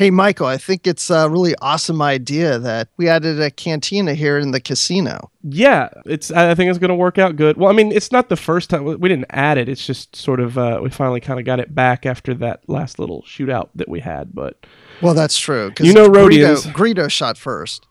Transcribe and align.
Hey, 0.00 0.10
Michael, 0.10 0.46
I 0.46 0.56
think 0.56 0.86
it's 0.86 1.10
a 1.10 1.28
really 1.28 1.54
awesome 1.60 2.00
idea 2.00 2.58
that 2.58 2.88
we 2.96 3.06
added 3.06 3.38
a 3.38 3.50
cantina 3.50 4.14
here 4.14 4.38
in 4.38 4.50
the 4.50 4.58
casino. 4.58 5.30
Yeah, 5.42 5.90
it's. 6.06 6.30
I 6.30 6.54
think 6.54 6.70
it's 6.70 6.78
going 6.78 6.88
to 6.88 6.94
work 6.94 7.18
out 7.18 7.36
good. 7.36 7.58
Well, 7.58 7.68
I 7.68 7.74
mean, 7.74 7.92
it's 7.92 8.10
not 8.10 8.30
the 8.30 8.36
first 8.36 8.70
time 8.70 8.84
we 8.84 9.08
didn't 9.10 9.26
add 9.28 9.58
it. 9.58 9.68
It's 9.68 9.84
just 9.86 10.16
sort 10.16 10.40
of 10.40 10.56
uh, 10.56 10.80
we 10.82 10.88
finally 10.88 11.20
kind 11.20 11.38
of 11.38 11.44
got 11.44 11.60
it 11.60 11.74
back 11.74 12.06
after 12.06 12.32
that 12.36 12.66
last 12.66 12.98
little 12.98 13.20
shootout 13.24 13.68
that 13.74 13.90
we 13.90 14.00
had. 14.00 14.34
But 14.34 14.64
Well, 15.02 15.12
that's 15.12 15.38
true. 15.38 15.70
'cause 15.70 15.86
You 15.86 15.92
know 15.92 16.08
Greedo, 16.08 16.30
Rodians. 16.30 16.72
Greedo 16.72 17.10
shot 17.10 17.36
first. 17.36 17.86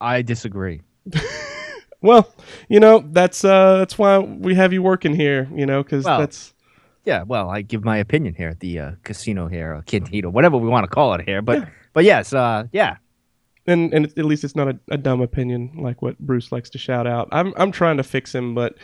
I 0.00 0.20
disagree. 0.22 0.80
well, 2.00 2.28
you 2.68 2.80
know 2.80 3.04
that's 3.12 3.44
uh, 3.44 3.76
that's 3.78 3.96
why 3.96 4.18
we 4.18 4.56
have 4.56 4.72
you 4.72 4.82
working 4.82 5.14
here. 5.14 5.48
You 5.54 5.64
know, 5.64 5.80
because 5.84 6.06
Well, 6.06 6.18
that's 6.18 6.53
Yeah, 7.04 7.22
well, 7.24 7.50
I 7.50 7.62
give 7.62 7.84
my 7.84 7.98
opinion 7.98 8.34
here 8.34 8.48
at 8.48 8.60
the 8.60 8.78
uh, 8.78 8.90
casino 9.02 9.46
here, 9.46 9.74
or 9.74 9.82
cantina, 9.82 10.30
whatever 10.30 10.56
we 10.56 10.68
want 10.68 10.84
to 10.84 10.88
call 10.88 11.14
it 11.14 11.20
here. 11.26 11.42
But 11.42 11.68
but 11.92 12.04
yes, 12.04 12.32
uh, 12.32 12.64
yeah, 12.72 12.96
and 13.66 13.92
and 13.92 14.06
at 14.06 14.24
least 14.24 14.42
it's 14.44 14.56
not 14.56 14.68
a, 14.68 14.78
a 14.88 14.96
dumb 14.96 15.20
opinion 15.20 15.72
like 15.76 16.00
what 16.02 16.18
Bruce 16.18 16.50
likes 16.50 16.70
to 16.70 16.78
shout 16.78 17.06
out. 17.06 17.28
I'm 17.30 17.52
I'm 17.56 17.72
trying 17.72 17.98
to 17.98 18.02
fix 18.02 18.34
him, 18.34 18.54
but 18.54 18.74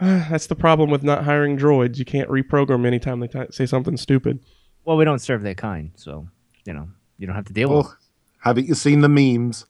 uh, 0.00 0.26
that's 0.30 0.46
the 0.46 0.56
problem 0.56 0.90
with 0.90 1.02
not 1.02 1.24
hiring 1.24 1.56
droids. 1.58 1.98
You 1.98 2.04
can't 2.04 2.28
reprogram 2.28 2.86
anytime 2.86 3.20
they 3.20 3.28
t- 3.28 3.46
say 3.50 3.64
something 3.66 3.96
stupid. 3.96 4.40
well, 4.84 4.96
we 4.96 5.04
don't 5.04 5.20
serve 5.20 5.42
their 5.42 5.54
kind, 5.54 5.92
so 5.94 6.28
you 6.66 6.74
know 6.74 6.88
you 7.18 7.26
don't 7.26 7.36
have 7.36 7.46
to 7.46 7.52
deal 7.54 7.68
with. 7.70 7.86
Well, 7.86 7.96
haven't 8.42 8.66
you 8.68 8.74
seen 8.74 9.00
the 9.00 9.08
memes? 9.08 9.64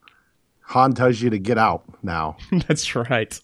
Han 0.68 0.92
tells 0.92 1.20
you 1.20 1.30
to 1.30 1.38
get 1.38 1.56
out 1.58 1.82
now. 2.02 2.36
That's 2.68 2.94
right. 2.94 3.40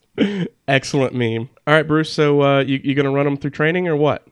Excellent 0.68 1.14
meme. 1.14 1.48
All 1.66 1.74
right, 1.74 1.86
Bruce. 1.86 2.12
So 2.12 2.42
uh, 2.42 2.60
you 2.60 2.80
you 2.84 2.94
gonna 2.94 3.10
run 3.10 3.24
them 3.24 3.36
through 3.36 3.50
training 3.50 3.88
or 3.88 3.96
what? 3.96 4.26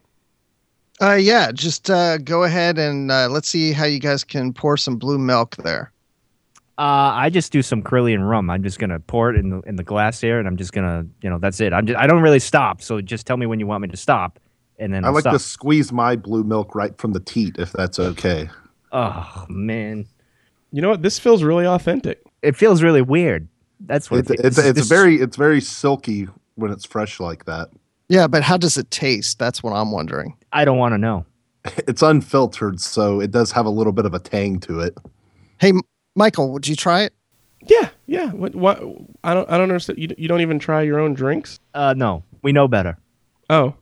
Uh, 1.01 1.13
yeah, 1.15 1.51
just 1.51 1.89
uh, 1.89 2.17
go 2.19 2.43
ahead 2.43 2.77
and 2.77 3.11
uh, 3.11 3.27
let's 3.29 3.49
see 3.49 3.71
how 3.73 3.85
you 3.85 3.99
guys 3.99 4.23
can 4.23 4.53
pour 4.53 4.77
some 4.77 4.97
blue 4.97 5.17
milk 5.17 5.55
there. 5.57 5.91
Uh, 6.77 7.11
I 7.13 7.29
just 7.29 7.51
do 7.51 7.61
some 7.61 7.81
Corellian 7.83 8.27
rum. 8.27 8.49
I'm 8.49 8.63
just 8.63 8.77
gonna 8.79 8.99
pour 8.99 9.31
it 9.31 9.37
in 9.37 9.49
the 9.49 9.59
in 9.61 9.75
the 9.75 9.83
glass 9.83 10.21
here, 10.21 10.37
and 10.39 10.47
I'm 10.47 10.57
just 10.57 10.71
gonna, 10.71 11.05
you 11.21 11.29
know, 11.29 11.39
that's 11.39 11.59
it. 11.61 11.73
I'm 11.73 11.85
just, 11.87 11.99
I 11.99 12.05
don't 12.07 12.21
really 12.21 12.39
stop. 12.39 12.81
So 12.81 13.01
just 13.01 13.25
tell 13.27 13.37
me 13.37 13.45
when 13.47 13.59
you 13.59 13.67
want 13.67 13.81
me 13.81 13.87
to 13.89 13.97
stop, 13.97 14.39
and 14.77 14.93
then 14.93 15.03
I 15.03 15.07
I'll 15.07 15.13
like 15.13 15.23
stop. 15.23 15.33
to 15.33 15.39
squeeze 15.39 15.91
my 15.91 16.15
blue 16.15 16.43
milk 16.43 16.75
right 16.75 16.95
from 16.97 17.13
the 17.13 17.19
teat, 17.19 17.57
if 17.57 17.71
that's 17.71 17.99
okay. 17.99 18.49
Oh 18.91 19.45
man, 19.49 20.05
You 20.71 20.81
know 20.81 20.89
what? 20.89 21.01
This 21.01 21.17
feels 21.19 21.43
really 21.43 21.65
authentic. 21.65 22.21
It 22.43 22.55
feels 22.55 22.83
really 22.83 23.01
weird. 23.01 23.47
That's 23.79 24.11
what 24.11 24.19
It's 24.21 24.29
it, 24.31 24.39
it's, 24.43 24.55
this- 24.57 24.65
it's 24.65 24.79
this- 24.79 24.87
very 24.89 25.15
it's 25.17 25.37
very 25.37 25.61
silky 25.61 26.27
when 26.55 26.71
it's 26.71 26.85
fresh 26.85 27.19
like 27.19 27.45
that. 27.45 27.69
Yeah, 28.09 28.27
but 28.27 28.43
how 28.43 28.57
does 28.57 28.77
it 28.77 28.91
taste? 28.91 29.39
That's 29.39 29.63
what 29.63 29.71
I'm 29.71 29.91
wondering. 29.91 30.35
I 30.51 30.65
don't 30.65 30.77
want 30.77 30.93
to 30.93 30.97
know. 30.97 31.25
It's 31.87 32.01
unfiltered, 32.01 32.79
so 32.81 33.21
it 33.21 33.31
does 33.31 33.51
have 33.53 33.65
a 33.65 33.69
little 33.69 33.93
bit 33.93 34.05
of 34.05 34.13
a 34.13 34.19
tang 34.19 34.59
to 34.61 34.81
it. 34.81 34.97
Hey, 35.59 35.69
M- 35.69 35.81
Michael, 36.15 36.51
would 36.51 36.67
you 36.67 36.75
try 36.75 37.03
it? 37.03 37.13
Yeah, 37.65 37.89
yeah. 38.05 38.31
What? 38.31 38.53
What? 38.53 38.79
I 39.23 39.33
don't. 39.33 39.49
I 39.49 39.53
don't 39.57 39.63
understand. 39.71 39.97
You, 39.97 40.09
you 40.17 40.27
don't 40.27 40.41
even 40.41 40.59
try 40.59 40.81
your 40.81 40.99
own 40.99 41.13
drinks. 41.13 41.59
Uh, 41.73 41.93
no, 41.95 42.23
we 42.41 42.51
know 42.51 42.67
better. 42.67 42.97
Oh. 43.49 43.73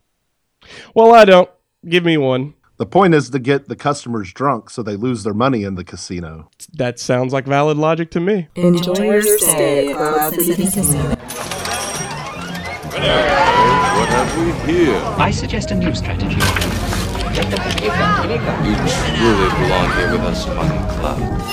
Well, 0.93 1.13
I 1.15 1.25
don't. 1.25 1.49
Give 1.89 2.05
me 2.05 2.17
one. 2.17 2.53
The 2.81 2.87
point 2.87 3.13
is 3.13 3.29
to 3.29 3.37
get 3.37 3.67
the 3.67 3.75
customers 3.75 4.33
drunk 4.33 4.71
so 4.71 4.81
they 4.81 4.95
lose 4.95 5.21
their 5.21 5.35
money 5.35 5.63
in 5.63 5.75
the 5.75 5.83
casino. 5.83 6.49
That 6.73 6.97
sounds 6.97 7.31
like 7.31 7.45
valid 7.45 7.77
logic 7.77 8.09
to 8.09 8.19
me. 8.19 8.47
Enjoy 8.55 9.03
your 9.03 9.21
stay 9.37 9.91
at 9.91 9.97
Cloud 9.97 10.33
City 10.33 10.63
Casino. 10.63 11.09
What 11.09 11.19
have 14.09 14.35
we 14.35 14.51
here? 14.73 14.99
I 15.19 15.29
suggest 15.29 15.69
a 15.69 15.75
new 15.75 15.93
strategy. 15.93 16.33
You 16.33 16.41
truly 16.41 16.71
belong 19.61 19.91
here 19.93 20.11
with 20.13 20.21
us 20.21 20.47
among 20.47 20.69
the 20.69 20.87
clouds. 20.95 21.45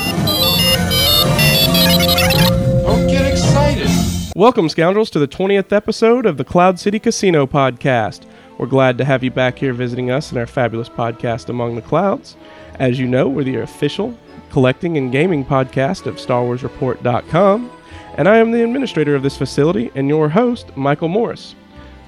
Don't 2.87 3.07
get 3.07 3.31
excited. 3.31 3.91
Welcome, 4.35 4.71
scoundrels, 4.71 5.11
to 5.11 5.19
the 5.19 5.29
20th 5.29 5.73
episode 5.73 6.25
of 6.25 6.39
the 6.39 6.45
Cloud 6.45 6.81
City 6.81 6.99
Casino 6.99 7.47
podcast. 7.47 8.25
We're 8.59 8.67
glad 8.67 8.99
to 8.99 9.05
have 9.05 9.23
you 9.23 9.31
back 9.31 9.57
here 9.61 9.73
visiting 9.73 10.11
us 10.11 10.33
in 10.33 10.39
our 10.39 10.47
fabulous 10.47 10.89
podcast, 10.89 11.49
Among 11.49 11.77
the 11.77 11.83
Clouds. 11.83 12.37
As 12.81 12.99
you 12.99 13.07
know, 13.07 13.29
we're 13.29 13.45
the 13.45 13.59
official 13.59 14.19
collecting 14.51 14.97
and 14.97 15.13
gaming 15.13 15.45
podcast 15.45 16.07
of 16.07 16.17
StarWarsReport.com, 16.17 17.71
and 18.17 18.29
I 18.29 18.39
am 18.39 18.51
the 18.51 18.65
administrator 18.65 19.15
of 19.15 19.23
this 19.23 19.37
facility 19.37 19.93
and 19.95 20.09
your 20.09 20.29
host, 20.29 20.77
Michael 20.77 21.07
Morris. 21.07 21.55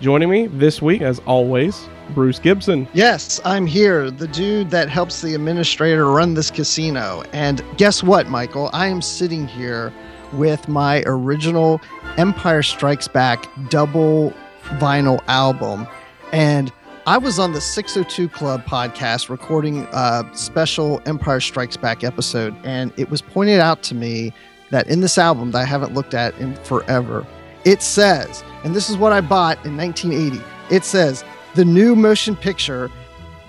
Joining 0.01 0.29
me 0.29 0.49
this 0.49 0.83
week, 0.83 1.03
as 1.03 1.21
always, 1.21 1.89
Bruce 2.15 2.41
Gibson. 2.41 2.89
Yes, 2.95 3.41
I'm 3.45 3.65
here, 3.65 4.11
the 4.11 4.27
dude 4.27 4.71
that 4.71 4.89
helps 4.89 5.23
the 5.23 5.37
administrator 5.37 6.11
run 6.11 6.35
this 6.35 6.51
casino. 6.51 7.23
And 7.33 7.63
guess 7.77 8.03
what, 8.03 8.29
Michael? 8.29 8.71
I 8.73 8.89
am 8.89 9.03
sitting 9.03 9.47
here 9.47 9.93
with 10.33 10.67
my 10.67 11.05
original 11.07 11.81
Empire 12.17 12.65
Strikes 12.65 13.07
Back 13.07 13.49
double 13.69 14.33
vinyl 14.79 15.21
album. 15.29 15.87
And 16.33 16.73
I 17.07 17.19
was 17.19 17.39
on 17.39 17.53
the 17.53 17.61
602 17.61 18.29
Club 18.29 18.65
podcast 18.65 19.29
recording 19.29 19.87
a 19.93 20.25
special 20.33 21.03
Empire 21.07 21.41
Strikes 21.41 21.77
Back 21.77 22.05
episode. 22.05 22.55
And 22.63 22.93
it 22.97 23.11
was 23.11 23.23
pointed 23.23 23.61
out 23.61 23.83
to 23.85 23.95
me 23.95 24.33
that 24.71 24.89
in 24.89 25.01
this 25.01 25.19
album 25.19 25.51
that 25.51 25.59
I 25.59 25.65
haven't 25.65 25.95
looked 25.95 26.15
at 26.15 26.37
in 26.39 26.55
forever, 26.57 27.27
it 27.65 27.83
says, 27.83 28.45
and 28.65 28.75
this 28.75 28.89
is 28.89 28.97
what 28.97 29.13
I 29.13 29.21
bought 29.21 29.65
in 29.65 29.77
1980, 29.77 30.43
it 30.71 30.85
says, 30.85 31.25
the 31.57 31.65
new 31.65 31.97
motion 31.97 32.37
picture 32.37 32.91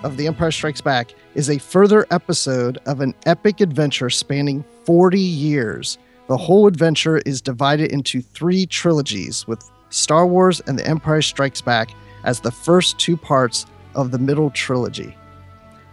of 0.04 0.18
The 0.18 0.26
Empire 0.26 0.52
Strikes 0.52 0.82
Back 0.82 1.14
is 1.36 1.50
a 1.50 1.60
further 1.60 2.08
episode 2.10 2.80
of 2.88 3.00
an 3.00 3.14
epic 3.26 3.62
adventure 3.62 4.10
spanning 4.10 4.66
40 4.86 5.20
years. 5.20 5.98
The 6.28 6.38
whole 6.38 6.66
adventure 6.66 7.20
is 7.20 7.42
divided 7.42 7.92
into 7.92 8.22
three 8.22 8.66
trilogies, 8.66 9.48
with 9.48 9.70
Star 9.90 10.26
Wars 10.26 10.62
and 10.62 10.80
The 10.80 10.88
Empire 10.88 11.22
Strikes 11.22 11.62
Back 11.62 11.92
as 12.24 12.40
the 12.40 12.52
first 12.52 13.00
two 13.00 13.18
parts 13.18 13.66
of 13.96 14.12
the 14.12 14.20
middle 14.20 14.50
trilogy. 14.52 15.16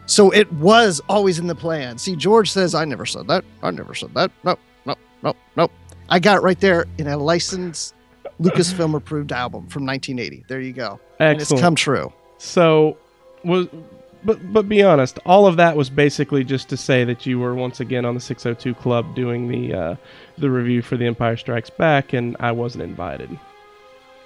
So 0.06 0.31
it 0.31 0.50
was 0.55 1.03
always 1.09 1.39
in 1.39 1.47
the 1.47 1.55
plan. 1.55 1.99
See, 1.99 2.16
George 2.16 2.50
says, 2.50 2.75
I 2.75 2.84
never 2.84 3.05
said 3.05 3.28
that. 3.28 3.44
I 3.62 3.71
never 3.71 3.94
said 3.94 4.15
that. 4.15 4.31
No, 4.43 4.56
no, 4.87 4.94
no, 5.22 5.34
no. 5.56 5.71
I 6.09 6.19
got 6.19 6.39
it 6.39 6.41
right 6.41 6.59
there 6.59 6.87
in 6.97 7.06
a 7.09 7.16
licensed 7.16 7.94
Lucasfilm 8.41 8.94
approved 8.94 9.33
album 9.33 9.66
from 9.69 9.84
1980. 9.84 10.44
There 10.49 10.61
you 10.61 10.72
go. 10.72 10.99
And 11.19 11.41
it's 11.41 11.53
come 11.61 11.75
true. 11.75 12.12
So, 12.39 12.97
was 13.45 13.66
but 14.25 14.53
but 14.53 14.69
be 14.69 14.83
honest, 14.83 15.19
all 15.27 15.47
of 15.47 15.56
that 15.56 15.77
was 15.77 15.91
basically 15.91 16.45
just 16.45 16.69
to 16.71 16.77
say 16.77 17.05
that 17.05 17.27
you 17.27 17.39
were 17.39 17.55
once 17.55 17.81
again 17.81 18.05
on 18.05 18.15
the 18.15 18.21
602 18.21 18.75
Club 18.81 19.15
doing 19.15 19.49
the 19.49 19.75
uh, 19.75 19.97
the 20.39 20.50
review 20.50 20.83
for 20.83 20.97
The 20.97 21.06
Empire 21.06 21.37
Strikes 21.37 21.71
Back, 21.71 22.12
and 22.12 22.37
I 22.41 22.53
wasn't 22.53 22.84
invited. 22.84 23.39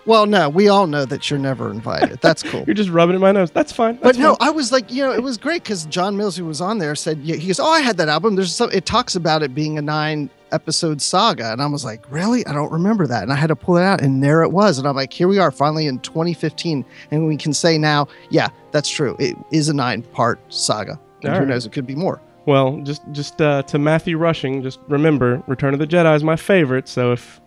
Well, 0.05 0.27
no, 0.27 0.49
we 0.49 0.69
all 0.69 0.87
know 0.87 1.05
that 1.05 1.31
you're 1.31 1.39
never 1.39 1.71
invited. 1.71 2.21
That's 2.21 2.43
cool. 2.43 2.63
You're 2.67 2.75
just 2.75 2.91
rubbing 2.91 3.15
it 3.15 3.17
in 3.17 3.21
my 3.23 3.31
nose. 3.33 3.51
That's 3.53 3.73
fine. 3.73 3.97
but 4.03 4.19
no, 4.19 4.35
fine. 4.35 4.49
I 4.49 4.51
was 4.51 4.73
like, 4.73 4.91
you 4.91 5.03
know, 5.05 5.13
it 5.13 5.23
was 5.23 5.37
great 5.39 5.63
because 5.63 5.85
John 5.87 6.17
Mills, 6.17 6.37
who 6.37 6.45
was 6.45 6.61
on 6.61 6.79
there, 6.79 6.95
said 6.97 7.19
yeah, 7.21 7.37
he 7.37 7.47
goes, 7.47 7.61
"Oh, 7.61 7.71
I 7.71 7.81
had 7.81 7.97
that 7.99 8.09
album. 8.09 8.35
There's 8.35 8.55
some. 8.55 8.71
It 8.73 8.85
talks 8.85 9.15
about 9.15 9.43
it 9.43 9.55
being 9.55 9.79
a 9.79 9.83
nine 9.83 10.29
episode 10.51 11.01
saga," 11.01 11.53
and 11.53 11.63
I 11.63 11.67
was 11.67 11.85
like, 11.85 12.05
"Really? 12.11 12.45
I 12.47 12.53
don't 12.53 12.73
remember 12.73 13.07
that." 13.07 13.23
And 13.23 13.33
I 13.33 13.37
had 13.37 13.47
to 13.49 13.57
pull 13.57 13.77
it 13.77 13.85
out, 13.85 14.01
and 14.01 14.23
there 14.25 14.43
it 14.43 14.51
was. 14.51 14.79
And 14.79 14.89
I'm 14.89 14.97
like, 14.97 15.13
"Here 15.13 15.29
we 15.29 15.39
are, 15.39 15.51
finally 15.53 15.87
in 15.87 16.01
2015, 16.01 16.85
and 17.11 17.27
we 17.29 17.37
can 17.37 17.53
say 17.53 17.79
now, 17.79 18.09
yeah, 18.31 18.49
that's 18.73 18.89
true. 18.89 19.15
It 19.21 19.37
is 19.53 19.69
a 19.69 19.75
nine 19.75 20.03
part 20.03 20.41
saga. 20.53 20.99
And 21.23 21.31
All 21.31 21.35
who 21.37 21.41
right. 21.45 21.49
knows? 21.51 21.65
It 21.67 21.73
could 21.73 21.87
be 21.87 21.95
more." 21.95 22.21
Well, 22.45 22.81
just 22.83 23.03
just 23.13 23.41
uh, 23.41 23.63
to 23.63 23.79
Matthew 23.79 24.19
Rushing, 24.19 24.65
just 24.65 24.81
remember, 24.89 25.43
Return 25.47 25.75
of 25.75 25.79
the 25.81 25.87
Jedi 25.87 26.17
is 26.17 26.25
my 26.25 26.35
favorite. 26.35 26.89
So 26.89 27.13
if 27.13 27.41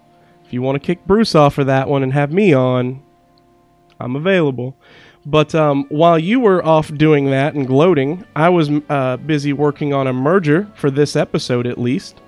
if 0.45 0.53
you 0.53 0.61
want 0.61 0.75
to 0.81 0.85
kick 0.85 1.05
Bruce 1.05 1.35
off 1.35 1.55
for 1.55 1.63
that 1.63 1.87
one 1.89 2.03
and 2.03 2.13
have 2.13 2.31
me 2.31 2.53
on, 2.53 3.01
I'm 3.99 4.15
available. 4.15 4.77
But 5.25 5.55
um, 5.55 5.85
while 5.89 6.19
you 6.19 6.39
were 6.39 6.63
off 6.63 6.93
doing 6.95 7.31
that 7.31 7.55
and 7.55 7.65
gloating, 7.65 8.23
I 8.35 8.49
was 8.49 8.69
uh, 8.89 9.17
busy 9.17 9.53
working 9.53 9.91
on 9.93 10.05
a 10.05 10.13
merger 10.13 10.67
for 10.75 10.91
this 10.91 11.15
episode, 11.15 11.65
at 11.65 11.79
least, 11.79 12.21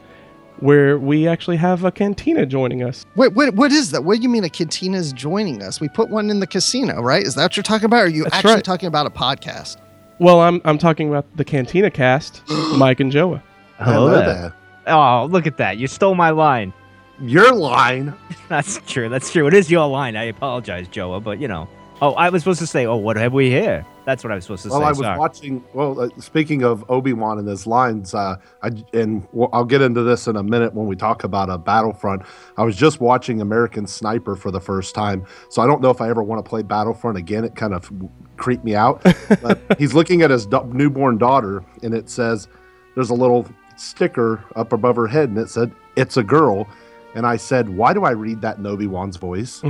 where 0.60 0.98
we 0.98 1.28
actually 1.28 1.58
have 1.58 1.84
a 1.84 1.92
cantina 1.92 2.48
joining 2.48 2.82
us. 2.82 3.06
Wait, 3.16 3.34
what, 3.34 3.54
what 3.54 3.72
is 3.72 3.92
that? 3.92 4.04
What 4.04 4.18
do 4.18 4.24
you 4.24 4.30
mean 4.30 4.44
a 4.44 4.50
cantina 4.50 4.98
is 4.98 5.14
joining 5.14 5.62
us? 5.62 5.80
We 5.80 5.90
put 5.90 6.10
one 6.10 6.32
in 6.32 6.40
the 6.40 6.48
casino, 6.48 7.02
right? 7.02 7.22
Is 7.22 7.36
that 7.36 7.44
what 7.44 7.56
you're 7.56 7.64
talking 7.64 7.86
about? 7.86 7.98
Or 8.00 8.06
are 8.06 8.10
you 8.10 8.24
That's 8.24 8.38
actually 8.38 8.54
right. 8.56 8.64
talking 8.64 8.88
about 8.88 9.06
a 9.06 9.12
podcast? 9.12 9.78
Well, 10.20 10.42
I'm 10.42 10.60
I'm 10.66 10.80
talking 10.80 11.10
about 11.10 11.28
the 11.38 11.46
Cantina 11.46 11.92
cast, 11.92 12.42
Mike 12.78 13.00
and 13.00 13.12
Joa. 13.12 13.44
Hello 13.78 14.10
there. 14.10 14.56
Oh, 14.88 15.28
look 15.30 15.46
at 15.46 15.58
that! 15.58 15.78
You 15.78 15.86
stole 15.86 16.16
my 16.16 16.32
line. 16.32 16.74
Your 17.20 17.54
line. 17.54 18.14
That's 18.50 18.80
true. 18.86 19.10
That's 19.10 19.32
true. 19.32 19.48
It 19.48 19.54
is 19.54 19.72
your 19.72 19.88
line. 19.88 20.16
I 20.16 20.26
apologize, 20.26 20.88
Joa, 20.88 21.20
but 21.20 21.40
you 21.40 21.48
know. 21.48 21.68
Oh, 22.00 22.14
I 22.14 22.30
was 22.30 22.44
supposed 22.44 22.60
to 22.60 22.68
say, 22.68 22.86
"Oh, 22.86 22.96
what 22.98 23.18
have 23.18 23.34
we 23.34 23.50
here?" 23.50 23.84
That's 24.06 24.24
what 24.24 24.32
I 24.32 24.36
was 24.36 24.44
supposed 24.44 24.64
to 24.64 24.70
Well, 24.70 24.82
say. 24.82 24.86
I 24.86 24.90
was 24.90 25.00
Sorry. 25.00 25.18
watching. 25.18 25.64
Well, 25.74 26.00
uh, 26.00 26.10
speaking 26.20 26.64
of 26.64 26.86
Obi 26.92 27.12
Wan 27.14 27.40
and 27.40 27.48
his 27.48 27.66
lines, 27.66 28.14
uh, 28.14 28.36
I 28.62 28.70
and 28.94 29.28
well, 29.32 29.50
I'll 29.52 29.66
get 29.66 29.82
into 29.82 30.04
this 30.04 30.28
in 30.28 30.36
a 30.36 30.44
minute 30.44 30.76
when 30.76 30.86
we 30.86 30.96
talk 30.96 31.24
about 31.24 31.50
a 31.50 31.58
Battlefront. 31.58 32.22
I 32.56 32.64
was 32.64 32.76
just 32.76 33.02
watching 33.02 33.42
American 33.42 33.88
Sniper 33.88 34.36
for 34.36 34.52
the 34.52 34.62
first 34.62 34.94
time, 34.94 35.26
so 35.50 35.64
I 35.64 35.66
don't 35.66 35.82
know 35.82 35.90
if 35.90 36.00
I 36.00 36.08
ever 36.10 36.22
want 36.22 36.46
to 36.46 36.48
play 36.48 36.62
Battlefront 36.62 37.18
again. 37.18 37.44
It 37.44 37.56
kind 37.56 37.74
of 37.74 37.92
creeped 38.38 38.64
me 38.64 38.76
out. 38.76 39.02
but 39.42 39.60
he's 39.80 39.96
looking 39.96 40.22
at 40.22 40.30
his 40.30 40.46
do- 40.46 40.70
newborn 40.72 41.18
daughter, 41.18 41.64
and 41.82 41.96
it 41.96 42.12
says, 42.12 42.48
there's 42.94 43.10
a 43.10 43.16
little 43.16 43.48
sticker 43.76 44.44
up 44.56 44.72
above 44.72 44.96
her 44.98 45.08
head, 45.08 45.30
and 45.30 45.38
it 45.40 45.50
said, 45.50 45.72
"It's 45.96 46.16
a 46.18 46.24
girl." 46.24 46.68
And 47.18 47.26
I 47.26 47.36
said, 47.38 47.68
"Why 47.70 47.94
do 47.94 48.04
I 48.04 48.12
read 48.12 48.42
that 48.42 48.58
in 48.60 48.66
Obi 48.68 48.86
Wan's 48.88 49.18
voice?" 49.18 49.60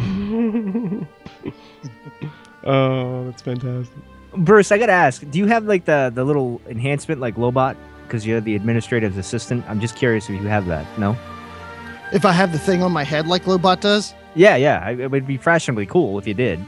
oh, 2.63 3.25
that's 3.25 3.41
fantastic. 3.41 3.97
Bruce, 4.35 4.71
I 4.71 4.77
gotta 4.77 4.91
ask, 4.91 5.27
do 5.31 5.39
you 5.39 5.45
have 5.47 5.65
like 5.65 5.85
the 5.85 6.11
the 6.13 6.23
little 6.23 6.61
enhancement 6.67 7.21
like 7.21 7.35
Lobot? 7.35 7.75
Because 8.05 8.27
you're 8.27 8.41
the 8.41 8.55
administrative 8.55 9.17
assistant. 9.17 9.65
I'm 9.67 9.79
just 9.79 9.95
curious 9.95 10.29
if 10.29 10.41
you 10.41 10.47
have 10.47 10.65
that. 10.67 10.85
No. 10.99 11.17
If 12.13 12.23
I 12.25 12.31
have 12.31 12.51
the 12.51 12.59
thing 12.59 12.83
on 12.83 12.91
my 12.91 13.03
head 13.03 13.27
like 13.27 13.44
Lobot 13.44 13.81
does, 13.81 14.13
Yeah, 14.35 14.55
yeah. 14.55 14.89
It 14.89 15.11
would 15.11 15.27
be 15.27 15.38
fashionably 15.38 15.85
cool 15.88 16.17
if 16.19 16.27
you 16.27 16.33
did. 16.33 16.59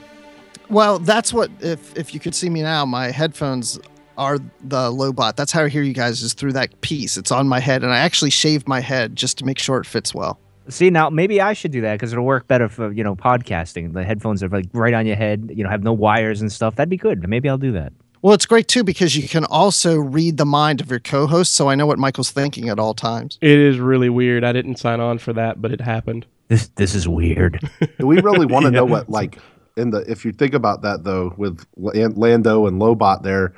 well, 0.70 1.00
that's 1.00 1.34
what. 1.34 1.50
If 1.60 1.96
if 1.98 2.14
you 2.14 2.20
could 2.20 2.36
see 2.36 2.50
me 2.50 2.62
now, 2.62 2.86
my 2.86 3.12
headphones 3.12 3.80
are 4.18 4.38
the 4.38 4.92
Lobot. 4.92 5.36
That's 5.36 5.52
how 5.52 5.64
I 5.64 5.70
hear 5.70 5.84
you 5.84 5.94
guys 5.94 6.22
is 6.22 6.34
through 6.34 6.54
that 6.54 6.82
piece. 6.82 7.16
It's 7.18 7.32
on 7.32 7.48
my 7.48 7.60
head, 7.60 7.84
and 7.84 7.94
I 7.94 8.00
actually 8.00 8.32
shaved 8.32 8.68
my 8.68 8.80
head 8.82 9.16
just 9.16 9.38
to 9.40 9.46
make 9.46 9.60
sure 9.60 9.78
it 9.80 9.86
fits 9.86 10.14
well. 10.14 10.40
See 10.70 10.90
now, 10.90 11.10
maybe 11.10 11.42
I 11.42 11.54
should 11.54 11.72
do 11.72 11.82
that 11.82 11.96
because 11.96 12.14
it'll 12.14 12.26
work 12.26 12.48
better 12.48 12.70
for 12.70 12.92
you 12.92 13.04
know 13.04 13.16
podcasting. 13.16 13.94
The 13.94 14.04
headphones 14.04 14.44
are 14.44 14.50
like 14.50 14.66
right 14.74 14.94
on 14.94 15.06
your 15.06 15.16
head. 15.16 15.52
You 15.54 15.64
know, 15.64 15.70
have 15.70 15.84
no 15.84 15.94
wires 15.94 16.42
and 16.42 16.52
stuff. 16.52 16.76
That'd 16.76 16.90
be 16.90 16.98
good. 16.98 17.28
Maybe 17.28 17.50
I'll 17.50 17.58
do 17.58 17.72
that. 17.74 17.94
Well, 18.22 18.34
it's 18.34 18.46
great 18.46 18.68
too 18.68 18.84
because 18.84 19.16
you 19.16 19.28
can 19.28 19.46
also 19.46 19.96
read 19.98 20.38
the 20.38 20.46
mind 20.46 20.82
of 20.82 20.90
your 20.90 21.00
co-host, 21.00 21.54
so 21.54 21.70
I 21.70 21.76
know 21.76 21.86
what 21.86 21.98
Michael's 21.98 22.32
thinking 22.32 22.68
at 22.68 22.78
all 22.78 22.94
times. 22.94 23.38
It 23.42 23.58
is 23.58 23.80
really 23.80 24.10
weird. 24.10 24.44
I 24.44 24.52
didn't 24.52 24.76
sign 24.76 25.00
on 25.00 25.20
for 25.20 25.32
that, 25.34 25.62
but 25.62 25.72
it 25.72 25.80
happened. 25.80 26.26
This 26.50 26.68
this 26.70 26.96
is 26.96 27.08
weird. 27.08 27.60
Do 28.00 28.08
we 28.08 28.20
really 28.22 28.46
want 28.46 28.66
to 28.66 28.72
know 28.72 28.86
what 28.86 29.10
like 29.10 29.38
in 29.78 29.92
the 29.92 30.00
if 30.12 30.26
you 30.26 30.32
think 30.32 30.54
about 30.54 30.82
that 30.82 31.04
though 31.04 31.34
with 31.38 31.66
Lando 31.78 32.68
and 32.68 32.82
Lobot 32.82 33.24
there, 33.24 33.54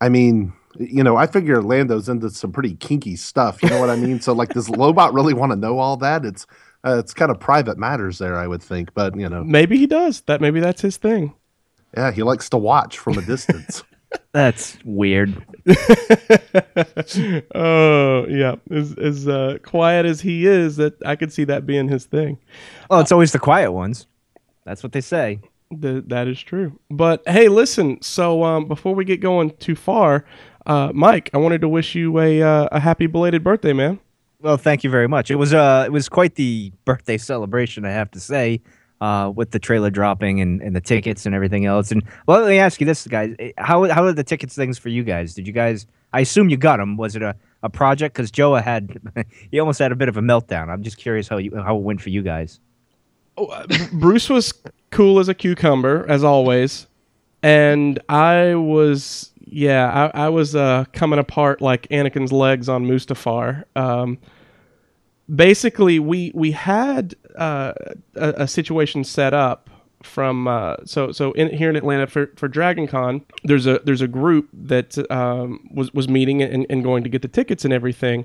I 0.00 0.08
mean, 0.08 0.52
you 0.78 1.02
know, 1.04 1.16
I 1.16 1.26
figure 1.26 1.62
Lando's 1.62 2.08
into 2.08 2.30
some 2.30 2.52
pretty 2.52 2.74
kinky 2.74 3.16
stuff. 3.16 3.62
You 3.62 3.70
know 3.70 3.80
what 3.80 3.90
I 3.90 3.96
mean? 3.96 4.20
So 4.20 4.32
like, 4.32 4.50
does 4.50 4.68
Lobot 4.68 5.14
really 5.14 5.34
want 5.34 5.52
to 5.52 5.56
know 5.56 5.78
all 5.78 5.96
that? 5.98 6.24
It's 6.24 6.46
uh, 6.84 6.96
it's 6.98 7.14
kind 7.14 7.30
of 7.30 7.40
private 7.40 7.78
matters 7.78 8.18
there, 8.18 8.36
I 8.36 8.46
would 8.46 8.62
think. 8.62 8.92
But 8.94 9.16
you 9.16 9.28
know, 9.28 9.42
Maybe 9.44 9.76
he 9.78 9.86
does. 9.86 10.20
That 10.22 10.40
maybe 10.40 10.60
that's 10.60 10.82
his 10.82 10.96
thing. 10.96 11.34
yeah, 11.96 12.10
he 12.12 12.22
likes 12.22 12.48
to 12.50 12.58
watch 12.58 12.98
from 12.98 13.18
a 13.18 13.22
distance. 13.22 13.82
That's 14.32 14.78
weird. 14.84 15.44
oh 17.54 18.26
yeah, 18.28 18.56
as 18.70 18.94
as 18.96 19.28
uh, 19.28 19.58
quiet 19.64 20.06
as 20.06 20.20
he 20.20 20.46
is, 20.46 20.76
that 20.76 20.94
I 21.04 21.16
could 21.16 21.32
see 21.32 21.44
that 21.44 21.66
being 21.66 21.88
his 21.88 22.04
thing. 22.06 22.38
Oh, 22.90 23.00
it's 23.00 23.12
always 23.12 23.32
the 23.32 23.38
quiet 23.38 23.72
ones. 23.72 24.06
That's 24.64 24.82
what 24.82 24.92
they 24.92 25.00
say. 25.00 25.40
Th- 25.80 26.04
that 26.06 26.28
is 26.28 26.40
true. 26.40 26.78
But 26.90 27.22
hey, 27.26 27.48
listen. 27.48 28.00
So 28.02 28.44
um, 28.44 28.66
before 28.66 28.94
we 28.94 29.04
get 29.04 29.20
going 29.20 29.50
too 29.58 29.74
far, 29.74 30.24
uh, 30.66 30.92
Mike, 30.94 31.30
I 31.34 31.38
wanted 31.38 31.60
to 31.62 31.68
wish 31.68 31.94
you 31.94 32.18
a 32.18 32.42
uh, 32.42 32.68
a 32.72 32.80
happy 32.80 33.06
belated 33.06 33.44
birthday, 33.44 33.72
man. 33.72 34.00
Well, 34.40 34.56
thank 34.56 34.84
you 34.84 34.90
very 34.90 35.08
much. 35.08 35.30
It 35.30 35.36
was 35.36 35.54
uh, 35.54 35.84
it 35.86 35.92
was 35.92 36.08
quite 36.08 36.34
the 36.34 36.72
birthday 36.84 37.18
celebration, 37.18 37.84
I 37.84 37.90
have 37.90 38.10
to 38.12 38.20
say, 38.20 38.60
uh, 39.00 39.32
with 39.34 39.50
the 39.52 39.58
trailer 39.58 39.90
dropping 39.90 40.40
and, 40.40 40.60
and 40.60 40.76
the 40.76 40.80
tickets 40.80 41.26
and 41.26 41.34
everything 41.34 41.66
else. 41.66 41.90
And 41.90 42.02
well, 42.26 42.40
let 42.40 42.48
me 42.48 42.58
ask 42.58 42.80
you 42.80 42.86
this, 42.86 43.06
guys: 43.06 43.34
Eh, 43.38 43.52
how 43.58 43.88
how 43.90 44.04
are 44.04 44.12
the 44.12 44.24
tickets 44.24 44.54
things 44.54 44.78
for 44.78 44.88
you 44.88 45.02
guys? 45.02 45.34
Did 45.34 45.46
you 45.46 45.52
guys? 45.52 45.86
I 46.12 46.20
assume 46.20 46.48
you 46.48 46.56
got 46.56 46.76
them. 46.76 46.96
Was 46.96 47.16
it 47.16 47.22
a, 47.22 47.34
a 47.62 47.68
project? 47.68 48.14
Because 48.14 48.30
Joa 48.30 48.62
had, 48.62 49.00
he 49.50 49.58
almost 49.58 49.80
had 49.80 49.90
a 49.92 49.96
bit 49.96 50.08
of 50.08 50.16
a 50.16 50.20
meltdown. 50.20 50.68
I'm 50.68 50.82
just 50.82 50.96
curious 50.96 51.26
how 51.26 51.38
you 51.38 51.54
how 51.56 51.76
it 51.76 51.82
went 51.82 52.00
for 52.00 52.10
you 52.10 52.22
guys. 52.22 52.60
Oh, 53.36 53.46
uh, 53.46 53.66
Bruce 53.92 54.28
was 54.28 54.52
cool 54.90 55.18
as 55.18 55.28
a 55.28 55.34
cucumber, 55.34 56.06
as 56.08 56.22
always, 56.22 56.86
and 57.42 57.98
I 58.08 58.54
was, 58.54 59.32
yeah, 59.54 60.10
I, 60.14 60.24
I 60.24 60.28
was 60.30 60.56
uh, 60.56 60.84
coming 60.92 61.18
apart 61.18 61.62
like 61.62 61.86
Anakin's 61.88 62.32
legs 62.32 62.68
on 62.68 62.86
Mustafar. 62.86 63.64
Um, 63.76 64.18
basically, 65.32 66.00
we 66.00 66.32
we 66.34 66.50
had 66.50 67.14
uh, 67.36 67.72
a, 68.16 68.28
a 68.38 68.48
situation 68.48 69.04
set 69.04 69.32
up 69.32 69.70
from 70.02 70.48
uh, 70.48 70.76
so 70.84 71.12
so 71.12 71.32
in, 71.32 71.56
here 71.56 71.70
in 71.70 71.76
Atlanta 71.76 72.08
for 72.08 72.32
for 72.36 72.48
Dragon 72.48 72.88
Con. 72.88 73.24
There's 73.44 73.66
a 73.66 73.80
there's 73.84 74.02
a 74.02 74.08
group 74.08 74.48
that 74.52 74.98
um, 75.10 75.68
was 75.72 75.94
was 75.94 76.08
meeting 76.08 76.42
and, 76.42 76.66
and 76.68 76.82
going 76.82 77.04
to 77.04 77.08
get 77.08 77.22
the 77.22 77.28
tickets 77.28 77.64
and 77.64 77.72
everything, 77.72 78.24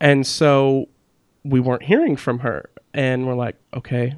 and 0.00 0.24
so 0.24 0.88
we 1.42 1.58
weren't 1.58 1.82
hearing 1.82 2.16
from 2.16 2.38
her 2.38 2.70
and 2.94 3.26
we're 3.26 3.34
like 3.34 3.56
okay 3.74 4.14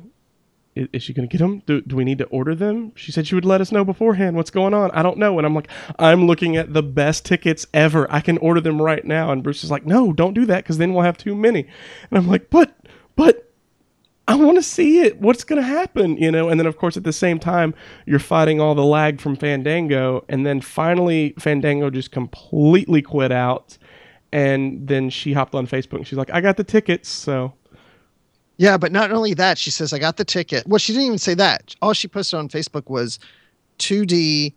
is 0.77 1.03
she 1.03 1.13
going 1.13 1.29
to 1.29 1.33
get 1.33 1.43
them 1.43 1.63
do, 1.67 1.81
do 1.81 1.97
we 1.97 2.05
need 2.05 2.19
to 2.19 2.27
order 2.27 2.55
them? 2.55 2.93
She 2.95 3.11
said 3.11 3.27
she 3.27 3.35
would 3.35 3.45
let 3.45 3.61
us 3.61 3.73
know 3.73 3.85
beforehand 3.85 4.37
what's 4.37 4.51
going 4.51 4.75
on. 4.75 4.91
I 4.93 5.03
don't 5.03 5.19
know. 5.19 5.39
And 5.39 5.47
i'm 5.47 5.55
like 5.55 5.69
i'm 5.99 6.27
looking 6.27 6.57
at 6.57 6.73
the 6.73 6.83
best 6.83 7.25
tickets 7.25 7.67
ever. 7.73 8.07
I 8.13 8.21
can 8.21 8.39
order 8.39 8.61
them 8.61 8.81
right 8.81 9.05
now. 9.05 9.33
And 9.33 9.43
bruce 9.43 9.65
is 9.65 9.71
like 9.71 9.87
no 9.87 10.13
don't 10.13 10.35
do 10.35 10.45
that 10.47 10.65
because 10.65 10.79
then 10.79 10.93
we'll 10.93 11.05
have 11.05 11.19
too 11.19 11.35
many. 11.35 11.67
And 12.11 12.19
i'm 12.19 12.29
like 12.29 12.51
but 12.51 12.77
but 13.17 13.47
I 14.29 14.35
want 14.35 14.57
to 14.57 14.63
see 14.63 15.03
it. 15.03 15.21
What's 15.21 15.45
going 15.45 15.63
to 15.63 15.67
happen? 15.67 16.17
You 16.17 16.33
know, 16.33 16.49
and 16.49 16.59
then 16.59 16.67
of 16.67 16.77
course 16.77 16.97
at 16.97 17.05
the 17.05 17.13
same 17.13 17.39
time 17.39 17.75
you're 18.07 18.19
fighting 18.19 18.61
all 18.61 18.75
the 18.75 18.85
lag 18.85 19.21
from 19.21 19.37
Fandango, 19.37 20.25
and 20.29 20.45
then 20.45 20.61
finally 20.61 21.35
Fandango 21.39 21.91
just 21.91 22.11
completely 22.11 23.03
quit 23.03 23.31
out, 23.31 23.79
and 24.33 24.89
then 24.89 25.11
she 25.11 25.33
hopped 25.33 25.55
on 25.55 25.67
Facebook 25.67 25.99
and 25.99 26.07
she's 26.07 26.19
like, 26.19 26.31
"I 26.33 26.41
got 26.41 26.57
the 26.57 26.65
tickets." 26.65 27.09
So 27.09 27.55
Yeah, 28.59 28.77
but 28.79 28.91
not 28.93 29.13
only 29.13 29.35
that, 29.35 29.59
she 29.59 29.71
says 29.71 29.93
I 29.93 29.99
got 29.99 30.17
the 30.17 30.25
ticket. 30.25 30.67
Well, 30.67 30.79
she 30.79 30.93
didn't 30.93 31.07
even 31.07 31.19
say 31.19 31.35
that. 31.35 31.75
All 31.83 31.93
she 31.93 32.09
posted 32.09 32.39
on 32.39 32.49
Facebook 32.49 32.89
was 32.89 33.19
2D 33.79 34.55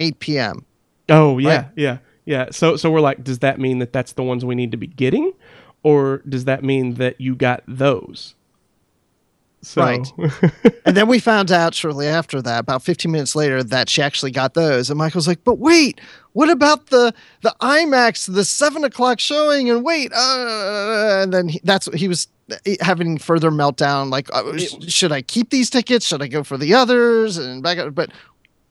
8 0.00 0.18
p.m. 0.18 0.64
Oh 1.08 1.38
yeah, 1.38 1.48
Right. 1.56 1.66
yeah, 1.76 1.98
yeah. 2.24 2.46
So 2.50 2.76
so 2.76 2.90
we're 2.90 3.00
like, 3.00 3.24
does 3.24 3.38
that 3.40 3.58
mean 3.58 3.78
that 3.78 3.92
that's 3.92 4.12
the 4.12 4.22
ones 4.22 4.44
we 4.44 4.54
need 4.54 4.70
to 4.72 4.76
be 4.76 4.86
getting, 4.88 5.32
or 5.82 6.22
does 6.28 6.44
that 6.44 6.62
mean 6.64 6.94
that 6.94 7.20
you 7.20 7.34
got 7.34 7.62
those? 7.66 8.34
So, 9.62 9.80
Right. 9.82 10.06
And 10.84 10.94
then 10.94 11.08
we 11.08 11.18
found 11.18 11.50
out 11.50 11.74
shortly 11.74 12.06
after 12.06 12.42
that, 12.42 12.60
about 12.60 12.82
15 12.82 13.10
minutes 13.10 13.34
later, 13.34 13.62
that 13.62 13.88
she 13.88 14.02
actually 14.02 14.30
got 14.30 14.52
those. 14.52 14.90
And 14.90 14.98
Michael's 14.98 15.26
like, 15.26 15.42
"But 15.44 15.58
wait, 15.58 15.98
what 16.34 16.50
about 16.50 16.88
the 16.88 17.14
the 17.40 17.54
IMAX, 17.62 18.30
the 18.32 18.44
seven 18.44 18.84
o'clock 18.84 19.18
showing? 19.20 19.70
And 19.70 19.82
wait, 19.82 20.12
uh," 20.12 21.20
and 21.22 21.32
then 21.32 21.48
he, 21.48 21.60
that's 21.64 21.86
he 21.94 22.06
was 22.08 22.28
having 22.80 23.18
further 23.18 23.50
meltdown. 23.50 24.10
Like, 24.10 24.28
uh, 24.32 24.56
should 24.88 25.12
I 25.12 25.22
keep 25.22 25.50
these 25.50 25.70
tickets? 25.70 26.06
Should 26.06 26.22
I 26.22 26.28
go 26.28 26.42
for 26.44 26.56
the 26.58 26.74
others? 26.74 27.36
And 27.38 27.62
back, 27.62 27.78
up- 27.78 27.94
but 27.94 28.10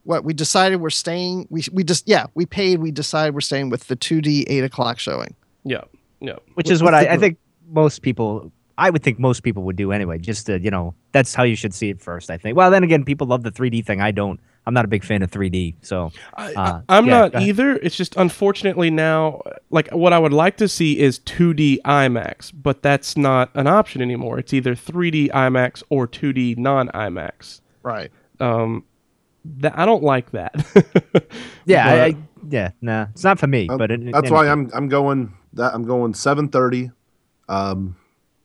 what 0.03 0.23
we 0.23 0.33
decided 0.33 0.77
we're 0.77 0.89
staying. 0.89 1.47
We 1.49 1.63
we 1.71 1.83
just 1.83 2.07
yeah, 2.07 2.25
we 2.35 2.45
paid. 2.45 2.79
We 2.79 2.91
decided 2.91 3.33
we're 3.33 3.41
staying 3.41 3.69
with 3.69 3.87
the 3.87 3.95
2D 3.95 4.45
eight 4.47 4.63
o'clock 4.63 4.99
showing. 4.99 5.33
yeah, 5.63 5.81
yeah. 6.19 6.35
Which 6.55 6.67
With- 6.67 6.73
is 6.73 6.83
what 6.83 6.93
I, 6.93 7.13
I 7.13 7.17
think 7.17 7.37
most 7.69 8.01
people. 8.01 8.51
I 8.75 8.89
would 8.89 9.03
think 9.03 9.19
most 9.19 9.43
people 9.43 9.61
would 9.63 9.75
do 9.75 9.91
anyway. 9.91 10.17
Just 10.17 10.47
to 10.47 10.59
you 10.59 10.71
know, 10.71 10.95
that's 11.11 11.35
how 11.35 11.43
you 11.43 11.55
should 11.55 11.73
see 11.73 11.89
it 11.89 12.01
first. 12.01 12.31
I 12.31 12.37
think. 12.37 12.57
Well, 12.57 12.71
then 12.71 12.83
again, 12.83 13.03
people 13.05 13.27
love 13.27 13.43
the 13.43 13.51
3D 13.51 13.85
thing. 13.85 14.01
I 14.01 14.11
don't. 14.11 14.39
I'm 14.65 14.73
not 14.73 14.85
a 14.85 14.87
big 14.87 15.03
fan 15.03 15.21
of 15.21 15.29
3D. 15.31 15.75
So 15.81 16.11
I, 16.35 16.53
Uh, 16.53 16.81
I, 16.87 16.97
am 16.97 17.05
yeah, 17.05 17.27
not 17.27 17.41
either. 17.41 17.75
It's 17.77 17.95
just 17.95 18.15
unfortunately 18.15 18.89
now, 18.89 19.41
like 19.69 19.89
what 19.91 20.13
I 20.13 20.19
would 20.19 20.33
like 20.33 20.57
to 20.57 20.67
see 20.67 20.99
is 20.99 21.19
2D 21.19 21.81
IMAX, 21.83 22.51
but 22.53 22.81
that's 22.81 23.17
not 23.17 23.49
an 23.55 23.67
option 23.67 24.01
anymore. 24.01 24.39
It's 24.39 24.53
either 24.53 24.73
3D 24.75 25.31
IMAX 25.31 25.83
or 25.89 26.07
2D 26.07 26.57
non 26.57 26.87
IMAX. 26.89 27.61
Right. 27.83 28.11
Um, 28.39 28.85
that 29.45 29.77
I 29.77 29.85
don't 29.85 30.03
like 30.03 30.31
that. 30.31 30.55
yeah, 31.65 31.87
I, 31.87 31.91
But- 31.91 32.01
I, 32.01 32.15
yeah, 32.49 32.71
nah, 32.81 33.07
it's 33.11 33.23
not 33.23 33.39
for 33.39 33.47
me. 33.47 33.67
Um, 33.69 33.77
but 33.77 33.91
it, 33.91 34.11
that's 34.11 34.29
why 34.29 34.47
I'm 34.47 34.69
I'm 34.73 34.87
going 34.89 35.33
that 35.53 35.73
I'm 35.73 35.85
going 35.85 36.13
7:30 36.13 36.91
um 37.49 37.95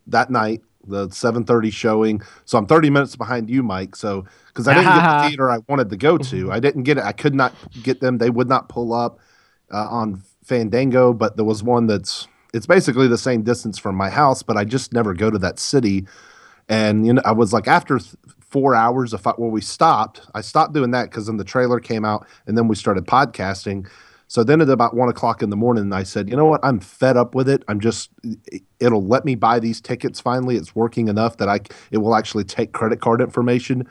that 0.06 0.30
night 0.30 0.62
the 0.88 1.08
7:30 1.08 1.72
showing. 1.72 2.22
So 2.44 2.58
I'm 2.58 2.66
30 2.66 2.90
minutes 2.90 3.16
behind 3.16 3.50
you 3.50 3.62
Mike. 3.62 3.96
So 3.96 4.24
cuz 4.54 4.66
I 4.66 4.74
didn't 4.74 4.94
get 4.94 5.22
the 5.22 5.28
theater 5.28 5.50
I 5.50 5.58
wanted 5.68 5.90
to 5.90 5.96
go 5.96 6.18
to. 6.18 6.52
I 6.52 6.60
didn't 6.60 6.82
get 6.82 6.98
it. 6.98 7.04
I 7.04 7.12
could 7.12 7.34
not 7.34 7.54
get 7.82 8.00
them. 8.00 8.18
They 8.18 8.30
would 8.30 8.48
not 8.48 8.68
pull 8.68 8.92
up 8.92 9.18
uh, 9.72 9.86
on 9.88 10.22
Fandango 10.44 11.12
but 11.12 11.36
there 11.36 11.44
was 11.44 11.62
one 11.62 11.86
that's 11.86 12.26
it's 12.54 12.66
basically 12.66 13.06
the 13.06 13.18
same 13.18 13.42
distance 13.42 13.78
from 13.78 13.94
my 13.94 14.08
house 14.08 14.42
but 14.42 14.56
I 14.56 14.64
just 14.64 14.92
never 14.92 15.14
go 15.14 15.30
to 15.30 15.38
that 15.38 15.58
city. 15.58 16.06
And 16.68 17.06
you 17.06 17.12
know 17.14 17.22
I 17.24 17.32
was 17.32 17.52
like 17.52 17.68
after 17.68 17.98
th- 17.98 18.14
4 18.40 18.74
hours 18.74 19.12
of 19.12 19.26
I, 19.26 19.34
well 19.36 19.50
we 19.50 19.60
stopped. 19.60 20.22
I 20.34 20.40
stopped 20.40 20.72
doing 20.72 20.90
that 20.92 21.10
cuz 21.10 21.26
then 21.26 21.36
the 21.36 21.44
trailer 21.44 21.80
came 21.80 22.04
out 22.04 22.26
and 22.46 22.56
then 22.56 22.66
we 22.68 22.76
started 22.76 23.06
podcasting 23.06 23.86
so 24.28 24.44
then 24.44 24.60
at 24.60 24.68
about 24.68 24.94
one 24.94 25.08
o'clock 25.08 25.42
in 25.42 25.48
the 25.48 25.56
morning, 25.56 25.90
I 25.90 26.02
said, 26.02 26.28
you 26.28 26.36
know 26.36 26.44
what? 26.44 26.60
I'm 26.62 26.80
fed 26.80 27.16
up 27.16 27.34
with 27.34 27.48
it. 27.48 27.64
I'm 27.66 27.80
just, 27.80 28.10
it'll 28.78 29.06
let 29.06 29.24
me 29.24 29.34
buy 29.34 29.58
these 29.58 29.80
tickets 29.80 30.20
finally. 30.20 30.56
It's 30.56 30.76
working 30.76 31.08
enough 31.08 31.38
that 31.38 31.48
I, 31.48 31.60
it 31.90 31.98
will 31.98 32.14
actually 32.14 32.44
take 32.44 32.72
credit 32.72 33.00
card 33.00 33.22
information. 33.22 33.88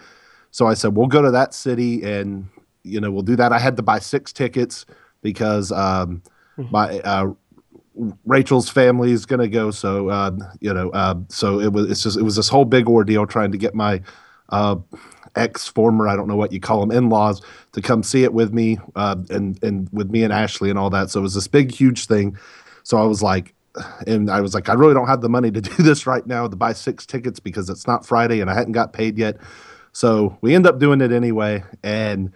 So 0.51 0.67
I 0.67 0.75
said, 0.75 0.96
we'll 0.96 1.08
go 1.08 1.24
to 1.24 1.32
that 1.32 1.56
city 1.56 2.03
and, 2.03 2.48
you 2.84 3.01
know, 3.01 3.10
we'll 3.10 3.24
do 3.24 3.36
that. 3.36 3.51
I 3.51 3.58
had 3.58 3.75
to 3.77 3.84
buy 3.84 3.98
six 3.98 4.32
tickets 4.32 4.86
because 5.24 5.72
um, 5.72 6.22
my, 6.70 7.00
uh, 7.00 7.34
Rachel's 8.25 8.70
family 8.70 9.12
is 9.12 9.25
going 9.25 9.39
to 9.39 9.48
go. 9.48 9.72
So, 9.72 10.10
uh, 10.10 10.32
you 10.60 10.72
know, 10.72 10.91
uh, 10.91 11.15
so 11.29 11.60
it 11.60 11.74
was, 11.74 11.89
it's 11.89 12.03
just, 12.03 12.15
it 12.15 12.22
was 12.22 12.36
this 12.36 12.48
whole 12.48 12.65
big 12.65 12.88
ordeal 12.88 13.25
trying 13.25 13.51
to 13.51 13.58
get 13.58 13.74
my, 13.74 14.01
uh, 14.50 14.75
ex 15.36 15.67
former 15.67 16.07
I 16.07 16.15
don't 16.15 16.27
know 16.27 16.36
what 16.36 16.51
you 16.51 16.60
call 16.60 16.79
them 16.79 16.91
in 16.91 17.10
laws 17.10 17.41
to 17.74 17.81
come 17.81 18.03
see 18.03 18.24
it 18.24 18.34
with 18.34 18.53
me 18.53 18.77
uh, 18.96 19.15
and 19.29 19.62
and 19.63 19.89
with 19.91 20.10
me 20.10 20.24
and 20.24 20.34
Ashley 20.34 20.69
and 20.69 20.79
all 20.79 20.89
that. 20.91 21.10
So 21.10 21.19
it 21.19 21.24
was 21.24 21.36
this 21.36 21.48
big 21.48 21.72
huge 21.72 22.05
thing. 22.05 22.38
So 22.84 22.98
I 22.98 23.03
was 23.03 23.22
like, 23.22 23.53
and 24.05 24.29
I 24.29 24.41
was 24.41 24.53
like, 24.53 24.69
I 24.69 24.74
really 24.74 24.93
don't 24.93 25.07
have 25.07 25.22
the 25.22 25.29
money 25.29 25.51
to 25.51 25.62
do 25.77 25.84
this 25.84 26.07
right 26.07 26.25
now 26.25 26.48
to 26.48 26.55
buy 26.55 26.74
six 26.74 27.05
tickets 27.05 27.39
because 27.39 27.69
it's 27.69 27.88
not 27.88 28.05
Friday 28.05 28.39
and 28.39 28.50
I 28.50 28.53
hadn't 28.53 28.74
got 28.74 28.93
paid 28.93 29.17
yet. 29.17 29.38
So 29.91 30.38
we 30.41 30.53
end 30.53 30.67
up 30.67 30.79
doing 30.79 31.01
it 31.01 31.12
anyway. 31.12 31.63
And 31.84 32.31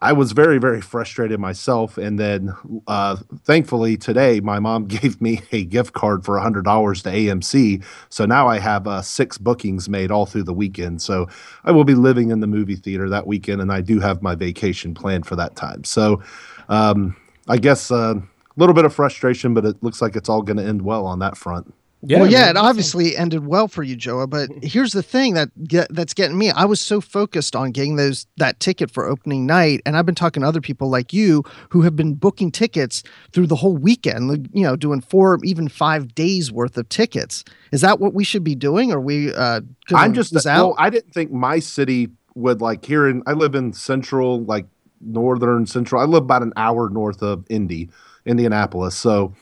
I 0.00 0.12
was 0.12 0.32
very, 0.32 0.58
very 0.58 0.80
frustrated 0.80 1.40
myself. 1.40 1.98
And 1.98 2.18
then 2.18 2.54
uh, 2.86 3.16
thankfully 3.42 3.96
today, 3.96 4.40
my 4.40 4.58
mom 4.60 4.84
gave 4.86 5.20
me 5.20 5.40
a 5.52 5.64
gift 5.64 5.92
card 5.92 6.24
for 6.24 6.36
$100 6.36 6.62
to 7.02 7.10
AMC. 7.10 7.84
So 8.08 8.24
now 8.24 8.48
I 8.48 8.58
have 8.58 8.86
uh, 8.86 9.02
six 9.02 9.38
bookings 9.38 9.88
made 9.88 10.10
all 10.10 10.26
through 10.26 10.44
the 10.44 10.54
weekend. 10.54 11.02
So 11.02 11.28
I 11.64 11.72
will 11.72 11.84
be 11.84 11.94
living 11.94 12.30
in 12.30 12.40
the 12.40 12.46
movie 12.46 12.76
theater 12.76 13.08
that 13.08 13.26
weekend. 13.26 13.60
And 13.60 13.72
I 13.72 13.80
do 13.80 14.00
have 14.00 14.22
my 14.22 14.34
vacation 14.34 14.94
planned 14.94 15.26
for 15.26 15.36
that 15.36 15.56
time. 15.56 15.84
So 15.84 16.22
um, 16.68 17.16
I 17.48 17.58
guess 17.58 17.90
a 17.90 18.22
little 18.56 18.74
bit 18.74 18.84
of 18.84 18.94
frustration, 18.94 19.54
but 19.54 19.64
it 19.64 19.82
looks 19.82 20.00
like 20.00 20.16
it's 20.16 20.28
all 20.28 20.42
going 20.42 20.58
to 20.58 20.64
end 20.64 20.82
well 20.82 21.06
on 21.06 21.18
that 21.20 21.36
front. 21.36 21.74
Well, 22.02 22.30
yeah, 22.30 22.48
it 22.50 22.56
obviously 22.56 23.16
ended 23.16 23.46
well 23.46 23.66
for 23.66 23.82
you, 23.82 23.96
Joa. 23.96 24.26
But 24.26 24.50
here's 24.62 24.92
the 24.92 25.02
thing 25.02 25.34
that 25.34 25.50
get, 25.64 25.92
that's 25.92 26.14
getting 26.14 26.38
me. 26.38 26.50
I 26.50 26.64
was 26.64 26.80
so 26.80 27.00
focused 27.00 27.56
on 27.56 27.72
getting 27.72 27.96
those 27.96 28.26
that 28.36 28.60
ticket 28.60 28.90
for 28.90 29.06
opening 29.06 29.46
night, 29.46 29.80
and 29.84 29.96
I've 29.96 30.06
been 30.06 30.14
talking 30.14 30.42
to 30.42 30.48
other 30.48 30.60
people 30.60 30.88
like 30.88 31.12
you 31.12 31.42
who 31.70 31.82
have 31.82 31.96
been 31.96 32.14
booking 32.14 32.52
tickets 32.52 33.02
through 33.32 33.48
the 33.48 33.56
whole 33.56 33.76
weekend. 33.76 34.48
You 34.52 34.62
know, 34.62 34.76
doing 34.76 35.00
four, 35.00 35.38
even 35.42 35.68
five 35.68 36.14
days 36.14 36.52
worth 36.52 36.76
of 36.76 36.88
tickets. 36.88 37.44
Is 37.72 37.80
that 37.80 37.98
what 37.98 38.14
we 38.14 38.24
should 38.24 38.44
be 38.44 38.54
doing? 38.54 38.92
Or 38.92 39.00
we? 39.00 39.34
Uh, 39.34 39.62
I'm 39.92 40.14
just 40.14 40.32
lose 40.32 40.44
well, 40.44 40.70
out. 40.70 40.76
I 40.78 40.90
didn't 40.90 41.12
think 41.12 41.32
my 41.32 41.58
city 41.58 42.08
would 42.34 42.60
like 42.60 42.84
here 42.84 43.08
in 43.08 43.22
I 43.26 43.32
live 43.32 43.54
in 43.54 43.72
central 43.72 44.44
like 44.44 44.66
northern 45.00 45.66
central. 45.66 46.00
I 46.00 46.04
live 46.04 46.24
about 46.24 46.42
an 46.42 46.52
hour 46.56 46.88
north 46.90 47.22
of 47.22 47.44
Indy, 47.48 47.90
Indianapolis. 48.24 48.94
So 48.94 49.34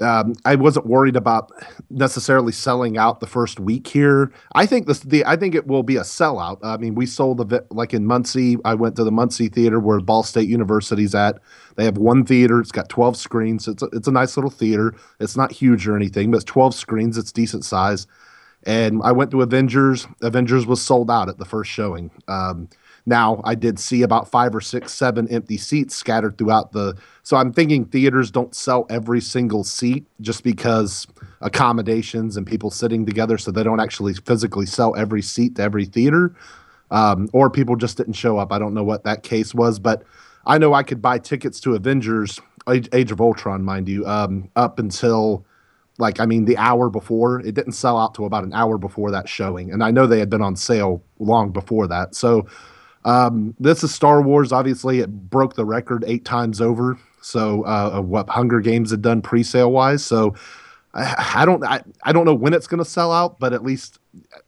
um, 0.00 0.34
I 0.44 0.54
wasn't 0.54 0.86
worried 0.86 1.16
about 1.16 1.50
necessarily 1.90 2.52
selling 2.52 2.96
out 2.96 3.20
the 3.20 3.26
first 3.26 3.60
week 3.60 3.86
here. 3.86 4.32
I 4.54 4.66
think 4.66 4.86
this 4.86 5.00
the 5.00 5.24
I 5.26 5.36
think 5.36 5.54
it 5.54 5.66
will 5.66 5.82
be 5.82 5.96
a 5.96 6.02
sellout. 6.02 6.58
I 6.62 6.76
mean, 6.78 6.94
we 6.94 7.06
sold 7.06 7.40
a 7.40 7.44
bit 7.44 7.66
like 7.70 7.92
in 7.92 8.06
Muncie. 8.06 8.56
I 8.64 8.74
went 8.74 8.96
to 8.96 9.04
the 9.04 9.12
Muncie 9.12 9.48
Theater 9.48 9.78
where 9.78 10.00
Ball 10.00 10.22
State 10.22 10.48
University's 10.48 11.14
at. 11.14 11.40
They 11.76 11.84
have 11.84 11.98
one 11.98 12.24
theater. 12.24 12.60
It's 12.60 12.72
got 12.72 12.88
12 12.88 13.16
screens. 13.16 13.68
It's 13.68 13.82
a, 13.82 13.86
it's 13.92 14.08
a 14.08 14.12
nice 14.12 14.36
little 14.36 14.50
theater. 14.50 14.94
It's 15.20 15.36
not 15.36 15.52
huge 15.52 15.86
or 15.86 15.96
anything, 15.96 16.30
but 16.30 16.38
it's 16.38 16.44
12 16.44 16.74
screens. 16.74 17.18
It's 17.18 17.32
decent 17.32 17.64
size. 17.64 18.06
And 18.64 19.00
I 19.02 19.12
went 19.12 19.30
to 19.30 19.42
Avengers. 19.42 20.06
Avengers 20.22 20.66
was 20.66 20.82
sold 20.82 21.10
out 21.10 21.28
at 21.28 21.38
the 21.38 21.44
first 21.44 21.70
showing. 21.70 22.10
Um, 22.28 22.68
now 23.06 23.40
I 23.44 23.54
did 23.54 23.78
see 23.78 24.02
about 24.02 24.28
five 24.28 24.54
or 24.54 24.60
six, 24.60 24.92
seven 24.92 25.28
empty 25.28 25.56
seats 25.56 25.94
scattered 25.94 26.38
throughout 26.38 26.72
the. 26.72 26.96
So 27.22 27.36
I'm 27.36 27.52
thinking 27.52 27.84
theaters 27.84 28.30
don't 28.30 28.54
sell 28.54 28.86
every 28.90 29.20
single 29.20 29.64
seat 29.64 30.06
just 30.20 30.44
because 30.44 31.06
accommodations 31.40 32.36
and 32.36 32.46
people 32.46 32.70
sitting 32.70 33.06
together, 33.06 33.38
so 33.38 33.50
they 33.50 33.62
don't 33.62 33.80
actually 33.80 34.14
physically 34.14 34.66
sell 34.66 34.94
every 34.96 35.22
seat 35.22 35.56
to 35.56 35.62
every 35.62 35.86
theater, 35.86 36.34
um, 36.90 37.28
or 37.32 37.50
people 37.50 37.76
just 37.76 37.96
didn't 37.96 38.14
show 38.14 38.38
up. 38.38 38.52
I 38.52 38.58
don't 38.58 38.74
know 38.74 38.84
what 38.84 39.04
that 39.04 39.22
case 39.22 39.54
was, 39.54 39.78
but 39.78 40.02
I 40.46 40.58
know 40.58 40.74
I 40.74 40.82
could 40.82 41.00
buy 41.02 41.18
tickets 41.18 41.60
to 41.60 41.74
Avengers, 41.74 42.38
Age, 42.68 42.88
Age 42.92 43.10
of 43.10 43.20
Ultron, 43.20 43.62
mind 43.62 43.88
you, 43.88 44.06
um, 44.06 44.50
up 44.56 44.78
until 44.78 45.46
like 45.98 46.18
I 46.18 46.26
mean 46.26 46.46
the 46.46 46.56
hour 46.56 46.90
before. 46.90 47.40
It 47.40 47.54
didn't 47.54 47.72
sell 47.72 47.98
out 47.98 48.14
to 48.14 48.24
about 48.24 48.44
an 48.44 48.52
hour 48.52 48.78
before 48.78 49.10
that 49.10 49.28
showing, 49.28 49.70
and 49.70 49.84
I 49.84 49.90
know 49.90 50.06
they 50.06 50.18
had 50.18 50.30
been 50.30 50.42
on 50.42 50.56
sale 50.56 51.02
long 51.18 51.50
before 51.52 51.86
that. 51.88 52.14
So 52.14 52.46
um, 53.04 53.54
this 53.58 53.82
is 53.82 53.94
Star 53.94 54.22
Wars. 54.22 54.52
Obviously, 54.52 55.00
it 55.00 55.30
broke 55.30 55.54
the 55.54 55.64
record 55.64 56.04
eight 56.06 56.24
times 56.24 56.60
over. 56.60 56.98
So 57.22 57.64
uh, 57.64 58.00
what 58.00 58.28
Hunger 58.28 58.60
Games 58.60 58.90
had 58.90 59.02
done 59.02 59.22
pre-sale 59.22 59.70
wise. 59.70 60.04
So 60.04 60.34
I, 60.94 61.32
I 61.36 61.44
don't 61.44 61.64
I, 61.64 61.82
I 62.02 62.12
don't 62.12 62.24
know 62.24 62.34
when 62.34 62.54
it's 62.54 62.66
going 62.66 62.78
to 62.78 62.88
sell 62.88 63.12
out, 63.12 63.38
but 63.38 63.52
at 63.52 63.62
least 63.62 63.98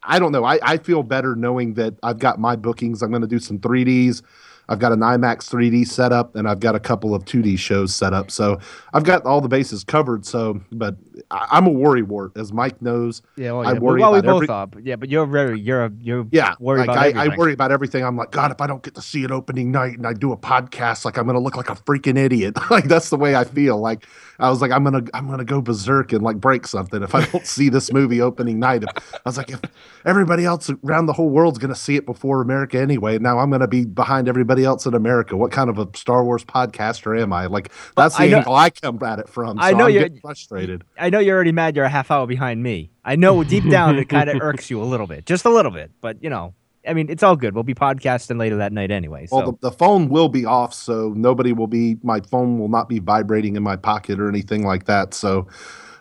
I 0.03 0.19
don't 0.19 0.33
know. 0.33 0.45
I, 0.45 0.59
I 0.63 0.77
feel 0.79 1.03
better 1.03 1.37
knowing 1.37 1.75
that 1.75 1.95
I've 2.03 2.19
got 2.19 2.39
my 2.39 2.57
bookings. 2.57 3.03
I'm 3.03 3.11
going 3.11 3.23
to 3.23 3.29
do 3.29 3.39
some 3.39 3.59
3ds. 3.59 4.23
I've 4.69 4.79
got 4.79 4.93
an 4.93 5.01
IMAX 5.01 5.51
3D 5.51 5.87
set 5.87 6.13
up, 6.13 6.37
and 6.37 6.49
I've 6.49 6.61
got 6.61 6.75
a 6.75 6.81
couple 6.81 7.15
of 7.15 7.25
2D 7.25 7.59
shows 7.59 7.95
set 7.95 8.13
up. 8.13 8.31
So 8.31 8.59
I've 8.95 9.05
got 9.05 9.25
all 9.27 9.41
the 9.41 9.49
bases 9.49 9.85
covered. 9.85 10.25
So, 10.25 10.61
but 10.71 10.97
I, 11.31 11.47
I'm 11.53 11.67
a 11.67 11.71
worry 11.71 12.03
wart, 12.03 12.33
as 12.37 12.53
Mike 12.53 12.81
knows. 12.83 13.23
Yeah, 13.37 13.53
well, 13.53 13.61
I 13.61 13.69
yeah. 13.69 13.75
but- 13.75 13.83
worry 13.83 14.01
well, 14.01 14.13
we 14.13 14.19
about 14.19 14.27
both 14.33 14.43
every- 14.51 14.81
are. 14.81 14.83
Yeah, 14.85 14.97
but 14.97 15.09
you're 15.11 15.27
very 15.27 15.61
you're 15.61 15.85
a, 15.87 15.91
you're 16.01 16.27
Yeah, 16.31 16.55
worried 16.61 16.87
like 16.87 16.89
about 17.13 17.17
I, 17.17 17.25
I 17.33 17.37
worry 17.37 17.53
about 17.53 17.73
everything. 17.73 18.05
I'm 18.05 18.17
like, 18.17 18.31
God, 18.31 18.51
if 18.51 18.61
I 18.61 18.67
don't 18.67 18.83
get 18.83 18.95
to 18.95 19.03
see 19.03 19.25
it 19.25 19.31
opening 19.31 19.71
night 19.71 19.97
and 19.99 20.07
I 20.07 20.13
do 20.13 20.33
a 20.33 20.37
podcast, 20.37 21.05
like 21.05 21.19
I'm 21.19 21.27
gonna 21.27 21.41
look 21.41 21.57
like 21.57 21.71
a 21.71 21.75
freaking 21.75 22.17
idiot. 22.19 22.57
like 22.71 22.85
that's 22.85 23.11
the 23.11 23.17
way 23.17 23.35
I 23.37 23.45
feel. 23.45 23.79
Like 23.79 24.07
I 24.39 24.49
was 24.51 24.61
like, 24.61 24.71
I'm 24.71 24.85
gonna 24.85 25.03
I'm 25.15 25.29
gonna 25.29 25.45
go 25.45 25.61
berserk 25.61 26.13
and 26.13 26.23
like 26.23 26.37
break 26.39 26.67
something 26.67 27.03
if 27.03 27.15
I 27.15 27.25
don't 27.27 27.47
see 27.47 27.69
this 27.69 27.93
movie 27.93 28.21
opening 28.21 28.59
night. 28.59 28.85
I 28.87 29.21
was 29.25 29.37
like, 29.37 29.51
if 29.51 29.61
everybody 30.05 30.45
else 30.45 30.71
around 30.85 31.07
the 31.07 31.13
whole 31.13 31.31
world's 31.31 31.59
gonna 31.59 31.75
see 31.75 31.97
it 31.97 32.07
before 32.07 32.41
America 32.43 32.79
anyway, 32.79 33.19
now 33.19 33.39
I'm 33.39 33.51
gonna 33.51 33.69
be 33.69 33.85
behind 33.85 34.29
everybody 34.29 34.65
else 34.65 34.87
in 34.87 34.95
America. 34.95 35.37
What 35.37 35.53
kind 35.53 35.71
of 35.71 35.79
a 35.79 35.89
Star 35.95 36.25
Wars 36.25 36.45
podcaster 36.45 37.21
am 37.21 37.33
I? 37.33 37.47
Like 37.47 37.71
that's 37.97 38.17
the 38.17 38.23
I 38.23 38.27
angle 38.27 38.55
I 38.55 38.71
come 38.71 39.03
at 39.03 39.19
it 39.19 39.29
from. 39.29 39.59
So 39.59 39.63
I 39.63 39.73
know 39.73 39.85
I'm 39.87 39.91
you're- 39.93 40.05
getting 40.05 40.21
frustrated. 40.21 40.85
I 41.03 41.11
know 41.11 41.19
you're 41.19 41.35
already 41.35 41.51
mad. 41.51 41.75
You're 41.75 41.85
a 41.85 41.91
half 41.91 42.13
hour 42.13 42.29
behind 42.29 42.63
me. 42.63 42.93
I 43.05 43.17
know 43.17 43.43
deep 43.43 43.69
down 43.69 43.99
it 43.99 44.09
kind 44.09 44.31
of 44.31 44.37
irks 44.41 44.71
you 44.71 44.81
a 44.81 44.85
little 44.85 45.09
bit, 45.09 45.27
just 45.27 45.45
a 45.45 45.51
little 45.51 45.73
bit. 45.73 45.91
But 46.01 46.23
you 46.23 46.31
know, 46.31 46.55
I 46.87 46.95
mean, 46.95 47.11
it's 47.11 47.25
all 47.25 47.35
good. 47.35 47.55
We'll 47.55 47.65
be 47.65 47.75
podcasting 47.75 48.39
later 48.39 48.57
that 48.57 48.73
night 48.73 48.93
anyway. 48.93 49.27
So 49.27 49.37
Well, 49.37 49.53
the, 49.53 49.71
the 49.71 49.73
phone 49.73 50.09
will 50.09 50.29
be 50.29 50.45
off, 50.45 50.73
so 50.73 51.13
nobody 51.17 51.53
will 51.53 51.67
be. 51.67 51.97
My 52.05 52.21
phone 52.21 52.61
will 52.61 52.69
not 52.69 52.89
be 52.89 53.01
vibrating 53.01 53.57
in 53.57 53.65
my 53.65 53.75
pocket 53.75 54.21
or 54.21 54.29
anything 54.29 54.65
like 54.65 54.85
that. 54.85 55.13
So, 55.13 55.49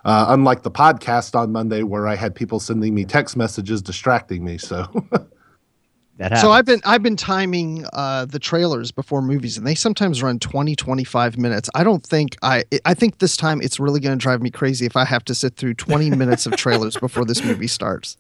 uh, 0.05 0.25
unlike 0.29 0.61
the 0.61 0.71
podcast 0.71 1.35
on 1.35 1.51
Monday, 1.51 1.81
where 1.81 2.07
I 2.07 2.15
had 2.15 2.35
people 2.35 2.59
sending 2.59 2.93
me 2.93 3.03
text 3.03 3.35
messages 3.35 3.81
distracting 3.81 4.43
me. 4.43 4.59
So, 4.59 4.85
that 6.21 6.37
So 6.37 6.51
I've 6.51 6.65
been 6.65 6.81
I've 6.85 7.03
been 7.03 7.15
timing 7.15 7.85
uh, 7.93 8.25
the 8.25 8.39
trailers 8.39 8.91
before 8.91 9.21
movies, 9.21 9.57
and 9.57 9.65
they 9.65 9.75
sometimes 9.75 10.21
run 10.21 10.39
20, 10.39 10.75
25 10.75 11.37
minutes. 11.37 11.69
I 11.75 11.83
don't 11.83 12.03
think 12.05 12.37
I 12.41 12.63
I 12.85 12.93
think 12.93 13.17
this 13.17 13.35
time 13.35 13.61
it's 13.61 13.79
really 13.79 13.99
going 13.99 14.17
to 14.17 14.21
drive 14.21 14.41
me 14.41 14.51
crazy 14.51 14.85
if 14.85 14.95
I 14.95 15.05
have 15.05 15.25
to 15.25 15.35
sit 15.35 15.55
through 15.55 15.75
twenty 15.75 16.09
minutes 16.21 16.45
of 16.45 16.55
trailers 16.55 16.95
before 16.97 17.25
this 17.25 17.43
movie 17.43 17.67
starts. 17.67 18.17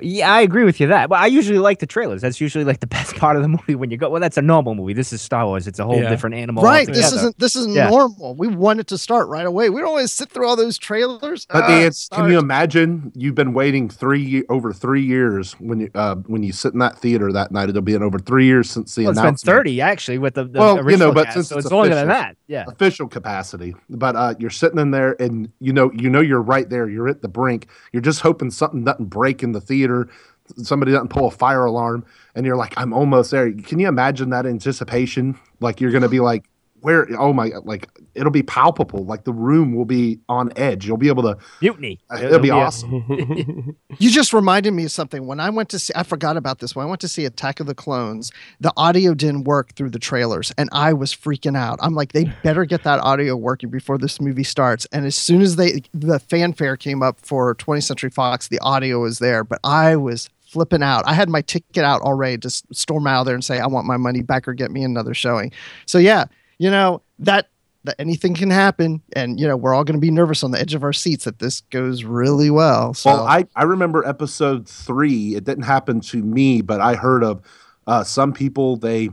Yeah, 0.00 0.32
I 0.32 0.40
agree 0.40 0.64
with 0.64 0.80
you 0.80 0.86
that. 0.88 1.08
But 1.08 1.18
I 1.20 1.26
usually 1.26 1.58
like 1.58 1.78
the 1.78 1.86
trailers. 1.86 2.20
That's 2.22 2.40
usually 2.40 2.64
like 2.64 2.80
the 2.80 2.86
best 2.86 3.14
part 3.16 3.36
of 3.36 3.42
the 3.42 3.48
movie 3.48 3.74
when 3.74 3.90
you 3.90 3.96
go. 3.96 4.08
Well, 4.10 4.20
that's 4.20 4.36
a 4.36 4.42
normal 4.42 4.74
movie. 4.74 4.92
This 4.92 5.12
is 5.12 5.20
Star 5.20 5.44
Wars. 5.46 5.66
It's 5.66 5.78
a 5.78 5.84
whole 5.84 6.00
Yeah. 6.00 6.08
different 6.08 6.36
animal. 6.36 6.62
right? 6.62 6.86
This 6.86 7.12
isn't 7.12 7.38
this 7.38 7.56
isn't 7.56 7.74
Yeah. 7.74 7.90
normal. 7.90 8.34
We 8.36 8.48
want 8.48 8.80
it 8.80 8.86
to 8.88 8.98
start 8.98 9.28
right 9.28 9.46
away. 9.46 9.70
We 9.70 9.80
don't 9.80 9.88
always 9.90 10.12
sit 10.12 10.30
through 10.30 10.46
all 10.48 10.56
those 10.56 10.78
trailers. 10.78 11.46
but 11.46 11.64
Ah, 11.64 11.66
the, 11.68 11.86
it's, 11.86 12.08
can 12.08 12.30
you 12.30 12.38
imagine? 12.38 13.12
You've 13.14 13.34
been 13.34 13.52
waiting 13.52 13.88
three 13.88 14.44
over 14.48 14.72
three 14.72 15.02
years 15.02 15.52
when 15.58 15.80
you 15.80 15.90
uh, 15.94 16.14
when 16.26 16.42
you 16.42 16.52
sit 16.52 16.72
in 16.72 16.78
that 16.78 16.98
theater 16.98 17.32
that 17.32 17.52
night. 17.52 17.68
It'll 17.68 17.82
be 17.82 17.94
in 17.94 18.02
over 18.02 18.18
three 18.18 18.46
years 18.46 18.70
since 18.70 18.94
the 18.94 19.02
Well, 19.04 19.10
it's 19.12 19.20
been 19.20 19.34
thirty 19.36 19.80
actually 19.80 20.18
with 20.18 20.34
the, 20.34 20.44
the 20.44 20.58
Well, 20.58 20.90
you 20.90 20.96
know, 20.96 21.12
but 21.12 21.24
cast, 21.26 21.34
since 21.34 21.48
so 21.48 21.56
it's 21.58 21.66
it's 21.66 21.72
longer 21.72 21.94
than 21.94 22.08
that. 22.08 22.36
Yeah. 22.48 22.64
official 22.66 23.08
capacity 23.08 23.74
but 23.90 24.16
uh, 24.16 24.34
you're 24.38 24.48
sitting 24.48 24.78
in 24.78 24.90
there 24.90 25.20
and 25.20 25.52
you 25.60 25.70
know 25.72 25.92
you 25.92 26.08
know 26.08 26.22
you're 26.22 26.40
right 26.40 26.68
there. 26.68 26.88
You're 26.88 27.06
at 27.08 27.20
the 27.20 27.28
brink. 27.28 27.68
You're 27.92 28.00
just 28.02 28.22
hoping 28.22 28.50
something 28.50 28.84
doesn't 28.84 29.10
break 29.10 29.42
in 29.42 29.52
the 29.52 29.60
theater. 29.60 30.08
Somebody 30.56 30.92
doesn't 30.92 31.08
pull 31.08 31.26
a 31.26 31.30
fire 31.30 31.66
alarm 31.66 32.06
and 32.34 32.46
you're 32.46 32.56
like 32.56 32.72
i'm 32.78 32.94
almost 32.94 33.30
there. 33.30 33.52
Can 33.52 33.78
you 33.78 33.86
imagine 33.86 34.30
that 34.30 34.46
anticipation? 34.46 35.38
Like 35.60 35.80
you're 35.80 35.90
gonna 35.92 36.08
be 36.08 36.20
like 36.20 36.48
where 36.80 37.06
oh 37.18 37.32
my 37.32 37.50
like 37.64 37.88
it'll 38.14 38.30
be 38.30 38.42
palpable 38.42 39.04
like 39.04 39.24
the 39.24 39.32
room 39.32 39.74
will 39.74 39.84
be 39.84 40.18
on 40.28 40.52
edge 40.56 40.86
you'll 40.86 40.96
be 40.96 41.08
able 41.08 41.22
to 41.22 41.36
Mutiny. 41.60 41.98
uh, 42.10 42.18
it'll 42.22 42.38
be 42.38 42.48
Yeah. 42.48 42.54
awesome 42.54 43.76
You 43.98 44.10
just 44.10 44.32
reminded 44.32 44.72
me 44.74 44.84
of 44.84 44.92
something. 44.92 45.26
When 45.26 45.40
I 45.40 45.50
went 45.50 45.70
to 45.70 45.78
see, 45.78 45.92
I 45.96 46.02
forgot 46.04 46.36
about 46.36 46.58
this. 46.60 46.76
When 46.76 46.86
I 46.86 46.88
went 46.88 47.00
to 47.00 47.08
see 47.08 47.24
Attack 47.24 47.58
of 47.58 47.66
the 47.66 47.74
Clones, 47.74 48.30
the 48.60 48.72
audio 48.76 49.12
didn't 49.14 49.44
work 49.44 49.74
through 49.74 49.90
the 49.90 49.98
trailers, 49.98 50.52
and 50.56 50.68
I 50.72 50.92
was 50.92 51.12
freaking 51.12 51.56
out. 51.56 51.78
I'm 51.82 51.94
like, 51.94 52.12
they 52.12 52.24
better 52.44 52.64
get 52.64 52.84
that 52.84 53.00
audio 53.00 53.34
working 53.34 53.70
before 53.70 53.98
this 53.98 54.20
movie 54.20 54.44
starts. 54.44 54.86
And 54.92 55.04
as 55.04 55.16
soon 55.16 55.40
as 55.42 55.56
they, 55.56 55.82
the 55.92 56.18
fanfare 56.20 56.76
came 56.76 57.02
up 57.02 57.18
for 57.20 57.54
20th 57.56 57.84
Century 57.84 58.10
Fox, 58.10 58.48
the 58.48 58.60
audio 58.60 59.00
was 59.00 59.18
there, 59.18 59.42
but 59.42 59.58
I 59.64 59.96
was 59.96 60.28
flipping 60.46 60.82
out. 60.82 61.02
I 61.06 61.14
had 61.14 61.28
my 61.28 61.40
ticket 61.42 61.82
out 61.84 62.00
already 62.02 62.38
to 62.38 62.50
storm 62.50 63.06
out 63.06 63.24
there 63.24 63.34
and 63.34 63.44
say, 63.44 63.58
I 63.58 63.66
want 63.66 63.86
my 63.86 63.96
money 63.96 64.22
back 64.22 64.46
or 64.46 64.54
get 64.54 64.70
me 64.70 64.82
another 64.84 65.14
showing. 65.14 65.50
So 65.86 65.98
yeah, 65.98 66.26
you 66.58 66.70
know 66.70 67.02
that. 67.20 67.48
That 67.84 67.94
anything 68.00 68.34
can 68.34 68.50
happen, 68.50 69.00
and 69.14 69.38
you 69.38 69.46
know 69.46 69.56
we're 69.56 69.72
all 69.72 69.84
going 69.84 69.94
to 69.94 70.00
be 70.00 70.10
nervous 70.10 70.42
on 70.42 70.50
the 70.50 70.60
edge 70.60 70.74
of 70.74 70.82
our 70.82 70.92
seats 70.92 71.24
that 71.24 71.38
this 71.38 71.60
goes 71.70 72.02
really 72.02 72.50
well. 72.50 72.92
So 72.92 73.08
Well, 73.10 73.24
I, 73.24 73.46
I 73.54 73.62
remember 73.62 74.04
episode 74.04 74.68
three. 74.68 75.36
It 75.36 75.44
didn't 75.44 75.62
happen 75.62 76.00
to 76.00 76.20
me, 76.20 76.60
but 76.60 76.80
I 76.80 76.96
heard 76.96 77.22
of 77.22 77.40
uh, 77.86 78.02
some 78.02 78.32
people. 78.32 78.76
They 78.76 79.10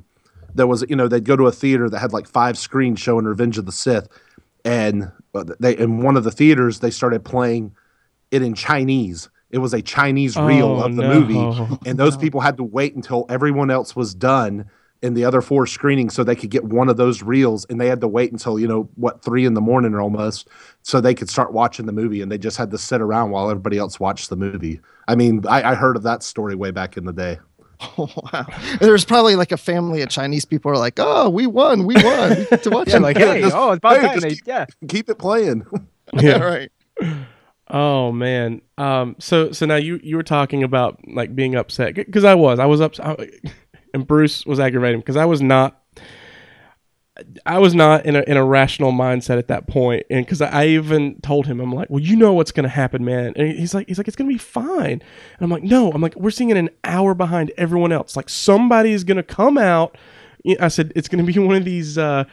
there 0.55 0.65
was 0.65 0.83
you 0.89 0.95
know 0.95 1.07
they'd 1.07 1.23
go 1.23 1.35
to 1.35 1.45
a 1.45 1.51
theater 1.51 1.89
that 1.91 1.99
had 1.99 2.11
like 2.11 2.27
five 2.27 2.57
screens 2.57 2.99
showing 2.99 3.25
Revenge 3.25 3.59
of 3.59 3.67
the 3.67 3.71
Sith, 3.71 4.07
and 4.65 5.11
uh, 5.35 5.43
they 5.59 5.77
in 5.77 6.01
one 6.01 6.17
of 6.17 6.23
the 6.23 6.31
theaters 6.31 6.79
they 6.79 6.91
started 6.91 7.23
playing 7.23 7.73
it 8.31 8.41
in 8.41 8.55
Chinese. 8.55 9.29
It 9.51 9.59
was 9.59 9.75
a 9.75 9.81
Chinese 9.81 10.35
reel 10.35 10.79
Oh, 10.81 10.85
of 10.85 10.95
the 10.95 11.03
no. 11.03 11.19
movie, 11.19 11.79
and 11.87 11.99
those 11.99 12.17
people 12.23 12.41
had 12.41 12.57
to 12.57 12.63
wait 12.63 12.95
until 12.95 13.27
everyone 13.29 13.69
else 13.69 13.95
was 13.95 14.15
done 14.15 14.65
in 15.05 15.13
the 15.13 15.23
other 15.23 15.41
four 15.41 15.65
screenings 15.67 16.13
so 16.13 16.23
they 16.23 16.35
could 16.35 16.49
get 16.49 16.63
one 16.63 16.89
of 16.89 16.97
those 16.97 17.21
reels 17.23 17.65
and 17.69 17.79
they 17.79 17.87
had 17.87 18.01
to 18.01 18.07
wait 18.07 18.31
until 18.31 18.59
you 18.59 18.67
know 18.67 18.89
what 18.95 19.21
three 19.23 19.45
in 19.45 19.53
the 19.53 19.61
morning 19.61 19.93
or 19.93 20.01
almost 20.01 20.47
so 20.81 20.99
they 20.99 21.13
could 21.13 21.29
start 21.29 21.53
watching 21.53 21.85
the 21.85 21.91
movie 21.93 22.21
and 22.21 22.31
they 22.31 22.37
just 22.37 22.57
had 22.57 22.71
to 22.71 22.77
sit 22.77 23.01
around 23.01 23.29
while 23.31 23.49
everybody 23.49 23.77
else 23.77 23.99
watched 23.99 24.29
the 24.29 24.35
movie 24.35 24.79
i 25.07 25.15
mean 25.15 25.41
i, 25.47 25.71
I 25.71 25.75
heard 25.75 25.95
of 25.95 26.03
that 26.03 26.23
story 26.23 26.55
way 26.55 26.71
back 26.71 26.97
in 26.97 27.05
the 27.05 27.13
day 27.13 27.37
Oh, 27.97 28.09
wow. 28.31 28.45
There's 28.79 29.03
probably 29.03 29.35
like 29.35 29.51
a 29.51 29.57
family 29.57 30.01
of 30.01 30.07
Chinese 30.07 30.45
people 30.45 30.71
are 30.71 30.77
like, 30.77 30.93
oh, 30.97 31.29
we 31.29 31.45
won, 31.45 31.85
we 31.85 31.93
won. 31.95 32.47
We 32.49 32.57
to 32.63 32.69
watch 32.69 32.87
Yeah, 32.87 32.95
it. 32.97 33.01
like 33.01 33.17
hey, 33.17 33.41
just- 33.41 33.53
oh, 33.53 33.71
it's 33.73 33.79
about 33.79 33.99
hey, 33.99 34.07
time. 34.19 34.29
keep- 34.29 34.47
yeah, 34.47 34.65
keep 34.87 35.09
it 35.09 35.19
playing 35.19 35.65
yeah, 36.13 36.37
right. 36.37 36.71
Oh 37.69 38.11
man. 38.11 38.61
Um. 38.77 39.15
So 39.19 39.51
so 39.51 39.65
now 39.65 39.75
you 39.75 39.99
you 40.03 40.15
were 40.15 40.23
talking 40.23 40.63
about 40.63 40.99
like 41.07 41.35
being 41.35 41.55
upset 41.55 41.95
because 41.95 42.23
I 42.23 42.35
was 42.35 42.59
I 42.59 42.65
was 42.65 42.79
upset 42.79 43.19
and 43.95 44.05
Bruce 44.05 44.45
was 44.45 44.59
aggravating 44.59 44.99
because 44.99 45.17
I 45.17 45.25
was 45.25 45.41
not. 45.41 45.81
I 47.45 47.59
was 47.59 47.73
not 47.73 48.05
in 48.05 48.17
a 48.17 48.23
in 48.27 48.35
a 48.35 48.43
rational 48.43 48.91
mindset 48.91 49.37
at 49.37 49.47
that 49.47 49.67
point. 49.67 50.05
and 50.09 50.25
because 50.25 50.41
I 50.41 50.65
even 50.67 51.21
told 51.21 51.47
him, 51.47 51.61
I'm 51.61 51.71
like, 51.71 51.89
"Well, 51.89 52.01
you 52.03 52.17
know 52.17 52.33
what's 52.33 52.51
going 52.51 52.65
to 52.65 52.69
happen, 52.69 53.05
man." 53.05 53.31
And 53.37 53.57
he's 53.57 53.73
like, 53.73 53.87
"He's 53.87 53.97
like, 53.97 54.09
it's 54.09 54.17
going 54.17 54.29
to 54.29 54.33
be 54.33 54.37
fine." 54.37 55.01
And 55.01 55.39
I'm 55.39 55.49
like, 55.49 55.63
"No," 55.63 55.91
I'm 55.91 56.01
like, 56.01 56.15
"We're 56.17 56.29
seeing 56.29 56.49
it 56.49 56.57
an 56.57 56.69
hour 56.83 57.13
behind 57.13 57.53
everyone 57.57 57.93
else. 57.93 58.17
Like 58.17 58.27
somebody 58.27 58.91
is 58.91 59.05
going 59.05 59.17
to 59.17 59.23
come 59.23 59.57
out." 59.57 59.97
I 60.59 60.67
said, 60.67 60.91
"It's 60.93 61.07
going 61.07 61.25
to 61.25 61.31
be 61.31 61.39
one 61.47 61.55
of 61.55 61.63
these." 61.65 61.97
Uh, 61.97 62.25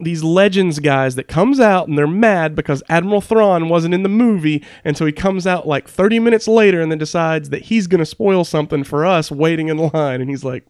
these 0.00 0.24
legends 0.24 0.78
guys 0.78 1.14
that 1.14 1.28
comes 1.28 1.60
out 1.60 1.86
and 1.86 1.96
they're 1.96 2.06
mad 2.06 2.54
because 2.54 2.82
Admiral 2.88 3.20
Thrawn 3.20 3.68
wasn't 3.68 3.94
in 3.94 4.02
the 4.02 4.08
movie, 4.08 4.64
and 4.84 4.96
so 4.96 5.06
he 5.06 5.12
comes 5.12 5.46
out 5.46 5.68
like 5.68 5.88
30 5.88 6.18
minutes 6.18 6.48
later 6.48 6.80
and 6.80 6.90
then 6.90 6.98
decides 6.98 7.50
that 7.50 7.62
he's 7.62 7.86
gonna 7.86 8.06
spoil 8.06 8.44
something 8.44 8.82
for 8.82 9.04
us 9.04 9.30
waiting 9.30 9.68
in 9.68 9.76
line, 9.76 10.20
and 10.20 10.30
he's 10.30 10.44
like, 10.44 10.66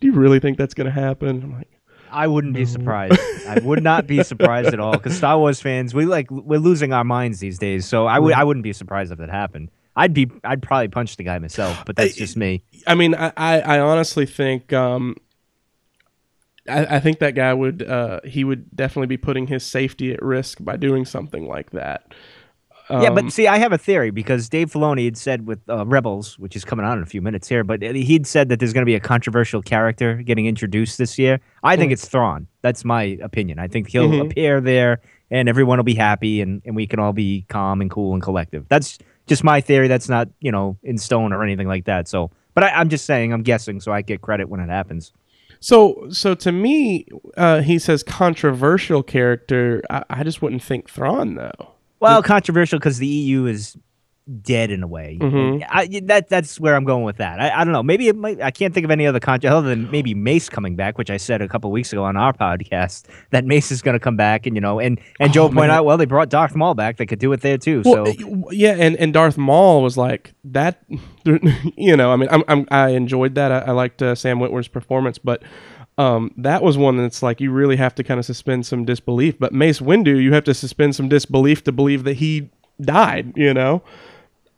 "Do 0.00 0.06
you 0.06 0.12
really 0.12 0.40
think 0.40 0.58
that's 0.58 0.74
gonna 0.74 0.90
happen?" 0.90 1.42
I'm 1.42 1.52
like, 1.54 1.68
I 2.10 2.26
wouldn't 2.26 2.54
be 2.54 2.64
surprised. 2.64 3.20
I 3.46 3.58
would 3.62 3.82
not 3.82 4.06
be 4.06 4.22
surprised 4.32 4.72
at 4.72 4.80
all 4.80 4.92
because 4.92 5.16
Star 5.16 5.38
Wars 5.38 5.60
fans, 5.60 5.94
we 5.94 6.06
like 6.06 6.30
we're 6.30 6.60
losing 6.60 6.92
our 6.92 7.04
minds 7.04 7.40
these 7.40 7.58
days. 7.58 7.86
So 7.86 8.06
I 8.06 8.18
would 8.18 8.34
I 8.34 8.44
wouldn't 8.44 8.64
be 8.64 8.72
surprised 8.72 9.12
if 9.12 9.18
that 9.18 9.30
happened. 9.30 9.70
I'd 9.96 10.12
be 10.12 10.30
I'd 10.44 10.62
probably 10.62 10.88
punch 10.88 11.16
the 11.16 11.24
guy 11.24 11.38
myself, 11.38 11.82
but 11.86 11.96
that's 11.96 12.14
just 12.14 12.36
me. 12.36 12.62
I 12.86 12.94
mean, 12.94 13.14
I, 13.14 13.32
I, 13.36 13.60
I 13.60 13.80
honestly 13.80 14.26
think, 14.26 14.72
um, 14.74 15.16
I, 16.68 16.96
I 16.96 17.00
think 17.00 17.18
that 17.20 17.34
guy 17.34 17.54
would, 17.54 17.82
uh, 17.82 18.20
he 18.22 18.44
would 18.44 18.76
definitely 18.76 19.06
be 19.06 19.16
putting 19.16 19.46
his 19.46 19.64
safety 19.64 20.12
at 20.12 20.22
risk 20.22 20.58
by 20.62 20.76
doing 20.76 21.06
something 21.06 21.46
like 21.46 21.70
that. 21.70 22.12
Yeah, 22.90 23.08
Um, 23.08 23.14
but 23.14 23.32
see, 23.32 23.46
I 23.48 23.58
have 23.58 23.72
a 23.72 23.78
theory 23.78 24.10
because 24.10 24.48
Dave 24.48 24.70
Filoni 24.72 25.04
had 25.06 25.16
said 25.16 25.46
with 25.46 25.60
uh, 25.68 25.84
Rebels, 25.86 26.38
which 26.38 26.54
is 26.56 26.64
coming 26.64 26.84
on 26.86 26.98
in 26.98 27.02
a 27.02 27.06
few 27.06 27.20
minutes 27.22 27.48
here, 27.48 27.64
but 27.64 27.82
he'd 27.82 28.26
said 28.26 28.48
that 28.48 28.58
there's 28.60 28.72
going 28.72 28.82
to 28.82 28.86
be 28.86 28.94
a 28.94 29.00
controversial 29.00 29.60
character 29.62 30.14
getting 30.22 30.46
introduced 30.46 30.98
this 30.98 31.18
year. 31.18 31.40
I 31.62 31.76
think 31.76 31.92
it's 31.92 32.06
Thrawn. 32.08 32.46
That's 32.62 32.84
my 32.84 33.18
opinion. 33.22 33.58
I 33.58 33.68
think 33.68 33.88
he'll 33.88 34.08
Mhm. 34.10 34.30
appear 34.30 34.60
there, 34.60 35.00
and 35.30 35.48
everyone 35.48 35.78
will 35.78 35.84
be 35.84 35.94
happy, 35.94 36.40
and, 36.40 36.62
and 36.64 36.76
we 36.76 36.86
can 36.86 37.00
all 37.00 37.12
be 37.12 37.44
calm 37.48 37.80
and 37.80 37.90
cool 37.90 38.14
and 38.14 38.22
collective. 38.22 38.66
That's 38.68 38.98
just 39.26 39.42
my 39.42 39.60
theory. 39.60 39.88
That's 39.88 40.08
not 40.08 40.28
you 40.40 40.52
know 40.52 40.76
in 40.84 40.98
stone 40.98 41.32
or 41.32 41.42
anything 41.42 41.66
like 41.66 41.86
that. 41.86 42.06
So, 42.08 42.30
but 42.54 42.62
I, 42.64 42.68
I'm 42.70 42.88
just 42.88 43.04
saying, 43.06 43.32
I'm 43.32 43.42
guessing, 43.42 43.80
so 43.80 43.92
I 43.92 44.02
get 44.02 44.20
credit 44.20 44.48
when 44.48 44.60
it 44.60 44.68
happens. 44.70 45.12
So, 45.58 46.06
so 46.10 46.34
to 46.34 46.52
me, 46.52 47.06
uh, 47.36 47.62
he 47.62 47.78
says 47.78 48.02
controversial 48.02 49.02
character. 49.02 49.82
I, 49.90 50.04
I 50.10 50.22
just 50.22 50.42
wouldn't 50.42 50.62
think 50.62 50.88
Thrawn 50.90 51.34
though. 51.34 51.72
Well, 52.08 52.22
controversial 52.22 52.78
because 52.78 52.98
the 52.98 53.06
EU 53.06 53.46
is 53.46 53.76
dead 54.42 54.72
in 54.72 54.82
a 54.82 54.88
way. 54.88 55.18
Mhm. 55.20 55.64
I, 55.70 55.86
that 56.06 56.28
that's 56.28 56.58
where 56.58 56.74
I'm 56.74 56.84
going 56.84 57.04
with 57.04 57.18
that. 57.18 57.38
I, 57.38 57.60
I 57.60 57.64
don't 57.64 57.72
know. 57.72 57.82
Maybe 57.84 58.08
it 58.08 58.16
might. 58.16 58.40
I 58.42 58.50
can't 58.50 58.74
think 58.74 58.84
of 58.84 58.90
any 58.90 59.06
other 59.06 59.20
contra 59.20 59.48
other 59.50 59.68
than 59.68 59.88
maybe 59.92 60.14
Mace 60.14 60.48
coming 60.48 60.74
back, 60.74 60.98
which 60.98 61.10
I 61.10 61.16
said 61.16 61.40
a 61.42 61.48
couple 61.48 61.70
weeks 61.70 61.92
ago 61.92 62.02
on 62.02 62.16
our 62.16 62.32
podcast 62.32 63.04
that 63.30 63.44
Mace 63.44 63.70
is 63.70 63.82
going 63.82 63.92
to 63.94 64.00
come 64.00 64.16
back, 64.16 64.44
and 64.46 64.56
you 64.56 64.60
know, 64.60 64.80
and 64.80 64.98
and 65.20 65.32
Joe 65.32 65.44
Oh, 65.44 65.48
pointed 65.48 65.70
out, 65.70 65.84
well, 65.84 65.96
they 65.96 66.06
brought 66.06 66.28
Darth 66.28 66.56
Maul 66.56 66.74
back. 66.74 66.96
They 66.96 67.06
could 67.06 67.20
do 67.20 67.32
it 67.34 67.40
there 67.42 67.56
too. 67.56 67.82
Well, 67.84 68.06
so 68.06 68.12
uh, 68.46 68.50
yeah, 68.50 68.72
and, 68.76 68.96
and 68.96 69.12
Darth 69.12 69.38
Maul 69.38 69.80
was 69.82 69.96
like 69.96 70.34
that. 70.44 70.82
You 71.76 71.96
know, 71.96 72.12
I 72.12 72.16
mean, 72.16 72.28
I'm, 72.30 72.44
I'm 72.46 72.66
I 72.70 72.90
enjoyed 72.90 73.34
that. 73.34 73.50
I, 73.50 73.58
I 73.58 73.70
liked 73.72 74.00
uh, 74.00 74.14
Sam 74.14 74.38
Witwer's 74.38 74.68
performance, 74.68 75.18
but 75.18 75.42
um, 75.98 76.30
that 76.36 76.62
was 76.62 76.76
one 76.76 76.96
that's 76.96 77.22
like 77.22 77.40
you 77.40 77.50
really 77.50 77.76
have 77.76 77.94
to 77.96 78.02
kind 78.04 78.18
of 78.20 78.26
suspend 78.26 78.66
some 78.66 78.84
disbelief. 78.84 79.38
But 79.38 79.52
Mace 79.52 79.80
Windu, 79.80 80.22
you 80.22 80.32
have 80.34 80.44
to 80.44 80.54
suspend 80.54 80.94
some 80.94 81.08
disbelief 81.08 81.64
to 81.64 81.72
believe 81.72 82.04
that 82.04 82.14
he 82.14 82.50
died. 82.80 83.32
You 83.36 83.54
know, 83.54 83.82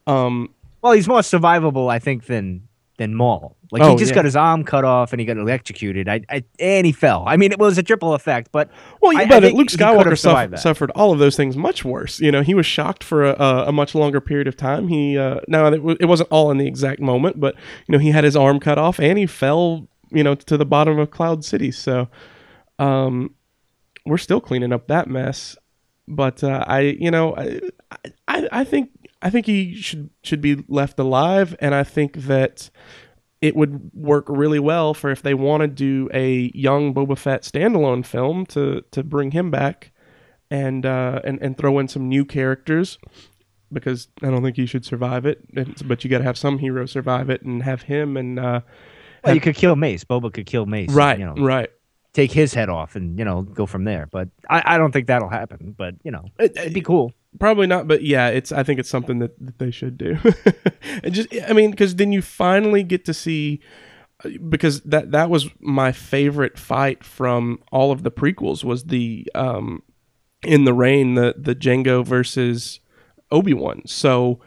um, 0.06 0.52
well, 0.82 0.92
he's 0.92 1.08
more 1.08 1.20
survivable, 1.20 1.90
I 1.90 1.98
think, 1.98 2.26
than 2.26 2.62
than 2.98 3.14
Maul. 3.14 3.54
Like 3.70 3.82
Oh, 3.82 3.90
he 3.92 3.96
just 3.98 4.10
yeah. 4.10 4.14
got 4.16 4.24
his 4.24 4.34
arm 4.34 4.64
cut 4.64 4.84
off 4.84 5.12
and 5.12 5.20
he 5.20 5.26
got 5.26 5.36
electrocuted. 5.36 6.08
I, 6.08 6.22
I 6.30 6.42
and 6.58 6.86
he 6.86 6.90
fell. 6.92 7.24
I 7.26 7.36
mean, 7.36 7.52
it 7.52 7.58
was 7.58 7.76
a 7.76 7.82
triple 7.82 8.14
effect, 8.14 8.50
but 8.50 8.70
Well, 9.02 9.16
I- 9.16 9.22
I 9.22 9.26
but 9.26 9.42
think 9.42 9.58
Luke 9.58 9.68
Skywalker 9.68 10.18
suffered, 10.18 10.58
suffered 10.58 10.90
all 10.92 11.12
of 11.12 11.18
those 11.18 11.36
things 11.36 11.54
much 11.54 11.84
worse. 11.84 12.18
You 12.18 12.32
know, 12.32 12.40
he 12.42 12.54
was 12.54 12.64
shocked 12.64 13.04
for 13.04 13.24
a, 13.24 13.36
a, 13.38 13.64
a 13.68 13.72
much 13.72 13.94
longer 13.94 14.20
period 14.22 14.48
of 14.48 14.56
time. 14.56 14.88
He 14.88 15.18
uh, 15.18 15.40
now 15.48 15.66
it, 15.66 15.76
w- 15.76 15.98
it 16.00 16.06
wasn't 16.06 16.30
all 16.32 16.50
in 16.50 16.56
the 16.56 16.66
exact 16.66 16.98
moment, 17.00 17.38
but 17.38 17.54
you 17.86 17.92
know, 17.92 17.98
he 17.98 18.10
had 18.10 18.24
his 18.24 18.34
arm 18.36 18.58
cut 18.58 18.78
off 18.78 18.98
and 18.98 19.18
he 19.18 19.26
fell, 19.26 19.86
you 20.10 20.22
know, 20.22 20.34
to 20.34 20.56
the 20.56 20.66
bottom 20.66 20.98
of 20.98 21.10
Cloud 21.10 21.44
City. 21.44 21.70
So, 21.70 22.08
um, 22.78 23.34
we're 24.06 24.18
still 24.18 24.40
cleaning 24.40 24.72
up 24.72 24.88
that 24.88 25.08
mess. 25.08 25.56
But 26.06 26.42
uh, 26.42 26.64
I, 26.66 26.80
you 26.80 27.10
know, 27.10 27.36
I, 27.36 27.60
I, 28.26 28.48
I 28.50 28.64
think 28.64 28.90
I 29.20 29.30
think 29.30 29.46
he 29.46 29.74
should 29.74 30.10
should 30.22 30.40
be 30.40 30.64
left 30.68 30.98
alive, 30.98 31.54
and 31.60 31.74
I 31.74 31.84
think 31.84 32.14
that 32.14 32.70
it 33.40 33.54
would 33.54 33.90
work 33.94 34.24
really 34.28 34.58
well 34.58 34.94
for 34.94 35.10
if 35.10 35.22
they 35.22 35.34
want 35.34 35.60
to 35.60 35.68
do 35.68 36.08
a 36.12 36.50
young 36.54 36.94
Boba 36.94 37.16
Fett 37.16 37.42
standalone 37.42 38.04
film 38.04 38.46
to 38.46 38.82
to 38.90 39.04
bring 39.04 39.32
him 39.32 39.50
back 39.50 39.92
and 40.50 40.86
uh, 40.86 41.20
and 41.24 41.38
and 41.42 41.58
throw 41.58 41.78
in 41.78 41.88
some 41.88 42.08
new 42.08 42.24
characters 42.24 42.98
because 43.70 44.08
I 44.22 44.30
don't 44.30 44.42
think 44.42 44.56
he 44.56 44.64
should 44.64 44.86
survive 44.86 45.26
it. 45.26 45.44
But 45.86 46.02
you 46.02 46.10
got 46.10 46.18
to 46.18 46.24
have 46.24 46.38
some 46.38 46.58
hero 46.58 46.86
survive 46.86 47.28
it 47.28 47.42
and 47.42 47.62
have 47.62 47.82
him 47.82 48.16
and 48.16 48.38
uh, 48.38 48.60
well, 49.24 49.34
you 49.34 49.40
could 49.40 49.54
kill 49.54 49.76
Mace. 49.76 50.04
Boba 50.04 50.32
could 50.32 50.46
kill 50.46 50.66
Mace. 50.66 50.90
right, 50.90 51.18
You 51.18 51.26
know, 51.26 51.34
right. 51.34 51.70
take 52.12 52.32
his 52.32 52.54
head 52.54 52.68
off 52.68 52.96
and 52.96 53.18
you 53.18 53.24
know 53.24 53.42
go 53.42 53.66
from 53.66 53.84
there. 53.84 54.06
But 54.10 54.28
I, 54.48 54.74
I 54.74 54.78
don't 54.78 54.92
think 54.92 55.06
that'll 55.06 55.28
happen. 55.28 55.74
But 55.76 55.94
you 56.02 56.10
know, 56.10 56.24
it'd 56.38 56.72
be 56.72 56.80
cool. 56.80 57.12
Probably 57.38 57.66
not, 57.66 57.86
but 57.86 58.02
yeah, 58.02 58.28
it's. 58.28 58.52
I 58.52 58.62
think 58.62 58.80
it's 58.80 58.88
something 58.88 59.18
that, 59.18 59.38
that 59.44 59.58
they 59.58 59.70
should 59.70 59.98
do. 59.98 60.16
and 61.04 61.12
just, 61.12 61.28
I 61.46 61.52
mean, 61.52 61.70
because 61.70 61.96
then 61.96 62.10
you 62.10 62.22
finally 62.22 62.82
get 62.82 63.04
to 63.04 63.14
see, 63.14 63.60
because 64.48 64.80
that 64.80 65.10
that 65.12 65.28
was 65.28 65.48
my 65.60 65.92
favorite 65.92 66.58
fight 66.58 67.04
from 67.04 67.60
all 67.70 67.92
of 67.92 68.02
the 68.02 68.10
prequels 68.10 68.64
was 68.64 68.84
the 68.84 69.30
um, 69.34 69.82
in 70.42 70.64
the 70.64 70.72
rain, 70.72 71.14
the 71.14 71.34
the 71.36 71.54
Jango 71.54 72.04
versus 72.04 72.80
Obi 73.30 73.52
Wan. 73.52 73.82
So 73.86 74.40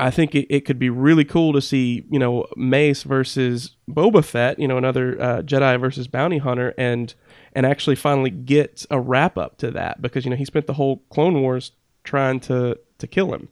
I 0.00 0.10
think 0.10 0.34
it, 0.34 0.46
it 0.48 0.64
could 0.64 0.78
be 0.78 0.88
really 0.88 1.24
cool 1.24 1.52
to 1.52 1.60
see, 1.60 2.04
you 2.10 2.18
know, 2.18 2.46
Mace 2.56 3.02
versus 3.02 3.76
Boba 3.88 4.24
Fett, 4.24 4.58
you 4.58 4.66
know, 4.66 4.78
another 4.78 5.20
uh, 5.20 5.42
Jedi 5.42 5.78
versus 5.78 6.08
bounty 6.08 6.38
hunter, 6.38 6.74
and 6.78 7.14
and 7.52 7.66
actually 7.66 7.96
finally 7.96 8.30
get 8.30 8.86
a 8.90 8.98
wrap 8.98 9.36
up 9.36 9.58
to 9.58 9.70
that 9.72 10.00
because 10.00 10.24
you 10.24 10.30
know 10.30 10.36
he 10.36 10.46
spent 10.46 10.66
the 10.66 10.72
whole 10.72 11.02
Clone 11.10 11.42
Wars 11.42 11.72
trying 12.02 12.40
to 12.40 12.78
to 12.98 13.06
kill 13.06 13.34
him. 13.34 13.48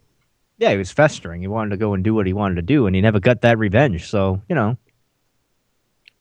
Yeah, 0.56 0.70
he 0.70 0.78
was 0.78 0.90
festering. 0.90 1.42
He 1.42 1.48
wanted 1.48 1.70
to 1.70 1.76
go 1.76 1.92
and 1.92 2.02
do 2.02 2.14
what 2.14 2.26
he 2.26 2.32
wanted 2.32 2.56
to 2.56 2.62
do, 2.62 2.86
and 2.86 2.96
he 2.96 3.02
never 3.02 3.20
got 3.20 3.42
that 3.42 3.58
revenge. 3.58 4.08
So 4.08 4.40
you 4.48 4.54
know, 4.54 4.78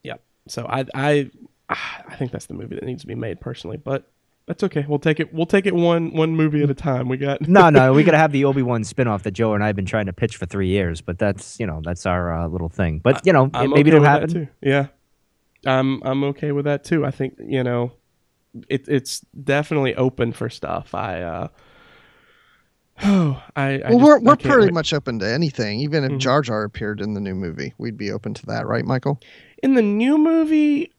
Yeah. 0.03 0.15
So 0.47 0.67
I 0.67 0.85
I 0.93 1.31
I 1.69 2.15
think 2.17 2.31
that's 2.31 2.47
the 2.47 2.53
movie 2.53 2.75
that 2.75 2.83
needs 2.83 3.01
to 3.01 3.07
be 3.07 3.15
made 3.15 3.39
personally, 3.39 3.77
but 3.77 4.11
that's 4.47 4.63
okay. 4.63 4.86
We'll 4.88 4.97
take 4.99 5.19
it. 5.19 5.33
We'll 5.33 5.45
take 5.45 5.65
it 5.65 5.75
one 5.75 6.13
one 6.13 6.36
movie 6.36 6.63
at 6.63 6.69
a 6.69 6.73
time. 6.73 7.07
We 7.10 7.17
got 7.17 7.47
no, 7.47 7.69
no, 7.69 7.93
we 7.97 8.03
gotta 8.03 8.17
have 8.17 8.31
the 8.31 8.45
Obi 8.45 8.62
Wan 8.62 8.83
spinoff 8.83 9.23
that 9.23 9.31
Joe 9.31 9.53
and 9.53 9.63
I 9.63 9.67
have 9.67 9.75
been 9.75 9.86
trying 9.86 10.05
to 10.07 10.13
pitch 10.13 10.38
for 10.38 10.45
three 10.45 10.69
years. 10.69 11.01
But 11.01 11.19
that's 11.19 11.60
you 11.60 11.67
know 11.67 11.81
that's 11.83 12.05
our 12.05 12.33
uh, 12.33 12.47
little 12.47 12.69
thing. 12.69 12.99
But 13.03 13.25
you 13.25 13.33
know, 13.33 13.49
I'm 13.53 13.71
maybe 13.71 13.91
okay 13.91 13.97
it'll 13.97 14.07
happen. 14.07 14.29
too. 14.29 14.47
Yeah, 14.62 14.88
I'm 15.65 16.01
I'm 16.03 16.23
okay 16.25 16.51
with 16.53 16.65
that 16.65 16.83
too. 16.83 17.05
I 17.05 17.12
think 17.12 17.36
you 17.45 17.63
know, 17.63 17.91
it 18.69 18.86
it's 18.88 19.19
definitely 19.43 19.95
open 19.95 20.31
for 20.31 20.49
stuff. 20.49 20.95
I 20.95 21.21
uh, 21.23 21.47
oh, 23.03 23.43
I, 23.55 23.81
I 23.81 23.89
well, 23.89 23.99
just- 23.99 24.03
we're 24.05 24.15
I 24.15 24.19
we're 24.21 24.36
pretty 24.38 24.62
wait. 24.67 24.73
much 24.73 24.93
open 24.93 25.19
to 25.19 25.27
anything. 25.27 25.79
Even 25.81 26.03
if 26.05 26.12
Mhm. 26.13 26.19
Jar 26.19 26.41
Jar 26.41 26.63
appeared 26.63 27.01
in 27.01 27.13
the 27.15 27.19
new 27.21 27.36
movie, 27.36 27.73
we'd 27.77 27.97
be 27.97 28.12
open 28.12 28.33
to 28.36 28.45
that, 28.45 28.65
right, 28.65 28.86
Michael? 28.86 29.19
in 29.63 29.73
the 29.73 29.81
new 29.81 30.17
movie. 30.19 30.93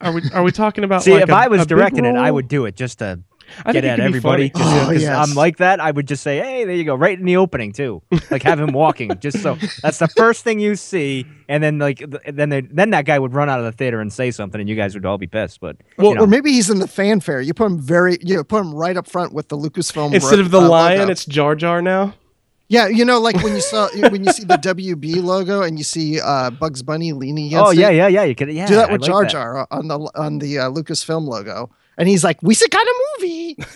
Are 0.00 0.12
we 0.12 0.22
are 0.32 0.42
we 0.42 0.52
talking 0.52 0.84
about? 0.84 1.02
See, 1.02 1.12
like 1.12 1.24
if 1.24 1.28
a- 1.28 1.34
I 1.34 1.46
was 1.48 1.66
directing 1.66 2.04
it, 2.04 2.16
I 2.16 2.30
would 2.30 2.48
do 2.48 2.64
it 2.66 2.74
just 2.76 2.98
to 3.00 3.20
I 3.64 3.72
get 3.72 3.84
at 3.84 4.00
everybody. 4.00 4.50
Just 4.50 4.88
Oh, 4.88 4.90
yes. 4.92 5.28
I'm 5.28 5.34
like 5.34 5.56
that, 5.56 5.80
I 5.80 5.90
would 5.90 6.06
just 6.06 6.22
say, 6.22 6.38
"Hey, 6.38 6.64
there 6.64 6.74
you 6.74 6.84
go," 6.84 6.94
right 6.94 7.18
in 7.18 7.24
the 7.24 7.36
opening 7.36 7.72
too. 7.72 8.00
Like 8.30 8.42
have 8.44 8.60
him 8.60 8.72
walking, 8.72 9.10
just 9.18 9.42
so 9.42 9.56
that's 9.82 9.98
the 9.98 10.08
first 10.08 10.44
thing 10.44 10.60
you 10.60 10.76
see, 10.76 11.26
and 11.48 11.62
then 11.62 11.78
like 11.78 11.98
th- 11.98 12.22
then 12.32 12.48
they, 12.48 12.60
then 12.60 12.90
that 12.90 13.04
guy 13.06 13.18
would 13.18 13.34
run 13.34 13.50
out 13.50 13.58
of 13.58 13.64
the 13.64 13.72
theater 13.72 14.00
and 14.00 14.12
say 14.12 14.30
something, 14.30 14.60
and 14.60 14.70
you 14.70 14.76
guys 14.76 14.94
would 14.94 15.04
all 15.04 15.18
be 15.18 15.26
pissed. 15.26 15.60
But 15.60 15.76
Well, 15.98 16.10
you 16.10 16.14
know, 16.14 16.22
or 16.22 16.26
maybe 16.28 16.52
he's 16.52 16.70
in 16.70 16.78
the 16.78 16.86
fanfare. 16.88 17.40
You 17.40 17.52
put 17.52 17.66
him 17.66 17.78
very, 17.80 18.18
you 18.22 18.36
know, 18.36 18.44
put 18.44 18.60
him 18.60 18.72
right 18.74 18.96
up 18.96 19.08
front 19.08 19.32
with 19.32 19.48
the 19.48 19.56
Lucasfilm. 19.56 20.14
Instead 20.14 20.38
ro- 20.38 20.44
of 20.44 20.50
the 20.52 20.60
uh, 20.60 20.68
lion, 20.68 21.00
logo. 21.00 21.12
it's 21.12 21.24
Jar 21.26 21.54
Jar 21.56 21.82
now. 21.82 22.14
Yeah, 22.70 22.86
you 22.86 23.04
know, 23.04 23.18
like 23.18 23.34
when 23.42 23.52
you 23.52 23.60
saw 23.60 23.88
when 24.10 24.24
you 24.24 24.32
see 24.32 24.44
the 24.44 24.54
WB 24.54 25.22
logo 25.22 25.62
and 25.62 25.76
you 25.76 25.82
see 25.82 26.20
uh, 26.20 26.50
Bugs 26.50 26.84
Bunny 26.84 27.12
leaning 27.12 27.48
against 27.48 27.66
Oh 27.66 27.70
yeah, 27.72 27.90
it, 27.90 27.96
yeah, 27.96 28.06
yeah. 28.06 28.22
You 28.22 28.36
could 28.36 28.52
yeah. 28.52 28.66
do 28.66 28.76
that 28.76 28.92
with 28.92 29.00
like 29.00 29.10
Jar 29.10 29.22
that. 29.24 29.32
Jar 29.32 29.66
on 29.72 29.88
the 29.88 29.98
on 30.14 30.38
the 30.38 30.60
uh, 30.60 30.70
Lucasfilm 30.70 31.26
logo, 31.26 31.68
and 31.98 32.08
he's 32.08 32.22
like, 32.22 32.40
"We 32.44 32.54
got 32.54 32.86
a 32.86 32.94
movie." 33.18 33.56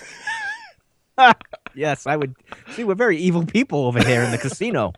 Yes, 1.77 2.07
I 2.07 2.15
would. 2.15 2.37
See, 2.71 2.85
we're 2.85 2.95
very 2.95 3.19
evil 3.19 3.45
people 3.45 3.87
over 3.87 4.01
here 4.01 4.23
in 4.23 4.31
the 4.31 4.39
casino. 4.39 4.93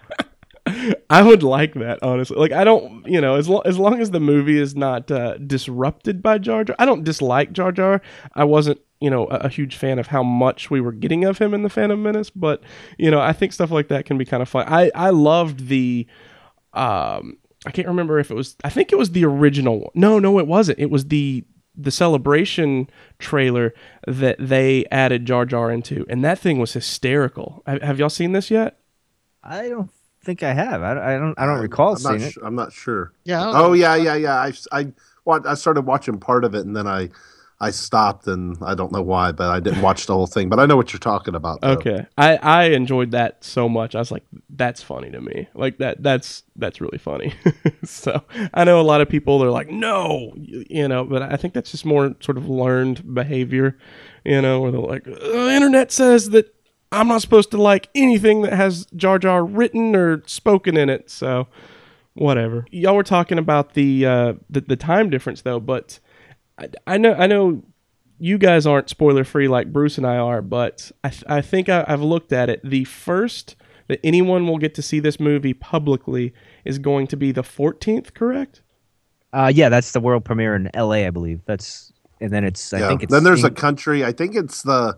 I 1.10 1.22
would 1.22 1.42
like 1.42 1.74
that, 1.74 2.00
honestly. 2.02 2.36
Like, 2.36 2.52
I 2.52 2.64
don't, 2.64 3.06
you 3.06 3.20
know, 3.20 3.36
as, 3.36 3.48
lo- 3.48 3.62
as 3.64 3.78
long 3.78 4.00
as 4.00 4.10
the 4.10 4.20
movie 4.20 4.58
is 4.58 4.74
not 4.74 5.10
uh, 5.10 5.38
disrupted 5.38 6.22
by 6.22 6.38
Jar 6.38 6.64
Jar. 6.64 6.76
I 6.78 6.84
don't 6.84 7.04
dislike 7.04 7.52
Jar 7.52 7.70
Jar. 7.72 8.02
I 8.34 8.44
wasn't, 8.44 8.80
you 9.00 9.10
know, 9.10 9.26
a, 9.28 9.36
a 9.36 9.48
huge 9.48 9.76
fan 9.76 9.98
of 9.98 10.08
how 10.08 10.22
much 10.22 10.70
we 10.70 10.80
were 10.80 10.92
getting 10.92 11.24
of 11.24 11.38
him 11.38 11.54
in 11.54 11.62
the 11.62 11.68
Phantom 11.68 12.02
Menace, 12.02 12.30
but 12.30 12.62
you 12.98 13.10
know, 13.10 13.20
I 13.20 13.32
think 13.32 13.52
stuff 13.52 13.70
like 13.70 13.88
that 13.88 14.06
can 14.06 14.18
be 14.18 14.24
kind 14.24 14.42
of 14.42 14.48
fun. 14.48 14.64
I 14.68 14.90
I 14.94 15.10
loved 15.10 15.68
the, 15.68 16.06
um, 16.72 17.38
I 17.64 17.70
can't 17.72 17.88
remember 17.88 18.18
if 18.18 18.30
it 18.30 18.34
was. 18.34 18.56
I 18.64 18.70
think 18.70 18.92
it 18.92 18.98
was 18.98 19.12
the 19.12 19.24
original. 19.24 19.80
one. 19.80 19.90
No, 19.94 20.18
no, 20.18 20.38
it 20.38 20.46
wasn't. 20.46 20.78
It 20.78 20.90
was 20.90 21.06
the 21.06 21.44
the 21.76 21.90
celebration 21.90 22.88
trailer 23.18 23.74
that 24.06 24.36
they 24.40 24.86
added 24.90 25.26
Jar 25.26 25.44
Jar 25.44 25.70
into, 25.70 26.06
and 26.08 26.24
that 26.24 26.38
thing 26.38 26.58
was 26.58 26.72
hysterical. 26.72 27.62
Have, 27.66 27.82
have 27.82 27.98
y'all 27.98 28.08
seen 28.08 28.32
this 28.32 28.50
yet? 28.50 28.78
I 29.42 29.68
don't 29.68 29.90
think 30.26 30.42
I 30.42 30.52
have. 30.52 30.82
I, 30.82 31.14
I 31.14 31.18
don't. 31.18 31.34
I 31.38 31.46
don't 31.46 31.60
recall 31.60 31.92
I'm 31.92 31.98
seeing 31.98 32.18
not 32.18 32.28
it. 32.28 32.34
su- 32.34 32.40
I'm 32.44 32.54
not 32.54 32.72
sure. 32.72 33.12
Yeah. 33.24 33.52
Oh 33.54 33.72
yeah, 33.72 33.94
yeah, 33.94 34.16
yeah. 34.16 34.34
I 34.34 34.52
I 34.72 34.92
wa- 35.24 35.40
I 35.46 35.54
started 35.54 35.82
watching 35.86 36.18
part 36.18 36.44
of 36.44 36.54
it 36.54 36.66
and 36.66 36.76
then 36.76 36.86
I 36.86 37.08
I 37.58 37.70
stopped 37.70 38.26
and 38.26 38.58
I 38.60 38.74
don't 38.74 38.92
know 38.92 39.00
why, 39.00 39.32
but 39.32 39.48
I 39.48 39.60
didn't 39.60 39.80
watch 39.80 40.04
the 40.06 40.12
whole 40.12 40.26
thing. 40.26 40.50
But 40.50 40.60
I 40.60 40.66
know 40.66 40.76
what 40.76 40.92
you're 40.92 41.00
talking 41.00 41.34
about. 41.34 41.62
though. 41.62 41.70
Okay. 41.70 42.06
I 42.18 42.36
I 42.36 42.64
enjoyed 42.64 43.12
that 43.12 43.42
so 43.44 43.68
much. 43.68 43.94
I 43.94 43.98
was 43.98 44.10
like 44.10 44.24
that's 44.50 44.82
funny 44.82 45.10
to 45.10 45.20
me. 45.20 45.48
Like 45.54 45.78
that 45.78 46.02
that's 46.02 46.42
that's 46.56 46.80
really 46.80 46.98
funny. 46.98 47.32
so, 47.84 48.22
I 48.52 48.64
know 48.64 48.80
a 48.80 48.82
lot 48.82 49.00
of 49.00 49.08
people 49.08 49.38
they're 49.38 49.50
like 49.50 49.70
no, 49.70 50.32
you, 50.36 50.64
you 50.68 50.88
know, 50.88 51.04
but 51.04 51.22
I 51.22 51.36
think 51.36 51.54
that's 51.54 51.70
just 51.70 51.86
more 51.86 52.14
sort 52.20 52.36
of 52.36 52.48
learned 52.48 53.14
behavior, 53.14 53.78
you 54.24 54.42
know, 54.42 54.60
where 54.60 54.72
they're 54.72 54.80
like 54.80 55.06
uh, 55.08 55.12
the 55.14 55.52
internet 55.52 55.92
says 55.92 56.30
that 56.30 56.52
I'm 56.92 57.08
not 57.08 57.20
supposed 57.22 57.50
to 57.52 57.60
like 57.60 57.88
anything 57.94 58.42
that 58.42 58.52
has 58.52 58.86
Jar 58.96 59.18
Jar 59.18 59.44
written 59.44 59.94
or 59.96 60.22
spoken 60.26 60.76
in 60.76 60.88
it. 60.88 61.10
So, 61.10 61.48
whatever. 62.14 62.66
Y'all 62.70 62.96
were 62.96 63.02
talking 63.02 63.38
about 63.38 63.74
the 63.74 64.06
uh 64.06 64.32
the, 64.48 64.60
the 64.62 64.76
time 64.76 65.10
difference 65.10 65.42
though, 65.42 65.60
but 65.60 65.98
I, 66.58 66.68
I 66.86 66.96
know 66.98 67.14
I 67.14 67.26
know 67.26 67.62
you 68.18 68.38
guys 68.38 68.66
aren't 68.66 68.88
spoiler 68.88 69.24
free 69.24 69.46
like 69.48 69.72
Bruce 69.72 69.98
and 69.98 70.06
I 70.06 70.16
are, 70.16 70.40
but 70.40 70.90
I, 71.04 71.10
th- 71.10 71.24
I 71.28 71.42
think 71.42 71.68
I, 71.68 71.84
I've 71.86 72.00
looked 72.00 72.32
at 72.32 72.48
it. 72.48 72.60
The 72.64 72.84
first 72.84 73.56
that 73.88 74.00
anyone 74.02 74.46
will 74.46 74.56
get 74.58 74.74
to 74.76 74.82
see 74.82 75.00
this 75.00 75.20
movie 75.20 75.52
publicly 75.52 76.32
is 76.64 76.78
going 76.78 77.06
to 77.08 77.16
be 77.16 77.30
the 77.30 77.42
14th, 77.42 78.14
correct? 78.14 78.62
Uh, 79.34 79.52
yeah, 79.54 79.68
that's 79.68 79.92
the 79.92 80.00
world 80.00 80.24
premiere 80.24 80.56
in 80.56 80.70
L.A. 80.74 81.06
I 81.06 81.10
believe. 81.10 81.42
That's 81.44 81.92
and 82.20 82.32
then 82.32 82.42
it's. 82.44 82.72
I 82.72 82.78
Yeah. 82.78 82.88
think 82.88 83.02
it's. 83.02 83.12
then 83.12 83.22
there's 83.24 83.44
a 83.44 83.50
country. 83.50 84.02
I 84.02 84.12
think 84.12 84.34
it's 84.34 84.62
the 84.62 84.96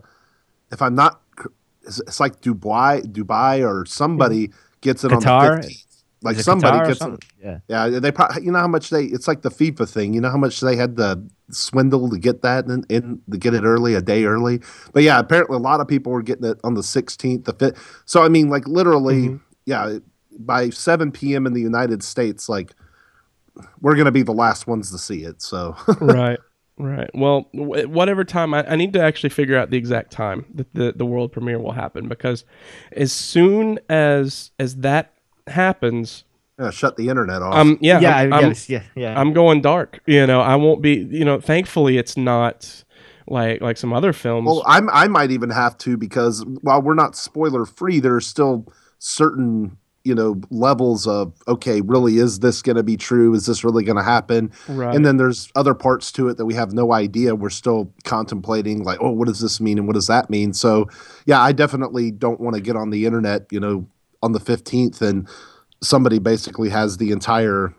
if 0.71 0.81
I'm 0.81 0.95
not, 0.95 1.19
cr- 1.35 1.49
it's, 1.83 1.99
it's 2.01 2.19
like 2.19 2.41
Dubai, 2.41 3.03
Dubai 3.05 3.67
or 3.67 3.85
somebody 3.85 4.51
gets 4.81 5.03
it 5.03 5.11
Qatar? 5.11 5.51
on 5.51 5.61
the 5.61 5.67
15th. 5.67 5.85
Like 6.21 6.37
somebody 6.37 6.87
gets 6.87 7.01
it. 7.01 7.25
Yeah. 7.41 7.59
Yeah, 7.69 7.99
they 7.99 8.11
probably. 8.11 8.43
You 8.43 8.51
know 8.51 8.59
how 8.59 8.67
much 8.67 8.89
they? 8.89 9.05
It's 9.05 9.27
like 9.27 9.41
the 9.41 9.49
FIFA 9.49 9.89
thing. 9.89 10.13
You 10.13 10.19
know 10.19 10.29
how 10.29 10.37
much 10.37 10.59
they 10.59 10.75
had 10.75 10.97
to 10.97 11.23
swindle 11.49 12.09
to 12.09 12.19
get 12.19 12.41
that 12.41 12.65
in, 12.65 12.83
in 12.89 13.21
to 13.31 13.37
get 13.37 13.53
it 13.53 13.63
early, 13.63 13.95
a 13.95 14.01
day 14.01 14.25
early. 14.25 14.59
But 14.93 15.03
yeah, 15.03 15.19
apparently 15.19 15.55
a 15.55 15.59
lot 15.59 15.79
of 15.79 15.87
people 15.87 16.11
were 16.11 16.21
getting 16.21 16.43
it 16.43 16.59
on 16.63 16.73
the 16.73 16.81
16th, 16.81 17.45
the 17.45 17.53
fifth. 17.53 18.01
So 18.05 18.21
I 18.21 18.27
mean, 18.27 18.49
like 18.49 18.67
literally, 18.67 19.39
yeah, 19.65 19.99
by 20.37 20.71
7 20.71 21.11
p.m. 21.11 21.47
in 21.47 21.53
the 21.53 21.61
United 21.61 22.03
States, 22.03 22.49
like 22.49 22.73
we're 23.79 23.95
gonna 23.95 24.11
be 24.11 24.23
the 24.23 24.33
last 24.33 24.67
ones 24.67 24.91
to 24.91 24.97
see 24.97 25.23
it. 25.23 25.41
So 25.41 25.75
right. 26.01 26.39
Right. 26.79 27.09
Well, 27.13 27.47
w- 27.53 27.87
whatever 27.89 28.23
time 28.23 28.53
I, 28.53 28.65
I 28.71 28.75
need 28.77 28.93
to 28.93 29.01
actually 29.01 29.29
figure 29.31 29.57
out 29.57 29.69
the 29.69 29.77
exact 29.77 30.11
time 30.11 30.45
that 30.55 30.73
the, 30.73 30.93
the 30.95 31.05
world 31.05 31.31
premiere 31.33 31.59
will 31.59 31.73
happen 31.73 32.07
because 32.07 32.45
as 32.93 33.11
soon 33.11 33.79
as 33.89 34.51
as 34.57 34.77
that 34.77 35.13
happens, 35.47 36.23
yeah, 36.57 36.69
shut 36.71 36.95
the 36.95 37.09
internet 37.09 37.41
off. 37.41 37.53
um, 37.53 37.77
yeah, 37.81 37.99
Yeah. 37.99 38.15
I'm, 38.15 38.33
I 38.33 38.37
I'm- 38.41 38.53
Yeah. 38.67 38.83
Yeah. 38.95 39.19
I'm 39.19 39.33
going 39.33 39.61
dark. 39.61 39.99
You 40.05 40.25
know, 40.25 40.39
I 40.41 40.55
won't 40.55 40.81
be. 40.81 40.95
You 41.11 41.25
know, 41.25 41.39
thankfully, 41.41 41.97
it's 41.97 42.15
not 42.15 42.83
like 43.27 43.59
like 43.61 43.75
some 43.77 43.91
other 43.93 44.13
films. 44.13 44.47
Well, 44.47 44.63
I'm 44.65 44.89
I 44.89 45.07
might 45.07 45.31
even 45.31 45.49
have 45.49 45.77
to 45.79 45.97
because 45.97 46.45
while 46.61 46.81
we're 46.81 46.95
not 46.95 47.15
spoiler 47.15 47.65
free, 47.65 47.99
there 47.99 48.15
are 48.15 48.21
still 48.21 48.65
certain 48.99 49.77
you 50.03 50.15
know 50.15 50.39
levels 50.49 51.07
of 51.07 51.33
okay, 51.47 51.81
really 51.81 52.17
is 52.17 52.39
this 52.39 52.61
going 52.61 52.75
to 52.75 52.83
be 52.83 52.97
true? 52.97 53.33
Is 53.33 53.45
this 53.45 53.63
really 53.63 53.83
going 53.83 53.97
to 53.97 54.03
happen? 54.03 54.51
right. 54.67 54.95
And 54.95 55.05
then 55.05 55.17
there's 55.17 55.51
other 55.55 55.73
parts 55.73 56.11
to 56.13 56.29
it 56.29 56.37
that 56.37 56.45
we 56.45 56.53
have 56.53 56.73
no 56.73 56.93
idea. 56.93 57.35
We're 57.35 57.49
still 57.49 57.93
contemplating, 58.03 58.83
like, 58.83 58.99
oh, 59.01 59.11
what 59.11 59.27
does 59.27 59.39
this 59.39 59.59
mean 59.59 59.77
and 59.77 59.87
what 59.87 59.93
does 59.93 60.07
that 60.07 60.29
mean? 60.29 60.53
So, 60.53 60.87
yeah, 61.25 61.41
I 61.41 61.51
definitely 61.51 62.11
don't 62.11 62.39
want 62.39 62.55
to 62.55 62.61
get 62.61 62.75
on 62.75 62.89
the 62.89 63.05
internet, 63.05 63.47
you 63.51 63.59
know, 63.59 63.87
on 64.21 64.31
the 64.33 64.39
15th 64.39 65.01
and 65.01 65.27
somebody 65.81 66.19
basically 66.19 66.69
has 66.69 66.97
the 66.97 67.11
entire 67.11 67.73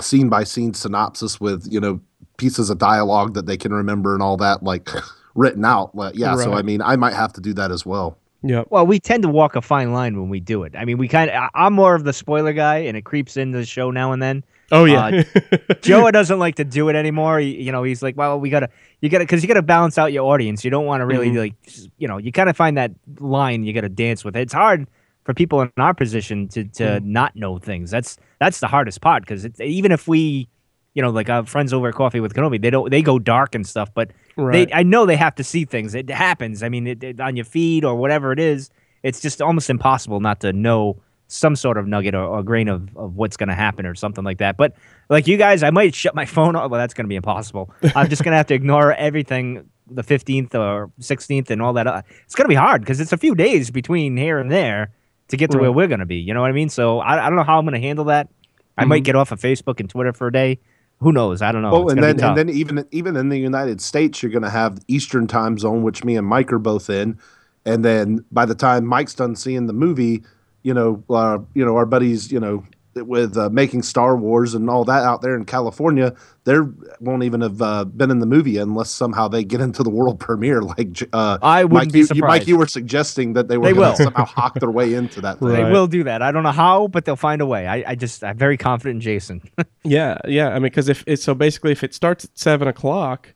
scene 0.00 0.28
by 0.28 0.44
scene 0.44 0.74
synopsis 0.74 1.40
with, 1.40 1.66
you 1.70 1.80
know, 1.80 2.00
pieces 2.36 2.70
of 2.70 2.78
dialogue 2.78 3.34
that 3.34 3.46
they 3.46 3.56
can 3.56 3.72
remember 3.72 4.14
and 4.14 4.22
all 4.22 4.36
that, 4.36 4.62
like 4.62 4.88
written 5.34 5.64
out. 5.64 5.94
Like, 5.94 6.16
yeah, 6.16 6.34
so 6.36 6.54
I 6.54 6.62
mean, 6.62 6.82
I 6.82 6.96
might 6.96 7.14
have 7.14 7.32
to 7.34 7.40
do 7.40 7.52
that 7.54 7.70
as 7.70 7.84
well. 7.84 8.18
Yep. 8.42 8.66
Well, 8.70 8.86
we 8.86 8.98
tend 8.98 9.22
to 9.24 9.28
walk 9.28 9.56
a 9.56 9.62
fine 9.62 9.92
line 9.92 10.18
when 10.18 10.28
we 10.28 10.40
do 10.40 10.62
it. 10.64 10.74
I 10.76 10.84
mean, 10.84 10.98
we 10.98 11.08
kind 11.08 11.30
of. 11.30 11.50
I'm 11.54 11.72
more 11.72 11.94
of 11.94 12.04
the 12.04 12.12
spoiler 12.12 12.52
guy, 12.52 12.78
and 12.78 12.96
it 12.96 13.02
creeps 13.04 13.36
into 13.36 13.58
the 13.58 13.64
show 13.66 13.90
now 13.90 14.12
and 14.12 14.22
then. 14.22 14.44
Oh 14.72 14.84
yeah. 14.84 15.22
Joe 15.82 16.10
doesn't 16.12 16.38
like 16.38 16.54
to 16.56 16.64
do 16.64 16.88
it 16.88 16.96
anymore. 16.96 17.40
He, 17.40 17.60
you 17.60 17.72
know, 17.72 17.82
he's 17.82 18.02
like, 18.02 18.16
well, 18.16 18.38
we 18.38 18.50
gotta, 18.50 18.68
you 19.00 19.08
gotta, 19.08 19.24
because 19.24 19.42
you 19.42 19.48
gotta 19.48 19.62
balance 19.62 19.98
out 19.98 20.12
your 20.12 20.32
audience. 20.32 20.64
You 20.64 20.70
don't 20.70 20.86
want 20.86 21.00
to 21.00 21.06
really 21.06 21.30
Mhm. 21.30 21.38
like, 21.38 21.54
you 21.98 22.06
know, 22.06 22.18
you 22.18 22.30
kind 22.30 22.48
of 22.48 22.56
find 22.56 22.76
that 22.76 22.92
line 23.18 23.64
you 23.64 23.72
gotta 23.72 23.88
dance 23.88 24.24
with. 24.24 24.36
It's 24.36 24.52
hard 24.52 24.86
for 25.24 25.34
people 25.34 25.60
in 25.60 25.72
our 25.76 25.92
position 25.92 26.46
to 26.48 26.64
to 26.64 27.00
not 27.00 27.34
know 27.34 27.58
things. 27.58 27.90
That's 27.90 28.16
that's 28.38 28.60
the 28.60 28.68
hardest 28.68 29.00
part 29.00 29.24
because 29.24 29.44
even 29.60 29.90
if 29.90 30.06
we, 30.06 30.48
you 30.94 31.02
know, 31.02 31.10
like 31.10 31.28
our 31.28 31.44
friends 31.46 31.72
over 31.72 31.88
at 31.88 31.94
Coffee 31.94 32.20
with 32.20 32.34
Kenobi, 32.34 32.62
they 32.62 32.70
don't 32.70 32.90
they 32.90 33.02
go 33.02 33.18
dark 33.18 33.56
and 33.56 33.66
stuff, 33.66 33.92
but 33.92 34.12
right. 34.40 34.68
they 34.68 34.72
I 34.74 34.82
know 34.82 35.06
they 35.06 35.16
have 35.16 35.34
to 35.36 35.44
see 35.44 35.64
things. 35.64 35.94
It 35.94 36.10
happens. 36.10 36.62
I 36.62 36.68
mean, 36.68 36.86
it, 36.86 37.02
it- 37.04 37.20
on 37.20 37.36
your 37.36 37.44
feed 37.44 37.84
or 37.84 37.94
whatever 37.96 38.32
it 38.32 38.38
is, 38.38 38.70
it's 39.02 39.20
just 39.20 39.40
almost 39.40 39.70
impossible 39.70 40.20
not 40.20 40.40
to 40.40 40.52
know 40.52 41.00
some 41.28 41.54
sort 41.54 41.78
of 41.78 41.86
nugget 41.86 42.14
or, 42.14 42.24
or 42.24 42.42
grain 42.42 42.66
of, 42.68 42.88
of 42.96 43.14
what's 43.14 43.36
going 43.36 43.48
to 43.48 43.54
happen 43.54 43.86
or 43.86 43.94
something 43.94 44.24
like 44.24 44.38
that. 44.38 44.56
But 44.56 44.74
like 45.08 45.28
you 45.28 45.36
guys, 45.36 45.62
I 45.62 45.70
might 45.70 45.94
shut 45.94 46.14
my 46.14 46.24
phone 46.36 46.56
off. 46.56 46.70
Well, 46.70 46.80
that's 46.80 46.92
going 46.94 47.04
to 47.04 47.08
be 47.08 47.14
impossible. 47.16 47.70
I'm 47.94 48.08
just 48.08 48.24
going 48.24 48.32
to 48.32 48.36
have 48.36 48.46
to 48.48 48.54
ignore 48.54 48.92
everything 48.94 49.68
the 49.88 50.02
15th 50.02 50.54
or 50.56 50.90
16th 51.00 51.50
and 51.50 51.62
all 51.62 51.72
that. 51.74 51.86
Uh, 51.86 52.02
It's 52.24 52.34
going 52.34 52.44
to 52.46 52.48
be 52.48 52.54
hard 52.56 52.80
because 52.82 53.00
it's 53.00 53.12
a 53.12 53.16
few 53.16 53.34
days 53.34 53.70
between 53.70 54.16
here 54.16 54.38
and 54.40 54.50
there 54.50 54.92
to 55.28 55.36
get 55.36 55.50
to 55.52 55.58
where 55.58 55.70
we're 55.70 55.86
going 55.86 56.00
to 56.00 56.06
be. 56.06 56.16
You 56.16 56.34
know 56.34 56.40
what 56.40 56.50
I 56.50 56.52
mean? 56.52 56.68
So 56.68 56.98
I, 56.98 57.24
I 57.26 57.28
don't 57.28 57.36
know 57.36 57.44
how 57.44 57.58
I'm 57.58 57.64
going 57.64 57.80
to 57.80 57.86
handle 57.86 58.06
that. 58.06 58.28
I 58.76 58.84
might 58.84 59.02
Mhm. 59.02 59.06
get 59.06 59.14
off 59.16 59.30
of 59.30 59.40
Facebook 59.40 59.78
and 59.78 59.88
Twitter 59.88 60.12
for 60.12 60.26
a 60.26 60.32
day. 60.32 60.58
Who 61.00 61.12
knows? 61.12 61.40
I 61.40 61.50
don't 61.50 61.62
know. 61.62 61.70
Oh, 61.72 61.82
It's 61.84 61.94
and 61.94 62.02
then 62.02 62.20
and 62.22 62.36
then 62.36 62.48
even 62.50 62.86
even 62.90 63.16
in 63.16 63.30
the 63.30 63.38
United 63.38 63.80
States, 63.80 64.22
you're 64.22 64.30
going 64.32 64.42
to 64.42 64.50
have 64.50 64.78
Eastern 64.86 65.26
time 65.26 65.58
zone, 65.58 65.82
which 65.82 66.04
me 66.04 66.16
and 66.16 66.26
Mike 66.26 66.52
are 66.52 66.58
both 66.58 66.90
in, 66.90 67.18
and 67.64 67.84
then 67.84 68.24
by 68.30 68.44
the 68.44 68.54
time 68.54 68.84
Mike's 68.84 69.14
done 69.14 69.34
seeing 69.34 69.66
the 69.66 69.72
movie, 69.72 70.22
you 70.62 70.74
know, 70.74 71.02
uh, 71.08 71.38
you 71.54 71.64
know, 71.64 71.76
our 71.76 71.86
buddies, 71.86 72.30
you 72.30 72.38
know, 72.38 72.64
with 73.06 73.36
uh, 73.36 73.48
making 73.50 73.82
Star 73.82 74.16
Wars 74.16 74.54
and 74.54 74.68
all 74.70 74.84
that 74.84 75.02
out 75.04 75.22
there 75.22 75.34
in 75.36 75.44
California, 75.44 76.14
they 76.44 76.56
won't 77.00 77.22
even 77.24 77.40
have 77.40 77.60
uh, 77.62 77.84
been 77.84 78.10
in 78.10 78.18
the 78.20 78.26
movie 78.26 78.56
unless 78.58 78.90
somehow 78.90 79.28
they 79.28 79.44
get 79.44 79.60
into 79.60 79.82
the 79.82 79.90
world 79.90 80.18
premiere. 80.28 80.62
Like 80.62 81.02
uh, 81.12 81.38
I 81.42 81.64
wouldn't 81.64 81.86
Mike, 81.88 81.92
be 81.92 81.98
you, 81.98 82.02
you- 82.02 82.06
surprised. 82.06 82.40
Mike, 82.42 82.48
you 82.48 82.56
were 82.56 82.66
suggesting 82.66 83.32
that 83.34 83.48
they 83.48 83.58
were 83.58 83.66
They 83.66 83.72
going 83.72 83.88
will. 83.90 83.96
to 83.96 84.02
somehow 84.04 84.24
hawk 84.24 84.54
their 84.60 84.70
way 84.70 84.94
into 84.94 85.20
that. 85.20 85.38
Thing. 85.40 85.48
Right. 85.48 85.64
They 85.64 85.70
will 85.70 85.86
do 85.86 86.04
that. 86.04 86.22
I 86.22 86.32
don't 86.32 86.42
know 86.42 86.50
how, 86.52 86.88
but 86.88 87.04
they'll 87.04 87.16
find 87.16 87.40
a 87.42 87.46
way. 87.46 87.66
I, 87.66 87.84
I 87.90 87.94
just 87.94 88.22
I'm 88.24 88.36
very 88.36 88.56
confident 88.56 88.96
in 88.96 89.00
Jason. 89.00 89.42
Yeah, 89.82 90.18
yeah. 90.28 90.48
I 90.50 90.54
mean, 90.54 90.64
because 90.64 90.90
if 90.90 91.02
it's 91.06 91.24
so 91.24 91.34
basically, 91.34 91.72
if 91.72 91.82
it 91.82 91.94
starts 91.94 92.26
at 92.26 92.38
seven 92.38 92.68
o'clock, 92.68 93.32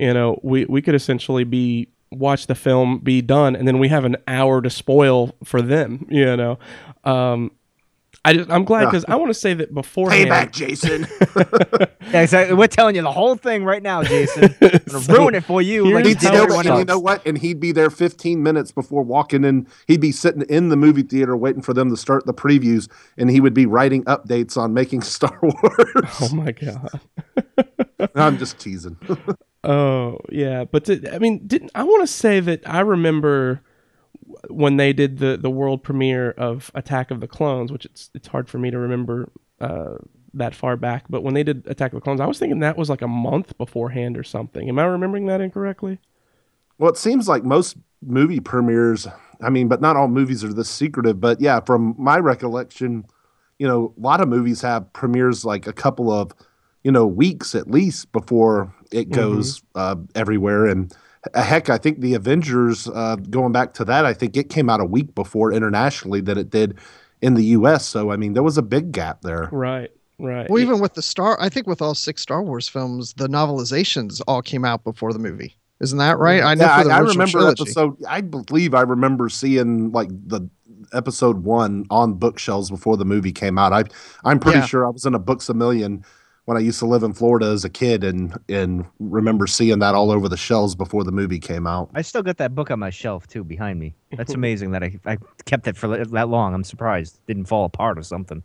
you 0.00 0.14
know, 0.14 0.40
we 0.42 0.64
we 0.64 0.80
could 0.80 0.94
essentially 0.94 1.44
be 1.44 1.88
watch 2.10 2.46
the 2.46 2.54
film, 2.54 2.98
be 3.00 3.20
done, 3.20 3.54
and 3.54 3.68
then 3.68 3.78
we 3.78 3.88
have 3.88 4.06
an 4.06 4.16
hour 4.26 4.62
to 4.62 4.70
spoil 4.70 5.34
for 5.44 5.60
them. 5.60 6.06
You 6.10 6.34
know, 6.36 6.58
um, 7.04 7.50
I 8.24 8.34
just 8.34 8.50
I'm 8.50 8.64
glad 8.64 8.82
Yeah. 8.82 8.86
because 8.90 9.04
I 9.08 9.16
want 9.16 9.30
to 9.30 9.34
say 9.34 9.52
that 9.54 9.74
beforehand. 9.74 10.30
Payback, 10.30 10.52
Jason. 10.52 11.06
yeah, 12.12 12.20
exactly. 12.22 12.54
We're 12.56 12.68
telling 12.68 12.94
you 12.94 13.02
the 13.02 13.10
whole 13.10 13.34
thing 13.34 13.64
right 13.64 13.82
now, 13.82 14.04
Jason. 14.04 14.54
I'm 14.60 14.70
gonna 14.86 15.00
So, 15.00 15.14
ruin 15.16 15.34
it 15.34 15.42
for 15.44 15.60
you. 15.60 15.84
here's 15.86 15.94
Like 15.96 16.04
you 16.04 16.08
He'd 16.10 16.18
did 16.20 16.28
how 16.28 16.32
still, 16.34 16.42
it 16.42 16.44
everyone 16.44 16.66
and 16.68 16.78
you 16.78 16.84
know 16.84 16.98
what? 17.00 17.26
And 17.26 17.36
he'd 17.38 17.58
be 17.58 17.72
there 17.72 17.90
15 17.90 18.40
minutes 18.40 18.70
before 18.70 19.02
walking 19.02 19.42
in. 19.44 19.66
He'd 19.88 20.00
be 20.00 20.12
sitting 20.12 20.42
in 20.42 20.68
the 20.68 20.76
movie 20.76 21.02
theater 21.02 21.36
waiting 21.36 21.62
for 21.62 21.74
them 21.74 21.90
to 21.90 21.96
start 21.96 22.24
the 22.26 22.34
previews, 22.34 22.88
and 23.18 23.28
he 23.28 23.40
would 23.40 23.54
be 23.54 23.66
writing 23.66 24.04
updates 24.04 24.56
on 24.56 24.72
making 24.72 25.02
Star 25.02 25.36
Wars. 25.42 26.16
Oh 26.20 26.30
my 26.32 26.52
god. 26.52 27.00
I'm 28.14 28.38
just 28.38 28.58
teasing. 28.60 28.96
Oh 29.64 30.18
yeah, 30.30 30.64
but 30.64 30.84
to, 30.84 31.14
I 31.14 31.18
mean, 31.18 31.46
didn't 31.46 31.70
I 31.74 31.82
want 31.84 32.02
to 32.02 32.06
say 32.06 32.40
that 32.40 32.68
I 32.68 32.80
remember 32.80 33.62
when 34.48 34.76
they 34.76 34.92
did 34.92 35.18
the 35.18 35.36
the 35.36 35.50
world 35.50 35.82
premiere 35.82 36.32
of 36.32 36.70
Attack 36.74 37.10
of 37.10 37.20
the 37.20 37.28
Clones, 37.28 37.70
which 37.72 37.84
it's 37.84 38.10
it's 38.14 38.28
hard 38.28 38.48
for 38.48 38.58
me 38.58 38.70
to 38.70 38.78
remember 38.78 39.30
uh, 39.60 39.96
that 40.34 40.54
far 40.54 40.76
back, 40.76 41.04
but 41.08 41.22
when 41.22 41.34
they 41.34 41.42
did 41.42 41.66
Attack 41.66 41.92
of 41.92 41.96
the 41.96 42.00
Clones, 42.00 42.20
I 42.20 42.26
was 42.26 42.38
thinking 42.38 42.60
that 42.60 42.76
was 42.76 42.88
like 42.88 43.02
a 43.02 43.08
month 43.08 43.56
beforehand 43.58 44.16
or 44.16 44.24
something. 44.24 44.68
Am 44.68 44.78
I 44.78 44.84
remembering 44.84 45.26
that 45.26 45.40
incorrectly? 45.40 45.98
Well, 46.78 46.90
it 46.90 46.96
seems 46.96 47.28
like 47.28 47.44
most 47.44 47.76
movie 48.00 48.40
premieres, 48.40 49.06
I 49.40 49.50
mean, 49.50 49.68
but 49.68 49.80
not 49.80 49.96
all 49.96 50.08
movies 50.08 50.42
are 50.42 50.52
this 50.52 50.70
secretive. 50.70 51.20
But 51.20 51.40
yeah, 51.40 51.60
from 51.60 51.94
my 51.98 52.18
recollection, 52.18 53.04
you 53.58 53.68
know, 53.68 53.94
a 53.96 54.00
lot 54.00 54.20
of 54.20 54.28
movies 54.28 54.62
have 54.62 54.92
premieres 54.92 55.44
like 55.44 55.66
a 55.66 55.72
couple 55.72 56.10
of, 56.10 56.32
you 56.82 56.90
know, 56.90 57.06
weeks 57.06 57.54
at 57.54 57.70
least 57.70 58.10
before 58.10 58.74
it 58.90 59.10
goes 59.10 59.62
uh, 59.74 59.96
everywhere. 60.14 60.66
And 60.66 60.92
heck, 61.34 61.70
I 61.70 61.78
think 61.78 62.00
the 62.00 62.14
Avengers, 62.14 62.88
uh, 62.88 63.16
going 63.16 63.52
back 63.52 63.74
to 63.74 63.84
that, 63.84 64.04
I 64.04 64.12
think 64.12 64.36
it 64.36 64.48
came 64.48 64.68
out 64.68 64.80
a 64.80 64.84
week 64.84 65.14
before 65.14 65.52
internationally 65.52 66.20
that 66.22 66.36
it 66.38 66.50
did 66.50 66.78
in 67.20 67.34
the 67.34 67.44
U.S. 67.44 67.86
So 67.86 68.10
I 68.10 68.16
mean, 68.16 68.32
there 68.34 68.42
was 68.42 68.58
a 68.58 68.62
big 68.62 68.92
gap 68.92 69.22
there. 69.22 69.48
Right, 69.52 69.90
right. 70.18 70.48
Well, 70.50 70.60
even 70.60 70.80
with 70.80 70.94
the 70.94 71.02
Star, 71.02 71.36
I 71.40 71.48
think 71.48 71.66
with 71.66 71.80
all 71.80 71.94
six 71.94 72.22
Star 72.22 72.42
Wars 72.42 72.68
films, 72.68 73.12
the 73.14 73.28
novelizations 73.28 74.20
all 74.26 74.42
came 74.42 74.64
out 74.64 74.84
before 74.84 75.12
the 75.12 75.18
movie. 75.18 75.56
Isn't 75.80 75.98
that 75.98 76.18
right? 76.18 76.42
I 76.42 76.54
know 76.54 76.64
yeah, 76.64 76.78
for 76.82 76.88
the 76.88 76.94
I, 76.94 76.96
I 76.96 77.00
remember 77.00 77.26
trilogy. 77.38 77.62
episode. 77.62 77.96
I 78.08 78.20
believe 78.20 78.72
I 78.74 78.82
remember 78.82 79.28
seeing 79.28 79.90
like 79.90 80.08
the 80.10 80.48
episode 80.92 81.42
one 81.44 81.86
on 81.90 82.14
bookshelves 82.14 82.70
before 82.70 82.96
the 82.96 83.04
movie 83.04 83.32
came 83.32 83.58
out. 83.58 83.72
I 83.72 83.84
I'm 84.24 84.38
pretty 84.38 84.58
Yeah. 84.60 84.66
sure 84.66 84.86
I 84.86 84.90
was 84.90 85.06
in 85.06 85.14
a 85.14 85.18
Books 85.18 85.48
a 85.48 85.54
Million 85.54 86.04
when 86.44 86.56
I 86.56 86.60
used 86.60 86.78
to 86.80 86.86
live 86.86 87.02
in 87.02 87.12
Florida 87.12 87.46
as 87.46 87.64
a 87.64 87.70
kid, 87.70 88.04
and 88.04 88.36
and 88.48 88.84
remember 88.98 89.46
seeing 89.46 89.78
that 89.80 89.94
all 89.94 90.10
over 90.10 90.28
the 90.28 90.36
shelves 90.36 90.74
before 90.74 91.04
the 91.04 91.12
movie 91.12 91.38
came 91.38 91.66
out. 91.66 91.90
I 91.94 92.02
still 92.02 92.22
got 92.22 92.38
that 92.38 92.54
book 92.54 92.70
on 92.70 92.78
my 92.78 92.90
shelf 92.90 93.26
too 93.26 93.44
behind 93.44 93.78
me. 93.78 93.94
That's 94.16 94.34
amazing 94.34 94.72
that 94.72 94.82
I, 94.82 94.98
I 95.06 95.18
kept 95.44 95.66
it 95.68 95.76
for 95.76 95.88
that 95.88 96.28
long. 96.28 96.54
I'm 96.54 96.64
surprised 96.64 97.16
it 97.16 97.26
didn't 97.26 97.46
fall 97.46 97.64
apart 97.64 97.98
or 97.98 98.02
something. 98.02 98.42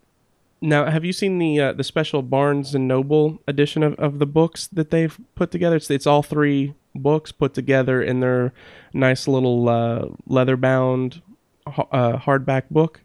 Now, 0.60 0.90
have 0.90 1.06
you 1.06 1.14
seen 1.14 1.38
the 1.38 1.60
uh, 1.60 1.74
the 1.74 1.84
special 1.84 2.22
Barnes 2.22 2.74
and 2.74 2.88
Noble 2.88 3.42
edition 3.48 3.84
of, 3.84 3.94
of 3.96 4.20
the 4.20 4.26
books 4.26 4.68
that 4.68 4.90
they've 4.90 5.18
put 5.36 5.52
together? 5.52 5.76
It's 5.76 5.90
it's 5.90 6.08
all 6.08 6.24
three 6.24 6.74
books 6.96 7.32
put 7.32 7.54
together 7.54 8.02
in 8.02 8.22
their 8.22 8.54
nice 8.94 9.28
little 9.28 9.70
uh, 9.70 10.08
leather 10.26 10.58
bound 10.58 11.22
uh, 11.68 12.18
hardback 12.18 12.64
book. 12.72 13.02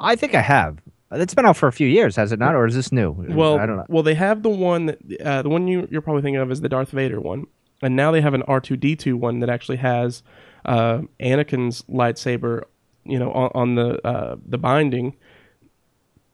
I 0.00 0.16
think 0.16 0.34
I 0.34 0.40
have. 0.40 0.78
It's 1.12 1.34
been 1.34 1.46
out 1.46 1.56
for 1.56 1.66
a 1.68 1.72
few 1.72 1.86
years, 1.86 2.16
has 2.16 2.32
it 2.32 2.38
not, 2.38 2.54
or 2.54 2.66
is 2.66 2.74
this 2.74 2.90
new? 2.92 3.10
Well, 3.10 3.58
I 3.58 3.66
don't 3.66 3.76
know. 3.76 3.86
well, 3.88 4.02
they 4.02 4.14
have 4.14 4.42
the 4.42 4.48
one 4.48 4.86
that 4.86 4.98
uh, 5.20 5.42
the 5.42 5.48
one 5.48 5.68
you 5.68 5.86
you're 5.90 6.00
probably 6.02 6.22
thinking 6.22 6.40
of 6.40 6.50
is 6.50 6.60
the 6.60 6.68
Darth 6.68 6.90
Vader 6.90 7.20
one, 7.20 7.46
and 7.82 7.94
now 7.96 8.10
they 8.10 8.20
have 8.20 8.34
an 8.34 8.42
R 8.44 8.60
two 8.60 8.76
D 8.76 8.96
two 8.96 9.16
one 9.16 9.40
that 9.40 9.50
actually 9.50 9.76
has 9.78 10.22
uh, 10.64 11.02
Anakin's 11.20 11.82
lightsaber, 11.82 12.62
you 13.04 13.18
know, 13.18 13.32
on, 13.32 13.50
on 13.54 13.74
the 13.74 14.06
uh, 14.06 14.36
the 14.46 14.58
binding, 14.58 15.16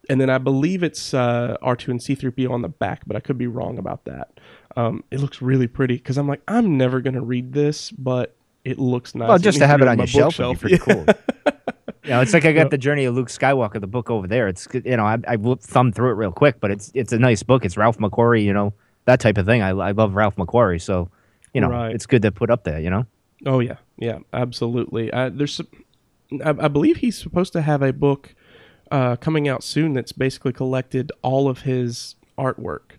and 0.08 0.20
then 0.20 0.30
I 0.30 0.38
believe 0.38 0.82
it's 0.82 1.12
uh, 1.12 1.56
R 1.62 1.76
two 1.76 1.90
and 1.90 2.02
C 2.02 2.14
three 2.14 2.30
PO 2.30 2.52
on 2.52 2.62
the 2.62 2.68
back, 2.68 3.02
but 3.06 3.16
I 3.16 3.20
could 3.20 3.38
be 3.38 3.46
wrong 3.46 3.78
about 3.78 4.04
that. 4.04 4.38
Um, 4.76 5.02
it 5.10 5.20
looks 5.20 5.42
really 5.42 5.66
pretty 5.66 5.96
because 5.96 6.18
I'm 6.18 6.28
like 6.28 6.42
I'm 6.46 6.76
never 6.76 7.00
gonna 7.00 7.22
read 7.22 7.52
this, 7.52 7.90
but 7.90 8.36
it 8.64 8.78
looks 8.78 9.14
nice. 9.14 9.28
Well, 9.28 9.38
just 9.38 9.58
to 9.58 9.66
have 9.66 9.80
it 9.82 9.88
on 9.88 9.98
your 9.98 10.06
shelf 10.06 10.38
would 10.38 10.52
be 10.52 10.58
pretty 10.58 10.78
cool. 10.78 11.06
You 12.08 12.14
know, 12.14 12.22
it's 12.22 12.32
like 12.32 12.46
I 12.46 12.52
got 12.52 12.70
the 12.70 12.78
Journey 12.78 13.04
of 13.04 13.14
Luke 13.14 13.28
Skywalker, 13.28 13.78
the 13.78 13.86
book 13.86 14.10
over 14.10 14.26
there. 14.26 14.48
It's 14.48 14.66
you 14.72 14.96
know, 14.96 15.04
I, 15.04 15.18
I 15.28 15.36
will 15.36 15.56
thumb 15.56 15.92
through 15.92 16.10
it 16.12 16.14
real 16.14 16.32
quick, 16.32 16.58
but 16.58 16.70
it's 16.70 16.90
it's 16.94 17.12
a 17.12 17.18
nice 17.18 17.42
book. 17.42 17.66
It's 17.66 17.76
Ralph 17.76 17.98
McQuarrie, 17.98 18.44
you 18.44 18.54
know, 18.54 18.72
that 19.04 19.20
type 19.20 19.36
of 19.36 19.44
thing. 19.44 19.60
I, 19.60 19.68
I 19.70 19.90
love 19.90 20.14
Ralph 20.14 20.36
McQuarrie, 20.36 20.80
so 20.80 21.10
you 21.52 21.60
know, 21.60 21.68
Right. 21.68 21.94
it's 21.94 22.06
good 22.06 22.22
to 22.22 22.32
put 22.32 22.48
up 22.50 22.64
there. 22.64 22.80
You 22.80 22.88
know, 22.88 23.06
Oh 23.44 23.60
yeah, 23.60 23.76
yeah, 23.98 24.20
absolutely. 24.32 25.10
Uh, 25.12 25.28
there's, 25.32 25.60
I, 26.42 26.50
I 26.50 26.68
believe 26.68 26.96
he's 26.98 27.18
supposed 27.18 27.52
to 27.52 27.60
have 27.60 27.82
a 27.82 27.92
book 27.92 28.34
uh, 28.90 29.16
coming 29.16 29.46
out 29.46 29.62
soon 29.62 29.92
that's 29.92 30.12
basically 30.12 30.54
collected 30.54 31.12
all 31.22 31.46
of 31.46 31.60
his 31.62 32.16
artwork. 32.38 32.92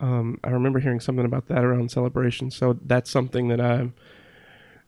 Um, 0.00 0.40
I 0.42 0.50
remember 0.50 0.80
hearing 0.80 0.98
something 1.00 1.24
about 1.24 1.46
that 1.46 1.62
around 1.62 1.92
celebration, 1.92 2.50
so 2.50 2.76
that's 2.84 3.08
something 3.08 3.46
that 3.48 3.60
I'm, 3.60 3.94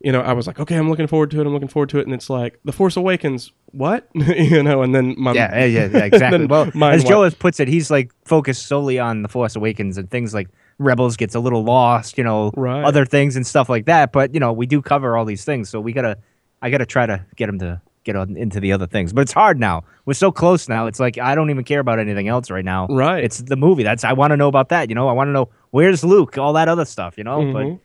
you 0.04 0.12
know, 0.12 0.20
I 0.20 0.32
was 0.34 0.46
like, 0.46 0.60
okay, 0.60 0.76
I'm 0.76 0.88
looking 0.90 1.06
forward 1.06 1.30
to 1.32 1.40
it. 1.40 1.46
I'm 1.46 1.52
looking 1.52 1.68
forward 1.68 1.88
to 1.90 1.98
it, 1.98 2.06
and 2.06 2.14
it's 2.14 2.28
like 2.30 2.60
The 2.64 2.72
Force 2.72 2.96
Awakens, 2.96 3.52
what, 3.72 4.08
you 4.14 4.62
know, 4.62 4.82
and 4.82 4.94
then 4.94 5.14
my 5.18 5.32
yeah, 5.32 5.64
yeah, 5.64 5.86
yeah, 5.86 5.98
exactly. 6.04 6.46
well, 6.46 6.70
as 6.84 7.02
Joe 7.04 7.28
puts 7.30 7.58
it, 7.58 7.68
he's 7.68 7.90
like 7.90 8.12
focused 8.24 8.66
solely 8.66 8.98
on 8.98 9.22
the 9.22 9.28
Force 9.28 9.56
Awakens 9.56 9.96
and 9.98 10.10
things 10.10 10.34
like 10.34 10.48
Rebels 10.78 11.16
gets 11.16 11.34
a 11.34 11.40
little 11.40 11.64
lost, 11.64 12.18
you 12.18 12.24
know, 12.24 12.52
Right. 12.56 12.84
other 12.84 13.04
things 13.04 13.34
and 13.36 13.46
stuff 13.46 13.68
like 13.68 13.86
that. 13.86 14.12
But 14.12 14.34
you 14.34 14.40
know, 14.40 14.52
we 14.52 14.66
do 14.66 14.82
cover 14.82 15.16
all 15.16 15.24
these 15.24 15.44
things, 15.44 15.68
so 15.70 15.80
we 15.80 15.92
gotta, 15.92 16.18
I 16.62 16.70
gotta 16.70 16.86
try 16.86 17.06
to 17.06 17.24
get 17.36 17.48
him 17.48 17.58
to 17.60 17.80
get 18.04 18.16
on 18.16 18.36
into 18.36 18.60
the 18.60 18.72
other 18.72 18.86
things. 18.86 19.14
But 19.14 19.22
it's 19.22 19.32
hard 19.32 19.58
now. 19.58 19.84
We're 20.04 20.12
so 20.12 20.30
close 20.30 20.68
now. 20.68 20.86
It's 20.86 21.00
like 21.00 21.16
I 21.16 21.34
don't 21.34 21.48
even 21.48 21.64
care 21.64 21.80
about 21.80 21.98
anything 21.98 22.28
else 22.28 22.50
right 22.50 22.64
now. 22.64 22.86
Right. 22.90 23.24
It's 23.24 23.38
the 23.38 23.56
movie. 23.56 23.82
That's 23.82 24.04
I 24.04 24.12
want 24.12 24.32
to 24.32 24.36
know 24.36 24.48
about 24.48 24.68
that. 24.68 24.90
You 24.90 24.94
know, 24.94 25.08
I 25.08 25.12
want 25.12 25.28
to 25.28 25.32
know 25.32 25.48
where's 25.70 26.04
Luke, 26.04 26.36
all 26.36 26.52
that 26.52 26.68
other 26.68 26.84
stuff. 26.84 27.16
You 27.16 27.24
know, 27.24 27.38
Mhm. 27.40 27.52
but 27.54 27.80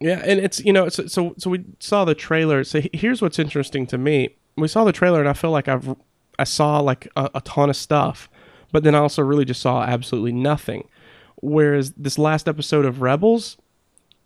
Yeah, 0.00 0.20
and 0.24 0.38
it's 0.40 0.60
you 0.64 0.72
know 0.72 0.88
so 0.88 1.06
so, 1.06 1.34
so 1.38 1.50
we 1.50 1.64
saw 1.80 2.04
the 2.04 2.14
trailer. 2.14 2.64
So 2.64 2.82
here's 2.92 3.22
what's 3.22 3.38
interesting 3.38 3.86
to 3.88 3.98
me: 3.98 4.36
we 4.56 4.68
saw 4.68 4.84
the 4.84 4.92
trailer, 4.92 5.20
and 5.20 5.28
I 5.28 5.32
feel 5.32 5.50
like 5.50 5.68
I've 5.68 5.94
I 6.38 6.44
saw 6.44 6.80
like 6.80 7.08
a, 7.16 7.30
a 7.34 7.40
ton 7.40 7.70
of 7.70 7.76
stuff, 7.76 8.28
but 8.72 8.84
then 8.84 8.94
I 8.94 8.98
also 8.98 9.22
really 9.22 9.44
just 9.46 9.62
saw 9.62 9.82
absolutely 9.82 10.32
nothing. 10.32 10.88
Whereas 11.40 11.92
this 11.92 12.18
last 12.18 12.48
episode 12.48 12.84
of 12.84 13.00
Rebels, 13.00 13.56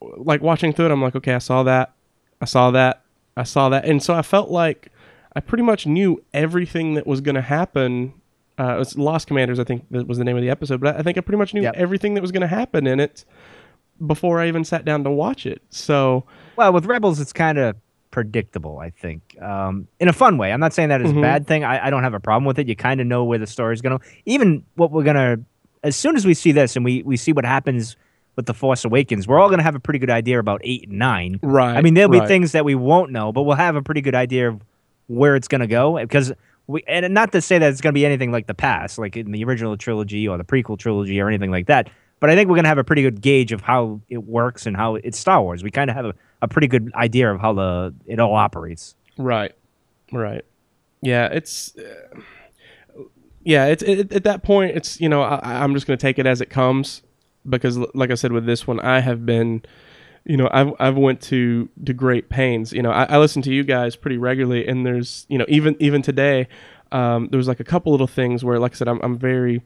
like 0.00 0.42
watching 0.42 0.72
through 0.72 0.87
it, 0.87 0.90
I'm 0.90 1.02
like, 1.02 1.14
okay, 1.16 1.35
I 1.35 1.38
saw 1.38 1.62
that, 1.62 1.92
I 2.40 2.44
saw 2.46 2.70
that, 2.72 3.02
I 3.37 3.44
saw 3.44 3.68
that, 3.68 3.85
and 3.85 4.02
so 4.02 4.14
I 4.14 4.22
felt 4.22 4.50
like 4.50 4.90
I 5.37 5.40
pretty 5.40 5.62
much 5.62 5.87
knew 5.87 6.22
everything 6.35 6.94
that 6.94 7.06
was 7.06 7.20
going 7.20 7.37
to 7.37 7.42
happen. 7.42 8.14
Uh, 8.59 8.74
it 8.74 8.78
was 8.78 8.98
Lost 8.98 9.26
Commanders, 9.28 9.59
I 9.61 9.64
think 9.64 9.87
that 9.92 10.06
was 10.09 10.18
the 10.18 10.24
name 10.24 10.37
of 10.37 10.42
the 10.42 10.50
episode, 10.50 10.80
but 10.80 10.96
I 10.96 11.02
think 11.02 11.16
I 11.16 11.20
pretty 11.20 11.38
much 11.38 11.54
knew 11.54 11.62
Yep. 11.62 11.76
everything 11.76 12.14
that 12.14 12.20
was 12.20 12.33
going 12.33 12.42
to 12.42 12.46
happen 12.48 12.87
in 12.87 12.98
it 13.00 13.24
before 14.06 14.40
I 14.40 14.48
even 14.48 14.64
sat 14.64 14.84
down 14.84 15.04
to 15.04 15.10
watch 15.10 15.46
it. 15.46 15.62
So 15.70 16.24
Well, 16.56 16.72
with 16.72 16.86
Rebels, 16.86 17.20
it's 17.20 17.32
kind 17.32 17.58
of 17.58 17.76
predictable, 18.10 18.78
I 18.78 18.90
think, 18.90 19.36
um, 19.40 19.86
in 20.00 20.08
a 20.08 20.12
fun 20.12 20.36
way. 20.36 20.52
I'm 20.52 20.60
not 20.60 20.72
saying 20.72 20.88
that 20.88 21.00
is 21.00 21.12
Mhm. 21.12 21.18
a 21.18 21.22
bad 21.22 21.46
thing. 21.46 21.64
I, 21.64 21.86
I 21.86 21.90
don't 21.90 22.02
have 22.02 22.14
a 22.14 22.20
problem 22.20 22.44
with 22.44 22.58
it. 22.58 22.66
You 22.68 22.74
kind 22.76 23.00
of 23.00 23.06
know 23.06 23.24
where 23.24 23.38
the 23.38 23.46
story's 23.46 23.80
going 23.80 23.98
to. 23.98 24.04
Even 24.26 24.64
what 24.74 24.90
we're 24.90 25.04
going 25.04 25.16
to, 25.16 25.40
as 25.84 25.96
soon 25.96 26.16
as 26.16 26.26
we 26.26 26.34
see 26.34 26.52
this 26.52 26.76
and 26.76 26.84
we, 26.84 27.02
we 27.04 27.16
see 27.16 27.32
what 27.32 27.44
happens 27.44 27.96
with 28.36 28.46
The 28.46 28.54
Force 28.54 28.84
Awakens, 28.84 29.28
we're 29.28 29.38
all 29.38 29.48
going 29.48 29.58
to 29.58 29.64
have 29.64 29.74
a 29.76 29.80
pretty 29.80 29.98
good 30.00 30.10
idea 30.10 30.38
about 30.38 30.60
8 30.64 30.88
and 30.88 30.98
9. 30.98 31.38
right, 31.42 31.76
I 31.76 31.82
mean, 31.82 31.94
there'll 31.94 32.10
be 32.10 32.20
things 32.26 32.52
that 32.52 32.64
we 32.64 32.74
won't 32.74 33.12
know, 33.12 33.32
but 33.32 33.42
we'll 33.42 33.56
have 33.56 33.76
a 33.76 33.82
pretty 33.82 34.00
good 34.00 34.14
idea 34.14 34.48
of 34.48 34.60
where 35.06 35.36
it's 35.36 35.48
going 35.48 35.60
to 35.60 35.66
go. 35.66 35.96
Because 35.98 36.32
we, 36.66 36.82
and 36.88 37.12
not 37.14 37.32
to 37.32 37.40
say 37.40 37.58
that 37.58 37.70
it's 37.70 37.80
going 37.80 37.92
to 37.92 37.98
be 37.98 38.06
anything 38.06 38.32
like 38.32 38.46
the 38.46 38.54
past, 38.54 38.98
like 38.98 39.16
in 39.16 39.30
the 39.30 39.44
original 39.44 39.76
trilogy 39.76 40.26
or 40.26 40.36
the 40.36 40.44
prequel 40.44 40.78
trilogy 40.78 41.20
or 41.20 41.28
anything 41.28 41.50
like 41.50 41.66
that. 41.66 41.90
But 42.20 42.30
I 42.30 42.37
think 42.37 42.48
we're 42.48 42.56
going 42.56 42.64
to 42.64 42.68
have 42.68 42.78
a 42.78 42.85
pretty 42.85 43.02
good 43.02 43.20
gauge 43.22 43.52
of 43.52 43.62
how 43.62 44.00
it 44.09 44.24
works 44.24 44.66
and 44.66 44.76
how 44.76 44.96
it's 44.96 45.18
Star 45.18 45.42
Wars. 45.42 45.62
We 45.62 45.70
kind 45.70 45.90
of 45.90 45.96
have 45.96 46.04
a, 46.04 46.14
a 46.42 46.48
pretty 46.48 46.68
good 46.68 46.92
idea 46.94 47.33
of 47.33 47.40
how 47.40 47.54
the 47.54 47.94
it 48.06 48.20
all 48.20 48.35
operates. 48.35 48.94
Right, 49.16 49.52
right. 50.12 50.44
Yeah, 51.00 51.26
it's. 51.26 51.76
Uh, 51.76 52.20
yeah, 53.42 53.66
it's 53.66 53.83
it, 53.83 54.12
at 54.12 54.24
that 54.24 54.42
point. 54.42 54.76
It's 54.76 55.00
you 55.00 55.09
know 55.09 55.22
I, 55.22 55.62
I'm 55.62 55.74
just 55.74 55.87
gonna 55.87 55.96
take 55.96 56.18
it 56.18 56.26
as 56.26 56.40
it 56.40 56.50
comes 56.50 57.02
because, 57.48 57.78
like 57.94 58.11
I 58.11 58.14
said 58.14 58.33
with 58.33 58.46
this 58.46 58.66
one, 58.66 58.80
I 58.80 59.00
have 59.00 59.24
been, 59.24 59.62
you 60.24 60.37
know, 60.37 60.48
I've 60.52 60.72
I've 60.78 60.96
went 60.96 61.20
to 61.22 61.68
to 61.87 61.92
great 61.92 62.28
pains. 62.28 62.72
You 62.72 62.83
know, 62.83 62.90
I, 62.90 63.04
I 63.04 63.18
listen 63.18 63.42
to 63.42 63.52
you 63.52 63.64
guys 63.64 63.96
pretty 63.96 64.18
regularly, 64.18 64.66
and 64.66 64.85
there's 64.85 65.26
you 65.28 65.38
know 65.38 65.46
even 65.48 65.76
even 65.80 66.02
today, 66.02 66.48
um, 66.92 67.28
there 67.30 67.38
was 67.38 67.48
like 67.48 67.61
a 67.61 67.64
couple 67.64 67.92
little 67.92 68.06
things 68.06 68.44
where, 68.44 68.59
like 68.59 68.72
I 68.72 68.74
said, 68.74 68.88
I'm 68.88 69.00
I'm 69.02 69.18
very 69.18 69.62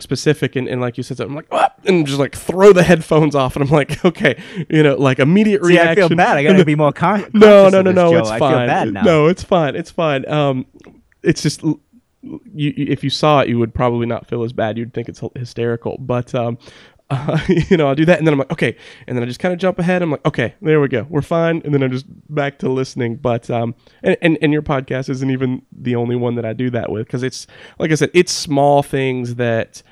specific 0.00 0.56
and, 0.56 0.66
and 0.68 0.80
like 0.80 0.96
you 0.96 1.02
said 1.04 1.20
I'm 1.20 1.34
like 1.36 1.46
"Ah," 1.52 1.72
and 1.84 2.06
just 2.06 2.18
like 2.18 2.34
throw 2.34 2.72
the 2.72 2.82
headphones 2.82 3.34
off 3.34 3.54
and 3.56 3.64
I'm 3.64 3.70
like 3.70 4.04
okay 4.10 4.40
you 4.68 4.82
know 4.82 4.96
like 4.96 5.18
immediate 5.20 5.62
See, 5.64 5.68
reaction 5.74 6.04
I 6.04 6.08
feel 6.08 6.16
bad. 6.16 6.36
I 6.36 6.42
got 6.42 6.54
to 6.56 6.64
be 6.64 6.74
more 6.74 6.92
con- 6.92 7.20
no, 7.32 7.70
conscious 7.70 7.72
no, 7.72 7.82
no, 7.82 7.92
no. 7.92 8.10
Joe. 8.12 8.18
It's 8.18 8.28
I 8.30 8.38
fine. 8.38 8.50
feel 8.52 8.66
bad 8.66 8.92
now. 8.92 9.02
No, 9.02 9.26
it's 9.28 9.44
fine. 9.44 9.76
It's 9.76 9.90
fine. 9.90 10.28
Um, 10.28 10.66
it's 11.22 11.42
just 11.42 11.62
you, 11.62 11.78
you- 12.54 12.86
if 12.88 13.04
you 13.04 13.10
saw 13.10 13.40
it, 13.40 13.48
you 13.48 13.58
would 13.58 13.74
probably 13.74 14.06
not 14.06 14.26
feel 14.26 14.42
as 14.44 14.52
bad. 14.52 14.76
You'd 14.78 14.94
think 14.94 15.08
it's 15.08 15.22
hysterical. 15.36 15.96
But 16.00 16.34
um, 16.34 16.58
uh, 17.14 17.38
you 17.48 17.76
know, 17.76 17.88
I'll 17.88 17.94
do 17.94 18.04
that, 18.04 18.18
and 18.18 18.26
then 18.26 18.32
I'm 18.32 18.38
like, 18.38 18.52
okay, 18.52 18.76
and 19.06 19.16
then 19.16 19.22
I 19.22 19.26
just 19.26 19.40
kind 19.40 19.52
of 19.52 19.58
jump 19.58 19.78
ahead. 19.78 20.02
I'm 20.02 20.10
like, 20.10 20.24
okay, 20.26 20.54
there 20.60 20.80
we 20.80 20.88
go, 20.88 21.06
we're 21.08 21.22
fine, 21.22 21.62
and 21.64 21.72
then 21.72 21.82
I'm 21.82 21.90
just 21.90 22.06
back 22.32 22.58
to 22.60 22.68
listening. 22.68 23.16
But 23.16 23.50
um, 23.50 23.74
and 24.02 24.16
and, 24.22 24.38
and 24.40 24.52
your 24.52 24.62
podcast 24.62 25.08
isn't 25.08 25.30
even 25.30 25.62
the 25.72 25.96
only 25.96 26.16
one 26.16 26.34
that 26.36 26.44
I 26.44 26.52
do 26.52 26.70
that 26.70 26.90
with 26.90 27.06
because 27.06 27.22
it's 27.22 27.46
like 27.78 27.90
I 27.90 27.94
said, 27.94 28.10
it's 28.14 28.32
small 28.32 28.82
things 28.82 29.36
that 29.36 29.82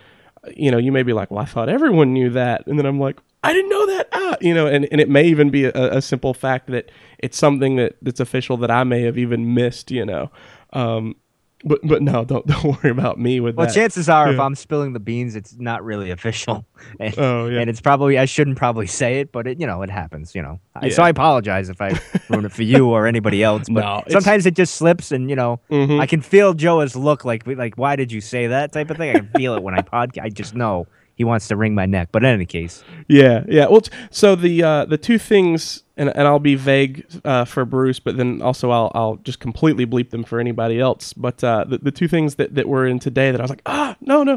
you 0.57 0.71
know, 0.71 0.79
you 0.79 0.93
may 0.93 1.03
be 1.03 1.13
like, 1.13 1.31
well, 1.31 1.41
I 1.41 1.45
thought 1.45 1.69
everyone 1.69 2.13
knew 2.13 2.31
that. 2.31 2.67
And 2.67 2.79
then 2.79 2.87
I'm 2.87 2.99
like, 2.99 3.21
I 3.45 3.53
didn't 3.53 3.71
know 3.71 3.87
that. 3.87 4.09
Ah, 4.13 4.37
you 4.41 4.55
know, 4.55 4.67
and, 4.67 4.89
and 4.91 5.01
it 5.01 5.09
may 5.09 5.25
even 5.25 5.51
be 5.51 5.65
a, 5.65 5.73
a 5.73 6.03
simple 6.03 6.35
fact 6.35 6.69
that 6.69 6.91
it's 7.19 7.37
something 7.37 7.77
that 7.77 7.97
that's 8.03 8.21
official 8.21 8.57
that 8.59 8.71
I 8.71 8.85
may 8.85 9.03
have 9.03 9.19
even 9.19 9.55
missed, 9.55 9.91
you 9.91 10.05
know. 10.05 10.31
Um, 10.73 11.17
but 11.65 11.81
but 11.85 12.03
no, 12.03 12.25
don't 12.25 12.47
don't 12.53 12.65
worry 12.65 12.91
about 12.91 13.19
me 13.19 13.41
with 13.41 13.57
Well, 13.57 13.67
that. 13.67 13.75
chances 13.75 14.09
are, 14.09 14.33
if 14.33 14.39
I'm 14.41 14.55
spilling 14.55 14.93
the 14.93 15.01
beans, 15.01 15.35
it's 15.37 15.55
not 15.59 15.85
really 15.85 16.11
official, 16.11 16.65
and, 17.01 17.15
oh 17.19 17.47
yeah. 17.47 17.61
and 17.61 17.71
it's 17.71 17.81
probably 17.81 18.19
I 18.19 18.25
shouldn't 18.25 18.57
probably 18.59 18.87
say 18.87 19.21
it, 19.21 19.33
but 19.33 19.47
it 19.47 19.61
you 19.61 19.67
know 19.67 19.83
it 19.83 19.91
happens. 19.91 20.35
You 20.35 20.43
know, 20.43 20.61
I, 20.75 20.89
so 20.89 21.03
I 21.03 21.09
apologize 21.09 21.69
if 21.69 21.81
I 21.81 21.99
ruin 22.29 22.45
it 22.45 22.53
for 22.53 22.63
you 22.63 22.89
or 22.89 23.07
anybody 23.07 23.43
else. 23.43 23.69
But 23.69 23.81
No, 23.83 24.03
sometimes 24.09 24.47
it 24.47 24.55
just 24.55 24.75
slips, 24.75 25.13
and 25.13 25.31
you 25.31 25.37
know, 25.37 25.61
Mhm. 25.71 26.01
I 26.01 26.07
can 26.07 26.21
feel 26.21 26.55
Joe's 26.55 26.97
look 26.97 27.25
like 27.25 27.47
like 27.47 27.77
why 27.77 27.97
did 27.97 28.11
you 28.13 28.21
say 28.21 28.47
that 28.49 28.73
type 28.73 28.91
of 28.91 28.97
thing. 28.97 29.11
I 29.11 29.21
can 29.21 29.31
feel 29.37 29.55
it 29.55 29.63
when 29.63 29.75
I 29.75 29.83
podcast. 29.83 30.23
I 30.23 30.29
just 30.29 30.55
know 30.55 30.87
he 31.23 31.25
wants 31.25 31.47
to 31.47 31.57
wring 31.57 31.73
my 31.73 31.87
neck. 31.87 32.09
But 32.11 32.25
in 32.25 32.31
any 32.31 32.47
case, 32.47 32.83
Yeah, 33.07 33.45
yeah. 33.49 33.69
Well, 33.69 33.83
t- 33.83 33.93
so 34.11 34.35
the 34.35 34.61
uh, 34.65 34.85
the 34.87 34.99
two 34.99 35.19
things, 35.19 35.85
and, 35.97 36.09
and 36.17 36.27
I'll 36.27 36.41
be 36.41 36.57
vague 36.57 37.07
uh, 37.25 37.45
for 37.45 37.65
Bruce, 37.65 38.01
but 38.01 38.17
then 38.17 38.43
also 38.43 38.73
I'll 38.73 38.91
I'll 38.93 39.17
just 39.23 39.39
completely 39.39 39.87
bleep 39.87 40.11
them 40.11 40.25
for 40.25 40.41
anybody 40.41 40.81
else. 40.81 41.13
But 41.13 41.45
uh, 41.45 41.65
the 41.69 41.79
the 41.79 41.93
two 41.93 42.09
things 42.09 42.35
that, 42.37 42.57
that 42.57 42.69
were 42.69 42.89
in 42.89 42.99
today 42.99 43.31
that 43.31 43.41
I 43.41 43.45
was 43.45 43.51
like, 43.51 43.63
ah, 43.67 43.95
no, 44.01 44.25
no, 44.25 44.37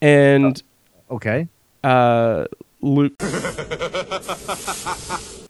and 0.00 0.62
okay. 1.10 1.46
uh, 1.84 2.46
Luke. 2.80 3.12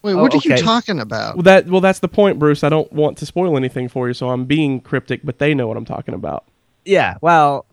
Wait, 0.03 0.13
Oh, 0.15 0.23
what 0.23 0.33
are 0.33 0.41
you 0.49 0.57
talking 0.57 1.01
about? 1.01 1.37
Well, 1.37 1.43
that 1.45 1.67
well, 1.69 1.81
that's 1.81 2.01
the 2.01 2.09
point, 2.09 2.41
Bruce. 2.41 2.65
I 2.65 2.69
don't 2.69 2.93
want 2.93 3.17
to 3.19 3.27
spoil 3.27 3.57
anything 3.57 3.89
for 3.89 4.09
you, 4.09 4.15
so 4.15 4.31
I'm 4.31 4.45
being 4.45 4.81
cryptic, 4.81 5.21
but 5.23 5.39
they 5.39 5.55
know 5.55 5.69
what 5.69 5.77
I'm 5.77 5.85
talking 5.85 6.15
about. 6.15 6.45
Yeah. 6.85 7.15
Well. 7.21 7.67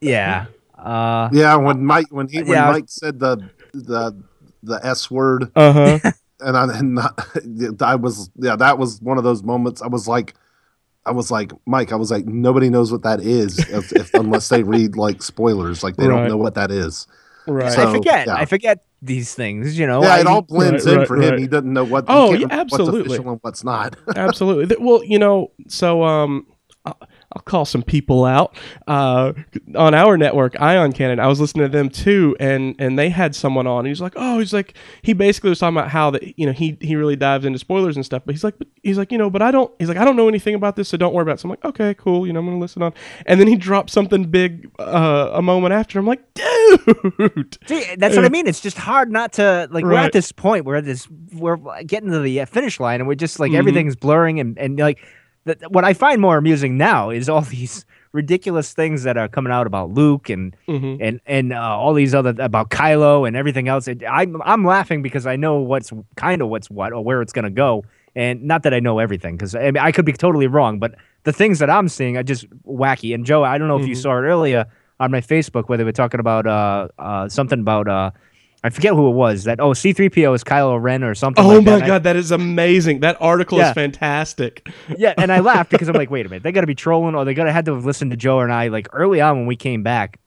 Yeah. 0.00 0.46
Uh. 0.84 1.28
Yeah, 1.32 1.56
when 1.56 1.84
Mike 1.84 2.06
when 2.10 2.28
he 2.28 2.42
when 2.42 2.52
Yeah, 2.58 2.70
Mike 2.70 2.84
said 2.88 3.18
the 3.18 3.38
the 3.72 4.22
the 4.62 4.80
S 4.86 5.10
word 5.10 5.50
Uh 5.56 5.72
huh. 5.72 5.98
and 6.40 6.56
I 6.56 6.78
and 6.78 6.98
I, 7.00 7.08
I 7.92 7.94
was 7.96 8.30
yeah 8.36 8.56
that 8.56 8.78
was 8.78 9.00
one 9.00 9.18
of 9.18 9.24
those 9.24 9.42
moments 9.42 9.82
I 9.82 9.86
was 9.88 10.06
like 10.08 10.34
I 11.06 11.10
was 11.12 11.30
like 11.30 11.52
Mike 11.66 11.92
I 11.92 11.96
was 11.96 12.10
like 12.10 12.26
nobody 12.26 12.70
knows 12.70 12.90
what 12.92 13.02
that 13.02 13.20
is 13.20 13.58
if, 13.58 13.92
if 13.92 14.14
unless 14.14 14.48
they 14.48 14.62
read 14.62 14.96
like 14.96 15.22
spoilers 15.22 15.82
like 15.82 15.96
they 15.96 16.06
Right. 16.06 16.20
don't 16.20 16.28
know 16.28 16.36
what 16.36 16.54
that 16.54 16.70
is 16.70 17.06
right. 17.46 17.72
So- 17.72 17.88
I 17.88 17.92
forget. 17.92 18.26
yeah. 18.26 18.36
I 18.36 18.44
forget 18.46 18.84
these 19.02 19.34
things. 19.34 19.78
You 19.78 19.86
know. 19.86 20.02
yeah 20.02 20.14
I, 20.14 20.20
it 20.20 20.26
all 20.26 20.40
blends 20.42 20.86
Right, 20.86 20.92
in 20.92 20.98
right, 21.00 21.06
for 21.08 21.16
him 21.20 21.38
he 21.38 21.46
doesn't 21.46 21.70
know 21.72 21.84
what 21.84 22.08
he 22.08 22.14
Oh, 22.14 22.28
can't 22.30 22.40
yeah, 22.40 22.46
absolutely. 22.60 23.00
what's 23.02 23.06
official 23.12 23.30
and 23.32 23.38
what's 23.42 23.64
not 23.64 23.96
Absolutely. 24.16 24.76
Well, 24.80 25.04
you 25.04 25.18
know, 25.18 25.50
so 25.68 26.04
um, 26.04 26.46
I'll, 27.34 27.42
call 27.42 27.64
some 27.64 27.82
people 27.82 28.24
out 28.24 28.56
uh, 28.86 29.32
on 29.76 29.94
our 29.94 30.16
network, 30.16 30.60
Ion 30.60 30.92
Cannon. 30.92 31.20
I 31.20 31.26
was 31.26 31.40
listening 31.40 31.64
to 31.66 31.68
them 31.70 31.88
too, 31.88 32.36
and 32.40 32.74
and 32.78 32.98
they 32.98 33.08
had 33.10 33.34
someone 33.34 33.66
on. 33.66 33.84
He's 33.84 34.00
like, 34.00 34.14
oh, 34.16 34.38
he's 34.38 34.52
like, 34.52 34.74
he 35.02 35.12
basically 35.12 35.50
was 35.50 35.58
talking 35.58 35.76
about 35.76 35.90
how 35.90 36.10
that 36.10 36.38
you 36.38 36.46
know 36.46 36.52
he 36.52 36.76
he 36.80 36.96
really 36.96 37.16
dives 37.16 37.44
into 37.44 37.58
spoilers 37.58 37.96
and 37.96 38.04
stuff. 38.04 38.22
But 38.24 38.34
he's 38.34 38.44
like, 38.44 38.58
but 38.58 38.68
he's 38.82 38.98
like, 38.98 39.12
you 39.12 39.18
know, 39.18 39.30
but 39.30 39.42
I 39.42 39.50
don't. 39.50 39.72
He's 39.78 39.88
like, 39.88 39.98
I 39.98 40.04
don't 40.04 40.16
know 40.16 40.28
anything 40.28 40.54
about 40.54 40.76
this, 40.76 40.88
so 40.88 40.96
don't 40.96 41.12
worry 41.14 41.22
about. 41.22 41.34
it. 41.34 41.40
So 41.40 41.46
I'm 41.46 41.50
like, 41.50 41.64
okay, 41.64 41.94
cool. 41.94 42.26
You 42.26 42.32
know, 42.32 42.40
I'm 42.40 42.46
gonna 42.46 42.58
listen 42.58 42.82
on. 42.82 42.92
And 43.26 43.38
then 43.40 43.46
he 43.48 43.56
dropped 43.56 43.90
something 43.90 44.24
big 44.24 44.70
uh, 44.78 45.30
a 45.34 45.42
moment 45.42 45.74
after. 45.74 45.98
I'm 45.98 46.06
like, 46.06 46.22
dude. 46.34 47.58
See, 47.66 47.94
that's 47.96 48.16
what 48.16 48.24
I 48.24 48.28
mean. 48.30 48.46
It's 48.46 48.60
just 48.60 48.76
hard 48.78 49.10
not 49.10 49.34
to 49.34 49.68
like. 49.70 49.84
We're 49.84 49.94
at 49.94 50.12
this 50.12 50.32
point. 50.32 50.64
We're 50.64 50.76
at 50.76 50.84
this. 50.84 51.08
We're 51.32 51.56
getting 51.84 52.10
to 52.10 52.20
the 52.20 52.40
uh, 52.40 52.46
finish 52.46 52.80
line, 52.80 53.00
and 53.00 53.08
we're 53.08 53.14
just 53.14 53.40
like 53.40 53.52
Mhm. 53.52 53.56
everything's 53.58 53.96
blurring, 53.96 54.40
and 54.40 54.58
and 54.58 54.78
like 54.78 54.98
th- 55.46 55.58
what 55.68 55.84
I 55.84 55.94
find 55.94 56.20
more 56.20 56.36
amusing 56.36 56.76
now 56.76 57.10
is 57.10 57.28
all 57.28 57.40
these 57.56 57.84
ridiculous 58.12 58.72
things 58.72 59.02
that 59.02 59.16
are 59.16 59.26
coming 59.28 59.52
out 59.52 59.66
about 59.66 59.90
Luke 59.90 60.30
and 60.30 60.54
Mhm. 60.68 60.98
and 61.00 61.20
and 61.26 61.52
uh, 61.52 61.60
all 61.60 61.94
these 61.94 62.14
other 62.14 62.34
about 62.38 62.70
Kylo 62.70 63.26
and 63.26 63.36
everything 63.36 63.68
else. 63.68 63.88
It, 63.88 64.02
I'm 64.08 64.40
I'm 64.42 64.64
laughing 64.64 65.02
because 65.02 65.26
I 65.26 65.36
know 65.36 65.56
what's 65.60 65.92
kind 66.16 66.40
of 66.42 66.48
what's 66.48 66.70
what 66.70 66.92
or 66.92 67.02
where 67.04 67.20
it's 67.22 67.32
gonna 67.32 67.50
go, 67.50 67.84
and 68.14 68.42
not 68.44 68.62
that 68.62 68.72
I 68.74 68.80
know 68.80 68.98
everything 69.00 69.36
because 69.36 69.54
I, 69.54 69.64
mean, 69.72 69.78
I 69.78 69.90
could 69.92 70.04
be 70.04 70.12
totally 70.12 70.46
wrong, 70.46 70.78
but 70.78 70.94
the 71.24 71.32
things 71.32 71.58
that 71.58 71.70
I'm 71.70 71.88
seeing 71.88 72.16
are 72.16 72.22
just 72.22 72.48
wacky. 72.64 73.14
And 73.14 73.24
Joe, 73.26 73.42
I 73.42 73.58
don't 73.58 73.66
know 73.68 73.78
if 73.78 73.86
you 73.86 73.94
Mhm. 73.96 74.02
saw 74.02 74.10
it 74.12 74.22
earlier 74.22 74.66
on 75.00 75.10
my 75.10 75.20
Facebook 75.20 75.68
where 75.68 75.76
they 75.76 75.84
were 75.84 75.90
talking 75.92 76.20
about 76.20 76.46
uh 76.46 76.88
uh 76.98 77.28
something 77.28 77.60
about 77.60 77.88
uh. 77.88 78.10
I 78.64 78.70
forget 78.70 78.94
who 78.94 79.08
it 79.08 79.12
was. 79.12 79.44
That 79.44 79.60
oh, 79.60 79.70
C3PO 79.70 80.34
is 80.34 80.42
Kylo 80.42 80.80
Ren 80.82 81.04
or 81.04 81.14
something. 81.14 81.44
Oh 81.44 81.48
like 81.48 81.58
my 81.58 81.64
that. 81.64 81.74
And 81.74 81.84
I- 81.84 81.86
god, 81.86 82.02
that 82.04 82.16
is 82.16 82.30
amazing. 82.30 83.00
That 83.00 83.18
article 83.20 83.58
Yeah. 83.58 83.68
is 83.68 83.74
fantastic. 83.74 84.68
yeah, 84.96 85.12
and 85.18 85.30
I 85.30 85.40
laughed 85.52 85.70
because 85.70 85.88
I'm 85.88 85.94
like, 85.94 86.10
wait 86.10 86.24
a 86.26 86.28
minute, 86.30 86.42
they 86.42 86.50
got 86.50 86.62
to 86.62 86.66
be 86.66 86.74
trolling, 86.74 87.14
or 87.14 87.24
they 87.24 87.34
got 87.34 87.44
to 87.44 87.52
had 87.52 87.66
to 87.66 87.74
have 87.74 87.84
listened 87.84 88.10
to 88.12 88.16
Joe 88.16 88.40
and 88.40 88.52
I 88.52 88.68
like 88.68 88.88
early 88.92 89.20
on 89.20 89.36
when 89.36 89.46
we 89.46 89.54
came 89.56 89.82
back 89.82 90.18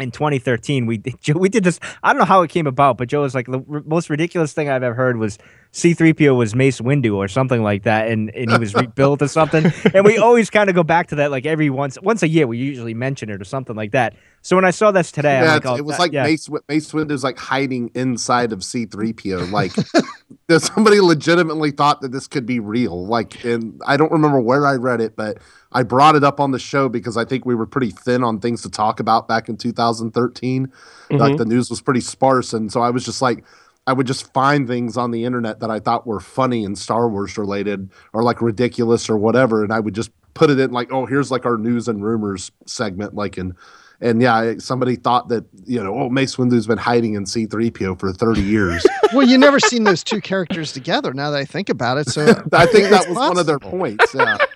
in 0.00 0.10
2013. 0.10 0.86
We 0.86 0.98
did, 0.98 1.14
we 1.36 1.48
did 1.48 1.62
this. 1.64 1.78
I 2.02 2.12
don't 2.12 2.18
know 2.18 2.24
how 2.26 2.42
it 2.42 2.50
came 2.50 2.66
about, 2.66 2.98
but 2.98 3.08
Joe 3.08 3.22
was 3.22 3.34
like 3.34 3.46
the 3.46 3.62
r- 3.70 3.82
most 3.86 4.10
ridiculous 4.10 4.52
thing 4.52 4.68
I've 4.68 4.82
ever 4.82 4.94
heard 4.94 5.16
was 5.16 5.38
C3PO 5.72 6.36
was 6.36 6.54
Mace 6.56 6.80
Windu 6.80 7.14
or 7.14 7.28
something 7.28 7.62
like 7.62 7.84
that, 7.84 8.08
and 8.08 8.28
and 8.34 8.50
he 8.50 8.58
was 8.58 8.74
rebuilt 8.74 9.22
or 9.22 9.28
something. 9.28 9.72
And 9.94 10.04
we 10.04 10.18
always 10.18 10.50
kind 10.50 10.68
of 10.68 10.74
go 10.74 10.82
back 10.82 11.06
to 11.08 11.14
that 11.16 11.30
like 11.30 11.46
every 11.46 11.70
once 11.70 11.96
once 12.02 12.24
a 12.24 12.28
year. 12.28 12.48
We 12.48 12.58
usually 12.58 12.92
mention 12.94 13.30
it 13.30 13.40
or 13.40 13.44
something 13.44 13.76
like 13.76 13.92
that. 13.92 14.14
So 14.42 14.56
when 14.56 14.64
I 14.64 14.70
saw 14.72 14.90
this 14.90 15.12
today, 15.12 15.38
I'm 15.38 15.44
yeah, 15.44 15.52
like, 15.54 15.66
oh, 15.66 15.76
it 15.76 15.84
was 15.84 15.96
that- 15.96 16.02
like 16.02 16.12
yeah. 16.12 16.24
Mace 16.24 16.46
Wi- 16.46 16.62
Mace 16.68 16.90
Windu's 16.90 17.22
like 17.22 17.38
hiding 17.38 17.90
inside 17.94 18.52
of 18.52 18.60
C3PO. 18.60 19.52
Like 19.52 19.72
there's 20.48 20.64
somebody 20.64 20.98
legitimately 21.00 21.70
thought 21.70 22.00
that 22.00 22.10
this 22.10 22.26
could 22.26 22.46
be 22.46 22.58
real. 22.58 23.06
Like, 23.06 23.44
and 23.44 23.80
I 23.86 23.96
don't 23.96 24.10
remember 24.10 24.40
where 24.40 24.66
I 24.66 24.74
read 24.74 25.00
it, 25.00 25.14
but 25.14 25.38
I 25.70 25.84
brought 25.84 26.16
it 26.16 26.24
up 26.24 26.40
on 26.40 26.50
the 26.50 26.58
show 26.58 26.88
because 26.88 27.16
I 27.16 27.24
think 27.24 27.46
we 27.46 27.54
were 27.54 27.66
pretty 27.66 27.90
thin 27.90 28.24
on 28.24 28.40
things 28.40 28.62
to 28.62 28.70
talk 28.70 28.98
about 28.98 29.28
back 29.28 29.48
in 29.48 29.56
2013. 29.56 30.72
Like 31.10 31.34
Mhm. 31.34 31.38
the 31.38 31.44
news 31.44 31.70
was 31.70 31.80
pretty 31.80 32.00
sparse, 32.00 32.52
and 32.52 32.72
so 32.72 32.80
I 32.80 32.90
was 32.90 33.04
just 33.04 33.22
like. 33.22 33.44
I 33.86 33.92
would 33.92 34.06
just 34.06 34.32
find 34.32 34.68
things 34.68 34.96
on 34.96 35.10
the 35.10 35.24
internet 35.24 35.60
that 35.60 35.70
I 35.70 35.80
thought 35.80 36.06
were 36.06 36.20
funny 36.20 36.64
and 36.64 36.78
Star 36.78 37.08
Wars 37.08 37.36
related 37.36 37.90
or 38.12 38.22
like 38.22 38.42
ridiculous 38.42 39.08
or 39.08 39.16
whatever, 39.16 39.64
and 39.64 39.72
I 39.72 39.80
would 39.80 39.94
just 39.94 40.10
put 40.34 40.50
it 40.50 40.60
in 40.60 40.70
like, 40.70 40.92
oh, 40.92 41.06
here's 41.06 41.30
like 41.30 41.46
our 41.46 41.56
news 41.56 41.88
and 41.88 42.04
rumors 42.04 42.52
segment, 42.66 43.14
like 43.14 43.38
in 43.38 43.56
and 44.02 44.22
yeah, 44.22 44.54
somebody 44.58 44.96
thought 44.96 45.28
that 45.28 45.44
you 45.66 45.82
know, 45.82 45.94
oh, 45.94 46.08
Mace 46.08 46.38
Windu's 46.38 46.66
been 46.66 46.78
hiding 46.78 47.14
in 47.14 47.26
C-3PO 47.26 47.98
for 47.98 48.12
30 48.12 48.40
years. 48.40 48.86
well, 49.12 49.26
you 49.26 49.36
never 49.36 49.60
seen 49.60 49.84
those 49.84 50.02
two 50.02 50.20
characters 50.20 50.72
together. 50.72 51.12
Now 51.12 51.30
that 51.30 51.38
I 51.38 51.44
think 51.44 51.68
about 51.68 51.98
it, 51.98 52.08
so 52.08 52.22
I 52.52 52.66
think 52.66 52.90
that 52.90 53.02
it's 53.02 53.08
was 53.08 53.16
one 53.16 53.38
of 53.38 53.46
their 53.46 53.58
points. 53.58 54.14
Yeah. 54.14 54.38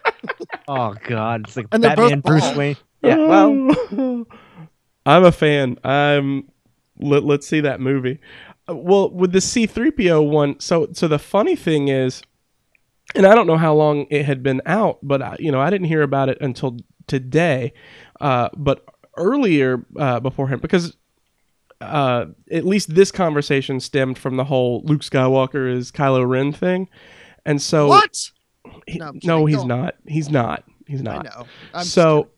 Oh 0.66 0.94
God, 1.06 1.42
it's 1.46 1.58
like 1.58 1.66
And 1.72 1.84
they're 1.84 1.94
both 1.94 2.22
Bruce. 2.22 2.56
Wayne. 2.56 2.76
Yeah, 3.02 3.16
well, 3.16 4.24
I'm 5.04 5.24
a 5.24 5.30
fan. 5.32 5.78
I'm 5.84 6.48
let, 6.98 7.24
let's 7.24 7.46
see 7.46 7.60
that 7.60 7.80
movie. 7.80 8.18
Well, 8.68 9.10
with 9.10 9.32
the 9.32 9.38
C3PO 9.40 10.28
one, 10.28 10.58
so 10.60 10.88
so 10.92 11.06
the 11.08 11.18
funny 11.18 11.56
thing 11.56 11.88
is 11.88 12.22
and 13.14 13.26
I 13.26 13.34
don't 13.34 13.46
know 13.46 13.58
how 13.58 13.74
long 13.74 14.06
it 14.10 14.24
had 14.24 14.42
been 14.42 14.62
out, 14.66 14.98
but 15.02 15.20
I, 15.22 15.36
you 15.38 15.52
know, 15.52 15.60
I 15.60 15.70
didn't 15.70 15.86
hear 15.88 16.02
about 16.02 16.28
it 16.30 16.38
until 16.40 16.78
today. 17.06 17.72
Uh, 18.20 18.48
but 18.56 18.84
earlier 19.16 19.84
uh, 19.96 20.18
before 20.20 20.48
him 20.48 20.58
because 20.58 20.96
uh, 21.80 22.26
at 22.50 22.64
least 22.64 22.94
this 22.94 23.12
conversation 23.12 23.78
stemmed 23.78 24.18
from 24.18 24.36
the 24.36 24.44
whole 24.44 24.82
Luke 24.84 25.02
Skywalker 25.02 25.70
is 25.70 25.92
Kylo 25.92 26.26
Ren 26.26 26.52
thing. 26.52 26.88
And 27.44 27.60
so 27.60 27.88
what? 27.88 28.30
he- 28.86 28.98
No, 28.98 29.12
no, 29.22 29.44
he's 29.46 29.58
Don't. 29.58 29.68
not. 29.68 29.94
He's 30.08 30.30
not. 30.30 30.64
He's 30.86 31.00
I 31.00 31.04
not. 31.04 31.24
know. 31.26 31.46
I'm 31.74 31.84
so 31.84 32.28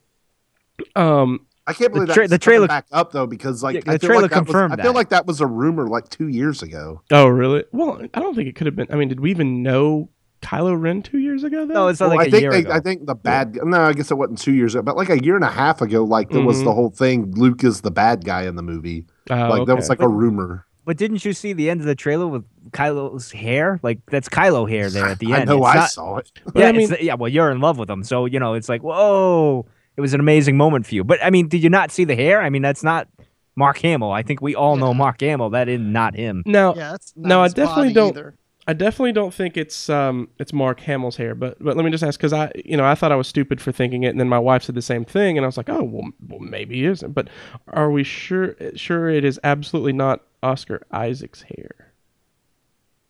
um 0.95 1.46
I 1.67 1.73
can't 1.73 1.91
believe 1.93 2.07
The 2.07 2.13
tra- 2.13 2.23
that's 2.23 2.31
the 2.31 2.37
trailer- 2.39 2.67
back 2.67 2.85
up 2.91 3.11
though 3.11 3.27
because 3.27 3.61
like 3.61 3.75
Yeah, 3.75 3.81
I 3.87 3.93
the 3.93 3.99
feel 3.99 4.07
trailer 4.09 4.21
like 4.23 4.31
that 4.31 4.37
confirmed 4.45 4.71
was, 4.71 4.79
I 4.79 4.83
feel 4.83 4.93
that. 4.93 4.97
like 4.97 5.09
that 5.09 5.25
was 5.27 5.41
a 5.41 5.45
rumor 5.47 5.87
like 5.87 6.07
two 6.09 6.29
years 6.29 6.63
ago. 6.63 7.01
Oh, 7.11 7.27
really? 7.27 7.65
Well, 7.73 8.01
I 8.13 8.19
don't 8.19 8.35
think 8.35 8.47
it 8.47 8.55
could 8.55 8.67
have 8.67 8.75
been. 8.75 8.87
I 8.89 8.95
mean, 8.95 9.09
did 9.09 9.19
we 9.19 9.29
even 9.31 9.61
know 9.63 10.09
Kylo 10.41 10.79
Ren 10.79 11.01
two 11.01 11.17
years 11.19 11.43
ago? 11.43 11.65
Then? 11.65 11.73
no, 11.73 11.87
it's 11.89 11.99
not 11.99 12.09
Well, 12.09 12.17
like 12.19 12.25
I 12.25 12.29
a 12.29 12.31
think 12.31 12.41
year 12.43 12.51
they, 12.51 12.59
ago. 12.59 12.71
I 12.71 12.79
think 12.79 13.05
the 13.05 13.15
bad. 13.15 13.57
No, 13.63 13.81
I 13.81 13.93
guess 13.93 14.11
it 14.11 14.15
wasn't 14.17 14.39
two 14.39 14.53
years 14.53 14.75
ago, 14.75 14.81
but 14.83 14.95
like 14.95 15.09
a 15.09 15.21
year 15.23 15.35
and 15.35 15.43
a 15.43 15.49
half 15.49 15.81
ago, 15.81 16.03
like 16.03 16.29
there 16.29 16.41
was 16.41 16.61
Mhm. 16.61 16.65
the 16.65 16.73
whole 16.73 16.89
thing. 16.89 17.33
Luke 17.35 17.63
is 17.63 17.81
the 17.81 17.91
bad 17.91 18.23
guy 18.23 18.43
in 18.43 18.55
the 18.55 18.63
movie. 18.63 19.05
Oh, 19.29 19.35
like 19.35 19.65
that 19.67 19.75
was 19.75 19.85
okay. 19.85 19.99
like 19.99 20.01
a 20.01 20.07
rumor. 20.07 20.65
But 20.85 20.95
didn't 20.95 21.25
you 21.25 21.33
see 21.33 21.51
the 21.51 21.69
end 21.69 21.81
of 21.81 21.85
the 21.85 21.95
trailer 21.95 22.27
with 22.27 22.45
Kylo's 22.71 23.31
hair? 23.33 23.77
Like 23.83 23.99
that's 24.09 24.29
Kylo 24.29 24.69
hair 24.69 24.89
there 24.89 25.05
at 25.07 25.19
the 25.19 25.33
I 25.33 25.39
end. 25.39 25.49
know 25.49 25.57
It's 25.57 25.67
I 25.67 25.75
not- 25.75 25.89
saw 25.89 26.17
it. 26.17 26.31
Yeah, 26.55 26.67
I 26.67 26.69
it's- 26.69 26.91
mean- 26.91 26.99
yeah. 27.01 27.15
Well, 27.15 27.27
you're 27.27 27.51
in 27.51 27.59
love 27.59 27.77
with 27.77 27.89
him, 27.89 28.03
so 28.05 28.25
you 28.25 28.39
know 28.39 28.53
it's 28.53 28.69
like 28.69 28.83
whoa. 28.83 29.65
It 29.97 30.01
was 30.01 30.13
an 30.13 30.19
amazing 30.19 30.55
moment 30.57 30.85
for 30.85 30.95
you. 30.95 31.03
But 31.03 31.19
I 31.23 31.29
mean, 31.31 31.47
did 31.47 31.63
you 31.63 31.69
not 31.69 31.91
see 31.91 32.03
the 32.05 32.15
hair? 32.15 32.41
I 32.41 32.49
mean, 32.49 32.61
that's 32.61 32.83
not 32.83 33.07
Mark 33.55 33.79
Hamill. 33.79 34.11
I 34.11 34.21
think 34.21 34.41
we 34.41 34.53
all 34.55 34.77
know 34.77 34.93
Mark 34.93 35.19
Hamill. 35.21 35.49
That 35.49 35.67
is 35.67 35.79
not 35.81 36.15
him. 36.15 36.43
now, 36.45 36.75
Yeah, 36.75 36.97
No, 37.15 37.41
I 37.41 37.47
definitely 37.47 37.93
don't- 37.93 38.09
Either. 38.15 38.35
I 38.69 38.73
definitely 38.73 39.13
don't 39.13 39.33
think 39.33 39.55
it's 39.55 39.89
um 39.89 40.27
it's 40.39 40.51
Mark 40.51 40.81
Hamill's 40.81 41.15
hair, 41.15 41.33
but 41.35 41.57
but 41.63 41.77
let 41.77 41.85
me 41.85 41.89
just 41.89 42.03
ask 42.03 42.19
because 42.19 42.33
I 42.33 42.51
you 42.65 42.75
know 42.75 42.83
I 42.83 42.95
thought 42.95 43.13
I 43.13 43.15
was 43.15 43.25
stupid 43.29 43.61
for 43.61 43.71
thinking 43.71 44.03
it, 44.03 44.09
and 44.09 44.19
then 44.19 44.27
my 44.27 44.39
wife 44.39 44.63
said 44.63 44.75
the 44.75 44.81
same 44.81 45.05
thing, 45.05 45.37
and 45.37 45.45
I 45.45 45.47
was 45.47 45.55
like, 45.55 45.69
oh 45.69 45.83
well, 45.85 46.09
well 46.27 46.39
maybe 46.39 46.75
he 46.75 46.85
isn't. 46.85 47.13
But 47.13 47.29
are 47.69 47.89
we 47.89 48.03
sure 48.03 48.55
sure 48.75 49.07
it 49.09 49.23
is 49.23 49.39
absolutely 49.41 49.93
not 49.93 50.21
Oscar 50.43 50.81
Isaac's 50.91 51.43
hair? 51.43 51.93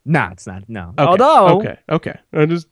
Nah, 0.05 0.29
it's 0.29 0.45
not. 0.45 0.69
No. 0.69 0.93
Okay, 0.97 1.03
Although 1.03 1.57
okay, 1.59 1.77
okay, 1.89 2.19
I 2.33 2.45
just 2.45 2.67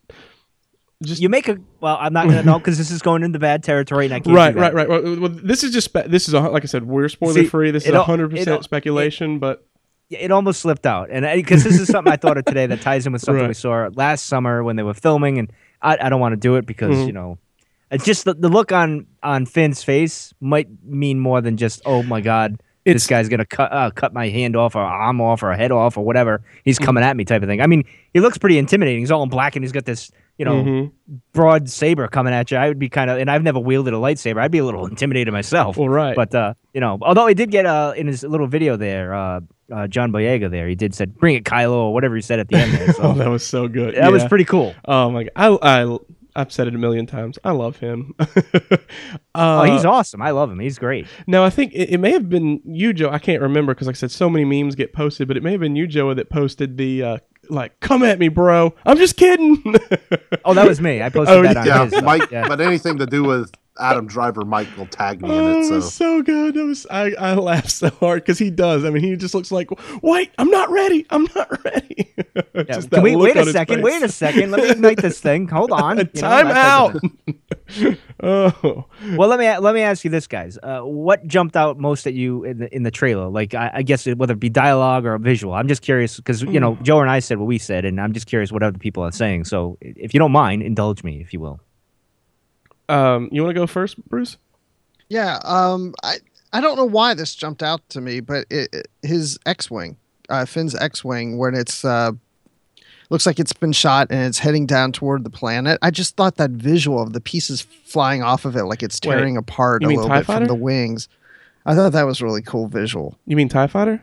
just 1.06 1.22
you 1.22 1.30
make 1.30 1.48
a 1.48 1.58
well, 1.80 1.98
I'm 2.00 2.14
not 2.14 2.26
gonna 2.28 2.44
know 2.44 2.60
because 2.60 2.78
this 2.78 2.92
is 2.92 3.02
going 3.02 3.24
into 3.24 3.40
bad 3.40 3.64
territory, 3.64 4.06
and 4.06 4.14
I 4.14 4.20
can't. 4.20 4.36
right, 4.36 4.56
right, 4.56 4.74
right, 4.74 4.90
right. 4.90 5.04
Well, 5.04 5.30
this 5.30 5.64
is 5.64 5.72
just 5.72 5.86
spe- 5.86 6.08
this 6.08 6.28
is 6.28 6.34
a, 6.34 6.42
like 6.42 6.64
I 6.64 6.68
said, 6.68 6.84
we're 6.86 7.10
spoiler 7.10 7.34
See, 7.34 7.46
free. 7.48 7.72
This 7.72 7.84
is 7.84 7.90
it 7.90 7.96
all- 7.96 8.04
hundred 8.04 8.34
it 8.34 8.40
all- 8.40 8.58
percent 8.58 8.64
speculation, 8.64 9.40
but 9.40 9.66
It 10.10 10.32
almost 10.32 10.62
slipped 10.62 10.86
out, 10.86 11.10
and 11.12 11.26
because 11.42 11.64
this 11.64 11.80
is 11.80 11.88
something 11.88 12.12
I 12.14 12.18
thought 12.18 12.38
of 12.38 12.46
today 12.46 12.68
that 12.68 12.82
ties 12.82 13.08
in 13.08 13.14
with 13.14 13.22
something 13.24 13.48
we 13.48 13.54
saw 13.56 13.90
last 13.96 14.26
summer 14.28 14.64
when 14.64 14.76
they 14.76 14.84
were 14.84 14.94
filming, 14.94 15.40
and 15.40 15.52
I, 15.82 15.98
I 16.00 16.10
don't 16.10 16.20
want 16.20 16.34
to 16.34 16.38
do 16.38 16.56
it 16.58 16.66
because 16.66 16.96
Mhm. 16.96 17.08
you 17.08 17.14
know, 17.14 17.38
It's 17.92 18.06
just 18.06 18.26
the, 18.26 18.34
the 18.34 18.50
look 18.50 18.72
on 18.72 19.08
on 19.24 19.46
Finn's 19.46 19.84
face 19.84 20.34
might 20.42 20.68
mean 20.84 21.20
more 21.20 21.42
than 21.42 21.58
just 21.58 21.82
oh 21.86 22.04
my 22.04 22.22
god. 22.22 22.62
It's- 22.86 23.02
this 23.02 23.08
guy's 23.08 23.30
gonna 23.30 23.46
cut 23.46 23.72
uh, 23.74 23.90
cut 23.90 24.14
my 24.14 24.30
hand 24.30 24.56
off 24.56 24.76
or 24.76 24.82
arm 24.82 25.20
off 25.20 25.42
or 25.42 25.52
head 25.54 25.72
off 25.72 25.98
or 25.98 26.06
whatever. 26.06 26.44
He's 26.64 26.78
coming 26.78 27.04
at 27.04 27.18
me 27.18 27.26
type 27.26 27.42
of 27.42 27.50
thing. 27.50 27.60
I 27.62 27.66
mean, 27.66 27.84
he 28.14 28.20
looks 28.20 28.38
pretty 28.38 28.60
intimidating. 28.60 29.00
He's 29.00 29.10
all 29.10 29.24
in 29.24 29.30
black 29.30 29.56
and 29.56 29.64
he's 29.66 29.72
got 29.72 29.86
this 29.86 30.12
you 30.38 30.46
know 30.46 30.64
Mhm. 30.64 30.92
broad 31.34 31.70
saber 31.70 32.08
coming 32.08 32.34
at 32.34 32.52
you. 32.52 32.58
I 32.58 32.68
would 32.68 32.80
be 32.80 32.90
kind 32.90 33.10
of 33.10 33.18
and 33.20 33.30
I've 33.32 33.44
never 33.44 33.60
wielded 33.60 33.94
a 33.94 33.98
lightsaber. 33.98 34.42
I'd 34.42 34.52
be 34.52 34.58
a 34.60 34.66
little 34.66 34.86
intimidated 34.86 35.32
myself. 35.34 35.78
Well, 35.78 35.90
right. 35.90 36.16
But 36.16 36.34
uh, 36.36 36.54
you 36.74 36.82
know, 36.82 36.98
although 37.02 37.28
he 37.28 37.34
did 37.34 37.52
get 37.52 37.66
uh 37.66 37.94
in 37.96 38.08
his 38.08 38.24
little 38.24 38.48
video 38.48 38.76
there, 38.78 39.14
uh, 39.14 39.40
uh 39.74 39.88
John 39.88 40.12
Boyega 40.12 40.50
there, 40.52 40.68
he 40.68 40.76
did 40.76 40.94
said 40.94 41.16
bring 41.18 41.36
it 41.36 41.44
Kylo 41.46 41.74
or 41.76 41.94
whatever 41.94 42.16
he 42.16 42.22
said 42.22 42.40
at 42.40 42.50
the 42.50 42.58
end 42.58 42.74
there. 42.74 42.94
So 42.94 43.04
oh, 43.04 43.14
that 43.14 43.30
was 43.30 43.46
so 43.46 43.68
good. 43.68 43.96
that 43.96 44.12
was 44.12 44.26
pretty 44.26 44.46
cool. 44.46 44.74
Oh 44.86 45.10
my 45.12 45.24
god, 45.24 45.32
I, 45.64 45.84
I 45.84 45.98
I've 46.38 46.52
said 46.52 46.68
it 46.68 46.76
a 46.76 46.78
million 46.78 47.06
times. 47.06 47.40
I 47.46 47.52
love 47.52 47.78
him. 47.78 48.14
uh, 48.20 48.26
Oh, 49.36 49.64
he's 49.64 49.86
awesome. 49.86 50.22
I 50.22 50.32
love 50.32 50.52
him. 50.52 50.60
He's 50.60 50.78
great. 50.78 51.08
Now, 51.28 51.46
I 51.46 51.50
think 51.50 51.72
it, 51.74 51.92
it 51.92 51.98
may 51.98 52.12
have 52.12 52.28
been 52.30 52.60
you, 52.66 52.92
Joe. 52.92 53.10
I 53.10 53.20
can't 53.20 53.42
remember 53.42 53.74
because, 53.74 53.88
like 53.88 53.96
I 53.96 54.00
said, 54.00 54.12
so 54.12 54.30
many 54.30 54.44
memes 54.44 54.76
get 54.76 54.92
posted, 54.92 55.30
but 55.30 55.38
it 55.38 55.44
may 55.44 55.52
have 55.52 55.62
been 55.62 55.78
you, 55.78 55.88
Joe, 55.88 56.14
that 56.14 56.30
posted 56.30 56.76
the 56.76 57.04
uh, 57.04 57.18
like, 57.50 57.80
"Come 57.80 58.04
at 58.04 58.20
me, 58.20 58.28
bro. 58.28 58.74
I'm 58.86 58.98
just 58.98 59.18
kidding." 59.18 59.62
Oh, 60.44 60.54
that 60.54 60.68
was 60.68 60.80
me. 60.82 61.02
I 61.02 61.10
posted 61.10 61.36
Oh, 61.38 61.42
that 61.44 61.58
on 61.58 61.66
Yeah, 61.66 61.84
his. 61.86 61.94
uh, 61.94 62.02
Mike. 62.02 62.30
yeah. 62.32 62.48
But 62.48 62.62
anything 62.62 62.98
to 63.00 63.06
do 63.06 63.24
with 63.24 63.52
Adam 63.78 64.08
Driver, 64.08 64.46
Mike 64.46 64.76
will 64.78 64.86
tag 64.88 65.22
me 65.22 65.30
in 65.30 65.36
Oh, 65.36 65.52
it. 65.52 65.58
it 65.60 65.66
So 65.66 65.76
was 65.76 65.94
so 65.94 66.22
good. 66.22 66.56
It 66.56 66.64
was 66.64 66.88
I, 66.90 67.12
I 67.20 67.34
laughed 67.36 67.72
so 67.72 67.90
hard 67.90 68.24
because 68.24 68.40
he 68.40 68.50
does. 68.50 68.86
I 68.86 68.90
mean, 68.90 69.04
he 69.04 69.16
just 69.18 69.36
looks 69.36 69.52
like, 69.52 69.70
wait, 70.02 70.32
I'm 70.38 70.50
not 70.50 70.70
ready. 70.70 71.06
I'm 71.10 71.28
not 71.36 71.64
ready. 71.66 72.14
Yeah, 72.54 72.64
Just 72.64 72.90
Can 72.90 73.02
that 73.02 73.02
we 73.04 73.16
wait 73.16 73.36
a 73.36 73.46
second? 73.52 73.82
Wait 73.82 74.02
a 74.02 74.10
second. 74.10 74.52
Let 74.52 74.62
me 74.62 74.70
ignite 74.72 74.98
this 75.02 75.20
thing. 75.20 75.48
Hold 75.50 75.72
on. 75.74 75.98
You 75.98 76.04
know, 76.06 76.22
Time 76.22 76.48
that 76.48 76.54
type 76.54 76.64
out. 76.64 77.98
oh, 78.24 78.86
Well, 79.18 79.28
let 79.28 79.40
me 79.40 79.58
let 79.58 79.76
me 79.76 79.82
ask 79.82 80.04
you 80.06 80.10
this, 80.10 80.28
guys. 80.28 80.58
Uh, 80.62 80.80
what 80.82 81.26
jumped 81.28 81.56
out 81.58 81.78
most 81.78 82.08
at 82.08 82.14
you 82.14 82.44
in 82.44 82.60
the 82.60 82.74
in 82.76 82.84
the 82.84 82.92
trailer? 82.92 83.28
Like, 83.28 83.54
I, 83.54 83.72
I 83.76 83.82
guess 83.82 84.08
it, 84.08 84.18
whether 84.18 84.34
it 84.34 84.40
be 84.40 84.50
dialogue 84.50 85.06
or 85.06 85.18
visual. 85.18 85.54
I'm 85.54 85.68
just 85.68 85.82
curious 85.82 86.18
because 86.18 86.42
you 86.42 86.48
Hmm. 86.48 86.58
know 86.60 86.78
Joe 86.82 87.02
and 87.02 87.10
I 87.10 87.20
said 87.20 87.38
what 87.40 87.46
we 87.48 87.58
said, 87.58 87.84
and 87.86 88.00
I'm 88.00 88.14
just 88.14 88.28
curious 88.28 88.52
what 88.52 88.64
other 88.64 88.78
people 88.80 89.04
are 89.04 89.12
saying. 89.12 89.46
So, 89.46 89.78
if 89.82 90.14
you 90.14 90.20
don't 90.20 90.32
mind, 90.32 90.64
indulge 90.64 91.04
me, 91.04 91.22
if 91.22 91.34
you 91.34 91.40
will. 91.40 91.60
Um, 92.90 93.30
you 93.32 93.42
want 93.44 93.54
to 93.56 93.60
go 93.60 93.68
first, 93.68 93.98
Bruce? 94.10 94.38
Yeah, 95.10 95.40
um, 95.44 95.94
I 96.04 96.16
I 96.54 96.62
don't 96.62 96.78
know 96.78 96.86
why 96.86 97.14
this 97.14 97.36
jumped 97.36 97.62
out 97.64 97.88
to 97.90 98.02
me, 98.02 98.20
but 98.22 98.46
it, 98.50 98.70
it- 98.74 98.88
his 99.04 99.38
X-wing, 99.46 99.98
uh, 100.30 100.46
Finn's 100.46 100.74
X-wing, 100.76 101.38
when 101.38 101.54
it's 101.56 101.84
uh, 101.86 102.12
looks 103.10 103.26
like 103.26 103.40
it's 103.40 103.54
been 103.54 103.72
shot 103.72 104.08
and 104.10 104.26
it's 104.26 104.40
heading 104.40 104.66
down 104.66 104.92
toward 104.92 105.24
the 105.24 105.30
planet. 105.30 105.78
I 105.82 105.92
just 105.92 106.16
thought 106.16 106.38
that 106.38 106.52
visual 106.52 107.02
of 107.02 107.14
the 107.14 107.22
pieces 107.22 107.62
flying 107.62 108.24
off 108.24 108.46
of 108.46 108.56
it, 108.56 108.64
like 108.66 108.82
it's 108.82 109.00
Wait, 109.06 109.16
tearing 109.16 109.38
apart 109.38 109.84
a 109.84 109.88
little 109.88 110.08
TIE 110.08 110.20
bit 110.20 110.26
fighter? 110.26 110.40
from 110.46 110.48
the 110.48 110.56
wings. 110.56 111.08
I 111.68 111.76
thought 111.76 111.92
that 111.94 112.04
was 112.04 112.22
really 112.22 112.42
cool 112.42 112.68
visual. 112.68 113.18
You 113.28 113.36
mean 113.36 113.50
Tie 113.50 113.68
Fighter? 113.68 114.02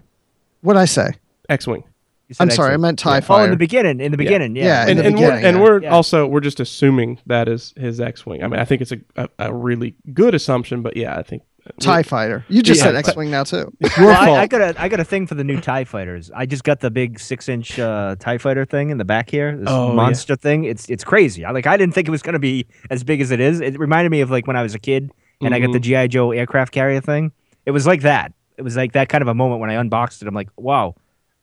What'd 0.63 0.81
I 0.81 0.85
say? 0.85 1.11
X-wing. 1.49 1.85
You 2.33 2.35
said 2.37 2.45
I'm 2.49 2.51
sorry, 2.51 2.73
I 2.75 2.77
meant 2.79 2.99
TIE 2.99 3.13
Oh, 3.13 3.17
in 3.17 3.23
fighter. 3.23 3.51
the 3.51 3.57
beginning. 3.57 4.01
In 4.01 4.11
the 4.11 4.17
beginning, 4.19 4.57
yeah. 4.57 4.65
Yeah, 4.65 4.83
in 4.87 4.89
and 4.91 4.99
the 4.99 5.05
and 5.07 5.19
we're, 5.19 5.33
and 5.33 5.57
yeah. 5.59 5.63
we're 5.63 5.89
also 5.91 6.27
we're 6.27 6.41
just 6.41 6.61
assuming 6.61 7.19
that 7.27 7.49
is 7.49 7.75
his 7.77 8.01
X-wing. 8.01 8.43
I 8.43 8.49
mean, 8.49 8.59
I 8.59 8.65
think 8.65 8.81
it's 8.83 8.93
a 8.93 8.99
a, 9.17 9.29
a 9.39 9.55
really 9.55 9.95
good 10.15 10.35
assumption, 10.35 10.83
but 10.83 10.97
yeah, 10.97 11.17
I 11.19 11.23
think 11.23 11.43
TIE 11.79 12.03
fighter. 12.03 12.45
You 12.49 12.63
just 12.63 12.79
Yeah, 12.79 12.85
said 12.87 12.97
X-wing 12.97 13.31
now 13.31 13.45
too. 13.45 13.73
your 13.81 13.91
Well, 13.99 14.35
I. 14.35 14.43
I 14.43 14.47
got 14.47 14.61
a 14.63 14.81
I 14.83 14.89
got 14.89 14.99
a 14.99 15.05
thing 15.05 15.27
for 15.27 15.35
the 15.37 15.45
new 15.45 15.61
Tie 15.61 15.85
Fighters. 15.85 16.31
I 16.35 16.47
just 16.47 16.65
got 16.65 16.81
the 16.81 16.91
big 16.91 17.21
six 17.21 17.49
inch 17.49 17.79
uh, 17.79 18.17
Tie 18.19 18.39
Fighter 18.39 18.65
thing 18.65 18.91
in 18.91 18.99
the 18.99 19.05
back 19.05 19.31
here. 19.31 19.57
This 19.57 19.69
Oh, 19.71 19.89
yeah. 19.91 19.95
monster 19.95 20.35
thing. 20.35 20.65
It's 20.65 20.89
it's 20.89 21.05
crazy. 21.05 21.45
I 21.45 21.51
like 21.53 21.67
I 21.67 21.77
didn't 21.77 21.95
think 21.95 22.09
it 22.09 22.11
was 22.13 22.23
gonna 22.23 22.39
be 22.39 22.67
as 22.91 23.05
big 23.05 23.21
as 23.21 23.31
it 23.31 23.39
is. 23.41 23.61
It 23.61 23.79
reminded 23.79 24.11
me 24.11 24.23
of 24.23 24.31
like 24.31 24.47
when 24.47 24.57
I 24.57 24.63
was 24.63 24.75
a 24.75 24.79
kid 24.81 25.13
and 25.41 25.55
I 25.55 25.59
got 25.61 25.73
the 25.73 25.79
Mm-hmm. 25.79 26.03
GI 26.03 26.09
Joe 26.09 26.33
aircraft 26.33 26.73
carrier 26.73 27.01
thing. 27.01 27.33
It 27.67 27.71
was 27.73 27.87
like 27.87 28.01
that. 28.03 28.33
It 28.59 28.63
was 28.63 28.77
like 28.77 28.93
that 28.93 29.09
kind 29.09 29.23
of 29.23 29.29
a 29.29 29.35
moment 29.35 29.61
when 29.61 29.71
I 29.71 29.75
unboxed 29.75 30.21
it. 30.23 30.29
I'm 30.29 30.35
like, 30.35 30.49
wow, 30.57 30.95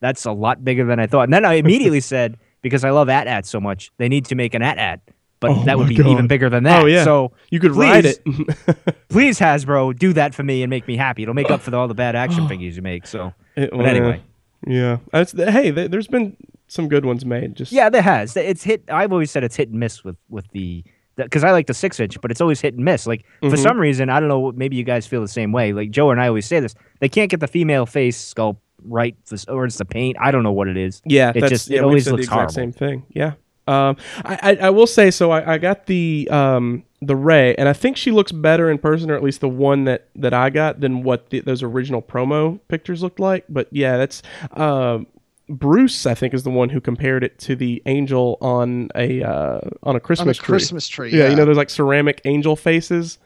that's 0.01 0.25
a 0.25 0.31
lot 0.31 0.63
bigger 0.63 0.85
than 0.85 0.99
I 0.99 1.07
thought. 1.07 1.23
And 1.23 1.33
then 1.33 1.45
I 1.45 1.53
immediately 1.55 1.99
said, 2.13 2.37
because 2.61 2.83
I 2.83 2.89
love 2.91 3.09
AT-AT 3.09 3.45
so 3.45 3.59
much, 3.59 3.91
they 3.97 4.09
need 4.09 4.25
to 4.25 4.35
make 4.35 4.53
an 4.53 4.61
AT-AT. 4.61 5.01
But 5.41 5.51
Oh 5.51 5.63
that 5.63 5.77
would 5.77 5.87
be 5.87 5.95
God. 5.95 6.07
even 6.07 6.27
bigger 6.27 6.49
than 6.49 6.63
that. 6.65 6.83
Oh, 6.83 6.85
yeah. 6.85 7.05
So 7.05 7.31
you 7.49 7.59
could 7.61 7.71
ride 7.75 8.05
it. 8.05 8.19
please, 9.09 9.39
Hasbro, 9.39 9.97
do 9.97 10.11
that 10.13 10.35
for 10.35 10.43
me 10.43 10.63
and 10.63 10.69
make 10.69 10.85
me 10.87 10.97
happy. 10.97 11.21
It'll 11.23 11.33
make 11.33 11.49
up 11.49 11.61
for 11.61 11.73
all 11.75 11.87
the 11.87 11.93
bad 11.93 12.15
action 12.15 12.47
figures 12.49 12.75
you 12.75 12.81
make. 12.81 13.07
So 13.07 13.33
It- 13.55 13.71
But 13.71 13.85
anyway. 13.85 14.21
yeah. 14.67 14.97
It's, 15.13 15.31
hey, 15.31 15.71
there's 15.71 16.07
been 16.07 16.35
some 16.67 16.89
good 16.89 17.05
ones 17.05 17.25
made. 17.25 17.55
Just 17.55 17.71
Yeah, 17.71 17.89
there 17.89 18.01
has. 18.01 18.35
It's 18.35 18.63
hit. 18.63 18.83
I've 18.89 19.13
always 19.13 19.31
said 19.31 19.43
it's 19.45 19.55
hit 19.55 19.69
and 19.69 19.79
miss 19.79 20.03
with 20.03 20.17
with 20.29 20.45
the 20.51 20.83
because 21.15 21.43
I 21.43 21.51
like 21.51 21.67
the 21.67 21.73
six 21.73 21.99
inch, 21.99 22.19
but 22.21 22.31
it's 22.31 22.39
always 22.41 22.61
hit 22.61 22.75
and 22.75 22.83
miss. 22.85 23.05
Like 23.07 23.25
for 23.41 23.49
Mhm. 23.49 23.57
some 23.57 23.77
reason, 23.79 24.09
I 24.09 24.19
don't 24.19 24.29
know. 24.29 24.51
Maybe 24.55 24.75
you 24.77 24.83
guys 24.83 25.05
feel 25.07 25.21
the 25.21 25.27
same 25.27 25.51
way. 25.51 25.73
Like 25.73 25.89
Joe 25.91 26.11
and 26.11 26.21
I 26.21 26.27
always 26.27 26.45
say 26.45 26.59
this: 26.59 26.75
they 26.99 27.09
can't 27.09 27.29
get 27.31 27.39
the 27.39 27.47
female 27.47 27.85
face 27.85 28.33
sculpt 28.33 28.57
right, 28.83 29.15
or 29.47 29.65
it's 29.65 29.77
the 29.77 29.85
paint. 29.85 30.17
I 30.19 30.31
don't 30.31 30.43
know 30.43 30.51
what 30.51 30.67
it 30.67 30.77
is. 30.77 31.01
Yeah, 31.05 31.31
It 31.35 31.45
just- 31.49 31.69
it 31.69 31.75
yeah, 31.75 31.79
we 31.81 31.85
always 31.85 32.03
said 32.05 32.11
the 32.11 32.15
looks 32.17 32.25
exact 32.25 32.35
horrible. 32.35 32.53
same 32.53 32.71
thing. 32.71 33.05
Yeah. 33.09 33.33
Um, 33.67 33.97
I, 34.25 34.39
I, 34.41 34.55
I 34.67 34.69
will 34.71 34.87
say 34.87 35.11
so. 35.11 35.29
I, 35.29 35.53
I 35.53 35.57
got 35.59 35.85
the 35.85 36.27
um 36.31 36.83
the 37.01 37.15
Rey, 37.15 37.53
and 37.55 37.69
I 37.69 37.73
think 37.73 37.97
she 37.97 38.09
looks 38.11 38.31
better 38.31 38.69
in 38.71 38.79
person, 38.79 39.11
or 39.11 39.15
at 39.15 39.21
least 39.23 39.41
the 39.41 39.47
one 39.49 39.83
that 39.83 40.07
that 40.15 40.33
I 40.33 40.49
got, 40.49 40.79
than 40.79 41.03
what 41.03 41.29
the, 41.29 41.41
those 41.41 41.61
original 41.61 42.01
promo 42.01 42.59
pictures 42.67 43.03
looked 43.03 43.19
like. 43.19 43.45
But 43.47 43.67
yeah, 43.71 43.97
that's 43.97 44.23
um. 44.53 45.05
Bruce, 45.51 46.05
I 46.05 46.13
think, 46.13 46.35
is 46.35 46.43
the 46.43 46.51
one 46.51 46.69
who 46.69 46.79
compared 46.79 47.23
it 47.23 47.39
to 47.39 47.55
the 47.55 47.81
angel 47.87 48.37
on 48.39 48.89
a 48.95 49.23
uh, 49.23 49.59
on 49.81 49.95
a 49.95 49.99
Christmas 49.99 50.37
On 50.37 50.43
a 50.43 50.45
tree. 50.45 50.45
Christmas 50.53 50.87
tree. 50.87 51.11
Yeah, 51.11 51.27
you 51.29 51.35
know, 51.35 51.43
there's 51.45 51.57
like 51.57 51.71
ceramic 51.71 52.21
angel 52.25 52.55
faces. 52.55 53.17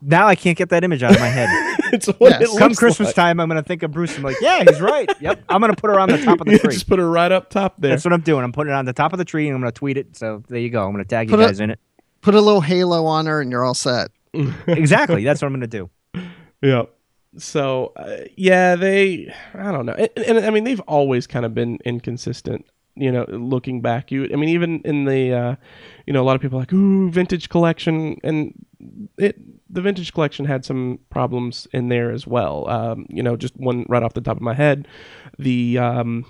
Now 0.00 0.26
I 0.28 0.34
can't 0.36 0.56
get 0.56 0.68
that 0.70 0.84
image 0.84 1.02
out 1.02 1.12
of 1.14 1.20
my 1.20 1.26
head. 1.28 1.48
it's 1.92 2.06
what 2.06 2.40
Yes. 2.40 2.54
it 2.54 2.58
Come 2.58 2.74
Christmas 2.74 3.08
like. 3.08 3.14
time, 3.16 3.40
I'm 3.40 3.48
gonna 3.48 3.62
think 3.62 3.82
of 3.82 3.90
Bruce. 3.90 4.16
I'm 4.16 4.22
like, 4.22 4.36
yeah, 4.40 4.62
he's 4.64 4.80
right. 4.80 5.10
Yep, 5.20 5.44
I'm 5.48 5.60
gonna 5.60 5.74
put 5.74 5.90
her 5.90 5.98
on 5.98 6.08
the 6.08 6.18
top 6.22 6.40
of 6.40 6.46
the 6.46 6.58
tree. 6.58 6.72
just 6.72 6.88
put 6.88 6.98
her 6.98 7.08
right 7.10 7.32
up 7.32 7.50
top 7.50 7.74
there. 7.78 7.90
That's 7.90 8.04
what 8.04 8.12
I'm 8.12 8.20
doing. 8.20 8.44
I'm 8.44 8.52
putting 8.52 8.72
it 8.72 8.76
on 8.76 8.84
the 8.84 8.92
top 8.92 9.12
of 9.12 9.18
the 9.18 9.24
tree, 9.24 9.46
and 9.48 9.54
I'm 9.54 9.60
gonna 9.60 9.72
tweet 9.72 9.96
it. 9.96 10.16
So 10.16 10.42
there 10.48 10.60
you 10.60 10.70
go. 10.70 10.84
I'm 10.84 10.92
gonna 10.92 11.04
tag 11.04 11.28
you 11.30 11.36
Put 11.36 11.42
a- 11.44 11.46
guys 11.48 11.60
in 11.60 11.70
it. 11.70 11.78
Put 12.20 12.34
a 12.34 12.40
little 12.40 12.60
halo 12.60 13.04
on 13.06 13.26
her, 13.26 13.40
and 13.40 13.50
you're 13.50 13.64
all 13.64 13.74
set. 13.74 14.10
Exactly. 14.66 15.24
That's 15.24 15.42
what 15.42 15.46
I'm 15.48 15.54
gonna 15.54 15.66
do. 15.66 15.90
Yeah. 16.62 16.84
So 17.38 17.92
uh, 17.96 18.18
yeah, 18.36 18.76
they 18.76 19.32
I 19.54 19.72
don't 19.72 19.86
know, 19.86 19.94
and, 19.94 20.10
and 20.16 20.38
I 20.46 20.50
mean 20.50 20.64
they've 20.64 20.80
always 20.80 21.26
kind 21.26 21.44
of 21.46 21.54
been 21.54 21.78
inconsistent. 21.84 22.66
You 22.94 23.10
know, 23.10 23.24
looking 23.28 23.80
back, 23.80 24.12
you 24.12 24.28
I 24.32 24.36
mean 24.36 24.50
even 24.50 24.80
in 24.84 25.06
the 25.06 25.32
uh, 25.32 25.56
you 26.06 26.12
know 26.12 26.22
a 26.22 26.24
lot 26.24 26.36
of 26.36 26.42
people 26.42 26.58
like 26.58 26.72
ooh 26.72 27.10
vintage 27.10 27.48
collection, 27.48 28.18
and 28.22 28.52
it 29.18 29.36
the 29.70 29.80
vintage 29.80 30.12
collection 30.12 30.44
had 30.44 30.64
some 30.64 30.98
problems 31.10 31.66
in 31.72 31.88
there 31.88 32.10
as 32.10 32.26
well. 32.26 32.68
Um, 32.68 33.06
you 33.08 33.22
know, 33.22 33.36
just 33.36 33.56
one 33.56 33.86
right 33.88 34.02
off 34.02 34.14
the 34.14 34.20
top 34.20 34.36
of 34.36 34.42
my 34.42 34.54
head, 34.54 34.88
the 35.38 35.78
um, 35.78 36.26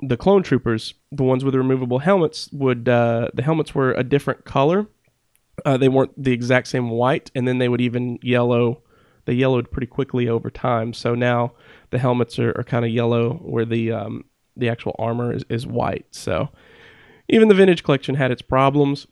the 0.00 0.16
clone 0.16 0.42
troopers, 0.42 0.94
the 1.10 1.22
ones 1.22 1.44
with 1.44 1.52
the 1.52 1.58
removable 1.58 2.00
helmets, 2.00 2.50
would 2.52 2.88
uh, 2.88 3.28
the 3.34 3.42
helmets 3.42 3.74
were 3.74 3.92
a 3.92 4.04
different 4.04 4.44
color. 4.44 4.86
Uh, 5.64 5.76
they 5.76 5.88
weren't 5.88 6.12
the 6.22 6.32
exact 6.32 6.68
same 6.68 6.90
white, 6.90 7.30
and 7.34 7.48
then 7.48 7.58
they 7.58 7.68
would 7.68 7.80
even 7.80 8.18
yellow. 8.22 8.82
They 9.24 9.32
yellowed 9.32 9.70
pretty 9.70 9.88
quickly 9.88 10.28
over 10.28 10.50
time. 10.50 10.92
So 10.92 11.14
now 11.14 11.54
the 11.90 11.98
helmets 11.98 12.38
are, 12.38 12.50
are 12.56 12.62
kind 12.62 12.84
of 12.84 12.90
yellow, 12.90 13.34
where 13.34 13.64
the 13.64 13.92
um, 13.92 14.24
the 14.56 14.68
actual 14.68 14.94
armor 14.98 15.32
is, 15.32 15.44
is 15.48 15.66
white. 15.66 16.06
So 16.10 16.50
even 17.28 17.48
the 17.48 17.54
vintage 17.54 17.82
collection 17.82 18.14
had 18.14 18.30
its 18.30 18.42
problems. 18.42 19.06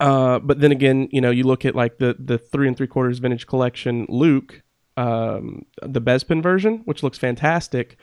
Uh, 0.00 0.38
but 0.38 0.60
then 0.60 0.72
again, 0.72 1.08
you 1.10 1.20
know, 1.20 1.30
you 1.30 1.44
look 1.44 1.64
at 1.64 1.74
like 1.74 1.98
the 1.98 2.16
the 2.18 2.38
three 2.38 2.68
and 2.68 2.76
three 2.76 2.86
quarters 2.86 3.18
vintage 3.18 3.46
collection 3.46 4.06
Luke, 4.08 4.62
um, 4.96 5.64
the 5.82 6.00
Bespin 6.00 6.42
version, 6.42 6.82
which 6.84 7.02
looks 7.02 7.18
fantastic, 7.18 7.96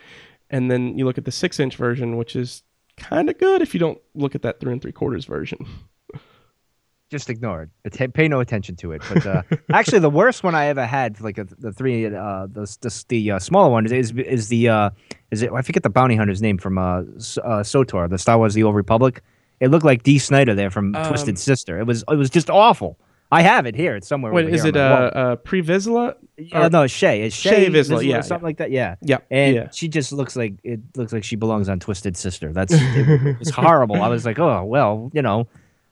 and 0.50 0.72
then 0.72 0.98
you 0.98 1.06
look 1.06 1.18
at 1.18 1.26
the 1.26 1.32
six 1.32 1.60
inch 1.60 1.76
version, 1.76 2.18
which 2.18 2.36
is 2.36 2.64
kind 2.98 3.30
of 3.30 3.38
good 3.38 3.62
if 3.62 3.74
you 3.74 3.80
don't 3.80 4.00
look 4.14 4.36
at 4.36 4.42
that 4.42 4.60
three 4.60 4.72
and 4.72 4.82
three 4.82 4.92
quarters 4.92 5.26
version. 5.26 5.66
just 7.10 7.30
ignore 7.30 7.70
it. 7.84 8.14
Pay 8.14 8.28
no 8.28 8.40
attention 8.40 8.76
to 8.78 8.92
it. 8.92 9.02
But 9.12 9.26
uh, 9.26 9.42
actually, 9.74 10.00
the 10.00 10.10
worst 10.10 10.44
one 10.44 10.56
I 10.56 10.66
ever 10.68 10.86
had, 10.86 11.22
like 11.22 11.36
the 11.36 11.72
three, 11.72 12.06
uh, 12.06 12.48
the 12.48 12.78
the, 12.82 13.06
the 13.10 13.32
uh, 13.32 13.40
smaller 13.40 13.70
one 13.70 13.86
is 13.86 13.92
is, 13.92 14.12
is 14.12 14.48
the 14.50 14.70
uh, 14.70 14.90
is 15.32 15.42
it? 15.42 15.52
I 15.52 15.62
forget 15.62 15.84
the 15.84 15.90
bounty 15.90 16.16
hunter's 16.16 16.42
name 16.42 16.58
from 16.58 16.78
uh, 16.78 17.02
S- 17.18 17.38
uh, 17.38 17.60
SWTOR, 17.64 18.10
the 18.10 18.18
Star 18.18 18.38
Wars: 18.38 18.54
The 18.54 18.64
Old 18.64 18.76
Republic. 18.76 19.22
It 19.60 19.70
looked 19.70 19.86
like 19.86 20.04
Dee 20.04 20.20
Snider 20.20 20.54
there 20.54 20.70
from 20.70 20.96
Um, 20.96 21.08
Twisted 21.08 21.40
Sister. 21.40 21.80
It 21.80 21.86
was 21.88 22.04
it 22.10 22.16
was 22.16 22.30
just 22.30 22.50
awful. 22.50 22.98
I 23.32 23.42
have 23.42 23.66
it 23.66 23.76
here. 23.76 23.96
It's 23.96 24.08
somewhere. 24.08 24.32
Wait, 24.32 24.46
over 24.46 24.54
is 24.56 24.62
here 24.64 24.70
it 24.70 24.78
uh, 24.78 25.12
uh 25.16 25.36
Pre 25.38 25.62
Vizsla? 25.62 26.16
Uh, 26.52 26.70
no, 26.70 26.84
Shae. 26.84 27.26
It's 27.26 27.36
Shae 27.36 27.52
Shae, 27.52 27.68
Vizsla, 27.70 27.98
Vizsla, 28.00 28.06
yeah, 28.06 28.22
something 28.22 28.44
like 28.46 28.58
that. 28.58 28.70
Yeah. 28.72 28.96
Yeah, 29.02 29.18
And 29.32 29.56
yeah. 29.56 29.70
she 29.72 29.88
just 29.88 30.12
looks 30.12 30.36
like 30.36 30.54
it 30.64 30.80
looks 30.96 31.12
like 31.12 31.24
she 31.24 31.36
belongs 31.36 31.68
on 31.70 31.80
Twisted 31.80 32.16
Sister. 32.16 32.54
That's 32.54 32.74
it 32.76 33.40
was 33.40 33.50
horrible. 33.56 34.02
I 34.02 34.10
was 34.10 34.26
like, 34.26 34.38
oh 34.40 34.64
well, 34.64 35.10
you 35.14 35.22
know. 35.22 35.48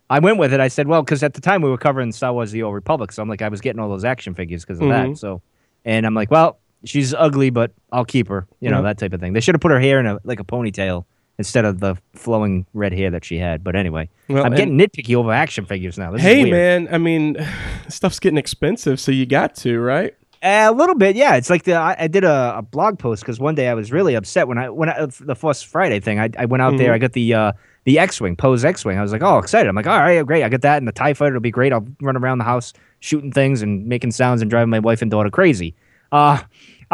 I 0.10 0.20
went 0.20 0.38
with 0.38 0.54
it. 0.54 0.60
I 0.60 0.68
said, 0.68 0.88
well, 0.88 1.02
because 1.02 1.24
at 1.24 1.34
the 1.34 1.42
time 1.42 1.62
we 1.64 1.70
were 1.72 1.78
covering 1.78 2.12
Star 2.12 2.34
Wars: 2.34 2.52
The 2.52 2.62
Old 2.62 2.76
Republic, 2.76 3.12
so 3.12 3.24
I'm 3.24 3.30
like, 3.30 3.42
I 3.42 3.48
was 3.50 3.62
getting 3.62 3.80
all 3.80 3.90
those 3.90 4.04
action 4.06 4.36
figures 4.36 4.64
because 4.64 4.78
of 4.80 4.86
Mhm. 4.86 5.12
that. 5.14 5.18
So, 5.18 5.42
and 5.86 6.06
I'm 6.06 6.14
like, 6.14 6.30
well, 6.30 6.60
she's 6.86 7.14
ugly, 7.14 7.50
but 7.50 7.72
I'll 7.92 8.06
keep 8.06 8.28
her. 8.30 8.48
You 8.60 8.70
know 8.70 8.78
Yeah. 8.78 8.84
that 8.84 8.98
type 8.98 9.14
of 9.14 9.20
thing. 9.20 9.34
They 9.34 9.40
should 9.42 9.56
have 9.56 9.62
put 9.62 9.72
her 9.72 9.80
hair 9.80 10.00
in 10.00 10.06
a 10.06 10.20
like 10.24 10.40
a 10.40 10.44
ponytail 10.44 11.06
instead 11.40 11.66
of 11.66 11.80
the 11.80 11.96
flowing 12.14 12.66
red 12.74 12.94
hair 12.94 13.10
that 13.12 13.26
she 13.26 13.38
had. 13.38 13.64
But 13.64 13.76
anyway, 13.76 14.08
Well, 14.30 14.46
I'm 14.46 14.54
getting 14.54 14.78
nitpicky 14.78 15.16
over 15.16 15.32
action 15.32 15.66
figures 15.66 15.98
now. 15.98 16.12
This 16.12 16.22
Hey 16.22 16.50
man, 16.50 16.88
I 16.92 16.98
mean, 16.98 17.38
stuff's 17.90 18.20
getting 18.20 18.38
expensive, 18.38 19.00
so 19.00 19.12
you 19.12 19.26
got 19.26 19.56
to 19.58 19.80
right. 19.80 20.14
Uh, 20.44 20.68
a 20.70 20.74
little 20.74 20.96
bit, 20.96 21.16
yeah. 21.16 21.36
It's 21.36 21.50
like 21.50 21.64
the 21.64 21.74
I, 21.76 21.96
I 21.98 22.08
did 22.08 22.26
a, 22.26 22.58
a 22.58 22.62
blog 22.62 23.00
post 23.00 23.24
because 23.24 23.40
one 23.40 23.56
day 23.56 23.70
I 23.70 23.74
was 23.76 23.94
really 23.94 24.14
upset 24.14 24.48
when 24.48 24.58
I 24.58 24.70
when 24.70 24.90
I, 24.90 25.06
the 25.22 25.36
first 25.36 25.68
Friday 25.68 26.02
thing. 26.02 26.20
I, 26.20 26.30
I 26.38 26.46
went 26.46 26.62
out 26.62 26.78
there. 26.78 26.94
I 26.94 26.98
got 26.98 27.14
the 27.14 27.34
uh, 27.34 27.52
the 27.86 27.98
X-wing, 28.00 28.36
Poe's 28.36 28.64
X-wing. 28.66 28.98
I 28.98 29.02
was 29.02 29.12
like, 29.14 29.22
oh, 29.24 29.38
excited. 29.40 29.70
I'm 29.70 29.76
like, 29.76 29.88
all 29.88 29.98
right, 30.00 30.26
great. 30.26 30.44
I 30.44 30.50
got 30.50 30.62
that 30.62 30.78
and 30.78 30.88
the 30.88 30.92
Tie 30.92 31.14
Fighter. 31.14 31.32
It'll 31.34 31.42
be 31.42 31.50
great. 31.52 31.72
I'll 31.72 31.88
run 32.02 32.18
around 32.18 32.38
the 32.40 32.44
house 32.44 32.74
shooting 33.00 33.32
things 33.32 33.62
and 33.62 33.86
making 33.88 34.12
sounds 34.12 34.42
and 34.42 34.52
driving 34.52 34.70
my 34.70 34.80
wife 34.80 35.02
and 35.02 35.10
daughter 35.10 35.30
crazy. 35.30 35.76
Uh, 36.12 36.42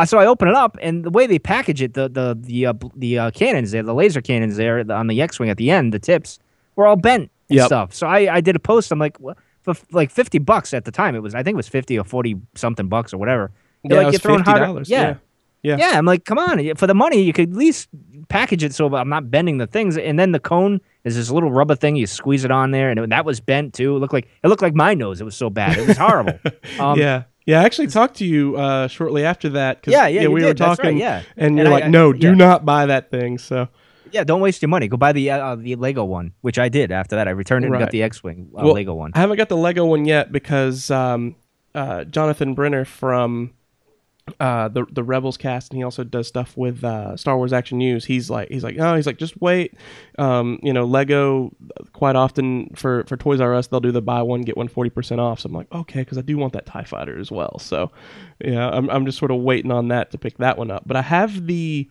uh, 0.01 0.05
so 0.05 0.17
I 0.17 0.25
open 0.25 0.47
it 0.47 0.55
up 0.55 0.77
and 0.81 1.03
the 1.03 1.09
way 1.09 1.27
they 1.27 1.39
package 1.39 1.81
it, 1.81 1.93
the 1.93 2.09
the 2.09 2.37
the 2.39 2.65
uh, 2.67 2.73
the 2.95 3.19
uh, 3.19 3.31
cannons 3.31 3.71
there, 3.71 3.83
the 3.83 3.93
laser 3.93 4.21
cannons 4.21 4.57
there 4.57 4.83
on 4.91 5.07
the 5.07 5.21
X-wing 5.21 5.49
at 5.49 5.57
the 5.57 5.69
end, 5.71 5.93
the 5.93 5.99
tips 5.99 6.39
were 6.75 6.87
all 6.87 6.95
bent 6.95 7.29
and 7.49 7.57
Yep. 7.57 7.65
stuff. 7.65 7.93
So 7.93 8.07
I 8.07 8.35
I 8.37 8.41
did 8.41 8.55
a 8.55 8.59
post. 8.59 8.91
I'm 8.91 8.99
like, 8.99 9.17
what? 9.19 9.37
For 9.63 9.73
like 9.91 10.09
fifty 10.11 10.37
bucks 10.39 10.73
at 10.73 10.85
the 10.85 10.91
time, 10.91 11.15
it 11.15 11.21
was 11.21 11.35
I 11.35 11.43
think 11.43 11.55
it 11.55 11.57
was 11.57 11.67
fifty 11.67 11.97
or 11.99 12.03
forty 12.05 12.35
something 12.55 12.87
bucks 12.87 13.13
or 13.13 13.17
whatever. 13.17 13.51
They're 13.83 13.97
Yeah, 14.01 14.05
like, 14.07 14.13
it 14.15 14.23
was 14.23 14.23
you're 14.25 14.43
throwing 14.43 14.75
$50, 14.77 14.89
Yeah. 14.89 15.15
yeah. 15.63 15.77
yeah. 15.77 15.97
I'm 15.97 16.05
like, 16.05 16.25
come 16.25 16.37
on, 16.37 16.75
for 16.75 16.87
the 16.87 16.93
money, 16.93 17.21
you 17.21 17.31
could 17.33 17.51
at 17.51 17.55
least 17.55 17.87
package 18.29 18.63
it 18.63 18.73
so 18.73 18.93
I'm 18.95 19.09
not 19.09 19.31
bending 19.31 19.57
the 19.57 19.67
things. 19.67 19.97
And 19.97 20.17
then 20.19 20.31
the 20.33 20.39
cone 20.39 20.79
is 21.05 21.15
this 21.15 21.29
little 21.31 21.51
rubber 21.51 21.75
thing. 21.75 21.95
You 21.95 22.05
squeeze 22.07 22.43
it 22.45 22.51
on 22.51 22.71
there, 22.71 22.89
and 22.89 22.99
it- 22.99 23.09
that 23.09 23.25
was 23.25 23.39
bent 23.39 23.73
too. 23.73 23.95
It 23.95 23.99
looked 23.99 24.13
like 24.13 24.27
it 24.43 24.47
looked 24.47 24.61
like 24.61 24.75
my 24.75 24.93
nose. 24.93 25.19
It 25.21 25.25
was 25.25 25.35
so 25.35 25.49
bad. 25.49 25.77
It 25.77 25.87
was 25.87 25.97
horrible. 25.97 26.39
Um, 26.79 26.97
yeah, 26.99 27.23
yeah. 27.49 27.61
I 27.61 27.63
actually 27.65 27.87
talked 27.87 28.15
to 28.17 28.25
you 28.25 28.55
uh, 28.57 28.87
shortly 28.87 29.25
after 29.25 29.49
that. 29.49 29.81
Cause, 29.83 29.91
Yeah, 29.91 30.07
yeah, 30.07 30.21
you 30.21 30.31
we 30.31 30.41
were 30.41 30.53
did. 30.53 30.59
Right, 30.59 30.75
talking. 30.77 30.97
yeah. 30.97 31.23
and 31.37 31.57
you're 31.57 31.67
I- 31.67 31.71
like, 31.71 31.83
I- 31.85 31.87
no, 31.89 32.13
do 32.13 32.27
yeah. 32.27 32.33
not 32.33 32.65
buy 32.65 32.85
that 32.85 33.09
thing. 33.11 33.37
So 33.37 33.67
yeah. 34.11 34.23
Don't 34.23 34.41
waste 34.41 34.61
your 34.61 34.69
money. 34.69 34.87
Go 34.87 34.97
buy 34.97 35.11
the 35.13 35.29
uh, 35.29 35.55
the 35.55 35.75
Lego 35.75 36.03
one, 36.03 36.33
which 36.41 36.57
I 36.57 36.67
did. 36.69 36.91
After 36.91 37.15
that, 37.15 37.27
I 37.27 37.31
returned 37.31 37.63
it 37.65 37.67
and 37.69 37.79
got 37.79 37.91
the 37.91 38.01
X-wing 38.03 38.49
uh, 38.57 38.61
Well, 38.63 38.73
Lego 38.73 38.95
one. 38.95 39.11
I 39.13 39.19
haven't 39.19 39.37
got 39.37 39.49
the 39.49 39.57
Lego 39.57 39.85
one 39.85 40.05
yet 40.05 40.31
because 40.31 40.89
um, 40.89 41.35
uh, 41.75 42.05
Jonathan 42.05 42.55
Brenner 42.55 42.85
from 42.85 43.51
uh, 44.39 44.67
the 44.67 44.85
the 44.91 45.03
Rebels 45.03 45.37
cast, 45.37 45.71
and 45.71 45.77
he 45.77 45.83
also 45.83 46.03
does 46.03 46.27
stuff 46.27 46.55
with 46.57 46.83
uh, 46.83 47.15
Star 47.17 47.37
Wars 47.37 47.53
Action 47.53 47.77
News. 47.77 48.05
He's 48.05 48.29
like, 48.29 48.49
he's 48.49 48.63
like, 48.63 48.77
oh, 48.79 48.95
he's 48.95 49.05
like, 49.05 49.17
just 49.17 49.39
wait. 49.41 49.73
Um, 50.17 50.59
you 50.63 50.73
know, 50.73 50.85
Lego 50.85 51.51
quite 51.93 52.15
often 52.15 52.69
for 52.75 53.03
for 53.05 53.17
Toys 53.17 53.39
R 53.41 53.53
Us, 53.55 53.67
they'll 53.67 53.79
do 53.79 53.91
the 53.91 54.01
buy 54.01 54.21
one 54.21 54.41
get 54.41 54.57
one 54.57 54.67
40 54.67 54.89
percent 54.89 55.21
off. 55.21 55.39
So 55.39 55.47
I'm 55.47 55.53
like, 55.53 55.71
okay, 55.71 56.01
because 56.01 56.17
I 56.17 56.21
do 56.21 56.37
want 56.37 56.53
that 56.53 56.65
Tie 56.65 56.83
Fighter 56.83 57.17
as 57.19 57.31
well. 57.31 57.59
So 57.59 57.91
yeah, 58.43 58.69
I'm 58.69 58.89
I'm 58.89 59.05
just 59.05 59.17
sort 59.17 59.31
of 59.31 59.41
waiting 59.41 59.71
on 59.71 59.87
that 59.89 60.11
to 60.11 60.17
pick 60.17 60.37
that 60.37 60.57
one 60.57 60.71
up. 60.71 60.83
But 60.85 60.97
I 60.97 61.01
have 61.01 61.45
the 61.47 61.89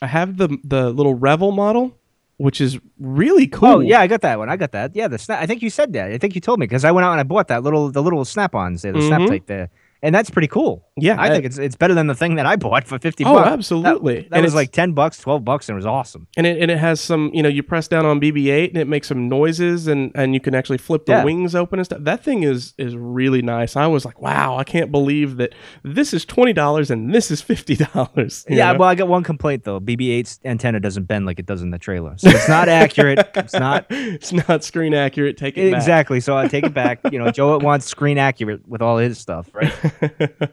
I 0.00 0.06
have 0.06 0.36
the 0.36 0.56
the 0.64 0.90
little 0.90 1.14
Revell 1.14 1.52
model, 1.52 1.96
which 2.38 2.60
is 2.60 2.78
really 2.98 3.46
cool. 3.46 3.68
Oh 3.68 3.80
yeah, 3.80 4.00
I 4.00 4.06
got 4.06 4.22
that 4.22 4.38
one. 4.38 4.48
I 4.48 4.56
got 4.56 4.72
that. 4.72 4.96
Yeah, 4.96 5.08
the 5.08 5.18
snap. 5.18 5.40
I 5.40 5.46
think 5.46 5.62
you 5.62 5.70
said 5.70 5.92
that. 5.92 6.10
I 6.10 6.18
think 6.18 6.34
you 6.34 6.40
told 6.40 6.58
me 6.58 6.64
because 6.66 6.84
I 6.84 6.90
went 6.90 7.04
out 7.04 7.12
and 7.12 7.20
I 7.20 7.24
bought 7.24 7.48
that 7.48 7.62
little 7.62 7.90
the 7.90 8.02
little 8.02 8.24
snap-ons 8.24 8.82
there, 8.82 8.92
the 8.92 9.02
snap 9.02 9.20
Mhm. 9.20 9.28
type 9.28 9.46
there, 9.46 9.70
and 10.02 10.12
that's 10.14 10.28
pretty 10.30 10.48
cool. 10.48 10.84
Yeah, 10.96 11.18
I 11.18 11.26
I- 11.26 11.30
think 11.30 11.46
it's 11.46 11.56
it's 11.58 11.74
better 11.76 11.94
than 11.94 12.06
the 12.06 12.14
thing 12.14 12.34
that 12.34 12.44
I 12.44 12.56
bought 12.56 12.86
for 12.86 12.98
fifty. 12.98 13.24
Oh, 13.24 13.32
bucks. 13.34 13.48
Absolutely. 13.48 14.22
That, 14.28 14.36
And 14.36 14.42
was 14.42 14.52
it's- 14.52 14.54
like 14.54 14.72
ten 14.72 14.92
bucks, 14.92 15.18
twelve 15.18 15.42
bucks, 15.44 15.68
and 15.68 15.74
it 15.74 15.76
was 15.76 15.86
awesome. 15.86 16.26
and 16.36 16.46
it, 16.46 16.60
and 16.60 16.70
it 16.70 16.76
has 16.78 17.00
some 17.00 17.30
you 17.32 17.42
know 17.42 17.48
you 17.48 17.62
press 17.62 17.88
down 17.88 18.04
on 18.04 18.20
bb8 18.20 18.68
and 18.68 18.76
it 18.76 18.86
makes 18.88 19.08
some 19.08 19.28
noises 19.28 19.86
and 19.88 20.12
and 20.14 20.34
you 20.34 20.40
can 20.40 20.54
actually 20.54 20.76
flip 20.78 21.06
the 21.06 21.12
Yeah. 21.12 21.24
wings 21.24 21.54
open 21.54 21.78
and 21.78 21.86
stuff 21.86 22.00
that 22.02 22.22
thing 22.22 22.42
is 22.42 22.74
is 22.78 22.94
really 22.96 23.40
nice 23.42 23.74
i 23.76 23.86
was 23.86 24.04
like 24.04 24.20
wow 24.20 24.56
i 24.58 24.64
can't 24.64 24.90
believe 24.92 25.36
that 25.38 25.54
this 25.82 26.12
is 26.12 26.26
$20 26.26 26.90
and 26.90 27.14
this 27.14 27.30
is 27.30 27.40
$50 27.42 28.44
Yeah, 28.50 28.72
know? 28.72 28.78
well, 28.80 28.88
I 28.88 28.94
got 28.94 29.08
one 29.08 29.22
complaint 29.22 29.64
though. 29.64 29.80
BB-8's 29.80 30.40
antenna 30.44 30.78
doesn't 30.80 31.04
bend 31.04 31.24
like 31.26 31.38
it 31.38 31.46
does 31.46 31.62
in 31.62 31.70
the 31.70 31.78
trailer, 31.78 32.14
so 32.18 32.28
it's 32.30 32.48
not 32.48 32.68
accurate. 32.68 33.30
It's 33.34 33.54
not 33.54 33.86
it's 33.90 34.32
not 34.32 34.62
screen 34.64 34.92
accurate 34.94 35.36
take 35.38 35.56
it 35.56 35.72
exactly. 35.72 36.20
So 36.20 36.36
I 36.36 36.48
take 36.48 36.64
it 36.64 36.74
back. 36.74 37.00
You 37.10 37.18
know, 37.18 37.30
Joe 37.30 37.58
wants 37.58 37.86
screen 37.86 38.18
accurate 38.18 38.66
with 38.68 38.82
all 38.82 38.98
his 38.98 39.18
stuff, 39.18 39.48
right? 39.54 39.72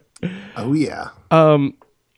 Oh 0.56 0.72
yeah. 0.72 1.08
um 1.30 1.74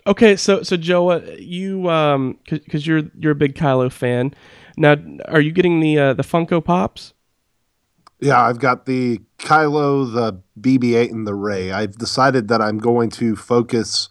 okay 0.07 0.35
so 0.37 0.63
so 0.63 0.77
joe 0.77 1.11
uh, 1.11 1.21
you 1.39 1.89
um 1.89 2.39
because 2.49 2.87
you're 2.87 3.03
you're 3.19 3.33
a 3.33 3.37
big 3.37 3.55
kylo 3.55 3.91
fan 3.93 4.35
now 4.77 4.97
are 5.29 5.41
you 5.41 5.53
getting 5.53 5.81
the 5.81 5.99
uh, 5.99 6.13
the 6.15 6.23
funko 6.25 6.65
pops 6.65 7.13
Yeah, 8.21 8.41
I've 8.41 8.61
got 8.61 8.87
the 8.87 9.21
Kylo, 9.39 10.07
the 10.15 10.39
BB-8, 10.61 11.11
and 11.11 11.27
the 11.27 11.35
Rey. 11.35 11.73
I've 11.73 11.99
decided 11.99 12.47
that 12.49 12.63
I'm 12.63 12.79
going 12.79 13.11
to 13.19 13.35
focus 13.35 14.09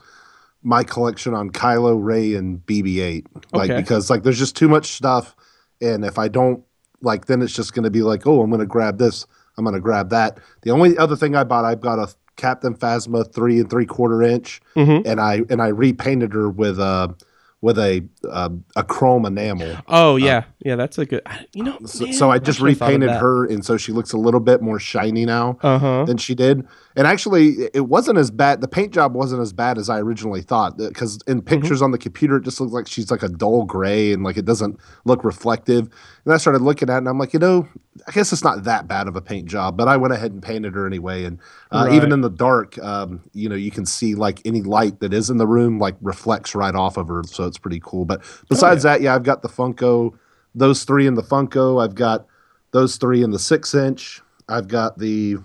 my 0.61 0.83
collection 0.83 1.33
on 1.33 1.49
Kylo, 1.49 1.95
Rey, 1.97 2.35
and 2.35 2.59
BB-8. 2.65 3.25
Like 3.53 3.69
Okay. 3.71 3.79
because 3.79 4.09
like 4.09 4.23
there's 4.23 4.37
just 4.37 4.57
too 4.57 4.67
much 4.67 4.87
stuff, 4.87 5.33
and 5.79 6.03
if 6.03 6.19
I 6.19 6.27
don't 6.27 6.61
like, 7.01 7.27
then 7.27 7.41
it's 7.41 7.55
just 7.55 7.73
going 7.73 7.85
to 7.85 7.89
be 7.89 8.01
like, 8.03 8.27
oh, 8.27 8.41
I'm 8.41 8.49
going 8.49 8.59
to 8.59 8.65
grab 8.65 8.97
this, 8.97 9.25
I'm 9.57 9.63
going 9.63 9.75
to 9.75 9.79
grab 9.81 10.09
that. 10.09 10.37
The 10.63 10.71
only 10.71 10.97
other 10.97 11.15
thing 11.15 11.33
I 11.35 11.45
bought, 11.45 11.63
I've 11.63 11.79
got 11.81 11.97
a 11.97 12.13
Captain 12.37 12.73
Phasma 12.75 13.31
three 13.33 13.59
and 13.59 13.69
three 13.69 13.85
quarter 13.85 14.21
inch, 14.23 14.61
Mhm. 14.75 15.03
and 15.05 15.19
I 15.21 15.41
and 15.49 15.61
I 15.61 15.67
repainted 15.67 16.33
her 16.33 16.49
with 16.49 16.79
a 16.79 17.13
with 17.61 17.77
a 17.77 18.03
uh, 18.29 18.49
a 18.75 18.83
chrome 18.83 19.25
enamel. 19.25 19.77
oh 19.87 20.15
yeah 20.15 20.43
yeah 20.63 20.75
that's 20.75 20.97
a 20.97 21.05
good 21.05 21.21
you 21.53 21.63
know 21.63 21.77
So, 21.85 22.05
man, 22.05 22.13
so 22.13 22.31
I 22.31 22.39
just 22.39 22.59
of 22.59 22.65
repainted 22.65 23.09
her, 23.09 23.45
and 23.45 23.65
so 23.65 23.77
she 23.77 23.91
looks 23.91 24.13
a 24.13 24.17
little 24.17 24.39
bit 24.39 24.61
more 24.61 24.79
shiny 24.79 25.25
now 25.25 25.57
uh-huh 25.61 26.05
than 26.05 26.17
she 26.17 26.35
did. 26.35 26.65
And 26.95 27.07
actually, 27.07 27.69
it 27.73 27.87
wasn't 27.87 28.17
as 28.17 28.31
bad. 28.31 28.59
The 28.59 28.67
paint 28.67 28.93
job 28.93 29.13
wasn't 29.15 29.41
as 29.41 29.53
bad 29.53 29.77
as 29.77 29.89
I 29.89 29.99
originally 29.99 30.41
thought. 30.41 30.77
Because 30.77 31.19
Mm-hmm. 31.19 31.31
in 31.31 31.41
pictures 31.41 31.81
on 31.81 31.91
the 31.91 31.97
computer, 31.97 32.35
it 32.35 32.43
just 32.43 32.59
looks 32.59 32.73
like 32.73 32.85
she's 32.87 33.09
like 33.09 33.23
a 33.23 33.29
dull 33.29 33.63
gray 33.63 34.11
and 34.11 34.23
like 34.23 34.35
it 34.35 34.43
doesn't 34.43 34.77
look 35.05 35.23
reflective. 35.23 35.87
And 36.25 36.33
I 36.33 36.37
started 36.37 36.61
looking 36.61 36.89
at 36.89 36.95
it, 36.95 36.97
and 36.97 37.07
I'm 37.07 37.17
like, 37.17 37.31
you 37.31 37.39
know, 37.39 37.65
I 38.07 38.11
guess 38.11 38.33
it's 38.33 38.43
not 38.43 38.65
that 38.65 38.89
bad 38.89 39.07
of 39.07 39.15
a 39.15 39.21
paint 39.21 39.47
job. 39.47 39.77
But 39.77 39.87
I 39.87 39.95
went 39.95 40.13
ahead 40.13 40.33
and 40.33 40.43
painted 40.43 40.73
her 40.75 40.85
anyway. 40.85 41.23
And 41.23 41.39
uh, 41.71 41.89
even 41.93 42.11
in 42.11 42.19
the 42.21 42.29
dark, 42.29 42.77
um, 42.79 43.21
you 43.33 43.47
know, 43.47 43.55
you 43.55 43.71
can 43.71 43.85
see 43.85 44.15
like 44.15 44.41
any 44.43 44.61
light 44.61 44.99
that 44.99 45.13
is 45.13 45.29
in 45.29 45.37
the 45.37 45.47
room 45.47 45.79
like 45.79 45.95
reflects 46.01 46.53
right 46.55 46.75
off 46.75 46.97
of 46.97 47.07
her. 47.07 47.23
So 47.25 47.45
it's 47.45 47.57
pretty 47.57 47.79
cool. 47.81 48.03
But 48.03 48.21
besides 48.49 48.83
that, 48.83 48.99
yeah, 49.01 49.15
I've 49.15 49.23
got 49.23 49.43
the 49.43 49.49
Funko, 49.49 50.13
those 50.55 50.83
three 50.83 51.07
in 51.07 51.15
the 51.15 51.23
Funko. 51.23 51.83
I've 51.83 51.95
got 51.95 52.25
those 52.71 52.97
three 52.97 53.23
in 53.23 53.31
the 53.31 53.39
six 53.39 53.73
inch. 53.75 54.21
I've 54.49 54.67
got 54.67 54.97
the 54.97 55.37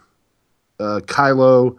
uh, 0.80 1.00
Kylo 1.04 1.76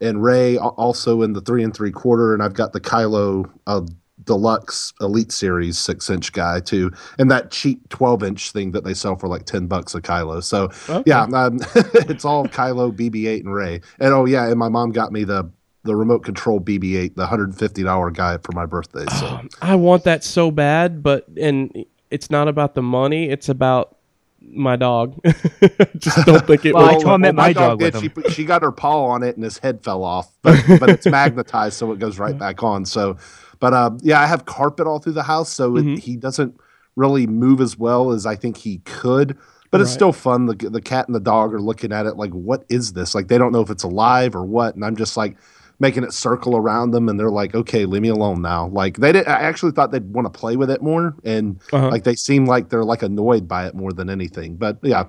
and 0.00 0.22
Rey 0.22 0.58
also 0.58 1.22
in 1.22 1.32
the 1.32 1.40
three 1.40 1.62
and 1.64 1.74
three 1.74 1.90
quarter, 1.92 2.34
and 2.34 2.42
I've 2.42 2.54
got 2.54 2.72
the 2.72 2.80
Kylo 2.80 3.50
uh, 3.66 3.82
Deluxe 4.24 4.92
Elite 5.00 5.30
Series 5.32 5.78
six 5.78 6.10
inch 6.10 6.32
guy 6.32 6.60
too, 6.60 6.90
and 7.18 7.30
that 7.30 7.50
cheap 7.50 7.88
twelve 7.88 8.22
inch 8.22 8.50
thing 8.50 8.72
that 8.72 8.84
they 8.84 8.94
sell 8.94 9.16
for 9.16 9.28
like 9.28 9.44
ten 9.46 9.66
bucks 9.66 9.94
a 9.94 10.00
Kylo. 10.02 10.42
So 10.42 10.64
Okay. 10.88 11.02
yeah, 11.06 11.22
um, 11.22 11.58
it's 11.74 12.24
all 12.24 12.46
Kylo, 12.46 12.92
BB-8, 12.94 13.40
and 13.40 13.54
Rey. 13.54 13.80
And 14.00 14.12
oh 14.12 14.24
yeah, 14.24 14.48
and 14.48 14.58
my 14.58 14.68
mom 14.68 14.90
got 14.92 15.12
me 15.12 15.24
the 15.24 15.48
the 15.84 15.94
remote 15.94 16.24
control 16.24 16.60
BB-8, 16.60 17.14
the 17.14 17.26
hundred 17.26 17.50
and 17.50 17.58
fifty 17.58 17.82
dollar 17.84 18.10
guy 18.10 18.38
for 18.38 18.52
my 18.52 18.66
birthday. 18.66 19.04
So 19.20 19.40
I 19.62 19.76
want 19.76 20.04
that 20.04 20.24
so 20.24 20.50
bad, 20.50 21.02
but 21.02 21.26
and 21.40 21.86
it's 22.10 22.30
not 22.30 22.48
about 22.48 22.74
the 22.74 22.82
money; 22.82 23.28
it's 23.28 23.48
about 23.48 23.96
my 24.40 24.76
dog. 24.76 25.18
Just 25.98 26.24
don't 26.26 26.46
think 26.46 26.64
it 26.64 26.74
Well, 26.74 26.88
I 26.88 26.94
will. 26.94 27.00
torment 27.00 27.34
my 27.36 27.52
dog 27.52 27.80
with 27.80 27.98
She, 28.00 28.10
she 28.32 28.44
got 28.44 28.62
her 28.62 28.72
paw 28.72 29.06
on 29.06 29.22
it 29.22 29.34
and 29.34 29.42
his 29.44 29.58
head 29.58 29.82
fell 29.82 30.04
off, 30.04 30.30
but, 30.42 30.62
but 30.78 30.88
it's 30.90 31.06
magnetized, 31.10 31.76
so 31.76 31.90
it 31.92 31.98
goes 31.98 32.18
right 32.18 32.36
back 32.38 32.62
on. 32.62 32.84
So, 32.84 33.16
but 33.60 33.72
uh, 33.72 33.90
yeah, 34.02 34.20
I 34.20 34.26
have 34.26 34.44
carpet 34.44 34.86
all 34.86 34.98
through 34.98 35.14
the 35.14 35.22
house, 35.24 35.50
so 35.52 35.76
it, 35.76 35.84
Mhm. 35.84 35.98
he 35.98 36.16
doesn't 36.16 36.60
really 36.94 37.26
move 37.26 37.60
as 37.60 37.76
well 37.78 38.12
as 38.12 38.24
I 38.26 38.36
think 38.36 38.56
he 38.58 38.78
could. 38.78 39.36
But 39.72 39.80
it's 39.82 39.90
still 39.90 40.12
fun. 40.12 40.46
The 40.46 40.54
the 40.54 40.80
cat 40.80 41.06
and 41.06 41.14
the 41.14 41.20
dog 41.20 41.52
are 41.52 41.60
looking 41.60 41.92
at 41.92 42.06
it 42.06 42.16
like, 42.16 42.30
what 42.30 42.64
is 42.70 42.92
this? 42.94 43.14
Like 43.14 43.28
they 43.28 43.36
don't 43.36 43.52
know 43.52 43.60
if 43.60 43.68
it's 43.68 43.82
alive 43.82 44.34
or 44.34 44.42
what, 44.44 44.74
and 44.74 44.82
I'm 44.84 44.96
just 44.96 45.16
like 45.18 45.36
making 45.78 46.04
it 46.04 46.12
circle 46.12 46.56
around 46.56 46.90
them, 46.92 47.08
and 47.08 47.18
they're 47.20 47.30
like, 47.30 47.54
okay, 47.54 47.84
leave 47.84 48.02
me 48.02 48.08
alone 48.08 48.40
now. 48.42 48.68
Like 48.68 48.96
they 48.98 49.12
did. 49.12 49.26
I 49.28 49.40
actually 49.40 49.72
thought 49.72 49.90
they'd 49.92 50.12
want 50.12 50.32
to 50.32 50.38
play 50.38 50.56
with 50.56 50.70
it 50.70 50.82
more, 50.82 51.14
and 51.24 51.60
Uh-huh. 51.72 51.88
like 51.90 52.04
they 52.04 52.14
seem 52.16 52.46
like 52.46 52.68
they're 52.70 52.84
like 52.84 53.02
annoyed 53.02 53.46
by 53.46 53.66
it 53.66 53.74
more 53.74 53.92
than 53.92 54.08
anything. 54.10 54.56
But 54.56 54.78
yeah, 54.82 55.04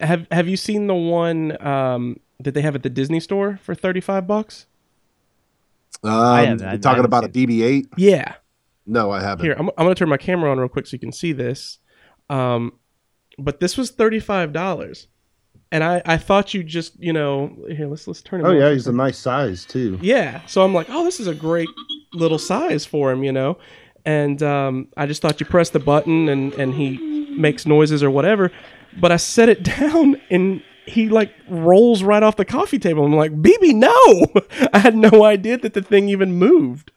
Have 0.00 0.26
Have 0.30 0.48
you 0.48 0.56
seen 0.56 0.86
the 0.86 0.94
one 0.94 1.60
um, 1.64 2.18
that 2.40 2.54
they 2.54 2.62
have 2.62 2.74
at 2.74 2.82
the 2.82 2.90
Disney 2.90 3.20
store 3.20 3.58
for 3.62 3.74
thirty 3.74 4.00
five 4.00 4.26
bucks? 4.26 4.66
um, 6.04 6.10
haven't- 6.12 6.62
I- 6.62 6.64
you 6.64 6.70
I 6.72 6.76
talking 6.76 6.96
haven't 6.96 7.04
about 7.06 7.24
a 7.24 7.32
seen 7.32 7.48
BB-8? 7.48 7.86
Yeah. 7.96 8.34
No, 8.86 9.10
I 9.10 9.20
haven't. 9.20 9.44
Here, 9.44 9.54
I'm, 9.58 9.68
I'm 9.76 9.84
going 9.84 9.94
to 9.94 9.98
turn 9.98 10.08
my 10.08 10.16
camera 10.16 10.50
on 10.50 10.58
real 10.58 10.68
quick 10.68 10.86
so 10.86 10.94
you 10.94 10.98
can 10.98 11.12
see 11.12 11.32
this. 11.32 11.78
Um, 12.30 12.72
but 13.38 13.60
this 13.60 13.76
was 13.76 13.90
thirty 13.90 14.18
five 14.20 14.52
dollars, 14.52 15.08
and 15.70 15.84
I 15.84 16.02
I 16.04 16.16
thought 16.16 16.54
you 16.54 16.62
just 16.62 16.98
you 17.00 17.12
know 17.12 17.56
here 17.70 17.86
let's 17.86 18.06
let's 18.06 18.22
turn. 18.22 18.40
Him 18.40 18.46
Oh 18.46 18.52
yeah, 18.52 18.72
he's 18.72 18.86
a 18.86 18.92
nice 18.92 19.18
size 19.18 19.64
too. 19.64 19.98
Yeah. 20.00 20.44
So 20.46 20.64
I'm 20.64 20.74
like, 20.74 20.86
oh, 20.90 21.04
this 21.04 21.20
is 21.20 21.26
a 21.26 21.34
great 21.34 21.68
little 22.12 22.38
size 22.38 22.84
for 22.86 23.10
him, 23.10 23.22
you 23.22 23.32
know? 23.32 23.58
And 24.04 24.42
um, 24.42 24.88
I 24.96 25.06
just 25.06 25.20
thought 25.20 25.40
you 25.40 25.46
press 25.46 25.70
the 25.70 25.78
button 25.78 26.28
and, 26.28 26.54
and 26.54 26.74
he 26.74 26.96
makes 27.36 27.66
noises 27.66 28.02
or 28.02 28.10
whatever. 28.10 28.50
But 28.98 29.12
I 29.12 29.16
set 29.16 29.48
it 29.48 29.62
down 29.78 30.20
and 30.30 30.62
he 30.86 31.08
like 31.08 31.32
rolls 31.48 32.02
right 32.02 32.22
off 32.22 32.36
the 32.36 32.44
coffee 32.44 32.78
table. 32.78 33.04
I'm 33.04 33.14
like, 33.14 33.32
BB, 33.32 33.74
no! 33.74 34.68
I 34.72 34.78
had 34.78 34.96
no 34.96 35.24
idea 35.24 35.58
that 35.58 35.74
the 35.74 35.82
thing 35.82 36.08
even 36.08 36.32
moved. 36.32 36.90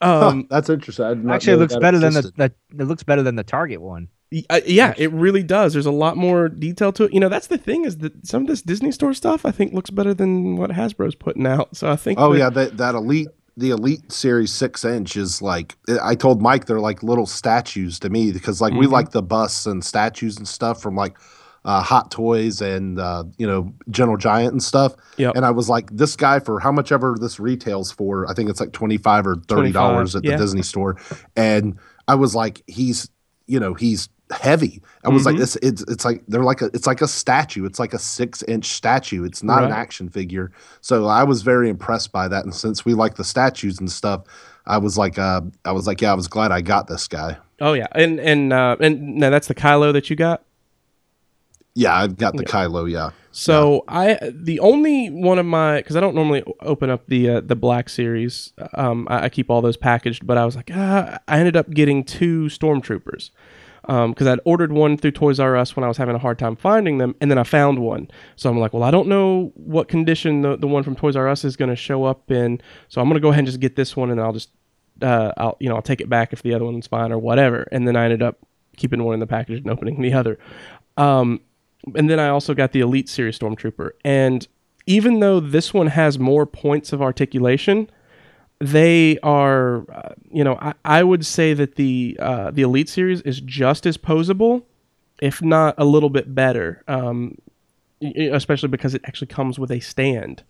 Um, 0.00 0.46
That's 0.48 0.70
interesting. 0.70 1.04
I 1.04 1.08
did 1.10 1.24
not 1.24 1.34
Actually, 1.34 1.54
it 1.54 1.56
looks 1.56 1.74
that 1.74 1.80
better 1.80 1.98
than 1.98 2.12
the, 2.14 2.20
existed. 2.20 2.54
the. 2.70 2.82
It 2.82 2.86
looks 2.86 3.02
better 3.02 3.22
than 3.22 3.36
the 3.36 3.44
Target 3.44 3.80
one. 3.80 4.08
Uh, 4.50 4.60
yeah, 4.66 4.92
it 4.98 5.10
really 5.12 5.42
does. 5.42 5.72
There's 5.72 5.86
a 5.86 5.90
lot 5.90 6.16
more 6.16 6.48
detail 6.50 6.92
to 6.92 7.04
it. 7.04 7.14
You 7.14 7.20
know, 7.20 7.30
that's 7.30 7.46
the 7.46 7.56
thing 7.56 7.84
is 7.86 7.98
that 7.98 8.26
some 8.26 8.42
of 8.42 8.48
this 8.48 8.60
Disney 8.60 8.92
Store 8.92 9.14
stuff 9.14 9.46
I 9.46 9.50
think 9.50 9.72
looks 9.72 9.88
better 9.90 10.12
than 10.12 10.56
what 10.56 10.70
Hasbro's 10.70 11.14
putting 11.14 11.46
out. 11.46 11.74
So 11.76 11.90
I 11.90 11.96
think. 11.96 12.18
Oh 12.20 12.34
yeah, 12.34 12.50
that 12.50 12.76
that 12.76 12.94
elite 12.94 13.28
the 13.56 13.70
elite 13.70 14.12
series 14.12 14.52
six 14.52 14.84
inch 14.84 15.16
is 15.16 15.40
like 15.40 15.76
I 16.02 16.14
told 16.14 16.42
Mike 16.42 16.66
they're 16.66 16.78
like 16.78 17.02
little 17.02 17.26
statues 17.26 17.98
to 18.00 18.10
me 18.10 18.30
because 18.30 18.60
like 18.60 18.74
we 18.74 18.86
Mhm. 18.86 18.92
like 18.92 19.10
the 19.12 19.22
busts 19.22 19.64
and 19.66 19.82
statues 19.84 20.36
and 20.36 20.46
stuff 20.46 20.80
from 20.82 20.94
like 20.94 21.16
uh, 21.64 21.82
Hot 21.82 22.10
Toys 22.10 22.60
and 22.60 23.00
uh, 23.00 23.24
you 23.38 23.46
know 23.46 23.72
Gentle 23.90 24.16
Giant 24.18 24.52
and 24.52 24.62
stuff. 24.62 24.94
Yep. 25.16 25.36
And 25.36 25.44
I 25.46 25.50
was 25.50 25.68
like, 25.70 25.90
this 25.96 26.16
guy 26.16 26.38
for 26.38 26.60
how 26.60 26.70
much 26.70 26.92
ever 26.92 27.16
this 27.18 27.40
retails 27.40 27.90
for, 27.90 28.30
I 28.30 28.34
think 28.34 28.48
it's 28.50 28.60
like 28.60 28.72
twenty 28.72 28.98
five 28.98 29.26
or 29.26 29.36
thirty 29.48 29.72
dollars 29.72 30.12
25, 30.12 30.16
at 30.32 30.38
the. 30.38 30.42
Disney 30.44 30.62
store, 30.62 30.96
and 31.34 31.78
I 32.06 32.14
was 32.14 32.34
like, 32.34 32.62
he's 32.66 33.08
you 33.46 33.58
know 33.58 33.72
he's 33.74 34.08
heavy. 34.30 34.82
I 35.04 35.08
was 35.08 35.24
like, 35.24 35.36
Mhm. 35.36 35.38
this 35.38 35.56
it's 35.56 35.82
it's 35.82 36.04
like 36.04 36.22
they're 36.28 36.42
like 36.42 36.60
a 36.60 36.66
it's 36.74 36.86
like 36.86 37.00
a 37.00 37.08
statue. 37.08 37.64
It's 37.64 37.78
like 37.78 37.94
a 37.94 37.98
six 37.98 38.42
inch 38.42 38.66
statue. 38.66 39.24
It's 39.24 39.42
not 39.42 39.64
an 39.64 39.72
action 39.72 40.08
figure. 40.08 40.50
So 40.80 41.06
I 41.06 41.24
was 41.24 41.42
very 41.42 41.70
impressed 41.70 42.12
by 42.12 42.28
that. 42.28 42.44
And 42.44 42.54
since 42.54 42.84
we 42.84 42.94
like 42.94 43.14
the 43.14 43.24
statues 43.24 43.78
and 43.78 43.90
stuff, 43.90 44.24
I 44.66 44.78
was 44.78 44.98
like, 44.98 45.18
uh, 45.18 45.40
I 45.64 45.72
was 45.72 45.86
like, 45.86 46.00
yeah, 46.02 46.10
I 46.12 46.14
was 46.14 46.28
glad 46.28 46.52
I 46.52 46.60
got 46.60 46.88
this 46.88 47.08
guy. 47.08 47.38
Oh 47.60 47.72
yeah, 47.72 47.86
and 47.92 48.20
and 48.20 48.52
uh, 48.52 48.76
and 48.80 49.16
now 49.16 49.30
that's 49.30 49.48
the 49.48 49.54
Kylo 49.54 49.92
that 49.92 50.10
you 50.10 50.16
got. 50.16 50.42
Yeah, 51.74 51.94
I 51.94 52.06
got 52.08 52.36
the 52.36 52.44
Kylo. 52.44 52.90
Yeah. 52.90 53.10
So 53.30 53.84
I 53.86 54.18
the 54.32 54.58
only 54.60 55.10
one 55.10 55.38
of 55.38 55.46
my 55.46 55.76
because 55.76 55.96
I 55.96 56.00
don't 56.00 56.14
normally 56.14 56.42
open 56.60 56.90
up 56.90 57.06
the 57.06 57.30
uh, 57.30 57.40
the 57.40 57.54
Black 57.56 57.88
Series. 57.88 58.52
Um, 58.74 59.06
I, 59.08 59.24
I 59.24 59.28
keep 59.28 59.48
all 59.48 59.62
those 59.62 59.76
packaged, 59.76 60.26
but 60.26 60.36
I 60.36 60.44
was 60.44 60.56
like, 60.56 60.70
ah, 60.74 61.18
I 61.28 61.38
ended 61.38 61.56
up 61.56 61.70
getting 61.70 62.04
two 62.04 62.46
Stormtroopers 62.46 63.30
because 63.88 64.26
I'd 64.26 64.40
ordered 64.44 64.70
one 64.70 64.98
through 64.98 65.12
Toys 65.12 65.40
R 65.40 65.56
Us 65.56 65.74
when 65.74 65.82
I 65.82 65.88
was 65.88 65.96
having 65.96 66.14
a 66.14 66.18
hard 66.18 66.38
time 66.38 66.56
finding 66.56 66.98
them, 66.98 67.14
and 67.20 67.30
then 67.30 67.38
I 67.38 67.42
found 67.42 67.78
one. 67.78 68.10
So 68.36 68.50
I'm 68.50 68.58
like, 68.58 68.74
well, 68.74 68.82
I 68.82 68.90
don't 68.90 69.08
know 69.08 69.50
what 69.54 69.88
condition 69.88 70.42
the, 70.42 70.56
the 70.56 70.68
one 70.68 70.82
from 70.82 70.94
Toys 70.94 71.16
R 71.16 71.26
Us 71.26 71.42
is 71.42 71.56
going 71.56 71.70
to 71.70 71.76
show 71.76 72.04
up 72.04 72.30
in, 72.30 72.60
so 72.88 73.00
I'm 73.00 73.08
going 73.08 73.14
to 73.14 73.20
go 73.20 73.28
ahead 73.28 73.40
and 73.40 73.46
just 73.48 73.60
get 73.60 73.76
this 73.76 73.96
one, 73.96 74.10
and 74.10 74.20
I'll 74.20 74.34
just 74.34 74.50
uh, 75.00 75.32
I'll 75.36 75.56
you 75.58 75.68
know 75.68 75.76
I'll 75.76 75.82
take 75.82 76.02
it 76.02 76.08
back 76.08 76.32
if 76.32 76.42
the 76.42 76.54
other 76.54 76.64
one's 76.64 76.86
fine 76.86 77.12
or 77.12 77.18
whatever. 77.18 77.66
And 77.72 77.88
then 77.88 77.96
I 77.96 78.04
ended 78.04 78.22
up 78.22 78.38
keeping 78.76 79.02
one 79.02 79.14
in 79.14 79.20
the 79.20 79.26
package 79.26 79.60
and 79.60 79.70
opening 79.70 80.00
the 80.02 80.12
other. 80.12 80.38
Um, 80.96 81.40
and 81.94 82.10
then 82.10 82.20
I 82.20 82.28
also 82.28 82.54
got 82.54 82.72
the 82.72 82.80
Elite 82.80 83.08
Series 83.08 83.38
Stormtrooper. 83.38 83.90
And 84.04 84.46
even 84.86 85.20
though 85.20 85.40
this 85.40 85.72
one 85.72 85.88
has 85.88 86.18
more 86.18 86.46
points 86.46 86.92
of 86.92 87.02
articulation, 87.02 87.90
they 88.60 89.18
are, 89.22 89.88
uh, 89.90 90.14
you 90.30 90.42
know, 90.44 90.58
I, 90.60 90.74
I 90.84 91.02
would 91.02 91.24
say 91.24 91.54
that 91.54 91.76
the 91.76 92.16
uh, 92.20 92.50
the 92.50 92.62
Elite 92.62 92.88
Series 92.88 93.20
is 93.22 93.40
just 93.40 93.86
as 93.86 93.96
posable, 93.96 94.64
if 95.20 95.40
not 95.42 95.74
a 95.78 95.84
little 95.84 96.10
bit 96.10 96.34
better. 96.34 96.82
Um, 96.88 97.38
especially 98.00 98.68
because 98.68 98.94
it 98.94 99.02
actually 99.06 99.26
comes 99.26 99.58
with 99.58 99.70
a 99.70 99.80
stand, 99.80 100.42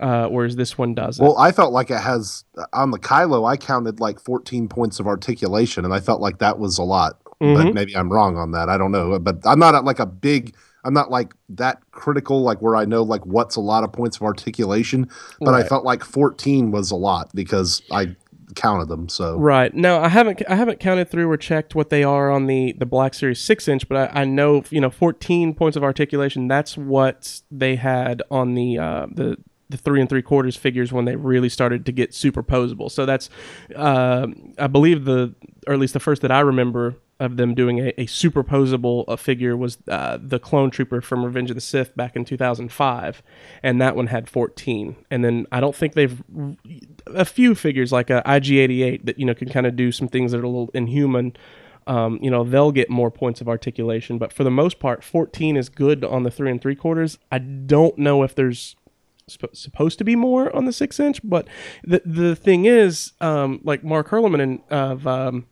uh, 0.00 0.26
whereas 0.28 0.56
this 0.56 0.76
one 0.76 0.94
doesn't. 0.94 1.24
Well, 1.24 1.36
I 1.38 1.52
felt 1.52 1.72
like 1.72 1.90
it 1.90 2.00
has 2.00 2.44
on 2.72 2.90
the 2.90 2.98
Kylo. 2.98 3.48
I 3.48 3.56
counted 3.56 4.00
like 4.00 4.20
14 4.20 4.68
points 4.68 5.00
of 5.00 5.06
articulation, 5.06 5.84
and 5.84 5.94
I 5.94 6.00
felt 6.00 6.20
like 6.20 6.38
that 6.38 6.58
was 6.58 6.78
a 6.78 6.82
lot. 6.84 7.20
Mhm. 7.40 7.54
But 7.54 7.74
maybe 7.74 7.96
I'm 7.96 8.12
wrong 8.12 8.36
on 8.36 8.50
that. 8.52 8.68
I 8.68 8.76
don't 8.76 8.90
know. 8.90 9.18
But 9.18 9.38
I'm 9.44 9.58
not 9.60 9.84
like 9.84 10.00
a 10.00 10.06
big. 10.06 10.54
I'm 10.88 10.94
not 10.94 11.10
like 11.10 11.34
that 11.50 11.82
critical, 11.90 12.40
like 12.40 12.62
where 12.62 12.74
I 12.74 12.86
know 12.86 13.02
like 13.02 13.26
what's 13.26 13.56
a 13.56 13.60
lot 13.60 13.84
of 13.84 13.92
points 13.92 14.16
of 14.16 14.22
articulation. 14.22 15.10
But 15.38 15.52
I 15.52 15.62
felt 15.62 15.84
like 15.84 16.02
14 16.02 16.70
was 16.70 16.90
a 16.90 16.96
lot 16.96 17.30
because 17.34 17.82
I 17.92 18.16
counted 18.54 18.88
them. 18.88 19.10
So 19.10 19.36
Right. 19.36 19.74
No, 19.74 20.00
I 20.00 20.08
haven't 20.08 20.42
I 20.48 20.54
haven't 20.54 20.80
counted 20.80 21.10
through 21.10 21.30
or 21.30 21.36
checked 21.36 21.74
what 21.74 21.90
they 21.90 22.02
are 22.02 22.30
on 22.30 22.46
the 22.46 22.72
the 22.78 22.86
Black 22.86 23.12
Series 23.12 23.38
6 23.38 23.68
inch, 23.68 23.86
but 23.86 24.16
I, 24.16 24.22
I 24.22 24.24
know, 24.24 24.64
you 24.70 24.80
know, 24.80 24.88
14 24.88 25.52
points 25.52 25.76
of 25.76 25.84
articulation, 25.84 26.48
that's 26.48 26.78
what 26.78 27.42
they 27.50 27.76
had 27.76 28.22
on 28.30 28.54
the 28.54 28.78
uh 28.78 29.08
the 29.12 29.36
the 29.68 29.76
three 29.76 30.00
and 30.00 30.08
three 30.08 30.22
quarters 30.22 30.56
figures 30.56 30.90
when 30.90 31.04
they 31.04 31.16
really 31.16 31.50
started 31.50 31.84
to 31.84 31.92
get 31.92 32.14
super 32.14 32.42
superposable. 32.42 32.90
So 32.90 33.04
that's, 33.04 33.28
uh, 33.76 34.26
I 34.58 34.66
believe 34.66 35.04
the, 35.04 35.34
or 35.66 35.74
at 35.74 35.78
least 35.78 35.92
the 35.92 36.00
first 36.00 36.22
that 36.22 36.32
I 36.32 36.40
remember 36.40 36.96
of 37.20 37.36
them 37.36 37.54
doing 37.54 37.80
a, 37.80 37.88
a 38.00 38.06
superposable 38.06 39.04
uh, 39.08 39.16
figure 39.16 39.56
was 39.56 39.78
uh, 39.88 40.18
the 40.20 40.38
Clone 40.38 40.70
Trooper 40.70 41.00
from 41.00 41.24
Revenge 41.24 41.50
of 41.50 41.56
the 41.56 41.60
Sith 41.60 41.96
back 41.96 42.14
in 42.14 42.24
2005, 42.24 43.22
and 43.62 43.80
that 43.80 43.96
one 43.96 44.06
had 44.06 44.28
14. 44.28 44.96
And 45.10 45.24
then 45.24 45.46
I 45.50 45.60
don't 45.60 45.74
think 45.74 45.94
they've 45.94 46.22
a 47.06 47.24
few 47.24 47.54
figures 47.54 47.90
like 47.90 48.10
a 48.10 48.22
IG88 48.24 49.04
that 49.06 49.18
you 49.18 49.24
know 49.24 49.34
can 49.34 49.48
kind 49.48 49.66
of 49.66 49.74
do 49.74 49.90
some 49.90 50.08
things 50.08 50.32
that 50.32 50.38
are 50.38 50.44
a 50.44 50.48
little 50.48 50.70
inhuman. 50.74 51.36
Um, 51.86 52.18
you 52.22 52.30
know 52.30 52.44
they'll 52.44 52.72
get 52.72 52.90
more 52.90 53.10
points 53.10 53.40
of 53.40 53.48
articulation, 53.48 54.18
but 54.18 54.32
for 54.32 54.44
the 54.44 54.50
most 54.50 54.78
part, 54.78 55.02
14 55.02 55.56
is 55.56 55.68
good 55.68 56.04
on 56.04 56.22
the 56.22 56.30
three 56.30 56.50
and 56.50 56.60
three 56.60 56.76
quarters. 56.76 57.18
I 57.32 57.38
don't 57.38 57.98
know 57.98 58.22
if 58.22 58.34
there's 58.34 58.76
sp- 59.26 59.54
supposed 59.54 59.98
to 59.98 60.04
be 60.04 60.14
more 60.14 60.54
on 60.54 60.66
the 60.66 60.72
six 60.72 61.00
inch, 61.00 61.20
but 61.24 61.48
the 61.82 62.02
the 62.04 62.36
thing 62.36 62.66
is, 62.66 63.12
um, 63.20 63.60
like 63.64 63.82
Mark 63.82 64.08
Herleman 64.08 64.40
and 64.40 64.60
of 64.70 65.06
um, 65.06 65.46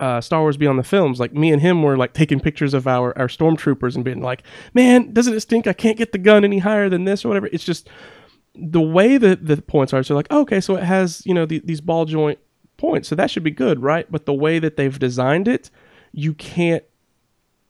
uh, 0.00 0.20
Star 0.20 0.40
Wars 0.40 0.56
Beyond 0.56 0.78
the 0.78 0.84
Films, 0.84 1.20
like 1.20 1.34
me 1.34 1.52
and 1.52 1.60
him 1.60 1.82
were 1.82 1.96
like 1.96 2.14
taking 2.14 2.40
pictures 2.40 2.74
of 2.74 2.86
our 2.86 3.16
our 3.18 3.28
stormtroopers 3.28 3.94
and 3.94 4.04
being 4.04 4.22
like, 4.22 4.42
"Man, 4.74 5.12
doesn't 5.12 5.34
it 5.34 5.40
stink? 5.40 5.66
I 5.66 5.72
can't 5.72 5.98
get 5.98 6.12
the 6.12 6.18
gun 6.18 6.44
any 6.44 6.58
higher 6.58 6.88
than 6.88 7.04
this 7.04 7.24
or 7.24 7.28
whatever." 7.28 7.48
It's 7.52 7.64
just 7.64 7.88
the 8.54 8.80
way 8.80 9.18
that 9.18 9.46
the 9.46 9.60
points 9.62 9.92
are. 9.92 10.02
So 10.02 10.14
like, 10.14 10.30
okay, 10.30 10.60
so 10.60 10.76
it 10.76 10.84
has 10.84 11.22
you 11.26 11.34
know 11.34 11.46
the, 11.46 11.60
these 11.64 11.80
ball 11.80 12.06
joint 12.06 12.38
points, 12.78 13.08
so 13.08 13.14
that 13.14 13.30
should 13.30 13.44
be 13.44 13.50
good, 13.50 13.82
right? 13.82 14.10
But 14.10 14.26
the 14.26 14.34
way 14.34 14.58
that 14.58 14.76
they've 14.76 14.98
designed 14.98 15.46
it, 15.46 15.70
you 16.12 16.34
can't 16.34 16.82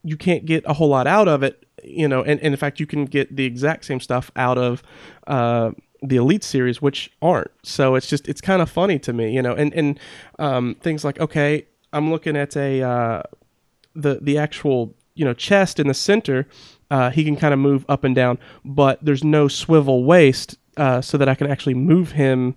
you 0.02 0.16
can't 0.16 0.46
get 0.46 0.64
a 0.66 0.74
whole 0.74 0.88
lot 0.88 1.06
out 1.06 1.28
of 1.28 1.42
it, 1.42 1.66
you 1.84 2.08
know. 2.08 2.22
And, 2.22 2.40
and 2.40 2.54
in 2.54 2.56
fact, 2.56 2.80
you 2.80 2.86
can 2.86 3.04
get 3.04 3.34
the 3.34 3.44
exact 3.44 3.84
same 3.84 4.00
stuff 4.00 4.30
out 4.36 4.56
of 4.56 4.82
uh, 5.26 5.72
the 6.02 6.16
Elite 6.16 6.44
series, 6.44 6.80
which 6.80 7.10
aren't. 7.20 7.50
So 7.62 7.94
it's 7.94 8.06
just 8.06 8.28
it's 8.28 8.40
kind 8.40 8.62
of 8.62 8.70
funny 8.70 8.98
to 9.00 9.12
me, 9.12 9.32
you 9.34 9.42
know. 9.42 9.54
And 9.54 9.74
and 9.74 9.98
um, 10.38 10.76
things 10.80 11.04
like 11.04 11.20
okay, 11.20 11.66
I'm 11.92 12.10
looking 12.10 12.36
at 12.36 12.56
a 12.56 12.82
uh, 12.82 13.22
the 13.94 14.18
the 14.20 14.38
actual 14.38 14.94
you 15.14 15.24
know 15.24 15.34
chest 15.34 15.78
in 15.80 15.88
the 15.88 15.94
center. 15.94 16.46
Uh, 16.90 17.10
he 17.10 17.24
can 17.24 17.36
kind 17.36 17.54
of 17.54 17.60
move 17.60 17.84
up 17.88 18.02
and 18.02 18.14
down, 18.14 18.38
but 18.64 18.98
there's 19.04 19.22
no 19.22 19.46
swivel 19.46 20.04
waist, 20.04 20.58
uh, 20.76 21.00
so 21.00 21.16
that 21.18 21.28
I 21.28 21.34
can 21.34 21.48
actually 21.48 21.74
move 21.74 22.12
him 22.12 22.56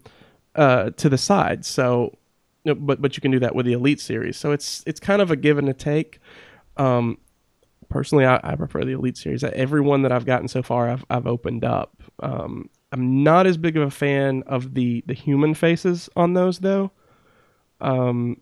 uh, 0.55 0.89
to 0.91 1.09
the 1.09 1.17
side. 1.17 1.65
So, 1.65 2.17
but 2.63 3.01
but 3.01 3.15
you 3.15 3.21
can 3.21 3.31
do 3.31 3.39
that 3.39 3.55
with 3.55 3.65
the 3.65 3.73
Elite 3.73 3.99
series. 3.99 4.37
So 4.37 4.51
it's 4.51 4.83
it's 4.87 4.99
kind 4.99 5.21
of 5.21 5.31
a 5.31 5.35
give 5.35 5.57
and 5.57 5.69
a 5.69 5.73
take. 5.73 6.19
Um, 6.77 7.17
personally, 7.89 8.25
I, 8.25 8.39
I 8.43 8.55
prefer 8.55 8.83
the 8.83 8.93
Elite 8.93 9.17
series. 9.17 9.43
Every 9.43 9.81
one 9.81 10.01
that 10.01 10.11
I've 10.11 10.25
gotten 10.25 10.47
so 10.47 10.63
far, 10.63 10.89
I've 10.89 11.05
I've 11.09 11.27
opened 11.27 11.63
up. 11.63 12.01
Um, 12.21 12.69
I'm 12.91 13.23
not 13.23 13.47
as 13.47 13.57
big 13.57 13.75
of 13.77 13.83
a 13.83 13.91
fan 13.91 14.43
of 14.47 14.73
the 14.73 15.03
the 15.05 15.13
human 15.13 15.53
faces 15.53 16.09
on 16.15 16.33
those 16.33 16.59
though. 16.59 16.91
Um, 17.81 18.37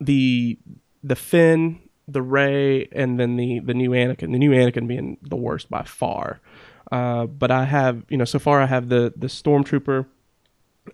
the 0.00 0.58
the 1.02 1.16
Finn, 1.16 1.80
the 2.06 2.22
Rey, 2.22 2.88
and 2.92 3.18
then 3.18 3.36
the 3.36 3.60
the 3.60 3.74
new 3.74 3.90
Anakin. 3.90 4.32
The 4.32 4.38
new 4.38 4.50
Anakin 4.50 4.86
being 4.86 5.18
the 5.22 5.36
worst 5.36 5.70
by 5.70 5.82
far. 5.82 6.40
Uh, 6.90 7.26
but 7.26 7.50
I 7.50 7.64
have 7.64 8.04
you 8.08 8.16
know 8.16 8.24
so 8.24 8.38
far 8.38 8.60
I 8.62 8.66
have 8.66 8.88
the 8.88 9.12
the 9.16 9.26
Stormtrooper, 9.26 10.06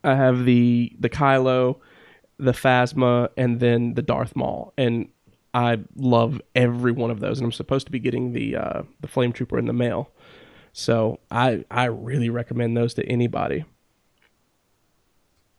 I 0.03 0.15
have 0.15 0.45
the 0.45 0.93
the 0.99 1.09
Kylo, 1.09 1.77
the 2.39 2.53
Phasma, 2.53 3.29
and 3.37 3.61
then 3.61 3.95
the 3.95 4.03
Darth 4.03 4.35
Maul, 4.35 4.73
and 4.77 5.09
I 5.53 5.79
love 5.95 6.41
every 6.57 6.91
one 6.91 7.13
of 7.13 7.21
those. 7.21 7.39
And 7.39 7.45
I'm 7.47 7.53
supposed 7.53 7.87
to 7.87 7.93
be 7.93 8.01
getting 8.01 8.33
the 8.33 8.57
uh, 8.57 8.83
the 9.01 9.09
Flame 9.09 9.33
Trooper 9.33 9.57
in 9.59 9.67
the 9.67 9.73
mail, 9.73 10.11
so 10.73 11.21
I 11.31 11.65
I 11.71 11.85
really 11.85 12.29
recommend 12.29 12.77
those 12.77 12.95
to 12.95 13.07
anybody. 13.07 13.65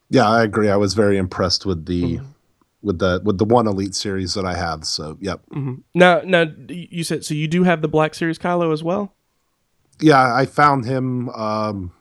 yeah, 0.09 0.27
I 0.29 0.43
agree. 0.43 0.69
I 0.69 0.75
was 0.75 0.93
very 0.93 1.17
impressed 1.17 1.65
with 1.65 1.85
the 1.85 2.17
Mm-hmm. 2.17 2.25
With 2.85 2.99
the 2.99 3.19
with 3.25 3.39
the 3.39 3.45
one 3.45 3.67
elite 3.67 3.95
series 3.95 4.35
that 4.35 4.45
I 4.45 4.53
have. 4.55 4.85
So 4.85 5.17
yep. 5.19 5.41
hmm 5.51 5.75
Now 5.95 6.21
now 6.23 6.45
you 6.69 7.03
said 7.03 7.25
so 7.25 7.33
you 7.33 7.47
do 7.47 7.63
have 7.63 7.81
the 7.81 7.87
Black 7.87 8.13
Series 8.13 8.37
Kylo 8.37 8.71
as 8.71 8.83
well. 8.83 9.15
Yeah, 9.99 10.33
I 10.35 10.45
found 10.45 10.85
him 10.85 11.29
um 11.29 11.91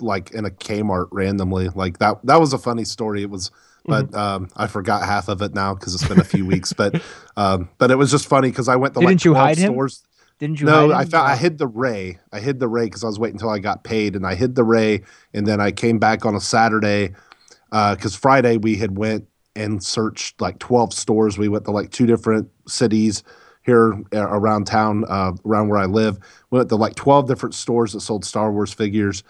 like 0.00 0.32
in 0.32 0.44
a 0.44 0.50
Kmart 0.50 1.08
randomly. 1.12 1.68
Like 1.70 1.98
that 1.98 2.24
that 2.26 2.40
was 2.40 2.52
a 2.52 2.58
funny 2.58 2.84
story. 2.84 3.22
It 3.22 3.30
was 3.30 3.50
but 3.86 4.06
Mm-hmm. 4.06 4.16
um 4.16 4.48
I 4.56 4.66
forgot 4.66 5.04
half 5.04 5.28
of 5.28 5.42
it 5.42 5.54
now 5.54 5.74
because 5.74 5.94
it's 5.94 6.06
been 6.08 6.20
a 6.20 6.24
few 6.24 6.44
weeks. 6.54 6.72
But 6.72 7.00
um 7.36 7.70
but 7.78 7.90
it 7.90 7.96
was 7.96 8.10
just 8.10 8.26
funny 8.26 8.50
because 8.50 8.68
I 8.68 8.76
went 8.76 8.94
to 8.94 9.00
like 9.00 9.08
Didn't 9.08 9.24
you 9.24 9.32
12 9.32 9.46
hide 9.48 9.58
him? 9.58 9.72
stores. 9.72 10.02
Didn't 10.38 10.60
you? 10.60 10.66
No, 10.66 10.88
hide 10.88 11.00
I 11.00 11.04
found 11.04 11.28
I 11.28 11.36
hid 11.36 11.58
the 11.58 11.66
Rey. 11.66 12.18
I 12.32 12.40
hid 12.40 12.60
the 12.60 12.68
Rey 12.68 12.84
because 12.84 13.04
I 13.04 13.06
was 13.06 13.18
waiting 13.18 13.36
until 13.36 13.50
I 13.50 13.60
got 13.60 13.84
paid, 13.84 14.16
and 14.16 14.26
I 14.26 14.34
hid 14.34 14.56
the 14.56 14.64
Rey, 14.64 15.02
and 15.32 15.46
then 15.46 15.60
I 15.60 15.70
came 15.70 15.98
back 15.98 16.26
on 16.26 16.34
a 16.34 16.40
Saturday 16.40 17.14
because 17.70 18.14
Friday 18.16 18.56
we 18.56 18.76
had 18.76 18.96
went 18.98 19.26
and 19.56 19.82
searched 19.82 20.40
like 20.40 20.58
twelve 20.58 20.92
stores. 20.92 21.38
We 21.38 21.48
went 21.48 21.64
to 21.66 21.70
like 21.70 21.90
two 21.90 22.06
different 22.06 22.48
cities 22.66 23.22
here 23.62 23.94
uh, 24.12 24.28
around 24.28 24.66
town, 24.66 25.04
uh, 25.08 25.32
around 25.46 25.68
where 25.68 25.78
I 25.78 25.86
live. 25.86 26.18
We 26.50 26.58
went 26.58 26.68
to 26.68 26.76
like 26.76 26.94
twelve 26.96 27.28
different 27.28 27.54
stores 27.54 27.92
that 27.92 28.00
sold 28.00 28.24
Star 28.24 28.52
Wars 28.52 28.72
figures. 28.72 29.22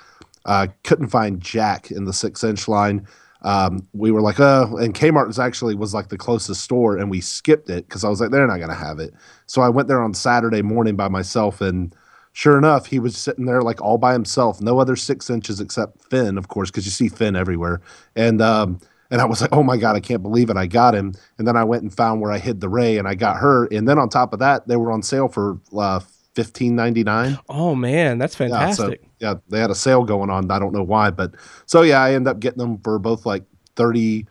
Uh, 0.45 0.66
couldn't 0.83 1.09
find 1.09 1.41
Jack 1.41 1.91
in 1.91 2.05
the 2.05 2.12
six 2.12 2.45
inch 2.45 2.68
line. 2.68 3.07
um, 3.45 3.87
we 3.93 4.11
were 4.11 4.22
like, 4.22 4.41
oh, 4.41 4.79
and 4.79 4.95
Kmart 4.95 5.27
was 5.27 5.39
actually 5.39 5.75
was 5.75 5.93
like 5.93 6.09
the 6.09 6.16
closest 6.16 6.62
store, 6.62 6.97
and 6.97 7.11
we 7.11 7.20
skipped 7.20 7.68
it 7.68 7.87
because 7.87 8.03
I 8.03 8.09
was 8.09 8.20
like, 8.20 8.31
they're 8.31 8.47
not 8.47 8.59
gonna 8.59 8.75
have 8.75 8.99
it. 8.99 9.12
So 9.47 9.61
I 9.61 9.68
went 9.68 9.87
there 9.87 10.03
on 10.03 10.14
Saturday 10.14 10.62
morning 10.62 10.97
by 10.97 11.09
myself, 11.09 11.61
and 11.61 11.95
sure 12.33 12.57
enough, 12.57 12.87
he 12.87 12.99
was 12.99 13.16
sitting 13.16 13.45
there 13.45 13.61
like 13.61 13.83
all 13.83 13.99
by 13.99 14.14
himself, 14.14 14.62
no 14.62 14.79
other 14.79 14.97
six 14.97 15.29
inches 15.29 15.61
except 15.61 16.03
Finn, 16.05 16.39
of 16.39 16.49
course, 16.49 16.70
because 16.70 16.87
you 16.87 16.91
see 16.91 17.09
Finn 17.09 17.37
everywhere, 17.37 17.83
and 18.16 18.41
um, 18.41 18.81
and 19.14 19.20
I 19.20 19.26
was 19.26 19.40
like, 19.40 19.50
oh 19.52 19.62
my 19.62 19.76
god, 19.76 19.94
I 19.94 20.00
can't 20.00 20.24
believe 20.24 20.50
it, 20.50 20.56
I 20.56 20.66
got 20.66 20.92
him. 20.92 21.14
And 21.38 21.46
then 21.46 21.56
I 21.56 21.62
went 21.62 21.84
and 21.84 21.94
found 21.94 22.20
where 22.20 22.32
I 22.32 22.38
hid 22.38 22.60
the 22.60 22.68
Rey, 22.68 22.98
and 22.98 23.06
I 23.06 23.14
got 23.14 23.36
her. 23.36 23.66
And 23.66 23.88
then 23.88 23.96
on 23.96 24.08
top 24.08 24.32
of 24.32 24.40
that, 24.40 24.66
they 24.66 24.74
were 24.74 24.90
on 24.90 25.02
sale 25.04 25.28
for 25.28 25.60
uh, 25.76 26.00
fifteen 26.34 26.74
ninety 26.74 27.04
nine. 27.04 27.38
Oh 27.48 27.76
man, 27.76 28.18
that's 28.18 28.34
Yeah, 28.48 28.66
fantastic. 28.66 29.02
so 29.02 29.08
yeah, 29.20 29.34
they 29.48 29.60
had 29.60 29.70
a 29.70 29.74
sale 29.76 30.02
going 30.02 30.30
on. 30.30 30.50
I 30.50 30.58
don't 30.58 30.72
know 30.72 30.82
why, 30.82 31.10
but 31.10 31.30
so 31.64 31.82
yeah, 31.82 32.02
I 32.02 32.14
ended 32.14 32.28
up 32.28 32.40
getting 32.40 32.58
them 32.58 32.78
for 32.78 32.98
both 32.98 33.24
like 33.24 33.44
30, 33.76 34.26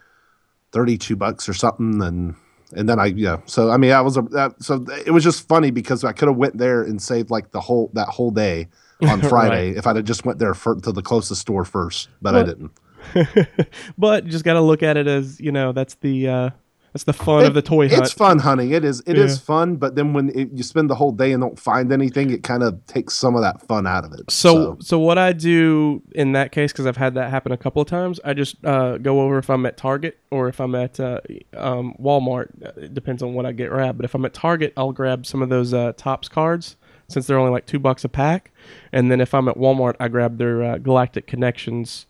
32 0.73 1.15
bucks 1.15 1.47
or 1.47 1.53
something, 1.53 2.01
and 2.01 2.35
and 2.75 2.89
then 2.89 2.99
I 2.99 3.05
yeah. 3.05 3.37
So 3.45 3.71
I 3.71 3.77
mean, 3.77 3.91
I 3.91 4.01
was 4.01 4.17
a 4.17 4.23
that, 4.31 4.61
so 4.61 4.85
it 5.05 5.11
was 5.11 5.23
just 5.23 5.47
funny 5.47 5.71
because 5.71 6.03
I 6.03 6.11
could 6.11 6.27
have 6.27 6.37
went 6.37 6.57
there 6.57 6.83
and 6.83 7.01
saved 7.01 7.29
like 7.31 7.51
the 7.51 7.61
whole 7.61 7.89
that 7.93 8.09
whole 8.09 8.31
day 8.31 8.67
on 9.01 9.21
Friday 9.29 9.77
if 9.77 9.87
I'd 9.87 9.95
have 9.95 10.05
just 10.05 10.25
went 10.25 10.39
there 10.39 10.53
for, 10.53 10.75
to 10.75 10.91
the 10.91 11.01
closest 11.01 11.39
store 11.39 11.63
first, 11.63 12.09
but 12.21 12.35
I 12.35 12.43
didn't. 12.43 12.71
but 13.97 14.25
you 14.25 14.31
just 14.31 14.45
got 14.45 14.53
to 14.53 14.61
look 14.61 14.83
at 14.83 14.97
it 14.97 15.07
as 15.07 15.39
you 15.39 15.51
know 15.51 15.71
that's 15.71 15.95
the 15.95 16.27
uh, 16.27 16.49
that's 16.93 17.05
the 17.05 17.13
fun 17.13 17.43
of 17.45 17.55
the 17.55 17.61
toy 17.63 17.89
hunt. 17.89 18.03
It's 18.03 18.13
fun 18.13 18.37
hunting. 18.37 18.71
It 18.71 18.85
is. 18.85 19.01
It 19.07 19.17
is 19.17 19.33
Yeah. 19.33 19.39
fun. 19.39 19.75
But 19.77 19.95
then 19.95 20.13
when 20.13 20.29
it, 20.29 20.49
you 20.53 20.61
spend 20.61 20.91
the 20.91 20.95
whole 20.95 21.11
day 21.11 21.31
and 21.31 21.41
don't 21.41 21.57
find 21.57 21.91
anything, 21.91 22.29
it 22.29 22.43
kind 22.43 22.61
of 22.61 22.85
takes 22.85 23.15
some 23.15 23.35
of 23.35 23.41
that 23.41 23.65
fun 23.67 23.87
out 23.87 24.05
of 24.05 24.13
it. 24.13 24.29
So, 24.29 24.77
so 24.79 24.99
what 24.99 25.17
I 25.17 25.33
do 25.33 26.03
in 26.13 26.33
that 26.33 26.51
case, 26.51 26.71
because 26.71 26.85
I've 26.85 26.97
had 26.97 27.15
that 27.15 27.31
happen 27.31 27.51
a 27.51 27.57
couple 27.57 27.81
of 27.81 27.87
times, 27.87 28.19
I 28.23 28.35
just 28.35 28.63
uh, 28.63 28.99
go 28.99 29.21
over 29.21 29.39
if 29.39 29.49
I'm 29.49 29.65
at 29.65 29.75
Target 29.75 30.19
or 30.29 30.47
if 30.49 30.61
I'm 30.61 30.75
at 30.75 30.99
uh, 30.99 31.19
um, 31.57 31.95
Walmart. 31.99 32.49
It 32.77 32.93
depends 32.93 33.23
on 33.23 33.33
what 33.33 33.47
I 33.47 33.53
get 33.53 33.71
grabbed. 33.71 33.97
But 33.97 34.05
if 34.05 34.13
I'm 34.13 34.23
at 34.25 34.35
Target, 34.35 34.71
I'll 34.77 34.91
grab 34.91 35.25
some 35.25 35.41
of 35.41 35.49
those 35.49 35.73
uh, 35.73 35.93
Topps 35.97 36.29
cards 36.29 36.75
since 37.07 37.25
they're 37.25 37.39
only 37.39 37.51
like 37.51 37.65
two 37.65 37.79
bucks 37.79 38.03
a 38.03 38.09
pack. 38.09 38.51
And 38.91 39.09
then 39.09 39.19
if 39.19 39.33
I'm 39.33 39.47
at 39.47 39.57
Walmart, 39.57 39.95
I 39.99 40.09
grab 40.09 40.37
their 40.37 40.61
uh, 40.61 40.77
Galactic 40.77 41.25
Connections 41.25 42.05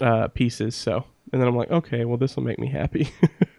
uh, 0.00 0.28
pieces. 0.28 0.74
So, 0.74 1.04
and 1.32 1.40
then 1.40 1.48
I'm 1.48 1.56
like, 1.56 1.70
okay, 1.70 2.04
well, 2.04 2.16
this 2.16 2.36
will 2.36 2.44
make 2.44 2.58
me 2.58 2.68
happy. 2.68 3.08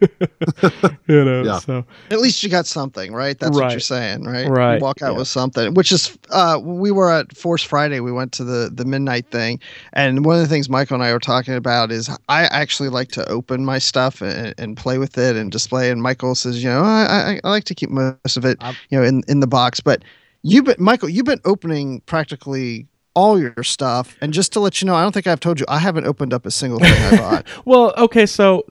you 1.06 1.24
know. 1.24 1.42
Yeah. 1.42 1.58
So 1.58 1.84
At 2.10 2.20
least 2.20 2.42
you 2.42 2.48
got 2.48 2.66
something, 2.66 3.12
right? 3.12 3.38
That's 3.38 3.56
what 3.56 3.70
you're 3.70 3.80
saying, 3.80 4.24
right? 4.24 4.48
Right, 4.48 4.74
You 4.74 4.80
walk 4.80 5.02
out 5.02 5.12
yeah. 5.12 5.18
with 5.18 5.28
something, 5.28 5.74
which 5.74 5.92
is, 5.92 6.16
uh, 6.30 6.58
we 6.62 6.90
were 6.90 7.10
at 7.10 7.36
Force 7.36 7.62
Friday. 7.62 8.00
We 8.00 8.12
went 8.12 8.32
to 8.32 8.44
the 8.44 8.70
the 8.72 8.84
midnight 8.84 9.26
thing, 9.30 9.60
and 9.92 10.24
one 10.24 10.36
of 10.36 10.42
the 10.42 10.48
things 10.48 10.68
Michael 10.68 10.94
and 10.94 11.04
I 11.04 11.12
were 11.12 11.18
talking 11.18 11.54
about 11.54 11.90
is 11.90 12.08
I 12.28 12.44
actually 12.44 12.88
like 12.88 13.08
to 13.12 13.28
open 13.28 13.64
my 13.64 13.78
stuff 13.78 14.20
and, 14.22 14.54
and 14.58 14.76
play 14.76 14.98
with 14.98 15.18
it 15.18 15.36
and 15.36 15.50
display. 15.50 15.90
And 15.90 16.02
Michael 16.02 16.34
says, 16.34 16.62
you 16.62 16.68
know, 16.68 16.82
I, 16.82 17.04
I, 17.04 17.40
I 17.44 17.48
like 17.50 17.64
to 17.64 17.74
keep 17.74 17.90
most 17.90 18.36
of 18.36 18.44
it, 18.44 18.56
I'm- 18.60 18.76
you 18.90 18.98
know, 18.98 19.04
in 19.04 19.22
in 19.28 19.40
the 19.40 19.46
box. 19.46 19.80
But 19.80 20.02
you've 20.42 20.64
been, 20.64 20.76
Michael, 20.78 21.08
you've 21.08 21.26
been 21.26 21.40
opening 21.44 22.00
practically 22.06 22.86
all 23.18 23.40
your 23.40 23.64
stuff. 23.64 24.16
And 24.20 24.32
just 24.32 24.52
to 24.52 24.60
let 24.60 24.80
you 24.80 24.86
know, 24.86 24.94
I 24.94 25.02
don't 25.02 25.10
think 25.10 25.26
I've 25.26 25.40
told 25.40 25.58
you, 25.58 25.66
I 25.68 25.80
haven't 25.80 26.06
opened 26.06 26.32
up 26.32 26.46
a 26.46 26.52
single 26.52 26.78
thing 26.78 26.92
I 26.92 27.16
bought. 27.18 27.46
Well, 27.64 27.92
okay, 27.98 28.26
so 28.26 28.64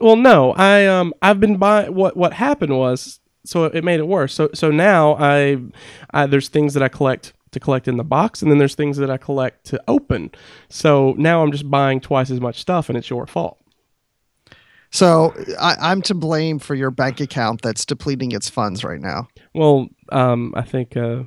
well, 0.00 0.16
no, 0.16 0.52
I 0.52 0.84
um, 0.84 1.14
I've 1.22 1.40
been 1.40 1.56
buying. 1.56 1.94
What 1.94 2.14
what 2.14 2.34
happened 2.34 2.76
was, 2.76 3.20
so 3.44 3.64
it 3.64 3.82
made 3.84 3.98
it 3.98 4.06
worse. 4.06 4.34
So 4.34 4.50
so 4.52 4.70
now 4.70 5.14
I, 5.14 5.56
I 6.10 6.26
there's 6.26 6.48
things 6.48 6.74
that 6.74 6.82
I 6.82 6.88
collect 6.88 7.32
to 7.52 7.60
collect 7.60 7.88
in 7.88 7.96
the 7.96 8.04
box, 8.04 8.42
and 8.42 8.50
then 8.50 8.58
there's 8.58 8.74
things 8.74 8.98
that 8.98 9.10
I 9.10 9.16
collect 9.16 9.64
to 9.66 9.82
open. 9.88 10.30
So 10.68 11.14
now 11.16 11.42
I'm 11.42 11.50
just 11.50 11.70
buying 11.70 12.00
twice 12.00 12.30
as 12.30 12.40
much 12.40 12.60
stuff, 12.60 12.90
and 12.90 12.98
it's 12.98 13.08
your 13.08 13.26
fault. 13.26 13.58
So 14.90 15.34
I, 15.58 15.74
I'm 15.80 16.02
to 16.02 16.14
blame 16.14 16.58
for 16.58 16.74
your 16.74 16.90
bank 16.90 17.20
account 17.20 17.62
that's 17.62 17.86
depleting 17.86 18.32
its 18.32 18.50
funds 18.50 18.84
right 18.84 19.00
now. 19.00 19.28
Well, 19.54 19.88
um, 20.12 20.52
I 20.54 20.62
think 20.62 20.96
uh, 20.96 21.22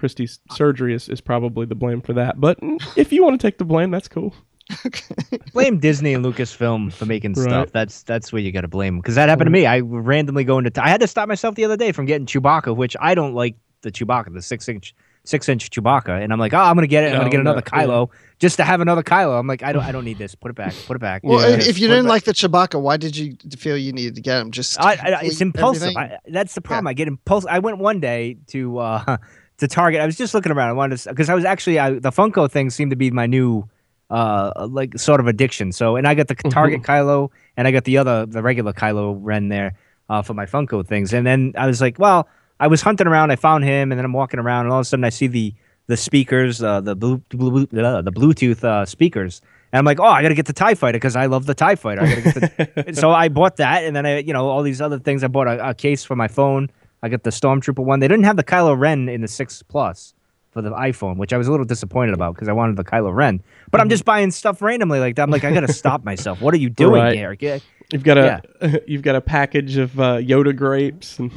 Christie's 0.00 0.40
surgery 0.50 0.94
is, 0.94 1.08
is 1.10 1.20
probably 1.20 1.66
the 1.66 1.74
blame 1.74 2.00
for 2.00 2.14
that. 2.14 2.40
But 2.40 2.58
if 2.96 3.12
you 3.12 3.22
want 3.22 3.38
to 3.38 3.46
take 3.46 3.58
the 3.58 3.64
blame, 3.66 3.90
that's 3.90 4.08
cool. 4.08 4.34
blame 5.52 5.78
Disney 5.78 6.14
and 6.14 6.24
Lucasfilm 6.24 6.92
for 6.92 7.04
making 7.04 7.34
Right. 7.34 7.42
stuff. 7.44 7.70
That's 7.72 8.02
that's 8.04 8.32
where 8.32 8.40
you 8.40 8.50
got 8.50 8.62
to 8.62 8.68
blame 8.68 8.96
because 8.98 9.14
that 9.16 9.28
happened 9.28 9.46
to 9.48 9.50
me. 9.50 9.66
I 9.66 9.80
randomly 9.80 10.44
go 10.44 10.58
into. 10.58 10.72
I 10.82 10.88
had 10.88 11.00
to 11.00 11.06
stop 11.06 11.28
myself 11.28 11.54
the 11.54 11.64
other 11.64 11.76
day 11.76 11.92
from 11.92 12.06
getting 12.06 12.26
Chewbacca, 12.26 12.74
which 12.74 12.96
I 13.00 13.14
don't 13.14 13.34
like 13.34 13.56
the 13.82 13.90
Chewbacca, 13.92 14.32
the 14.32 14.42
six 14.42 14.68
inch 14.68 14.94
six 15.24 15.48
inch 15.50 15.68
Chewbacca, 15.70 16.22
and 16.22 16.32
I'm 16.32 16.38
like, 16.38 16.54
oh, 16.54 16.58
I'm 16.58 16.74
gonna 16.76 16.86
get 16.86 17.04
it. 17.04 17.08
I'm 17.08 17.12
No, 17.14 17.18
gonna 17.18 17.30
get 17.30 17.40
another 17.40 17.62
no, 17.72 17.78
yeah. 17.78 17.84
Kylo 17.86 18.08
just 18.38 18.56
to 18.56 18.64
have 18.64 18.80
another 18.80 19.02
Kylo. 19.02 19.38
I'm 19.38 19.46
like, 19.46 19.62
I 19.62 19.72
don't 19.72 19.82
I 19.82 19.92
don't 19.92 20.04
need 20.04 20.18
this. 20.18 20.34
Put 20.34 20.50
it 20.50 20.56
back. 20.56 20.74
Put 20.86 20.96
it 20.96 21.00
back. 21.00 21.22
Well, 21.24 21.40
Yeah. 21.40 21.56
if, 21.56 21.68
if 21.68 21.78
you 21.78 21.88
didn't 21.88 22.06
like 22.06 22.24
the 22.24 22.32
Chewbacca, 22.32 22.80
why 22.80 22.96
did 22.96 23.16
you 23.16 23.36
feel 23.58 23.76
you 23.76 23.92
needed 23.92 24.14
to 24.14 24.20
get 24.22 24.40
him? 24.40 24.50
Just 24.50 24.80
I, 24.80 24.92
I, 24.92 25.20
it's 25.24 25.40
impulsive. 25.40 25.94
I, 25.96 26.18
that's 26.28 26.54
the 26.54 26.60
problem. 26.62 26.86
I 26.86 26.94
get 26.94 27.08
impulsive. 27.08 27.50
I 27.50 27.58
went 27.58 27.78
one 27.78 28.00
day 28.00 28.38
to 28.48 28.78
uh, 28.78 29.16
to 29.60 29.68
Target. 29.68 30.00
I 30.00 30.06
was 30.06 30.16
just 30.16 30.34
looking 30.34 30.52
around. 30.52 30.68
I 30.70 30.72
wanted 30.72 30.98
to 30.98 31.08
because 31.08 31.30
I 31.30 31.34
was 31.34 31.44
actually 31.44 31.78
I, 31.78 31.90
the 31.92 32.10
Funko 32.10 32.50
thing 32.50 32.70
seemed 32.70 32.90
to 32.90 32.96
be 32.96 33.10
my 33.10 33.26
new 33.26 33.68
uh 34.10 34.66
like 34.68 34.98
sort 34.98 35.20
of 35.20 35.26
addiction. 35.26 35.72
So 35.72 35.96
and 35.96 36.06
I 36.06 36.14
got 36.14 36.28
the 36.28 36.34
Target 36.34 36.82
Kylo 36.82 37.30
and 37.56 37.68
I 37.68 37.70
got 37.70 37.84
the 37.84 37.96
other 37.98 38.26
the 38.26 38.42
regular 38.42 38.72
Kylo 38.72 39.16
Ren 39.20 39.48
there 39.48 39.74
uh, 40.10 40.20
for 40.20 40.34
my 40.34 40.44
Funko 40.44 40.86
things. 40.86 41.14
And 41.14 41.26
then 41.26 41.54
I 41.56 41.66
was 41.66 41.80
like, 41.80 41.98
well, 41.98 42.28
I 42.58 42.66
was 42.66 42.82
hunting 42.82 43.06
around. 43.06 43.30
I 43.30 43.36
found 43.36 43.64
him, 43.64 43.90
and 43.90 43.98
then 43.98 44.04
I'm 44.04 44.12
walking 44.12 44.38
around, 44.38 44.66
and 44.66 44.72
all 44.72 44.80
of 44.80 44.82
a 44.82 44.84
sudden 44.84 45.04
I 45.04 45.08
see 45.08 45.28
the 45.28 45.54
the 45.86 45.96
speakers, 45.96 46.62
uh, 46.62 46.80
the 46.80 46.94
blue, 46.94 47.18
blue, 47.30 47.62
uh, 47.64 48.02
the 48.02 48.12
Bluetooth 48.12 48.62
uh, 48.62 48.84
speakers. 48.84 49.40
And 49.72 49.78
I'm 49.78 49.84
like, 49.84 49.98
oh, 49.98 50.04
I 50.04 50.22
got 50.22 50.28
to 50.28 50.34
get 50.34 50.46
the 50.46 50.52
Tie 50.52 50.74
Fighter 50.74 50.96
because 50.96 51.16
I 51.16 51.26
love 51.26 51.46
the 51.46 51.54
Tie 51.54 51.74
Fighter. 51.74 52.02
I 52.02 52.14
got 52.14 52.14
to 52.14 52.40
get 52.40 52.74
the. 52.86 52.94
so 53.00 53.10
I 53.10 53.28
bought 53.28 53.56
that, 53.56 53.84
and 53.84 53.96
then 53.96 54.04
I, 54.04 54.18
you 54.18 54.32
know, 54.32 54.48
all 54.48 54.62
these 54.62 54.80
other 54.80 54.98
things. 54.98 55.24
I 55.24 55.28
bought 55.28 55.48
a, 55.48 55.70
a 55.70 55.74
case 55.74 56.04
for 56.04 56.14
my 56.16 56.28
phone. 56.28 56.70
I 57.02 57.08
got 57.08 57.22
the 57.22 57.30
Stormtrooper 57.30 57.84
one. 57.84 58.00
They 58.00 58.08
didn't 58.08 58.24
have 58.24 58.36
the 58.36 58.44
Kylo 58.44 58.78
Ren 58.78 59.08
in 59.08 59.20
the 59.20 59.28
six 59.28 59.62
plus 59.62 60.14
for 60.50 60.62
the 60.62 60.70
iPhone, 60.70 61.16
which 61.16 61.32
I 61.32 61.38
was 61.38 61.46
a 61.48 61.50
little 61.50 61.66
disappointed 61.66 62.14
about 62.14 62.34
because 62.34 62.48
I 62.48 62.52
wanted 62.52 62.76
the 62.76 62.84
Kylo 62.84 63.14
Ren. 63.14 63.42
But 63.70 63.80
I'm 63.80 63.88
just 63.88 64.04
buying 64.04 64.30
stuff 64.30 64.60
randomly 64.60 64.98
like 64.98 65.16
that. 65.16 65.22
I'm 65.22 65.30
like, 65.30 65.44
I 65.44 65.52
got 65.52 65.60
to 65.60 65.72
stop 65.72 66.04
myself. 66.04 66.40
What 66.40 66.54
are 66.54 66.58
you 66.58 66.70
doing, 66.70 67.00
Right. 67.02 67.40
Yeah, 67.40 67.58
You've 67.92 68.04
got 68.04 68.18
a 68.18 68.82
you've 68.86 69.02
got 69.02 69.16
a 69.16 69.20
package 69.20 69.76
of 69.76 69.98
uh, 69.98 70.16
Yoda 70.18 70.54
grapes 70.54 71.18
and 71.18 71.32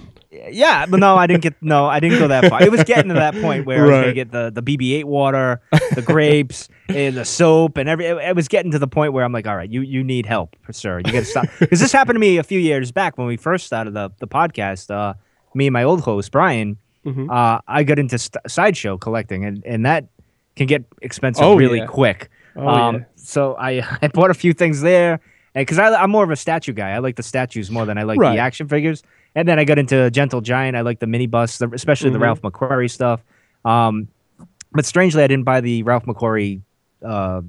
yeah, 0.51 0.85
but 0.87 0.99
no, 0.99 1.15
I 1.15 1.27
didn't 1.27 1.43
get. 1.43 1.53
No, 1.61 1.85
I 1.85 1.99
didn't 1.99 2.19
go 2.19 2.27
that 2.27 2.49
far. 2.49 2.63
It 2.63 2.71
was 2.71 2.83
getting 2.83 3.09
to 3.09 3.15
that 3.15 3.35
point 3.35 3.65
where 3.65 3.83
I 3.83 3.87
was 3.87 3.91
gonna 3.91 4.13
get 4.13 4.31
the 4.31 4.51
the 4.53 4.63
BB-8 4.63 5.03
water, 5.03 5.61
the 5.93 6.01
grapes, 6.01 6.69
and 6.89 7.15
the 7.15 7.25
soap, 7.25 7.77
and 7.77 7.87
every. 7.87 8.05
It, 8.05 8.17
it 8.17 8.35
was 8.35 8.47
getting 8.47 8.71
to 8.71 8.79
the 8.79 8.87
point 8.87 9.13
where 9.13 9.23
I'm 9.23 9.31
like, 9.31 9.47
all 9.47 9.55
right, 9.55 9.69
you 9.69 9.81
you 9.81 10.03
need 10.03 10.25
help, 10.25 10.55
sir. 10.71 10.99
You 10.99 11.03
got 11.03 11.11
to 11.19 11.25
stop 11.25 11.45
because 11.59 11.79
this 11.79 11.91
happened 11.91 12.15
to 12.15 12.19
me 12.19 12.37
a 12.37 12.43
few 12.43 12.59
years 12.59 12.91
back 12.91 13.17
when 13.17 13.27
we 13.27 13.37
first 13.37 13.65
started 13.67 13.93
the 13.93 14.09
the 14.19 14.27
podcast. 14.27 14.89
Uh, 14.89 15.13
me 15.55 15.67
and 15.67 15.73
my 15.73 15.83
old 15.83 16.01
host 16.01 16.31
Brian, 16.31 16.77
Mhm. 17.05 17.29
uh, 17.29 17.59
I 17.67 17.83
got 17.83 17.99
into 17.99 18.17
st- 18.17 18.41
sideshow 18.49 18.97
collecting, 18.97 19.45
and 19.45 19.63
and 19.65 19.85
that 19.85 20.05
can 20.55 20.67
get 20.67 20.83
expensive 21.01 21.43
Oh, 21.43 21.55
really 21.55 21.79
yeah. 21.79 21.85
quick. 21.85 22.29
Oh, 22.55 22.67
um, 22.67 22.95
yeah. 22.95 23.01
So 23.15 23.55
I 23.59 23.81
I 24.01 24.07
bought 24.07 24.29
a 24.31 24.33
few 24.35 24.53
things 24.53 24.81
there, 24.81 25.19
because 25.53 25.77
I'm 25.79 26.09
more 26.11 26.23
of 26.23 26.31
a 26.31 26.35
statue 26.35 26.73
guy, 26.73 26.91
I 26.91 26.99
like 26.99 27.15
the 27.15 27.23
statues 27.23 27.69
more 27.71 27.85
than 27.85 27.97
I 27.97 28.03
like 28.03 28.19
Right. 28.19 28.33
the 28.35 28.39
action 28.41 28.67
figures. 28.67 29.03
And 29.35 29.47
then 29.47 29.57
I 29.57 29.63
got 29.65 29.79
into 29.79 30.11
Gentle 30.11 30.41
Giant. 30.41 30.77
I 30.77 30.81
like 30.81 30.99
the 30.99 31.07
mini 31.07 31.25
bus, 31.25 31.57
the- 31.57 31.69
especially 31.73 32.11
the 32.11 32.19
Mhm. 32.19 32.21
Ralph 32.21 32.41
McQuarrie 32.43 32.89
stuff. 32.89 33.21
Um, 33.65 34.07
but 34.71 34.85
strangely, 34.85 35.23
I 35.23 35.27
didn't 35.27 35.45
buy 35.45 35.59
the 35.61 35.81
Ralph 35.83 36.05
McQuarrie 36.05 36.61
uh, 37.03 37.41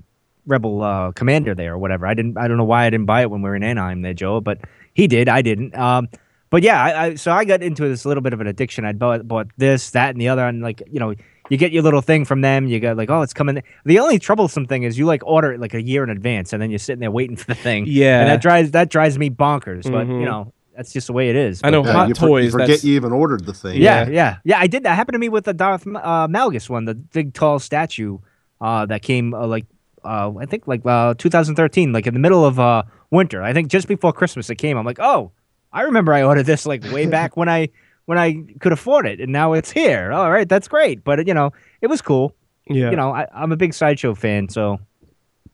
Rebel 0.47 0.83
uh, 0.83 1.13
Commander 1.13 1.55
there 1.55 1.75
or 1.75 1.79
whatever. 1.79 2.07
I 2.07 2.15
didn't. 2.15 2.37
I 2.39 2.49
don't 2.49 2.57
know 2.57 2.65
why 2.65 2.87
I 2.87 2.91
didn't 2.91 3.07
buy 3.07 3.21
it 3.23 3.31
when 3.31 3.41
we 3.43 3.49
were 3.49 3.57
in 3.57 3.63
Anaheim 3.63 4.03
there, 4.03 4.15
Joe. 4.15 4.41
But 4.41 4.59
he 4.95 5.07
did. 5.07 5.29
I 5.29 5.43
didn't. 5.43 5.75
Um, 5.77 6.09
but 6.55 6.63
yeah, 6.63 6.81
I, 6.81 7.05
I 7.07 7.15
so 7.17 7.33
I 7.33 7.45
got 7.45 7.65
into 7.65 7.83
this 7.89 8.05
little 8.07 8.21
bit 8.23 8.33
of 8.33 8.41
an 8.41 8.47
addiction. 8.47 8.85
I 8.85 8.93
bought 8.93 9.27
bought 9.27 9.49
this, 9.57 9.91
that, 9.91 10.11
and 10.11 10.21
the 10.21 10.29
other, 10.29 10.47
and 10.47 10.63
like 10.63 10.85
you 10.89 11.01
know, 11.01 11.13
you 11.51 11.57
get 11.57 11.73
your 11.73 11.83
little 11.83 12.01
thing 12.01 12.25
from 12.25 12.43
them. 12.43 12.69
You 12.69 12.79
got 12.79 12.97
like, 12.97 13.11
oh, 13.11 13.23
it's 13.23 13.35
coming. 13.35 13.61
The 13.85 13.99
only 13.99 14.21
troublesome 14.21 14.67
thing 14.67 14.85
is 14.85 14.97
you 14.97 15.05
like 15.05 15.27
order 15.27 15.53
it 15.53 15.59
like 15.61 15.75
a 15.75 15.83
year 15.83 16.05
in 16.05 16.11
advance, 16.11 16.53
and 16.53 16.63
then 16.63 16.71
you're 16.71 16.79
sitting 16.79 17.01
there 17.01 17.11
waiting 17.11 17.35
for 17.35 17.47
the 17.47 17.57
thing. 17.57 17.87
Yeah. 17.89 18.21
and 18.21 18.29
that 18.31 18.41
drives 18.41 18.71
that 18.71 18.89
drives 18.89 19.19
me 19.19 19.31
bonkers. 19.31 19.83
But 19.83 20.07
Mhm. 20.07 20.21
you 20.21 20.27
know, 20.27 20.53
that's 20.77 20.93
just 20.93 21.09
the 21.09 21.13
way 21.13 21.29
it 21.29 21.35
is. 21.35 21.61
I 21.65 21.71
know 21.71 21.83
But, 21.83 21.89
Yeah, 21.89 21.93
Hot 21.95 22.09
you, 22.11 22.15
for- 22.15 22.29
Toys, 22.29 22.45
you 22.45 22.51
forget 22.53 22.85
you 22.85 22.95
even 22.95 23.11
ordered 23.11 23.47
the 23.47 23.53
thing. 23.53 23.83
yeah, 23.83 24.05
Yeah. 24.05 24.11
yeah, 24.13 24.37
yeah. 24.45 24.59
I 24.61 24.69
did 24.69 24.85
that. 24.85 24.95
Happened 24.95 25.15
to 25.15 25.19
me 25.19 25.29
with 25.29 25.47
the 25.47 25.55
Darth 25.55 25.85
uh, 25.89 26.29
Malgus 26.29 26.71
one, 26.71 26.85
the 26.85 26.95
big 26.95 27.35
tall 27.35 27.59
statue 27.59 28.19
uh, 28.61 28.87
that 28.87 29.03
came 29.03 29.35
uh, 29.35 29.45
like 29.49 29.67
uh, 30.05 30.31
I 30.39 30.47
think 30.47 30.69
like 30.69 30.83
uh, 30.87 31.15
2013, 31.19 31.91
like 31.93 32.07
in 32.07 32.15
the 32.15 32.21
middle 32.21 32.45
of 32.45 32.61
uh, 32.61 32.85
winter. 33.11 33.43
I 33.43 33.53
think 33.53 33.69
just 33.73 33.89
before 33.89 34.13
Christmas 34.13 34.49
it 34.51 34.57
came. 34.57 34.77
I'm 34.77 34.87
like, 34.87 35.01
oh, 35.01 35.33
I 35.75 35.83
remember 35.83 36.15
I 36.15 36.23
ordered 36.23 36.45
this 36.47 36.65
like 36.65 36.83
way 36.91 37.07
back 37.07 37.37
when 37.37 37.49
I 37.51 37.69
when 38.07 38.17
I 38.19 38.45
could 38.61 38.73
afford 38.73 39.07
it, 39.07 39.21
and 39.21 39.31
now 39.33 39.53
it's 39.55 39.71
here. 39.71 40.13
All 40.13 40.31
right, 40.31 40.49
that's 40.49 40.69
great. 40.69 41.05
But 41.05 41.27
you 41.27 41.35
know, 41.35 41.53
it 41.83 41.89
was 41.89 42.01
cool. 42.01 42.33
yeah. 42.69 42.91
You 42.91 42.97
know, 42.97 43.13
I, 43.13 43.27
I'm 43.35 43.53
a 43.53 43.57
big 43.57 43.75
sideshow 43.75 44.15
fan, 44.15 44.49
so 44.49 44.79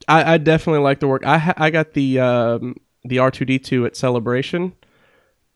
I, 0.08 0.34
I 0.34 0.38
definitely 0.38 0.80
like 0.82 1.00
the 1.00 1.08
work. 1.08 1.24
I 1.26 1.38
ha- 1.38 1.54
I 1.56 1.70
got 1.70 1.92
the 1.94 2.20
um, 2.20 2.76
the 3.04 3.18
R 3.18 3.30
two 3.30 3.44
D 3.44 3.58
two 3.58 3.86
at 3.86 3.96
Celebration, 3.96 4.72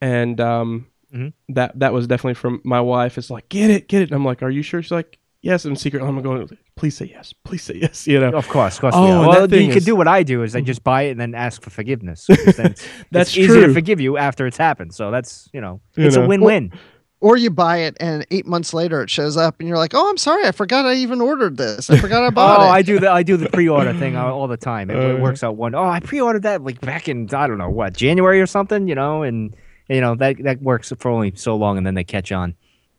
and 0.00 0.40
um, 0.40 0.86
Mhm. 1.12 1.32
that 1.50 1.78
that 1.78 1.92
was 1.92 2.06
definitely 2.06 2.34
from 2.34 2.60
my 2.64 2.80
wife. 2.80 3.18
It's 3.18 3.30
like 3.30 3.48
get 3.48 3.70
it, 3.70 3.86
get 3.88 4.02
it. 4.02 4.08
And 4.10 4.14
I'm 4.16 4.24
like, 4.24 4.42
are 4.42 4.50
you 4.50 4.62
sure? 4.62 4.82
She's 4.82 4.90
like, 4.90 5.18
yes, 5.44 5.64
and 5.64 5.78
secretly 5.78 6.08
I'm 6.08 6.20
going, 6.22 6.48
please 6.76 6.96
say 6.96 7.06
yes, 7.06 7.32
please 7.44 7.62
say 7.62 7.74
yes. 7.84 8.06
You 8.12 8.18
know, 8.20 8.30
Of 8.32 8.48
course, 8.48 8.74
of 8.76 8.80
course. 8.80 8.94
Oh, 8.96 9.20
we. 9.20 9.26
Well, 9.28 9.40
that 9.42 9.50
thing 9.50 9.66
you 9.68 9.72
could 9.74 9.84
do 9.84 9.94
what 9.94 10.08
I 10.08 10.22
do 10.22 10.42
is 10.42 10.56
I 10.56 10.60
just 10.60 10.82
buy 10.82 11.02
it 11.02 11.10
and 11.12 11.20
then 11.20 11.34
ask 11.34 11.62
for 11.62 11.70
forgiveness. 11.70 12.26
then 12.26 12.74
That's 13.12 13.30
it's 13.30 13.36
easy 13.38 13.60
to 13.60 13.72
forgive 13.72 14.00
you 14.00 14.16
after 14.16 14.46
it's 14.46 14.56
happened. 14.58 14.94
So 14.94 15.10
that's 15.10 15.48
you 15.52 15.60
know, 15.60 15.80
You 15.96 16.06
it's 16.06 16.16
know. 16.16 16.24
a 16.24 16.28
win-win. 16.28 16.72
Or 17.20 17.38
you 17.38 17.48
buy 17.50 17.78
it 17.88 17.96
and 18.00 18.26
eight 18.30 18.44
months 18.44 18.74
later 18.74 19.00
it 19.00 19.08
shows 19.08 19.36
up 19.38 19.56
and 19.58 19.66
you're 19.66 19.78
like, 19.78 19.92
oh, 19.94 20.10
I'm 20.10 20.18
sorry, 20.18 20.44
I 20.46 20.52
forgot 20.52 20.84
I 20.84 20.94
even 20.96 21.22
ordered 21.22 21.56
this. 21.56 21.88
I 21.88 21.96
forgot 21.96 22.22
I 22.22 22.28
bought 22.38 22.58
Oh, 22.60 22.62
it. 22.64 22.66
Oh, 22.66 22.70
I 22.70 22.82
do 22.82 22.98
the 22.98 23.10
I 23.10 23.22
do 23.22 23.38
the 23.38 23.48
pre-order 23.48 23.94
thing 23.94 24.14
all 24.16 24.32
all 24.38 24.46
the 24.48 24.58
time. 24.58 24.90
It, 24.90 24.96
it 24.98 25.16
Uh. 25.16 25.22
works 25.22 25.42
out 25.42 25.56
one. 25.56 25.74
Oh, 25.74 25.84
I 25.84 26.00
pre-ordered 26.00 26.42
that 26.42 26.62
like 26.62 26.80
back 26.82 27.08
in 27.08 27.28
I 27.32 27.46
don't 27.46 27.56
know 27.58 27.70
what 27.70 27.94
January 27.96 28.40
or 28.42 28.46
something, 28.46 28.88
you 28.88 28.94
know, 28.94 29.22
and 29.22 29.56
you 29.88 30.00
know 30.02 30.14
that 30.16 30.36
that 30.42 30.60
works 30.60 30.92
for 30.98 31.10
only 31.10 31.32
so 31.36 31.56
long, 31.56 31.78
and 31.78 31.86
then 31.86 31.94
they 31.94 32.04
catch 32.04 32.30
on. 32.30 32.54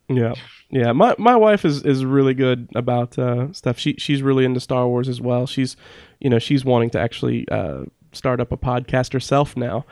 Yeah, 0.08 0.34
yeah. 0.70 0.92
My 0.92 1.16
my 1.18 1.36
wife 1.36 1.66
is 1.66 1.84
is 1.84 2.06
really 2.06 2.34
good 2.34 2.70
about 2.76 3.18
uh, 3.18 3.52
stuff. 3.54 3.80
She 3.80 3.96
she's 3.98 4.22
really 4.22 4.46
into 4.46 4.60
Star 4.60 4.88
Wars 4.88 5.10
as 5.10 5.20
well. 5.20 5.48
She's, 5.48 5.76
you 6.20 6.30
know, 6.30 6.40
she's 6.40 6.64
wanting 6.64 6.92
to 6.92 7.00
actually 7.00 7.48
uh, 7.50 7.86
start 8.12 8.40
up 8.40 8.52
a 8.52 8.58
podcast 8.58 9.14
herself 9.14 9.58
now. 9.58 9.86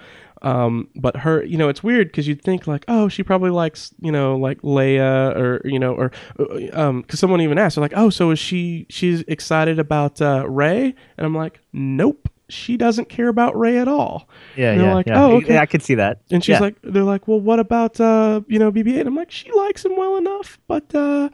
Um, 0.43 0.89
but 0.95 1.15
her, 1.17 1.43
you 1.43 1.57
know, 1.57 1.69
it's 1.69 1.83
weird 1.83 2.09
because 2.09 2.27
you'd 2.27 2.41
think 2.41 2.67
like, 2.67 2.83
oh, 2.89 3.07
she 3.07 3.23
probably 3.23 3.49
likes, 3.49 3.93
you 4.01 4.11
know, 4.11 4.35
like 4.35 4.61
Leia 4.61 5.35
or 5.35 5.61
you 5.65 5.79
know, 5.79 5.93
or 5.93 6.11
uh, 6.37 6.79
um, 6.79 7.01
because 7.01 7.19
someone 7.19 7.41
even 7.41 7.57
asked, 7.57 7.75
they're 7.75 7.81
like, 7.81 7.93
oh, 7.95 8.09
so 8.09 8.29
is 8.31 8.39
she 8.39 8.85
she's 8.89 9.21
excited 9.21 9.79
about 9.79 10.21
uh, 10.21 10.47
Rey? 10.47 10.93
And 11.17 11.25
I'm 11.25 11.35
like, 11.35 11.61
nope, 11.71 12.29
she 12.53 12.77
doesn't 12.77 13.09
care 13.09 13.27
about 13.27 13.57
Rey 13.57 13.77
at 13.77 13.87
all. 13.87 14.29
Yeah, 14.55 14.71
And 14.71 14.79
they're 14.81 14.87
yeah, 14.87 14.93
like, 14.95 15.07
yeah. 15.07 15.21
"Oh, 15.23 15.35
okay." 15.37 15.53
Yeah, 15.55 15.61
I 15.61 15.65
could 15.65 15.81
see 15.83 15.95
that. 15.95 16.21
And 16.31 16.43
she's 16.43 16.53
Yeah. 16.53 16.59
like, 16.59 16.75
they're 16.83 17.03
like, 17.03 17.27
well, 17.27 17.39
what 17.41 17.59
about 17.59 17.99
uh, 17.99 18.41
you 18.47 18.59
know, 18.59 18.71
BB-8? 18.71 19.05
I'm 19.07 19.15
like, 19.15 19.31
she 19.31 19.51
likes 19.51 19.83
him 19.83 19.95
well 19.97 20.17
enough, 20.17 20.59
but 20.67 20.93
uh, 20.95 21.29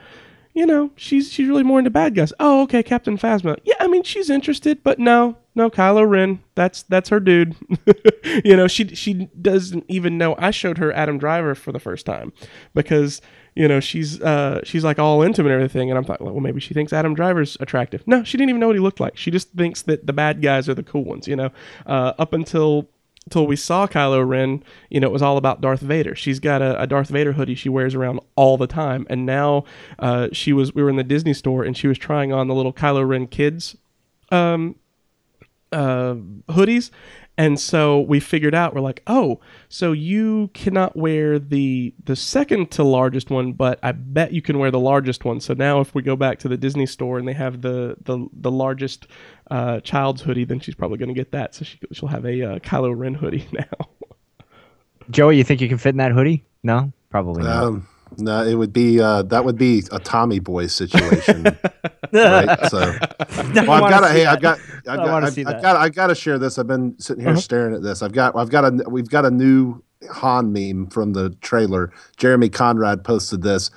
you 0.53 0.65
know, 0.65 0.91
she's 0.95 1.32
she's 1.32 1.47
really 1.47 1.63
more 1.63 1.80
into 1.80 1.91
bad 1.91 2.15
guys. 2.15 2.34
Oh, 2.39 2.63
okay, 2.63 2.82
Captain 2.84 3.17
Phasma. 3.17 3.57
Yeah, 3.63 3.76
I 3.80 3.88
mean, 3.88 4.03
she's 4.03 4.30
interested, 4.30 4.82
but 4.84 4.97
no, 4.99 5.38
no, 5.55 5.70
Kylo 5.70 6.09
Ren. 6.09 6.39
That's 6.55 6.84
that's 6.84 7.09
her 7.09 7.20
dude. 7.20 7.55
you 8.43 8.55
know, 8.57 8.67
she 8.67 8.88
she 8.95 9.30
doesn't 9.41 9.86
even 9.88 10.17
know. 10.17 10.36
I 10.39 10.51
showed 10.51 10.78
her 10.80 10.91
Adam 10.93 11.17
Driver 11.17 11.53
for 11.55 11.72
the 11.72 11.80
first 11.80 12.05
time 12.05 12.34
because 12.74 13.22
you 13.60 13.68
know 13.68 13.82
she's 13.82 14.22
uh 14.22 14.62
she's 14.64 14.86
like 14.86 14.99
all 14.99 15.22
into 15.22 15.41
him 15.41 15.47
and 15.47 15.53
everything, 15.53 15.91
and 15.91 15.97
I'm 15.97 16.05
like, 16.05 16.22
well, 16.22 16.39
maybe 16.39 16.62
she 16.62 16.74
thinks 16.74 16.93
Adam 16.93 17.14
Driver's 17.14 17.57
attractive. 17.60 18.01
No, 18.07 18.24
she 18.24 18.38
didn't 18.38 18.51
even 18.51 18.62
know 18.62 18.68
what 18.68 18.78
he 18.78 18.80
looked 18.80 19.01
like. 19.01 19.18
She 19.18 19.32
just 19.32 19.51
thinks 19.51 19.82
that 19.82 20.07
the 20.07 20.14
bad 20.14 20.41
guys 20.41 20.70
are 20.70 20.74
the 20.74 20.82
cool 20.82 21.03
ones. 21.03 21.28
You 21.28 21.36
know, 21.36 21.51
uh, 21.86 22.14
up 22.18 22.32
until 22.32 22.88
until 23.26 23.45
we 23.45 23.57
saw 23.57 23.86
Kylo 23.86 24.26
Ren, 24.26 24.64
you 24.89 25.01
know, 25.01 25.07
it 25.07 25.12
was 25.12 25.22
all 25.22 25.36
about 25.36 25.60
Darth 25.60 25.82
Vader. 25.82 26.16
She's 26.16 26.39
got 26.39 26.62
a, 26.62 26.82
a 26.82 26.88
Darth 26.88 27.10
Vader 27.10 27.34
hoodie 27.34 27.53
she 27.53 27.68
wears 27.68 27.95
around 27.95 28.22
all 28.38 28.55
the 28.55 28.66
time, 28.66 29.05
and 29.10 29.26
now 29.26 29.66
uh, 29.99 30.30
she 30.32 30.53
was 30.53 30.74
we 30.74 30.82
were 30.82 30.89
in 30.89 30.95
the 30.95 31.03
Disney 31.03 31.34
store 31.34 31.66
and 31.66 31.76
she 31.76 31.88
was 31.88 31.97
trying 31.97 32.32
on 32.32 32.47
the 32.47 32.55
little 32.55 32.72
Kylo 32.72 33.05
Ren 33.05 33.28
kids 33.28 33.76
um, 34.32 34.76
uh, 35.74 36.16
hoodies. 36.47 36.91
And 37.39 37.57
so 37.57 38.01
we 38.01 38.19
figured 38.19 38.53
out 38.53 38.75
we're 38.75 38.81
like, 38.81 39.01
oh, 39.07 39.39
so 39.69 39.93
you 39.93 40.49
cannot 40.53 40.97
wear 40.97 41.39
the 41.39 41.93
the 42.03 42.17
second 42.17 42.69
to 42.71 42.83
largest 42.83 43.29
one, 43.29 43.53
but 43.53 43.79
I 43.81 43.93
bet 43.93 44.33
you 44.33 44.41
can 44.41 44.59
wear 44.59 44.71
the 44.71 44.79
largest 44.79 45.23
one. 45.23 45.39
So 45.39 45.53
now 45.53 45.79
if 45.79 45.95
we 45.95 46.01
go 46.01 46.17
back 46.17 46.39
to 46.39 46.49
the 46.49 46.57
Disney 46.57 46.85
store 46.85 47.17
and 47.17 47.25
they 47.25 47.33
have 47.33 47.61
the 47.61 47.95
the, 48.01 48.27
the 48.33 48.51
largest 48.51 49.07
uh, 49.49 49.79
child's 49.79 50.21
hoodie, 50.21 50.43
then 50.43 50.59
she's 50.59 50.75
probably 50.75 50.97
going 50.97 51.07
to 51.07 51.15
get 51.15 51.31
that. 51.31 51.55
So 51.55 51.63
she, 51.63 51.79
she'll 51.93 52.09
have 52.09 52.25
a 52.25 52.43
uh, 52.43 52.59
Kylo 52.59 52.93
Ren 52.93 53.13
hoodie 53.13 53.47
now. 53.53 53.87
Joey, 55.09 55.37
you 55.37 55.45
think 55.45 55.61
you 55.61 55.69
can 55.69 55.77
fit 55.77 55.91
in 55.91 55.97
that 55.97 56.11
hoodie? 56.11 56.43
No, 56.61 56.91
probably 57.09 57.43
not. 57.43 57.81
No, 58.18 58.43
it 58.43 58.55
would 58.55 58.74
be 58.74 58.99
uh, 58.99 59.24
that 59.24 59.45
would 59.45 59.57
be 59.57 59.84
a 59.91 59.99
Tommy 59.99 60.39
Boy 60.39 60.68
situation, 60.68 61.43
right? 61.43 62.60
So, 62.70 62.80
well, 62.80 63.72
I've 63.72 63.89
got 63.91 63.99
to. 64.01 64.10
Hey, 64.10 64.26
I've 64.26 64.41
got. 64.41 64.60
I've 64.88 64.97
got. 64.97 65.24
I've, 65.24 65.38
I've 65.38 65.62
got. 65.62 65.76
I 65.78 65.89
got 65.89 66.07
to 66.07 66.16
share 66.16 66.39
this. 66.39 66.57
I've 66.57 66.68
been 66.68 66.99
sitting 66.99 67.24
here 67.24 67.36
staring 67.36 67.76
at 67.76 67.84
this. 67.84 68.01
I've 68.01 68.14
got. 68.14 68.36
I've 68.36 68.49
got 68.49 68.66
a. 68.66 68.89
We've 68.89 69.10
got 69.10 69.26
a 69.26 69.32
new 69.32 69.84
Han 70.12 70.51
meme 70.51 70.88
from 70.88 71.14
the 71.14 71.30
trailer. 71.41 71.91
Jeremy 72.18 72.49
Conrad 72.49 73.03
posted 73.03 73.43
this. 73.43 73.70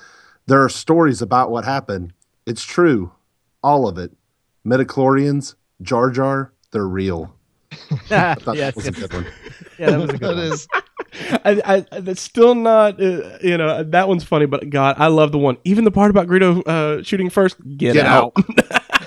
There 0.47 0.62
are 0.62 0.68
stories 0.68 1.20
about 1.20 1.51
what 1.51 1.64
happened. 1.64 2.14
It's 2.47 2.64
true, 2.64 3.12
all 3.62 3.87
of 3.87 3.99
it. 3.99 4.12
Midichlorians, 4.66 5.55
Jar 5.83 6.11
Jar, 6.11 6.53
they're 6.70 6.89
real. 6.89 7.35
I 8.11 8.35
thought 8.35 8.57
yes, 8.57 8.74
that 8.74 8.76
was 8.76 8.87
a 8.87 8.93
good 8.93 9.12
one. 9.12 9.26
yeah, 9.78 9.91
that 9.91 10.01
was 10.01 10.11
a 10.11 10.12
good 10.18 10.20
That 10.20 10.37
one. 10.37 10.45
is 10.45 10.66
I, 11.44 11.84
I, 11.92 12.00
that's 12.00 12.22
still 12.22 12.54
not, 12.54 13.00
uh, 13.00 13.38
you 13.42 13.58
know, 13.58 13.82
that 13.82 14.08
one's 14.08 14.24
funny, 14.24 14.46
but 14.46 14.70
God, 14.70 14.96
I 14.98 15.08
love 15.08 15.32
the 15.32 15.38
one. 15.38 15.58
Even 15.64 15.84
the 15.84 15.90
part 15.90 16.10
about 16.10 16.26
Greedo 16.26 16.66
uh, 16.66 17.02
shooting 17.02 17.30
first. 17.30 17.56
Get, 17.76 17.94
Get 17.94 18.06
out. 18.06 18.32
out. 18.36 18.44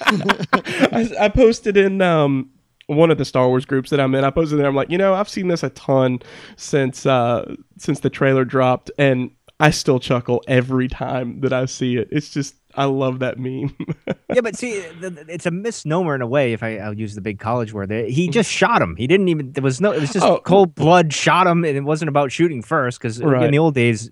I, 0.94 1.10
I 1.22 1.30
posted 1.30 1.78
in 1.78 2.02
um, 2.02 2.52
one 2.88 3.12
of 3.12 3.18
the 3.18 3.26
Star 3.26 3.48
Wars 3.48 3.66
groups 3.66 3.90
that 3.90 4.00
I'm 4.00 4.14
in. 4.16 4.24
I 4.24 4.30
posted 4.30 4.60
there. 4.60 4.68
I'm 4.68 4.76
like, 4.76 4.90
you 4.90 4.98
know, 4.98 5.14
I've 5.14 5.30
seen 5.30 5.48
this 5.48 5.64
a 5.64 5.70
ton 5.72 6.20
since 6.58 7.06
uh, 7.06 7.56
since 7.78 8.02
the 8.02 8.10
trailer 8.10 8.46
dropped, 8.46 8.92
and 8.98 9.32
I 9.60 9.72
still 9.72 10.00
chuckle 10.00 10.44
every 10.48 10.88
time 10.88 11.42
that 11.42 11.54
I 11.54 11.66
see 11.66 11.98
it. 11.98 12.10
It's 12.12 12.30
just 12.30 12.56
I 12.76 12.86
love 12.86 13.20
that 13.20 13.38
meme. 13.40 13.76
yeah, 14.34 14.42
but 14.42 14.56
see, 14.56 14.72
it's 14.74 15.46
a 15.46 15.52
misnomer 15.52 16.14
in 16.16 16.22
a 16.22 16.28
way. 16.28 16.54
If 16.54 16.62
I, 16.64 16.78
I'll 16.78 16.94
use 16.94 17.16
the 17.16 17.22
big 17.22 17.40
college 17.40 17.74
word, 17.74 17.90
he 17.92 18.28
just 18.30 18.52
shot 18.52 18.82
him. 18.82 18.96
He 18.98 19.08
didn't 19.08 19.30
even. 19.30 19.54
There 19.54 19.64
was 19.64 19.80
no. 19.80 19.92
It 19.92 20.02
was 20.02 20.12
just 20.12 20.26
Oh. 20.26 20.40
cold 20.40 20.76
blood 20.76 21.14
shot 21.14 21.48
him, 21.48 21.64
and 21.64 21.78
it 21.78 21.82
wasn't 21.84 22.10
about 22.10 22.32
shooting 22.32 22.62
first. 22.62 23.00
Because 23.00 23.20
in 23.20 23.52
the 23.52 23.60
old 23.60 23.76
days, 23.76 24.12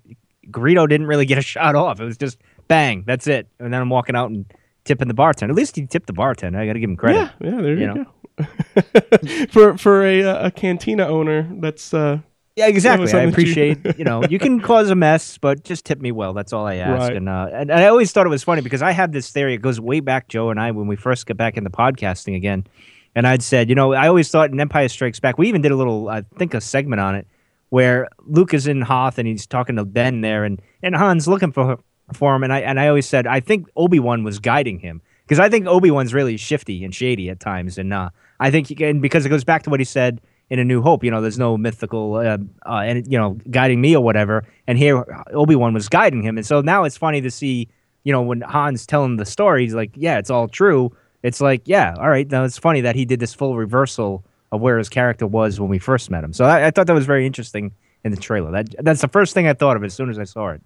Greedo 0.49 0.87
didn't 0.87 1.07
really 1.07 1.25
get 1.25 1.37
a 1.37 1.41
shot 1.41 1.75
off. 1.75 1.99
It 1.99 2.05
was 2.05 2.17
just 2.17 2.37
bang, 2.67 3.03
that's 3.05 3.27
it. 3.27 3.47
And 3.59 3.73
then 3.73 3.81
I'm 3.81 3.89
walking 3.89 4.15
out 4.15 4.29
and 4.31 4.45
tipping 4.85 5.07
the 5.07 5.13
bartender. 5.13 5.51
At 5.51 5.57
least 5.57 5.75
he 5.75 5.85
tipped 5.85 6.07
the 6.07 6.13
bartender. 6.13 6.59
I 6.59 6.65
got 6.65 6.73
to 6.73 6.79
give 6.79 6.89
him 6.89 6.95
credit. 6.97 7.29
yeah, 7.41 7.49
yeah, 7.51 7.61
there 7.61 7.77
you, 7.77 7.93
you 7.93 8.05
go. 8.05 9.47
for 9.51 9.77
for 9.77 10.03
a 10.05 10.23
uh, 10.23 10.47
a 10.47 10.51
cantina 10.51 11.05
owner, 11.07 11.47
that's 11.59 11.93
uh, 11.93 12.19
Yeah, 12.55 12.67
exactly. 12.67 13.07
I 13.09 13.11
that 13.11 13.23
you- 13.23 13.29
appreciate, 13.29 13.79
you 13.97 14.03
know, 14.05 14.23
you 14.23 14.37
can 14.37 14.59
cause 14.59 14.89
a 14.89 14.95
mess, 14.95 15.37
but 15.39 15.63
just 15.63 15.85
tip 15.85 15.99
me 15.99 16.11
well. 16.11 16.33
That's 16.33 16.53
all 16.53 16.67
I 16.67 16.75
ask. 16.75 16.99
Right. 17.01 17.15
And, 17.15 17.27
uh, 17.27 17.49
and 17.51 17.71
I 17.71 17.87
always 17.87 18.11
thought 18.11 18.25
it 18.27 18.29
was 18.29 18.43
funny 18.43 18.61
because 18.61 18.81
I 18.81 18.91
had 18.91 19.11
this 19.11 19.31
theory. 19.31 19.55
It 19.55 19.61
goes 19.61 19.79
way 19.79 19.99
back, 19.99 20.27
Joe 20.27 20.49
and 20.49 20.59
I, 20.59 20.71
when 20.71 20.87
we 20.87 20.95
first 20.95 21.25
got 21.25 21.37
back 21.37 21.57
into 21.57 21.69
podcasting 21.69 22.35
again. 22.35 22.67
And 23.15 23.27
I'd 23.27 23.43
said, 23.43 23.69
you 23.69 23.75
know, 23.75 23.93
I 23.93 24.07
always 24.07 24.29
thought 24.29 24.51
in 24.51 24.59
Empire 24.59 24.87
Strikes 24.87 25.19
Back, 25.19 25.37
we 25.37 25.47
even 25.47 25.61
did 25.61 25.71
a 25.71 25.75
little, 25.75 26.09
I 26.09 26.21
think, 26.37 26.53
a 26.53 26.61
segment 26.61 26.99
on 26.99 27.15
it 27.15 27.27
where 27.69 28.07
Luke 28.25 28.53
is 28.53 28.67
in 28.67 28.81
Hoth 28.81 29.17
and 29.17 29.27
he's 29.27 29.47
talking 29.47 29.77
to 29.77 29.85
Ben 29.85 30.21
there, 30.21 30.43
and, 30.43 30.61
and 30.83 30.95
Han's 30.95 31.27
looking 31.27 31.51
for 31.51 31.79
for 32.13 32.35
him. 32.35 32.43
And 32.43 32.53
I 32.53 32.59
and 32.59 32.79
I 32.79 32.87
always 32.87 33.07
said, 33.07 33.25
I 33.25 33.39
think 33.39 33.67
Obi 33.75 33.99
Wan 33.99 34.23
was 34.23 34.37
guiding 34.39 34.79
him 34.79 35.01
because 35.25 35.39
I 35.39 35.49
think 35.49 35.65
Obi 35.65 35.89
Wan's 35.89 36.13
really 36.13 36.37
shifty 36.37 36.83
and 36.83 36.93
shady 36.93 37.29
at 37.29 37.39
times. 37.39 37.77
And 37.79 37.91
uh, 37.93 38.09
I 38.39 38.51
think, 38.51 38.79
and 38.79 39.01
because 39.01 39.25
it 39.25 39.29
goes 39.29 39.43
back 39.43 39.63
to 39.63 39.69
what 39.71 39.79
he 39.79 39.85
said 39.85 40.21
in 40.53 40.59
A 40.59 40.63
New 40.63 40.83
Hope, 40.83 41.03
you 41.03 41.09
know, 41.09 41.19
there's 41.19 41.39
no 41.39 41.57
mythical, 41.57 42.13
uh, 42.13 42.37
uh, 42.67 42.81
and 42.85 43.11
you 43.11 43.17
know, 43.17 43.39
guiding 43.49 43.81
me 43.81 43.95
or 43.95 44.03
whatever. 44.03 44.45
And 44.67 44.77
here, 44.77 45.03
Obi 45.31 45.55
Wan 45.55 45.73
was 45.73 45.89
guiding 45.89 46.21
him, 46.21 46.37
and 46.37 46.45
so 46.45 46.61
now 46.61 46.83
it's 46.83 46.95
funny 46.95 47.21
to 47.21 47.31
see, 47.31 47.67
you 48.03 48.13
know, 48.13 48.21
when 48.21 48.41
Han's 48.41 48.85
telling 48.85 49.17
the 49.17 49.25
story, 49.25 49.63
he's 49.63 49.73
like, 49.73 49.89
yeah, 49.95 50.19
it's 50.19 50.29
all 50.29 50.47
true. 50.47 50.95
It's 51.23 51.41
like, 51.41 51.63
yeah, 51.65 51.95
all 51.97 52.07
right. 52.07 52.29
Now 52.29 52.43
it's 52.43 52.59
funny 52.59 52.81
that 52.81 52.95
he 52.95 53.03
did 53.03 53.19
this 53.19 53.33
full 53.33 53.57
reversal 53.57 54.23
of 54.51 54.61
where 54.61 54.77
his 54.77 54.89
character 54.89 55.25
was 55.25 55.59
when 55.59 55.71
we 55.71 55.79
first 55.79 56.11
met 56.11 56.23
him. 56.23 56.33
So 56.33 56.45
I, 56.45 56.67
I 56.67 56.71
thought 56.71 56.85
that 56.85 56.93
was 56.93 57.07
very 57.07 57.25
interesting 57.25 57.71
in 58.03 58.11
the 58.11 58.17
trailer. 58.17 58.51
That 58.51 58.75
that's 58.77 59.01
the 59.01 59.07
first 59.07 59.33
thing 59.33 59.47
I 59.47 59.53
thought 59.53 59.75
of 59.75 59.83
as 59.83 59.95
soon 59.95 60.11
as 60.11 60.19
I 60.19 60.25
saw 60.25 60.49
it. 60.49 60.61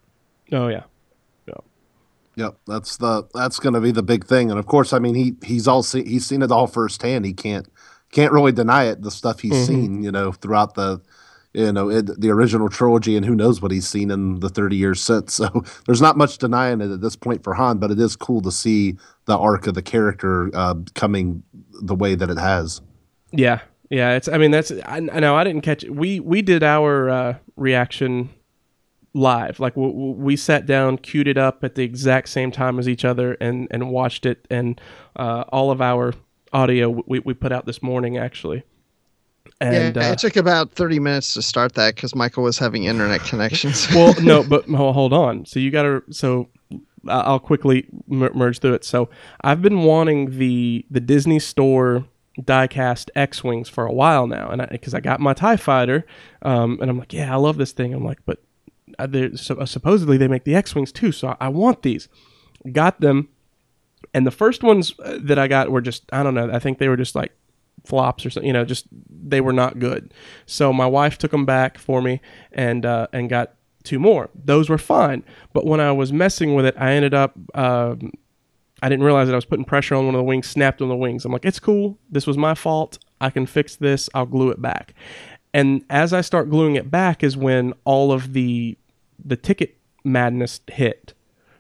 oh 0.52 0.68
yeah, 0.68 0.84
Yeah. 1.48 1.54
Yep, 2.36 2.58
that's 2.68 2.98
the 2.98 3.24
that's 3.34 3.58
going 3.58 3.74
to 3.74 3.80
be 3.80 3.92
the 3.92 4.04
big 4.04 4.26
thing, 4.26 4.52
and 4.52 4.60
of 4.60 4.66
course, 4.66 4.92
I 4.92 5.00
mean 5.00 5.16
he 5.16 5.36
he's 5.46 5.66
all 5.66 5.82
see, 5.82 6.04
he's 6.04 6.26
seen 6.26 6.42
it 6.42 6.52
all 6.52 6.68
firsthand. 6.68 7.24
He 7.24 7.32
can't 7.32 7.70
can't 8.12 8.32
really 8.32 8.52
deny 8.52 8.86
it. 8.86 9.02
The 9.02 9.12
stuff 9.12 9.40
he's 9.40 9.68
seen, 9.68 10.04
you 10.04 10.12
know, 10.12 10.32
throughout 10.32 10.76
the 10.76 11.02
you 11.54 11.72
know 11.72 11.90
it, 11.90 12.20
the 12.20 12.30
original 12.30 12.70
trilogy, 12.70 13.16
and 13.18 13.26
who 13.26 13.36
knows 13.36 13.62
what 13.62 13.72
he's 13.72 13.88
seen 13.88 14.12
in 14.12 14.40
the 14.40 14.50
thirty 14.50 14.76
years 14.76 15.02
since. 15.02 15.40
So 15.48 15.64
there's 15.86 16.02
not 16.02 16.18
much 16.18 16.38
denying 16.38 16.82
it 16.82 16.92
at 16.92 17.02
this 17.02 17.16
point 17.16 17.44
for 17.44 17.54
Han, 17.54 17.78
but 17.78 17.92
it 17.92 18.00
is 18.00 18.16
cool 18.16 18.42
to 18.42 18.52
see 18.52 18.98
the 19.26 19.38
arc 19.38 19.68
of 19.68 19.74
the 19.74 19.82
character 19.82 20.50
uh, 20.54 20.76
coming 20.94 21.44
the 21.82 21.96
way 21.96 22.16
that 22.16 22.30
it 22.30 22.38
has. 22.38 22.82
Yeah, 23.32 23.62
yeah. 23.90 24.16
It's. 24.16 24.28
I 24.28 24.38
mean, 24.38 24.52
that's. 24.52 24.72
I, 24.72 24.98
I 24.98 25.20
know. 25.20 25.36
I 25.36 25.44
didn't 25.44 25.62
catch. 25.62 25.84
It. 25.84 25.96
We 25.96 26.20
we 26.20 26.42
did 26.42 26.64
our 26.64 27.10
uh, 27.10 27.36
reaction 27.56 28.30
live. 29.14 29.60
Like 29.60 29.74
w- 29.76 29.92
w- 29.92 30.14
we 30.14 30.36
sat 30.36 30.66
down, 30.66 30.98
queued 30.98 31.28
it 31.28 31.38
up 31.38 31.64
at 31.64 31.76
the 31.76 31.84
exact 31.84 32.30
same 32.30 32.52
time 32.52 32.80
as 32.80 32.88
each 32.88 33.04
other, 33.04 33.34
and 33.42 33.68
and 33.72 33.90
watched 33.90 34.26
it. 34.26 34.46
And 34.50 34.80
uh, 35.16 35.44
all 35.50 35.72
of 35.72 35.82
our 35.82 36.14
audio 36.54 37.04
we 37.08 37.20
we 37.20 37.34
put 37.34 37.52
out 37.52 37.66
this 37.66 37.82
morning 37.82 38.18
actually. 38.18 38.64
And 39.60 39.96
yeah, 39.96 40.10
uh, 40.10 40.12
it 40.14 40.20
took 40.20 40.36
about 40.36 40.74
30 40.74 41.00
minutes 41.00 41.34
to 41.34 41.42
start 41.42 41.74
that 41.76 41.96
because 41.96 42.14
Michael 42.14 42.44
was 42.44 42.60
having 42.60 42.84
internet 42.84 43.22
connections. 43.24 43.88
well, 43.96 44.14
no, 44.22 44.44
but 44.48 44.66
ho- 44.66 44.92
hold 44.92 45.14
on. 45.14 45.46
So 45.46 45.60
you 45.60 45.72
got 45.72 45.84
to. 45.84 46.04
So 46.12 46.50
I- 47.08 47.22
I'll 47.22 47.40
quickly 47.40 47.88
mer- 48.08 48.34
merge 48.34 48.60
through 48.60 48.74
it. 48.76 48.86
So 48.86 49.10
I've 49.42 49.62
been 49.62 49.84
wanting 49.84 50.38
the 50.38 50.86
the 50.92 51.00
Disney 51.00 51.40
Store 51.40 52.06
diecast 52.40 53.10
X 53.16 53.44
wings 53.44 53.68
for 53.68 53.86
a 53.88 53.92
while 53.92 54.28
now, 54.28 54.50
and 54.50 54.64
because 54.70 54.94
I, 54.94 55.00
got 55.00 55.20
my 55.20 55.34
Tie 55.34 55.58
Fighter, 55.58 56.06
um, 56.44 56.78
and 56.80 56.90
I'm 56.92 57.00
like, 57.00 57.12
yeah, 57.14 57.34
I 57.34 57.38
love 57.38 57.58
this 57.58 57.72
thing. 57.72 57.96
I'm 57.96 58.06
like, 58.06 58.20
but 58.28 58.44
uh, 59.00 59.08
they're- 59.08 59.36
so, 59.38 59.56
uh, 59.56 59.66
supposedly 59.66 60.18
they 60.18 60.28
make 60.28 60.44
the 60.44 60.54
X 60.54 60.76
wings 60.76 60.92
too, 60.92 61.12
so 61.12 61.30
I, 61.30 61.38
I 61.42 61.48
want 61.50 61.82
these. 61.82 62.10
Got 62.72 63.00
them. 63.02 63.30
And 64.14 64.26
the 64.26 64.32
first 64.32 64.64
ones 64.64 64.94
uh, 65.04 65.18
that 65.22 65.40
I 65.40 65.48
got 65.48 65.72
were 65.72 65.82
just 65.82 66.04
I 66.12 66.24
don't 66.24 66.34
know. 66.34 66.50
I 66.52 66.60
think 66.60 66.78
they 66.78 66.90
were 66.90 66.98
just 66.98 67.16
like 67.16 67.32
flops 67.86 68.26
or 68.26 68.30
something. 68.30 68.48
You 68.48 68.54
know, 68.54 68.66
just 68.66 68.88
they 69.10 69.42
were 69.42 69.54
not 69.54 69.80
good. 69.80 70.14
So 70.46 70.72
my 70.74 70.86
wife 70.86 71.18
took 71.18 71.32
them 71.32 71.46
back 71.46 71.78
for 71.78 72.02
me 72.02 72.22
and 72.52 72.86
uh, 72.86 73.08
and 73.14 73.30
got 73.30 73.54
two 73.84 74.00
more. 74.00 74.30
Those 74.36 74.70
were 74.70 74.78
fine. 74.78 75.24
But 75.54 75.66
when 75.66 75.80
I 75.80 75.92
was 75.92 76.12
messing 76.14 76.56
with 76.56 76.66
it, 76.66 76.76
I 76.78 76.92
ended 76.92 77.14
up. 77.14 77.36
Um, 77.56 78.12
I 78.84 78.90
didn't 78.90 79.06
realize 79.06 79.28
that 79.28 79.34
I 79.34 79.38
was 79.38 79.46
putting 79.46 79.66
pressure 79.66 79.96
on 79.96 80.06
one 80.06 80.14
of 80.14 80.20
the 80.20 80.24
wings, 80.24 80.46
snapped 80.46 80.84
on 80.84 80.90
the 80.90 80.96
wings. 80.96 81.26
I'm 81.26 81.32
like, 81.32 81.46
it's 81.46 81.60
cool. 81.60 81.98
This 82.12 82.28
was 82.28 82.38
my 82.38 82.54
fault. 82.54 83.00
I 83.20 83.32
can 83.32 83.48
fix 83.48 83.76
this. 83.76 84.08
I'll 84.14 84.28
glue 84.28 84.52
it 84.52 84.62
back. 84.62 84.94
And 85.52 85.84
as 85.90 86.14
I 86.14 86.22
start 86.22 86.52
gluing 86.52 86.76
it 86.76 86.92
back 86.92 87.24
is 87.24 87.36
when 87.36 87.74
all 87.86 88.12
of 88.12 88.34
the 88.34 88.78
the 89.24 89.36
ticket 89.36 89.78
madness 90.04 90.62
hit. 90.68 91.14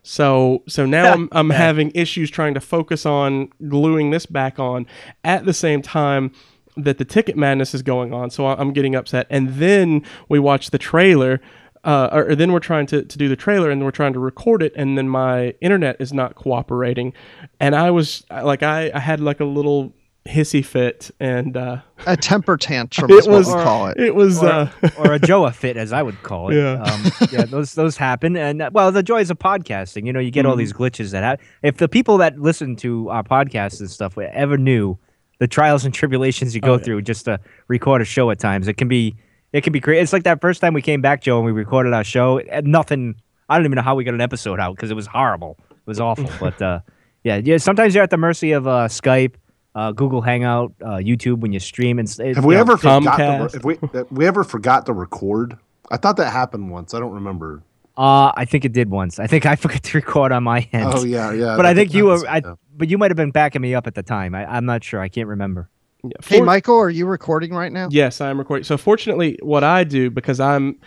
So 0.07 0.63
so 0.69 0.85
now 0.85 1.11
I'm 1.11 1.27
I'm 1.33 1.49
having 1.49 1.91
issues 1.93 2.31
trying 2.31 2.53
to 2.53 2.61
focus 2.61 3.05
on 3.05 3.49
gluing 3.67 4.11
this 4.11 4.25
back 4.25 4.57
on 4.57 4.87
at 5.25 5.43
the 5.45 5.53
same 5.53 5.81
time 5.81 6.31
that 6.77 6.97
the 6.97 7.03
ticket 7.03 7.35
madness 7.35 7.73
is 7.73 7.81
going 7.81 8.13
on. 8.13 8.29
So 8.29 8.47
I'm 8.47 8.71
getting 8.71 8.95
upset. 8.95 9.27
And 9.29 9.49
then 9.55 10.03
we 10.29 10.39
watch 10.39 10.69
the 10.71 10.77
trailer. 10.77 11.41
Uh, 11.83 12.09
or, 12.11 12.31
or 12.31 12.35
then 12.35 12.51
we're 12.51 12.59
trying 12.59 12.85
to, 12.85 13.03
to 13.03 13.17
do 13.17 13.29
the 13.29 13.35
trailer 13.35 13.69
and 13.69 13.83
we're 13.83 13.91
trying 13.91 14.11
to 14.11 14.19
record 14.19 14.61
it 14.61 14.73
and 14.75 14.97
then 14.97 15.07
my 15.07 15.53
internet 15.61 15.95
is 15.99 16.11
not 16.11 16.35
cooperating 16.35 17.13
and 17.61 17.75
i 17.75 17.89
was 17.89 18.25
like 18.43 18.61
i, 18.61 18.91
I 18.93 18.99
had 18.99 19.21
like 19.21 19.39
a 19.39 19.45
little 19.45 19.93
hissy 20.27 20.63
fit 20.63 21.09
and 21.19 21.55
uh, 21.57 21.77
A 22.05 22.17
temper 22.17 22.57
tantrum 22.57 23.09
It 23.11 23.15
is 23.15 23.27
what 23.27 23.37
was- 23.37 23.47
we 23.47 23.53
call 23.53 23.87
it. 23.87 23.97
it 23.99 24.13
was 24.15 24.43
or, 24.43 24.47
uh, 24.49 24.69
or 24.99 25.13
a 25.13 25.19
Joa 25.19 25.51
fit, 25.53 25.77
as 25.77 25.93
I 25.93 26.03
would 26.03 26.21
call 26.23 26.49
it. 26.49 26.55
Yeah. 26.55 26.81
um, 26.83 27.11
yeah. 27.31 27.45
Those 27.45 27.73
those 27.73 27.97
happen, 27.97 28.35
and 28.35 28.61
uh, 28.61 28.69
well, 28.73 28.91
the 28.91 29.01
joys 29.03 29.29
of 29.31 29.39
podcasting. 29.39 30.05
You 30.05 30.13
know, 30.13 30.19
you 30.19 30.31
get 30.31 30.45
all 30.45 30.51
Mm-hmm. 30.53 30.59
these 30.59 30.73
glitches 30.73 31.11
that 31.11 31.23
happen. 31.23 31.45
If 31.63 31.77
the 31.77 31.87
people 31.87 32.17
that 32.17 32.37
listen 32.39 32.75
to 32.77 33.09
our 33.09 33.23
podcasts 33.23 33.79
and 33.79 33.89
stuff 33.89 34.17
ever 34.17 34.57
knew 34.57 34.97
the 35.39 35.47
trials 35.47 35.85
and 35.85 35.93
tribulations 35.93 36.53
you 36.55 36.61
go 36.61 36.73
Oh, 36.73 36.77
yeah. 36.77 36.83
through 36.83 37.01
just 37.03 37.25
to 37.25 37.39
record 37.67 38.01
a 38.01 38.05
show 38.05 38.29
at 38.31 38.39
times, 38.39 38.67
it 38.67 38.73
can 38.77 38.87
be 38.87 39.15
it 39.53 39.61
can 39.63 39.71
be 39.71 39.79
great. 39.79 40.01
It's 40.01 40.11
like 40.13 40.23
that 40.23 40.41
first 40.41 40.59
time 40.61 40.73
we 40.73 40.81
came 40.81 41.01
back, 41.01 41.21
Joe, 41.21 41.37
and 41.37 41.45
we 41.45 41.51
recorded 41.51 41.93
our 41.93 42.03
show. 42.03 42.39
and 42.39 42.67
Nothing. 42.67 43.15
I 43.49 43.55
don't 43.57 43.65
even 43.65 43.77
know 43.77 43.81
how 43.81 43.95
we 43.95 44.03
got 44.03 44.13
an 44.13 44.19
episode 44.21 44.59
out 44.59 44.75
because 44.75 44.91
it 44.91 44.95
was 44.95 45.07
horrible. 45.07 45.57
It 45.71 45.77
was 45.87 45.99
awful. 46.01 46.29
but 46.39 46.61
uh, 46.61 46.79
yeah, 47.23 47.37
yeah. 47.43 47.57
Sometimes 47.57 47.95
you're 47.95 48.03
at 48.03 48.09
the 48.09 48.17
mercy 48.17 48.51
of 48.51 48.67
uh, 48.67 48.87
Skype. 48.89 49.35
Uh, 49.77 49.91
Google 49.91 50.21
Hangout, 50.21 50.73
uh, 50.81 50.95
YouTube 50.95 51.37
when 51.41 51.53
you 51.53 51.59
stream 51.59 51.99
and 51.99 52.09
it- 52.19 52.35
Have 52.35 52.45
we 52.45 52.55
know, 52.55 52.61
ever 52.61 52.77
forgot? 52.77 53.03
Comcast. 53.03 53.51
To, 53.51 53.57
if 53.57 53.63
we 53.63 53.77
have 53.93 54.07
we 54.09 54.25
ever 54.25 54.43
forgot 54.43 54.87
to 54.87 54.93
record? 54.93 55.55
I 55.91 55.97
thought 55.97 56.17
that 56.17 56.31
happened 56.33 56.71
once. 56.71 56.95
I 56.95 56.99
don't 56.99 57.13
remember. 57.13 57.61
Uh, 57.95 58.31
I 58.35 58.45
think 58.45 58.65
it 58.65 58.73
did 58.73 58.89
once. 58.89 59.19
I 59.19 59.27
think 59.27 59.45
I 59.45 59.55
forgot 59.63 59.83
to 59.83 59.97
record 59.99 60.31
on 60.31 60.43
my 60.43 60.67
end. 60.73 60.91
Oh 60.95 61.03
yeah, 61.05 61.31
yeah. 61.31 61.55
but 61.55 61.67
I 61.67 61.75
think 61.75 61.93
you 61.93 62.05
were. 62.05 62.27
I, 62.27 62.37
yeah. 62.43 62.55
but 62.75 62.89
you 62.89 62.97
might 62.97 63.11
have 63.11 63.17
been 63.17 63.29
backing 63.29 63.61
me 63.61 63.75
up 63.75 63.85
at 63.85 63.93
the 63.93 64.01
time. 64.01 64.33
I, 64.33 64.51
I'm 64.51 64.65
not 64.65 64.83
sure. 64.83 64.99
I 64.99 65.09
can't 65.09 65.27
remember. 65.27 65.69
yeah, 66.03 66.09
Hey, 66.25 66.41
Michael, 66.41 66.79
are 66.79 66.89
you 66.89 67.05
recording 67.05 67.53
right 67.53 67.71
now? 67.71 67.87
Yes, 67.91 68.19
I'm 68.19 68.39
recording. 68.39 68.63
So 68.63 68.77
fortunately, 68.77 69.37
what 69.43 69.63
I 69.63 69.83
do 69.83 70.09
because 70.09 70.39
I'm 70.39 70.79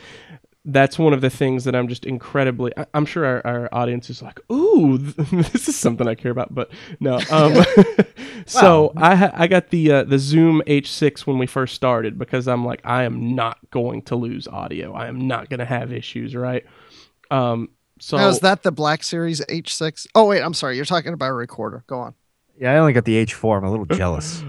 that's 0.72 0.98
one 0.98 1.12
of 1.12 1.20
the 1.20 1.30
things 1.30 1.64
that 1.64 1.74
I'm 1.74 1.88
just 1.88 2.04
incredibly. 2.06 2.72
I, 2.76 2.86
I'm 2.94 3.06
sure 3.06 3.24
our, 3.24 3.46
our 3.46 3.68
audience 3.72 4.10
is 4.10 4.22
like, 4.22 4.40
"Ooh, 4.50 4.98
this 4.98 5.68
is 5.68 5.76
something 5.76 6.06
I 6.06 6.14
care 6.14 6.30
about," 6.30 6.54
but 6.54 6.70
no. 7.00 7.20
Um, 7.30 7.64
so 8.46 8.92
I 8.96 9.14
ha- 9.14 9.32
I 9.34 9.46
got 9.46 9.70
the 9.70 9.92
uh, 9.92 10.04
the 10.04 10.18
Zoom 10.18 10.62
H6 10.66 11.26
when 11.26 11.38
we 11.38 11.46
first 11.46 11.74
started 11.74 12.18
because 12.18 12.48
I'm 12.48 12.64
like, 12.64 12.80
I 12.84 13.04
am 13.04 13.34
not 13.34 13.58
going 13.70 14.02
to 14.02 14.16
lose 14.16 14.46
audio. 14.48 14.92
I 14.92 15.06
am 15.08 15.26
not 15.26 15.48
going 15.48 15.60
to 15.60 15.66
have 15.66 15.92
issues, 15.92 16.34
right? 16.34 16.64
Um, 17.30 17.70
so 17.98 18.16
Now, 18.16 18.28
is 18.28 18.40
that 18.40 18.62
the 18.62 18.72
Black 18.72 19.04
Series 19.04 19.40
H6? 19.46 20.06
Oh, 20.14 20.26
wait, 20.26 20.42
I'm 20.42 20.54
sorry. 20.54 20.76
You're 20.76 20.84
talking 20.86 21.12
about 21.12 21.30
a 21.30 21.34
recorder. 21.34 21.84
Go 21.86 21.98
on. 21.98 22.14
Yeah, 22.58 22.72
I 22.72 22.78
only 22.78 22.92
got 22.92 23.04
the 23.04 23.24
H4. 23.24 23.58
I'm 23.58 23.64
a 23.64 23.70
little 23.70 23.86
jealous. 23.86 24.42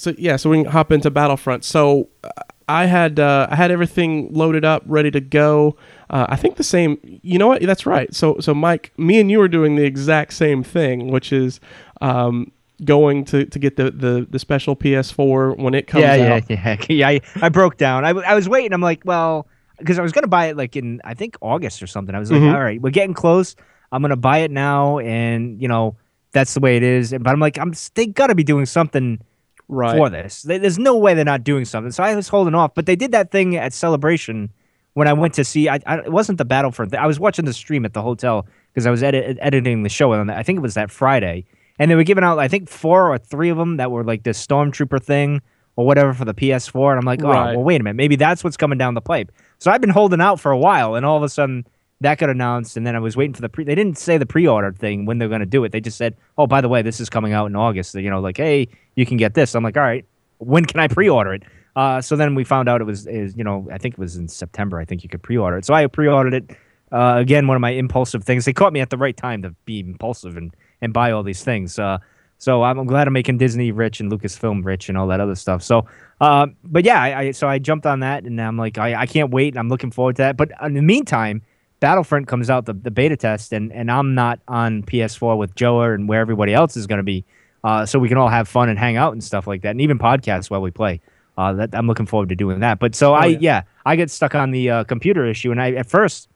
So 0.00 0.14
yeah, 0.16 0.36
so 0.36 0.50
we 0.50 0.62
can 0.62 0.70
hop 0.70 0.92
into 0.92 1.10
Battlefront. 1.10 1.64
So 1.64 2.08
uh, 2.22 2.30
I 2.68 2.84
had 2.86 3.18
uh, 3.18 3.48
I 3.50 3.56
had 3.56 3.70
everything 3.70 4.32
loaded 4.32 4.64
up, 4.64 4.82
ready 4.86 5.10
to 5.12 5.20
go. 5.20 5.76
Uh, 6.10 6.26
I 6.28 6.36
think 6.36 6.56
the 6.56 6.62
same. 6.64 6.98
You 7.22 7.38
know 7.38 7.48
what? 7.48 7.62
That's 7.62 7.86
right. 7.86 8.14
So 8.14 8.36
so 8.40 8.54
Mike, 8.54 8.92
me 8.96 9.18
and 9.20 9.30
you 9.30 9.40
are 9.40 9.48
doing 9.48 9.76
the 9.76 9.84
exact 9.84 10.32
same 10.34 10.62
thing, 10.62 11.08
which 11.08 11.32
is 11.32 11.60
um, 12.00 12.52
going 12.84 13.24
to, 13.26 13.44
to 13.46 13.58
get 13.58 13.76
the, 13.76 13.90
the, 13.90 14.26
the 14.30 14.38
special 14.38 14.76
PS4 14.76 15.58
when 15.58 15.74
it 15.74 15.86
comes 15.86 16.02
yeah, 16.02 16.12
out. 16.12 16.50
yeah, 16.50 16.76
yeah, 16.76 16.76
yeah. 16.88 17.08
I, 17.08 17.20
I 17.42 17.48
broke 17.48 17.76
down. 17.76 18.04
I, 18.04 18.10
I 18.10 18.34
was 18.34 18.48
waiting. 18.48 18.72
I'm 18.72 18.80
like, 18.80 19.02
well, 19.04 19.46
because 19.78 19.98
I 19.98 20.02
was 20.02 20.12
gonna 20.12 20.26
buy 20.26 20.46
it 20.46 20.56
like 20.56 20.76
in 20.76 21.00
I 21.04 21.14
think 21.14 21.36
August 21.40 21.82
or 21.82 21.86
something. 21.86 22.14
I 22.14 22.18
was 22.18 22.30
like, 22.30 22.40
Mhm. 22.40 22.52
all 22.52 22.60
right, 22.60 22.80
we're 22.80 22.90
getting 22.90 23.14
close. 23.14 23.54
I'm 23.92 24.02
gonna 24.02 24.16
buy 24.16 24.38
it 24.38 24.50
now, 24.50 24.98
and 24.98 25.60
you 25.62 25.68
know 25.68 25.96
that's 26.32 26.52
the 26.54 26.60
way 26.60 26.76
it 26.76 26.82
is. 26.82 27.12
But 27.12 27.28
I'm 27.28 27.40
like, 27.40 27.58
I'm 27.58 27.72
they 27.94 28.06
gotta 28.06 28.34
be 28.34 28.44
doing 28.44 28.66
something 28.66 29.20
Right. 29.68 29.96
for 29.96 30.08
this. 30.08 30.42
There's 30.42 30.78
no 30.78 30.96
way 30.96 31.14
they're 31.14 31.24
not 31.24 31.44
doing 31.44 31.64
something. 31.64 31.92
So 31.92 32.02
I 32.02 32.14
was 32.14 32.28
holding 32.28 32.54
off. 32.54 32.74
But 32.74 32.86
they 32.86 32.96
did 32.96 33.12
that 33.12 33.30
thing 33.30 33.56
at 33.56 33.72
Celebration 33.72 34.50
when 34.94 35.06
I 35.08 35.12
went 35.12 35.34
to 35.34 35.44
see. 35.44 35.68
I, 35.68 35.78
I 35.86 35.98
it 35.98 36.12
wasn't 36.12 36.38
the 36.38 36.44
Battlefront. 36.44 36.94
I 36.94 37.06
was 37.06 37.20
watching 37.20 37.44
the 37.44 37.52
stream 37.52 37.84
at 37.84 37.92
the 37.92 38.02
hotel 38.02 38.46
because 38.72 38.86
I 38.86 38.90
was 38.90 39.02
edit, 39.02 39.36
editing 39.40 39.82
the 39.82 39.88
show, 39.88 40.12
and 40.12 40.30
I 40.30 40.42
think 40.42 40.56
it 40.56 40.62
was 40.62 40.74
that 40.74 40.90
Friday. 40.90 41.44
And 41.78 41.90
they 41.90 41.94
were 41.94 42.02
giving 42.04 42.24
out, 42.24 42.38
I 42.38 42.48
think, 42.48 42.68
four 42.68 43.12
or 43.12 43.18
three 43.18 43.50
of 43.50 43.56
them 43.56 43.76
that 43.76 43.90
were 43.90 44.02
like 44.02 44.24
this 44.24 44.44
Stormtrooper 44.44 45.02
thing 45.02 45.40
or 45.76 45.86
whatever 45.86 46.12
for 46.12 46.24
the 46.24 46.34
PS4. 46.34 46.90
And 46.90 46.98
I'm 46.98 47.04
like, 47.06 47.22
oh, 47.22 47.28
Right. 47.28 47.54
well, 47.54 47.62
wait 47.62 47.80
a 47.80 47.84
minute, 47.84 47.94
maybe 47.94 48.16
that's 48.16 48.42
what's 48.42 48.56
coming 48.56 48.78
down 48.78 48.94
the 48.94 49.00
pipe. 49.00 49.30
So 49.58 49.70
I've 49.70 49.80
been 49.80 49.90
holding 49.90 50.20
out 50.20 50.40
for 50.40 50.50
a 50.50 50.58
while, 50.58 50.96
and 50.96 51.06
all 51.06 51.16
of 51.16 51.22
a 51.22 51.28
sudden 51.28 51.64
that 52.00 52.18
got 52.18 52.30
announced, 52.30 52.76
and 52.76 52.86
then 52.86 52.94
I 52.94 53.00
was 53.00 53.16
waiting 53.16 53.34
for 53.34 53.40
the 53.40 53.48
pre. 53.48 53.64
They 53.64 53.74
didn't 53.74 53.98
say 53.98 54.18
the 54.18 54.26
pre-order 54.26 54.72
thing 54.72 55.04
when 55.04 55.18
they're 55.18 55.28
going 55.28 55.40
to 55.40 55.46
do 55.46 55.64
it. 55.64 55.72
They 55.72 55.80
just 55.80 55.98
said, 55.98 56.16
"Oh, 56.36 56.46
by 56.46 56.60
the 56.60 56.68
way, 56.68 56.82
this 56.82 57.00
is 57.00 57.10
coming 57.10 57.32
out 57.32 57.46
in 57.46 57.56
August." 57.56 57.94
You 57.94 58.10
know, 58.10 58.20
like, 58.20 58.36
hey, 58.36 58.68
you 58.94 59.04
can 59.04 59.16
get 59.16 59.34
this. 59.34 59.54
I'm 59.54 59.64
like, 59.64 59.76
all 59.76 59.82
right, 59.82 60.04
when 60.38 60.64
can 60.64 60.80
I 60.80 60.88
pre-order 60.88 61.34
it? 61.34 61.42
Uh, 61.74 62.00
so 62.00 62.16
then 62.16 62.34
we 62.34 62.44
found 62.44 62.68
out 62.68 62.80
it 62.80 62.84
was, 62.84 63.06
is 63.06 63.36
you 63.36 63.44
know, 63.44 63.68
I 63.72 63.78
think 63.78 63.94
it 63.94 63.98
was 63.98 64.16
in 64.16 64.28
September. 64.28 64.78
I 64.78 64.84
think 64.84 65.02
you 65.02 65.08
could 65.08 65.22
pre-order 65.22 65.58
it. 65.58 65.64
So 65.64 65.74
I 65.74 65.86
pre-ordered 65.86 66.34
it. 66.34 66.56
Uh, 66.90 67.16
again, 67.18 67.46
one 67.46 67.56
of 67.56 67.60
my 67.60 67.70
impulsive 67.70 68.24
things. 68.24 68.44
They 68.44 68.52
caught 68.52 68.72
me 68.72 68.80
at 68.80 68.90
the 68.90 68.96
right 68.96 69.16
time 69.16 69.42
to 69.42 69.50
be 69.64 69.80
impulsive 69.80 70.36
and 70.36 70.54
and 70.80 70.92
buy 70.92 71.10
all 71.10 71.22
these 71.22 71.42
things. 71.42 71.78
Uh, 71.78 71.98
so 72.38 72.62
I'm 72.62 72.86
glad 72.86 73.08
I'm 73.08 73.12
making 73.12 73.38
Disney 73.38 73.72
rich 73.72 73.98
and 73.98 74.10
Lucasfilm 74.12 74.64
rich 74.64 74.88
and 74.88 74.96
all 74.96 75.08
that 75.08 75.18
other 75.18 75.34
stuff. 75.34 75.62
So, 75.62 75.86
uh, 76.20 76.46
but 76.62 76.84
yeah, 76.84 77.02
I, 77.02 77.18
I 77.18 77.30
so 77.32 77.48
I 77.48 77.58
jumped 77.58 77.84
on 77.84 78.00
that 78.00 78.24
and 78.24 78.40
I'm 78.40 78.56
like, 78.56 78.78
I, 78.78 78.94
I 78.94 79.06
can't 79.06 79.32
wait. 79.32 79.56
I'm 79.56 79.68
looking 79.68 79.90
forward 79.90 80.16
to 80.16 80.22
that. 80.22 80.36
But 80.36 80.52
in 80.62 80.74
the 80.74 80.82
meantime, 80.82 81.42
Battlefront 81.80 82.26
comes 82.26 82.50
out 82.50 82.66
the, 82.66 82.72
the 82.72 82.90
beta 82.90 83.16
test 83.16 83.52
and 83.52 83.72
and 83.72 83.90
I'm 83.90 84.14
not 84.14 84.40
on 84.48 84.82
PS4 84.82 85.38
with 85.38 85.54
Joe 85.54 85.82
and 85.82 86.08
where 86.08 86.20
everybody 86.20 86.52
else 86.52 86.76
is 86.76 86.86
going 86.86 86.98
to 86.98 87.04
be. 87.04 87.24
Uh, 87.64 87.84
so 87.84 87.98
we 87.98 88.08
can 88.08 88.18
all 88.18 88.28
have 88.28 88.48
fun 88.48 88.68
and 88.68 88.78
hang 88.78 88.96
out 88.96 89.12
and 89.12 89.22
stuff 89.22 89.46
like 89.46 89.62
that, 89.62 89.70
and 89.70 89.80
even 89.80 89.98
podcasts 89.98 90.50
while 90.50 90.62
we 90.62 90.70
play. 90.70 91.00
Uh, 91.36 91.52
that 91.52 91.70
I'm 91.72 91.86
looking 91.86 92.06
forward 92.06 92.30
to 92.30 92.34
doing 92.34 92.60
that. 92.60 92.80
But 92.80 92.94
so 92.94 93.14
I 93.14 93.26
yeah. 93.26 93.38
yeah, 93.40 93.62
I 93.86 93.96
get 93.96 94.10
stuck 94.10 94.34
on 94.34 94.50
the 94.50 94.70
uh, 94.70 94.84
computer 94.84 95.24
issue, 95.24 95.50
and 95.52 95.60
I 95.60 95.72
at 95.72 95.86
first 95.86 96.28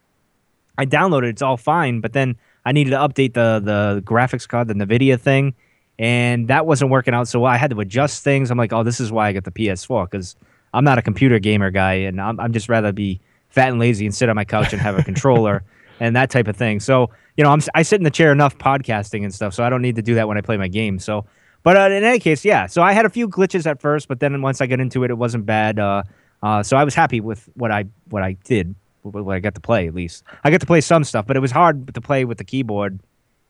I 0.78 0.86
downloaded 0.86 1.30
it's 1.30 1.42
all 1.42 1.56
fine, 1.56 2.00
but 2.00 2.12
then 2.12 2.36
I 2.64 2.72
needed 2.72 2.90
to 2.90 2.96
update 2.96 3.34
the 3.34 3.60
the 3.62 4.02
graphics 4.04 4.48
card, 4.48 4.68
the 4.68 4.74
Nvidia 4.74 5.18
thing, 5.18 5.54
and 5.98 6.48
that 6.48 6.66
wasn't 6.66 6.90
working 6.90 7.14
out. 7.14 7.28
So 7.28 7.44
I 7.44 7.56
had 7.56 7.70
to 7.70 7.80
adjust 7.80 8.22
things. 8.22 8.50
I'm 8.50 8.58
like, 8.58 8.72
oh, 8.72 8.82
this 8.82 9.00
is 9.00 9.10
why 9.10 9.28
I 9.28 9.32
got 9.32 9.44
the 9.44 9.50
PS4 9.50 10.10
because 10.10 10.36
I'm 10.72 10.84
not 10.84 10.98
a 10.98 11.02
computer 11.02 11.38
gamer 11.38 11.70
guy, 11.70 11.94
and 11.94 12.20
I'm 12.20 12.38
I'm 12.38 12.52
just 12.52 12.68
rather 12.68 12.92
be 12.92 13.20
fat 13.52 13.68
and 13.70 13.78
lazy 13.78 14.04
and 14.04 14.14
sit 14.14 14.28
on 14.28 14.34
my 14.36 14.44
couch 14.44 14.72
and 14.72 14.82
have 14.82 14.98
a 14.98 15.02
controller 15.04 15.62
and 16.00 16.16
that 16.16 16.28
type 16.30 16.48
of 16.48 16.56
thing. 16.56 16.80
So 16.80 17.10
you 17.36 17.44
know, 17.44 17.50
I'm 17.50 17.60
I 17.74 17.82
sit 17.82 18.00
in 18.00 18.04
the 18.04 18.10
chair 18.10 18.32
enough 18.32 18.58
podcasting 18.58 19.22
and 19.22 19.32
stuff, 19.32 19.54
so 19.54 19.62
I 19.64 19.70
don't 19.70 19.80
need 19.82 19.96
to 19.96 20.02
do 20.02 20.14
that 20.16 20.26
when 20.28 20.36
I 20.36 20.40
play 20.40 20.56
my 20.56 20.68
game. 20.68 20.98
So. 20.98 21.24
But 21.64 21.76
uh, 21.76 21.94
in 21.94 22.02
any 22.02 22.18
case, 22.18 22.44
yeah. 22.44 22.66
So 22.66 22.82
I 22.82 22.92
had 22.92 23.06
a 23.06 23.08
few 23.08 23.28
glitches 23.28 23.66
at 23.70 23.80
first, 23.80 24.08
but 24.08 24.18
then 24.18 24.42
once 24.42 24.60
I 24.60 24.66
got 24.66 24.80
into 24.80 25.04
it, 25.04 25.12
it 25.12 25.14
wasn't 25.14 25.46
bad. 25.46 25.78
Uh, 25.78 26.02
uh, 26.42 26.60
so 26.64 26.76
I 26.76 26.82
was 26.82 26.92
happy 26.92 27.20
with 27.20 27.48
what 27.54 27.70
I 27.70 27.84
what 28.10 28.24
I 28.24 28.32
did, 28.32 28.74
what 29.02 29.32
I 29.32 29.38
got 29.38 29.54
to 29.54 29.60
play 29.60 29.86
at 29.86 29.94
least. 29.94 30.24
I 30.42 30.50
got 30.50 30.60
to 30.62 30.66
play 30.66 30.80
some 30.80 31.04
stuff, 31.04 31.24
but 31.24 31.36
it 31.36 31.40
was 31.40 31.52
hard 31.52 31.94
to 31.94 32.00
play 32.00 32.24
with 32.24 32.38
the 32.38 32.44
keyboard 32.44 32.98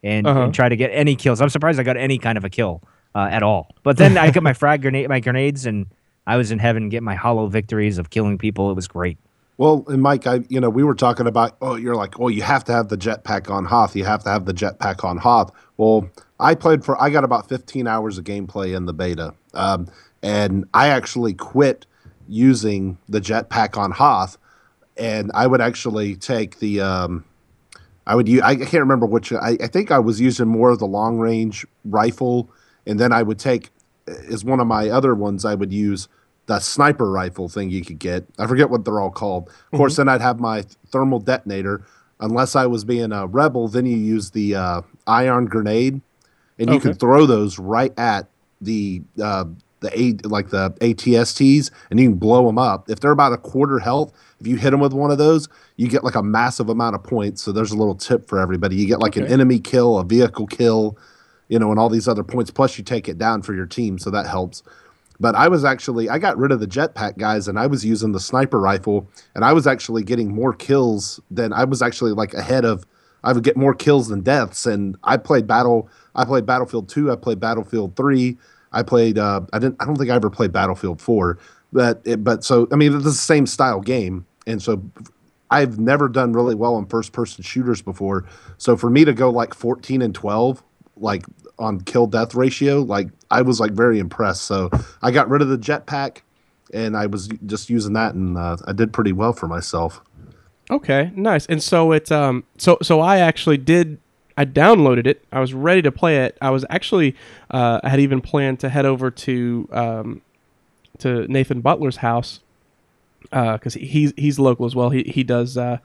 and, 0.03 0.27
Uh-huh. 0.27 0.43
and 0.43 0.55
try 0.55 0.69
to 0.69 0.77
get 0.77 0.91
any 0.93 1.17
kills. 1.17 1.41
I'm 1.41 1.49
surprised 1.49 1.81
I 1.81 1.85
got 1.85 1.97
any 1.97 2.19
kind 2.19 2.37
of 2.37 2.45
a 2.45 2.51
kill 2.51 2.83
uh, 3.15 3.29
at 3.31 3.43
all. 3.43 3.75
But 3.83 3.97
then 3.97 4.19
I 4.19 4.31
got 4.31 4.43
my 4.43 4.53
frag 4.63 4.83
grenade, 4.83 5.09
my 5.09 5.21
grenades, 5.21 5.65
and 5.65 5.87
I 6.27 6.37
was 6.37 6.51
in 6.53 6.59
heaven 6.59 6.91
getting 6.91 7.07
my 7.07 7.15
hollow 7.15 7.47
victories 7.47 7.97
of 7.97 8.11
killing 8.11 8.37
people. 8.37 8.71
It 8.71 8.75
was 8.75 8.89
great. 8.89 9.17
Well, 9.59 9.85
and 9.89 10.03
Mike, 10.03 10.27
I 10.27 10.41
you 10.49 10.61
know 10.61 10.71
we 10.71 10.83
were 10.83 10.95
talking 10.95 11.27
about 11.27 11.57
oh 11.61 11.77
you're 11.77 11.95
like 11.95 12.19
oh 12.19 12.29
you 12.29 12.43
have 12.43 12.65
to 12.65 12.73
have 12.73 12.89
the 12.89 12.97
jetpack 12.97 13.51
on 13.51 13.67
Hoth, 13.67 13.95
you 13.95 14.05
have 14.05 14.25
to 14.25 14.31
have 14.31 14.47
the 14.47 14.55
jetpack 14.55 15.05
on 15.05 15.19
Hoth. 15.19 15.53
Well, 15.77 16.09
I 16.41 16.55
played 16.55 16.85
for 16.85 17.01
I 17.01 17.11
got 17.11 17.25
about 17.25 17.49
15 17.49 17.87
hours 17.87 18.19
of 18.19 18.25
gameplay 18.25 18.75
in 18.75 18.87
the 18.87 18.95
beta, 18.95 19.35
um, 19.55 19.89
and 20.23 20.65
I 20.73 20.89
actually 20.89 21.35
quit 21.35 21.87
using 22.29 22.99
the 23.09 23.21
jetpack 23.21 23.77
on 23.77 23.91
Hoth, 23.93 24.39
and 24.97 25.31
I 25.35 25.47
would 25.47 25.61
actually 25.61 26.17
take 26.17 26.59
the 26.59 26.81
um, 26.81 27.25
I 28.07 28.15
would 28.15 28.29
use 28.29 28.43
I 28.43 28.57
can't 28.57 28.73
remember 28.75 29.07
which 29.07 29.33
I, 29.33 29.57
I 29.63 29.67
think 29.67 29.91
I 29.91 29.99
was 29.99 30.21
using 30.21 30.49
more 30.49 30.71
of 30.71 30.79
the 30.79 30.87
long 30.87 31.19
range 31.19 31.67
rifle, 31.85 32.51
and 32.87 32.99
then 32.99 33.13
I 33.13 33.23
would 33.23 33.39
take 33.39 33.71
as 34.07 34.45
one 34.45 34.61
of 34.61 34.67
my 34.67 34.89
other 34.89 35.15
ones 35.15 35.45
I 35.45 35.55
would 35.55 35.73
use 35.73 36.09
the 36.47 36.59
sniper 36.59 37.11
rifle 37.11 37.49
thing 37.49 37.71
you 37.71 37.85
could 37.85 37.99
get. 37.99 38.25
I 38.39 38.47
forget 38.47 38.69
what 38.71 38.85
they're 38.85 39.01
all 39.01 39.11
called. 39.11 39.49
Of 39.73 39.77
course, 39.79 39.97
then 39.97 40.09
I'd 40.09 40.21
have 40.21 40.41
my 40.41 40.65
thermal 40.91 41.19
detonator. 41.21 41.85
unless 42.21 42.55
I 42.55 42.67
was 42.67 42.85
being 42.85 43.11
a 43.13 43.27
rebel, 43.27 43.67
then 43.69 43.85
you 43.87 43.97
use 43.97 44.31
the 44.31 44.55
uh, 44.55 44.83
ion 45.09 45.47
grenade, 45.47 46.01
and 46.59 46.71
you 46.71 46.79
can 46.79 46.91
Okay. 46.91 46.99
throw 46.99 47.27
those 47.27 47.59
right 47.59 47.93
at 47.99 48.29
the 48.61 49.03
uh, 49.21 49.45
the 49.81 49.91
a 50.01 50.29
like 50.29 50.51
the 50.51 50.71
ATSTs, 50.81 51.71
and 51.91 51.99
you 51.99 52.11
can 52.11 52.19
blow 52.19 52.47
them 52.47 52.59
up. 52.59 52.89
If 52.89 53.01
they're 53.01 53.11
about 53.11 53.33
a 53.33 53.37
quarter 53.39 53.81
health, 53.81 54.13
if 54.41 54.47
you 54.47 54.55
hit 54.57 54.71
them 54.71 54.79
with 54.79 54.93
one 54.93 55.11
of 55.11 55.19
those, 55.19 55.49
you 55.77 55.89
get 55.89 56.05
like 56.05 56.15
a 56.15 56.23
massive 56.23 56.69
amount 56.69 56.95
of 56.95 57.03
points. 57.03 57.43
So 57.43 57.51
there's 57.51 57.73
a 57.73 57.77
little 57.77 57.97
tip 57.97 58.29
for 58.29 58.39
everybody. 58.39 58.77
You 58.77 58.87
get 58.87 59.01
like 59.01 59.17
an 59.17 59.27
enemy 59.27 59.59
kill, 59.59 59.99
a 59.99 60.05
vehicle 60.05 60.47
kill, 60.47 60.97
you 61.49 61.59
know, 61.59 61.71
and 61.73 61.81
all 61.81 61.89
these 61.89 62.07
other 62.07 62.23
points. 62.23 62.53
Plus, 62.53 62.79
you 62.79 62.85
take 62.85 63.09
it 63.09 63.19
down 63.19 63.43
for 63.43 63.53
your 63.55 63.67
team, 63.67 63.99
so 63.99 64.11
that 64.11 64.27
helps. 64.27 64.63
But 65.23 65.37
I 65.37 65.47
was 65.47 65.65
actually 65.65 66.09
I 66.11 66.19
got 66.19 66.37
rid 66.37 66.51
of 66.51 66.59
the 66.59 66.67
jetpack 66.67 67.17
guys 67.17 67.47
and 67.47 67.57
I 67.57 67.69
was 67.69 67.85
using 67.85 68.11
the 68.11 68.19
sniper 68.19 68.59
rifle 68.59 69.09
and 69.37 69.45
I 69.45 69.53
was 69.53 69.69
actually 69.69 70.03
getting 70.03 70.35
more 70.35 70.53
kills 70.53 71.21
than 71.31 71.53
I 71.53 71.63
was 71.63 71.81
actually 71.81 72.11
like 72.11 72.35
ahead 72.35 72.65
of 72.65 72.85
I 73.23 73.33
would 73.33 73.45
get 73.45 73.57
more 73.57 73.73
kills 73.73 74.09
than 74.09 74.23
deaths 74.23 74.67
and 74.67 74.97
I 75.05 75.17
played 75.17 75.47
battle 75.47 75.89
I 76.17 76.25
played 76.25 76.45
Battlefield 76.45 76.89
2, 76.89 77.13
I 77.13 77.15
played 77.15 77.39
Battlefield 77.39 77.95
3, 77.95 78.37
I 78.73 78.83
played 78.83 79.17
uh 79.17 79.43
I 79.53 79.61
didn't 79.61 79.77
I 79.81 79.85
don't 79.85 79.95
think 79.95 80.11
I 80.11 80.17
ever 80.17 80.29
played 80.29 80.51
Battlefield 80.51 81.01
4, 81.01 81.39
but 81.73 82.03
it, 82.05 82.25
but 82.25 82.43
so 82.43 82.67
I 82.73 82.75
mean 82.75 82.93
it's 82.93 83.05
the 83.05 83.13
same 83.13 83.47
style 83.47 83.81
game 83.81 84.27
and 84.49 84.61
so 84.61 84.83
I've 85.53 85.79
never 85.79 86.09
done 86.09 86.33
really 86.33 86.57
well 86.57 86.75
on 86.75 86.87
first 86.87 87.13
person 87.13 87.45
shooters 87.45 87.81
before. 87.81 88.27
So 88.59 88.77
for 88.77 88.91
me 88.91 89.05
to 89.05 89.13
go 89.13 89.31
like 89.31 89.55
14 89.55 90.03
and 90.03 90.13
12 90.13 90.65
like 90.97 91.25
on 91.63 91.81
kill 91.81 92.07
death 92.07 92.35
ratio, 92.35 92.81
like 92.81 93.09
I 93.31 93.43
was 93.43 93.61
like 93.61 93.73
very 93.73 93.99
impressed. 93.99 94.43
So 94.43 94.71
I 95.01 95.11
got 95.11 95.29
rid 95.29 95.43
of 95.43 95.49
the 95.49 95.59
jetpack 95.59 96.19
and 96.75 96.97
I 96.97 97.07
was 97.07 97.29
just 97.47 97.71
using 97.71 97.93
that 97.95 98.15
and 98.15 98.37
uh, 98.37 98.57
I 98.67 98.73
did 98.73 98.93
pretty 98.93 99.13
well 99.13 99.33
for 99.33 99.49
myself. 99.49 100.03
Okay, 100.71 101.13
nice. 101.15 101.47
And 101.47 101.63
so 101.63 101.93
it's 101.93 102.11
um 102.11 102.45
so 102.59 102.79
so 102.83 103.01
I 103.01 103.19
actually 103.19 103.59
did 103.59 103.99
I 104.37 104.45
downloaded 104.45 105.07
it. 105.07 105.25
I 105.31 105.41
was 105.41 105.55
ready 105.55 105.83
to 105.83 105.93
play 105.93 106.25
it. 106.25 106.39
I 106.41 106.51
was 106.51 106.65
actually 106.71 107.15
uh, 107.51 107.81
I 107.83 107.89
had 107.89 108.01
even 108.01 108.21
planned 108.21 108.61
to 108.61 108.69
head 108.69 108.87
over 108.87 109.11
to 109.11 109.69
um 109.73 110.23
to 110.99 111.27
Nathan 111.29 111.61
Butler's 111.61 111.97
house 111.97 112.41
because 113.31 113.75
he's 113.75 114.13
he's 114.17 114.39
local 114.39 114.67
as 114.67 114.75
well. 114.75 114.91
He 114.91 115.03
he 115.05 115.23
does 115.23 115.57
uh, 115.57 115.79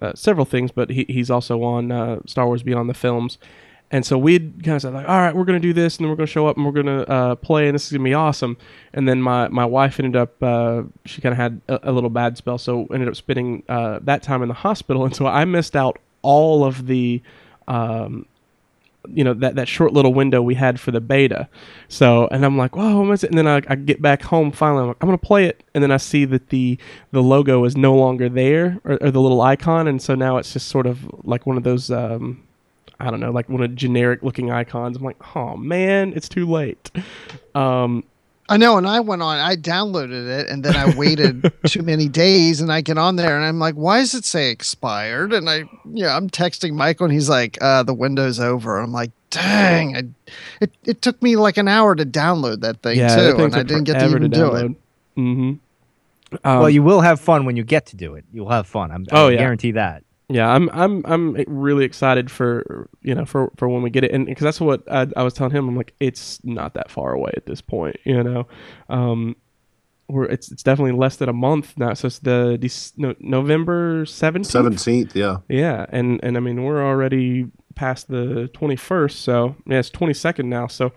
uh, 0.00 0.12
several 0.14 0.44
things, 0.44 0.70
but 0.70 0.90
he, 0.90 1.06
he's 1.08 1.30
also 1.30 1.62
on 1.62 1.90
uh, 1.90 2.20
Star 2.26 2.46
Wars 2.46 2.62
Beyond 2.62 2.88
the 2.88 2.94
Films. 2.94 3.38
And 3.90 4.04
so 4.04 4.18
we'd 4.18 4.64
kind 4.64 4.76
of 4.76 4.82
said 4.82 4.94
like, 4.94 5.08
all 5.08 5.16
right, 5.16 5.34
we're 5.34 5.44
gonna 5.44 5.60
do 5.60 5.72
this, 5.72 5.96
and 5.96 6.04
then 6.04 6.10
we're 6.10 6.16
gonna 6.16 6.26
show 6.26 6.46
up, 6.48 6.56
and 6.56 6.66
we're 6.66 6.72
gonna 6.72 7.02
uh, 7.02 7.34
play, 7.36 7.68
and 7.68 7.74
this 7.74 7.86
is 7.86 7.92
gonna 7.92 8.02
be 8.02 8.14
awesome. 8.14 8.56
And 8.92 9.08
then 9.08 9.22
my, 9.22 9.48
my 9.48 9.64
wife 9.64 10.00
ended 10.00 10.16
up, 10.16 10.42
uh, 10.42 10.82
she 11.04 11.20
kind 11.20 11.32
of 11.32 11.36
had 11.36 11.60
a, 11.68 11.90
a 11.90 11.92
little 11.92 12.10
bad 12.10 12.36
spell, 12.36 12.58
so 12.58 12.86
ended 12.86 13.08
up 13.08 13.14
spending 13.14 13.62
uh, 13.68 14.00
that 14.02 14.22
time 14.22 14.42
in 14.42 14.48
the 14.48 14.54
hospital, 14.54 15.04
and 15.06 15.14
so 15.14 15.26
I 15.26 15.44
missed 15.44 15.76
out 15.76 15.98
all 16.22 16.64
of 16.64 16.88
the, 16.88 17.22
um, 17.68 18.26
you 19.08 19.22
know, 19.22 19.34
that, 19.34 19.54
that 19.54 19.68
short 19.68 19.92
little 19.92 20.12
window 20.12 20.42
we 20.42 20.56
had 20.56 20.80
for 20.80 20.90
the 20.90 21.00
beta. 21.00 21.48
So, 21.86 22.26
and 22.32 22.44
I'm 22.44 22.58
like, 22.58 22.74
whoa, 22.74 23.02
what 23.02 23.12
is 23.12 23.22
it? 23.22 23.30
And 23.30 23.38
then 23.38 23.46
I, 23.46 23.62
I 23.68 23.76
get 23.76 24.02
back 24.02 24.22
home 24.22 24.50
finally, 24.50 24.82
I'm 24.82 24.88
like, 24.88 24.96
I'm 25.00 25.06
gonna 25.06 25.18
play 25.18 25.44
it, 25.44 25.62
and 25.74 25.82
then 25.84 25.92
I 25.92 25.98
see 25.98 26.24
that 26.24 26.48
the 26.48 26.76
the 27.12 27.22
logo 27.22 27.64
is 27.64 27.76
no 27.76 27.94
longer 27.94 28.28
there, 28.28 28.80
or, 28.82 28.98
or 29.00 29.12
the 29.12 29.20
little 29.20 29.42
icon, 29.42 29.86
and 29.86 30.02
so 30.02 30.16
now 30.16 30.38
it's 30.38 30.52
just 30.52 30.66
sort 30.66 30.88
of 30.88 31.08
like 31.24 31.46
one 31.46 31.56
of 31.56 31.62
those. 31.62 31.88
Um, 31.88 32.42
I 32.98 33.10
don't 33.10 33.20
know, 33.20 33.30
like 33.30 33.48
one 33.48 33.62
of 33.62 33.74
generic 33.74 34.22
looking 34.22 34.50
icons. 34.50 34.96
I'm 34.96 35.02
like, 35.02 35.36
oh 35.36 35.56
man, 35.56 36.12
it's 36.14 36.28
too 36.28 36.46
late. 36.46 36.90
Um, 37.54 38.04
I 38.48 38.56
know, 38.58 38.78
and 38.78 38.86
I 38.86 39.00
went 39.00 39.22
on. 39.22 39.38
I 39.38 39.56
downloaded 39.56 40.28
it, 40.28 40.48
and 40.48 40.64
then 40.64 40.76
I 40.76 40.96
waited 40.96 41.52
too 41.66 41.82
many 41.82 42.08
days, 42.08 42.60
and 42.60 42.72
I 42.72 42.80
get 42.80 42.96
on 42.96 43.16
there, 43.16 43.36
and 43.36 43.44
I'm 43.44 43.58
like, 43.58 43.74
"Why 43.74 43.98
does 43.98 44.14
it 44.14 44.24
say 44.24 44.50
expired?" 44.50 45.32
And 45.32 45.50
I, 45.50 45.64
yeah, 45.84 46.16
I'm 46.16 46.30
texting 46.30 46.74
Michael, 46.74 47.06
and 47.06 47.12
he's 47.12 47.28
like, 47.28 47.58
uh, 47.60 47.82
"The 47.82 47.92
window's 47.92 48.38
over." 48.38 48.78
I'm 48.78 48.92
like, 48.92 49.10
"Dang!" 49.30 49.96
I, 49.96 50.04
it 50.60 50.70
it 50.84 51.02
took 51.02 51.20
me 51.22 51.34
like 51.34 51.56
an 51.56 51.66
hour 51.66 51.96
to 51.96 52.06
download 52.06 52.60
that 52.60 52.82
thing 52.82 52.98
yeah, 52.98 53.16
too, 53.16 53.36
thing 53.36 53.46
and 53.46 53.56
I 53.56 53.62
didn't 53.64 53.84
get 53.84 53.94
to 53.94 53.98
forever 54.00 54.16
even 54.16 54.30
do 54.30 54.54
it. 54.54 54.72
Mm-hmm. 55.16 55.52
well, 56.44 56.70
you 56.70 56.84
will 56.84 57.00
have 57.00 57.20
fun 57.20 57.46
when 57.46 57.56
you 57.56 57.64
get 57.64 57.86
to 57.86 57.96
do 57.96 58.14
it. 58.14 58.24
You'll 58.32 58.50
have 58.50 58.68
fun. 58.68 58.92
I'm, 58.92 59.06
Oh, 59.10 59.26
I 59.26 59.32
yeah. 59.32 59.38
guarantee 59.38 59.72
that. 59.72 60.04
Yeah, 60.28 60.48
I'm 60.48 60.68
I'm 60.72 61.02
I'm 61.06 61.36
really 61.46 61.84
excited 61.84 62.30
for 62.30 62.88
you 63.02 63.14
know 63.14 63.24
for 63.24 63.52
for 63.56 63.68
when 63.68 63.82
we 63.82 63.90
get 63.90 64.02
it, 64.02 64.10
and 64.10 64.26
because 64.26 64.42
that's 64.42 64.60
what 64.60 64.82
I, 64.90 65.06
I 65.16 65.22
was 65.22 65.34
telling 65.34 65.52
him. 65.52 65.68
I'm 65.68 65.76
like, 65.76 65.94
it's 66.00 66.42
not 66.44 66.74
that 66.74 66.90
far 66.90 67.12
away 67.12 67.30
at 67.36 67.46
this 67.46 67.60
point, 67.60 67.96
you 68.04 68.22
know. 68.22 68.48
Um, 68.88 69.36
we're 70.08 70.24
it's 70.24 70.50
it's 70.50 70.62
definitely 70.62 70.92
less 70.98 71.16
than 71.16 71.28
a 71.28 71.32
month 71.32 71.74
now. 71.76 71.94
So 71.94 72.06
it's 72.06 72.18
the 72.18 72.58
no, 72.96 73.14
November 73.20 74.04
seventeenth. 74.04 74.82
17th, 74.82 75.14
yeah. 75.14 75.38
Yeah, 75.48 75.86
and 75.90 76.20
and 76.22 76.36
I 76.36 76.40
mean 76.40 76.64
we're 76.64 76.84
already 76.84 77.46
past 77.76 78.08
the 78.08 78.50
21st, 78.54 79.12
so 79.12 79.54
yeah, 79.66 79.78
it's 79.78 79.90
22nd 79.90 80.46
now. 80.46 80.66
So 80.66 80.92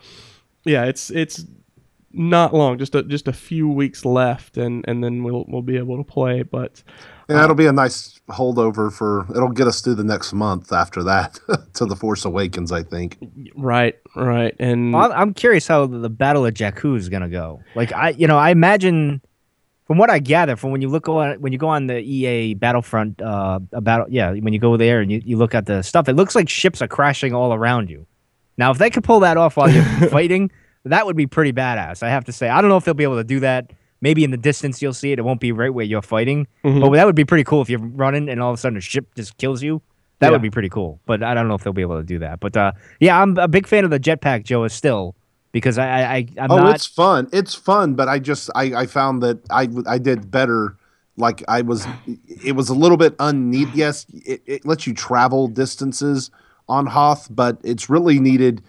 yeah, 0.66 0.86
it's 0.86 1.12
it's 1.12 1.46
not 2.12 2.54
long, 2.54 2.80
just 2.80 2.96
a, 2.96 3.04
just 3.04 3.28
a 3.28 3.34
few 3.34 3.68
weeks 3.68 4.06
left, 4.06 4.58
and 4.58 4.84
and 4.88 5.04
then 5.04 5.24
we'll 5.24 5.46
we'll 5.48 5.62
be 5.62 5.78
able 5.78 5.98
to 5.98 6.04
play. 6.04 6.42
But 6.42 6.82
Yeah, 7.30 7.36
that'll 7.42 7.56
be 7.56 7.68
a 7.68 7.72
nice 7.72 8.20
holdover 8.30 8.92
for 8.92 9.26
it'll 9.36 9.50
get 9.50 9.68
us 9.68 9.82
through 9.82 9.96
the 9.96 10.04
next 10.04 10.34
month 10.34 10.72
after 10.72 11.04
that 11.04 11.40
to 11.76 11.86
the 11.86 11.96
Force 11.96 12.26
Awakens, 12.26 12.72
I 12.72 12.84
think. 12.84 13.18
right, 13.56 13.96
right, 14.16 14.56
and 14.60 14.94
Well, 14.94 15.12
I'm- 15.12 15.22
I'm 15.22 15.34
curious 15.34 15.68
how 15.68 15.86
the 15.86 16.00
the 16.00 16.10
Battle 16.10 16.46
of 16.46 16.54
Jakku 16.54 16.98
is 16.98 17.08
gonna 17.10 17.30
go. 17.30 17.62
Like 17.76 17.92
I, 17.94 18.10
you 18.10 18.28
know, 18.28 18.38
I 18.38 18.50
imagine 18.50 19.22
from 19.86 19.98
what 19.98 20.10
I 20.12 20.20
gather 20.20 20.56
from 20.56 20.72
when 20.72 20.82
you 20.82 20.90
look 20.90 21.08
on 21.10 21.40
when 21.42 21.52
you 21.54 21.58
go 21.60 21.68
on 21.70 21.88
the 21.88 22.00
EA 22.00 22.54
Battlefront 22.56 23.22
uh 23.22 23.60
a 23.74 23.82
battle, 23.82 24.06
yeah, 24.10 24.32
when 24.32 24.54
you 24.54 24.60
go 24.60 24.78
there 24.78 25.02
and 25.02 25.12
you, 25.12 25.22
you 25.26 25.38
look 25.38 25.54
at 25.56 25.66
the 25.66 25.82
stuff, 25.84 26.08
it 26.10 26.14
looks 26.14 26.36
like 26.36 26.50
ships 26.50 26.82
are 26.82 26.88
crashing 26.88 27.34
all 27.34 27.54
around 27.54 27.90
you. 27.90 28.06
Now, 28.58 28.72
if 28.72 28.78
they 28.78 28.90
could 28.90 29.04
pull 29.04 29.22
that 29.22 29.38
off 29.38 29.56
while 29.58 29.70
you're 29.72 29.84
fighting, 30.10 30.52
that 30.86 31.06
would 31.06 31.16
be 31.16 31.26
pretty 31.28 31.54
badass. 31.54 32.04
I 32.04 32.10
have 32.10 32.26
to 32.26 32.32
say. 32.32 32.50
I 32.50 32.62
don't 32.62 32.70
know 32.70 32.78
if 32.78 32.86
they'll 32.86 32.94
be 32.94 33.04
able 33.04 33.18
to 33.18 33.24
do 33.24 33.40
that. 33.42 33.72
Maybe 34.02 34.24
in 34.24 34.32
the 34.32 34.38
distance 34.38 34.82
you'll 34.82 34.94
see 34.94 35.12
it. 35.12 35.20
It 35.20 35.24
won't 35.24 35.40
be 35.42 35.52
right 35.52 35.74
where 35.74 35.86
you're 35.86 36.02
fighting, 36.02 36.48
Mhm. 36.64 36.82
but 36.82 36.90
that 36.92 37.06
would 37.06 37.16
be 37.16 37.26
pretty 37.26 37.44
cool 37.44 37.62
if 37.62 37.70
you're 37.70 37.80
running 37.80 38.30
and 38.30 38.42
all 38.42 38.52
of 38.52 38.56
a 38.56 38.58
sudden 38.58 38.78
a 38.78 38.82
ship 38.82 39.14
just 39.16 39.38
kills 39.38 39.62
you. 39.62 39.82
That 40.20 40.28
Yeah. 40.28 40.32
would 40.34 40.42
be 40.42 40.50
pretty 40.50 40.70
cool. 40.70 41.00
But 41.06 41.24
I 41.24 41.34
don't 41.34 41.48
know 41.48 41.54
if 41.56 41.64
they'll 41.64 41.74
be 41.74 41.82
able 41.82 41.98
to 41.98 42.04
do 42.04 42.20
that. 42.20 42.40
But 42.40 42.56
uh, 42.58 42.72
yeah, 43.00 43.22
I'm 43.22 43.38
a 43.38 43.48
big 43.48 43.68
fan 43.68 43.84
of 43.86 43.90
the 43.92 44.00
jetpack, 44.00 44.44
Joe, 44.44 44.64
is 44.64 44.74
still 44.74 45.16
because 45.52 45.78
I, 45.78 45.88
I, 45.88 46.02
I 46.16 46.28
I'm 46.40 46.52
oh, 46.52 46.58
not. 46.58 46.76
it's 46.76 46.86
fun. 46.86 47.28
It's 47.34 47.56
fun, 47.56 47.96
but 47.96 48.08
I 48.08 48.20
just 48.20 48.50
I, 48.56 48.64
I 48.76 48.86
found 48.86 49.22
that 49.24 49.40
I 49.50 49.68
I 49.88 49.98
did 49.98 50.30
better. 50.32 50.76
Like 51.18 51.44
I 51.50 51.62
was, 51.64 51.86
it 52.46 52.54
was 52.56 52.70
a 52.70 52.74
little 52.74 52.96
bit 52.96 53.14
unneeded. 53.20 53.76
Yes, 53.76 54.06
it, 54.26 54.42
it 54.46 54.66
lets 54.66 54.88
you 54.88 54.94
travel 54.94 55.50
distances 55.50 56.32
on 56.70 56.86
Hoth, 56.86 57.28
but 57.30 57.58
it's 57.62 57.90
really 57.90 58.20
needed 58.22 58.62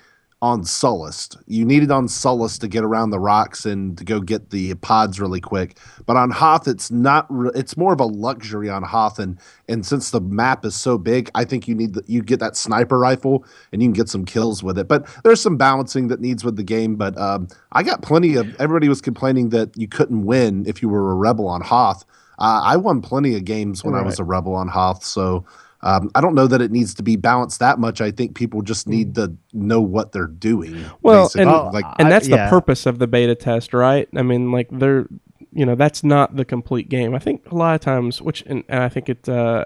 on 0.43 0.63
Sullust. 0.63 1.37
You 1.47 1.67
need 1.67 1.83
it 1.83 1.91
on 1.91 2.07
Sullust 2.07 2.61
to 2.61 2.69
get 2.69 2.83
around 2.83 3.11
the 3.11 3.21
rocks 3.21 3.67
and 3.67 3.97
to 3.99 4.05
go 4.05 4.21
get 4.21 4.51
the 4.51 4.75
pods 4.77 5.21
really 5.21 5.41
quick. 5.41 5.77
But 6.07 6.17
on 6.17 6.31
Hoth, 6.31 6.67
it's 6.67 6.91
not. 6.91 7.27
re- 7.29 7.51
It's 7.55 7.77
more 7.77 7.93
of 7.93 8.01
a 8.01 8.07
luxury 8.07 8.71
on 8.71 8.83
Hoth, 8.83 9.19
and 9.19 9.39
and 9.69 9.85
since 9.85 10.11
the 10.11 10.21
map 10.21 10.65
is 10.65 10.75
so 10.75 10.97
big, 10.97 11.31
I 11.35 11.45
think 11.45 11.69
you 11.69 11.75
need 11.75 11.95
the, 11.95 12.03
you 12.07 12.23
get 12.23 12.41
that 12.41 12.57
sniper 12.57 12.99
rifle 12.99 13.45
and 13.73 13.83
you 13.83 13.89
can 13.89 13.93
get 13.93 14.09
some 14.09 14.25
kills 14.25 14.63
with 14.63 14.79
it. 14.79 14.89
But 14.89 15.07
there's 15.25 15.41
some 15.43 15.59
balancing 15.59 16.09
that 16.09 16.21
needs 16.21 16.43
with 16.43 16.57
the 16.57 16.65
game. 16.65 16.97
But 16.97 17.19
um, 17.19 17.49
I 17.73 17.83
got 17.83 18.01
plenty 18.03 18.37
of. 18.37 18.49
Everybody 18.59 18.89
was 18.89 19.03
complaining 19.03 19.51
that 19.51 19.77
you 19.77 19.89
couldn't 19.89 20.25
win 20.25 20.65
if 20.67 20.81
you 20.81 20.89
were 20.89 21.13
a 21.13 21.15
rebel 21.17 21.49
on 21.49 21.61
Hoth. 21.61 22.05
Uh, 22.39 22.63
I 22.65 22.79
won 22.79 23.03
plenty 23.03 23.37
of 23.37 23.45
games 23.45 23.85
when 23.85 23.95
I 23.95 24.01
was 24.01 24.19
a 24.19 24.25
rebel 24.25 24.55
on 24.55 24.69
Hoth, 24.69 25.05
so. 25.05 25.45
Um, 25.83 26.11
I 26.15 26.21
don't 26.21 26.35
know 26.35 26.47
that 26.47 26.61
it 26.61 26.71
needs 26.71 26.93
to 26.95 27.03
be 27.03 27.17
balanced 27.17 27.59
that 27.61 27.79
much. 27.79 28.01
I 28.01 28.11
think 28.11 28.35
people 28.37 28.61
just 28.63 28.87
need 28.87 29.15
to 29.15 29.35
know 29.53 29.81
what 29.81 30.13
they're 30.13 30.27
doing. 30.27 30.73
Mm. 30.75 30.91
Well, 31.03 31.25
basically. 31.25 31.43
and- 31.43 31.73
like 31.73 31.85
and 31.99 32.09
I- 32.09 32.11
that's 32.11 32.29
yeah. 32.29 32.45
the 32.45 32.51
purpose 32.51 32.87
of 32.87 32.99
the 32.99 33.07
beta 33.07 33.35
test, 33.35 33.73
right? 33.73 34.09
I 34.15 34.23
mean, 34.23 34.53
like 34.53 34.69
they're, 34.71 35.07
you 35.53 35.65
know, 35.65 35.75
that's 35.75 36.05
not 36.05 36.37
the 36.37 36.45
complete 36.45 36.89
game. 36.89 37.15
I 37.15 37.19
think 37.19 37.51
a 37.51 37.55
lot 37.55 37.75
of 37.75 37.81
times, 37.81 38.21
which 38.21 38.43
and, 38.47 38.63
and 38.69 38.83
I 38.83 38.89
think 38.89 39.09
it, 39.09 39.29
uh, 39.29 39.65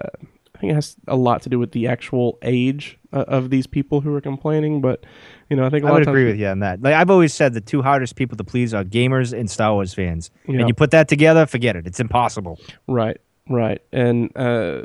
I 0.55 0.57
think 0.57 0.71
it 0.71 0.75
has 0.75 0.95
a 1.07 1.17
lot 1.17 1.41
to 1.41 1.49
do 1.49 1.59
with 1.59 1.73
the 1.73 1.85
actual 1.87 2.37
age 2.41 2.97
uh, 3.11 3.25
of 3.27 3.49
these 3.49 3.67
people 3.67 3.99
who 3.99 4.15
are 4.15 4.21
complaining. 4.21 4.79
But 4.79 5.05
you 5.49 5.57
know, 5.57 5.65
I 5.65 5.69
think 5.69 5.83
a 5.83 5.87
I 5.87 5.89
lot 5.89 5.95
would 5.95 6.01
of 6.03 6.05
times, 6.07 6.13
agree 6.15 6.25
with 6.25 6.39
you 6.39 6.47
on 6.47 6.59
that. 6.59 6.81
Like 6.81 6.93
I've 6.93 7.09
always 7.11 7.33
said, 7.33 7.53
the 7.53 7.61
two 7.61 7.81
hardest 7.81 8.15
people 8.15 8.37
to 8.37 8.43
please 8.45 8.73
are 8.73 8.85
gamers 8.85 9.37
and 9.37 9.51
Star 9.51 9.73
Wars 9.73 9.93
fans. 9.93 10.31
Yeah. 10.47 10.59
And 10.59 10.69
you 10.69 10.73
put 10.73 10.91
that 10.91 11.09
together, 11.09 11.45
forget 11.45 11.75
it. 11.75 11.85
It's 11.85 11.99
impossible. 11.99 12.57
Right, 12.87 13.17
right, 13.49 13.81
and 13.91 14.31
uh, 14.37 14.81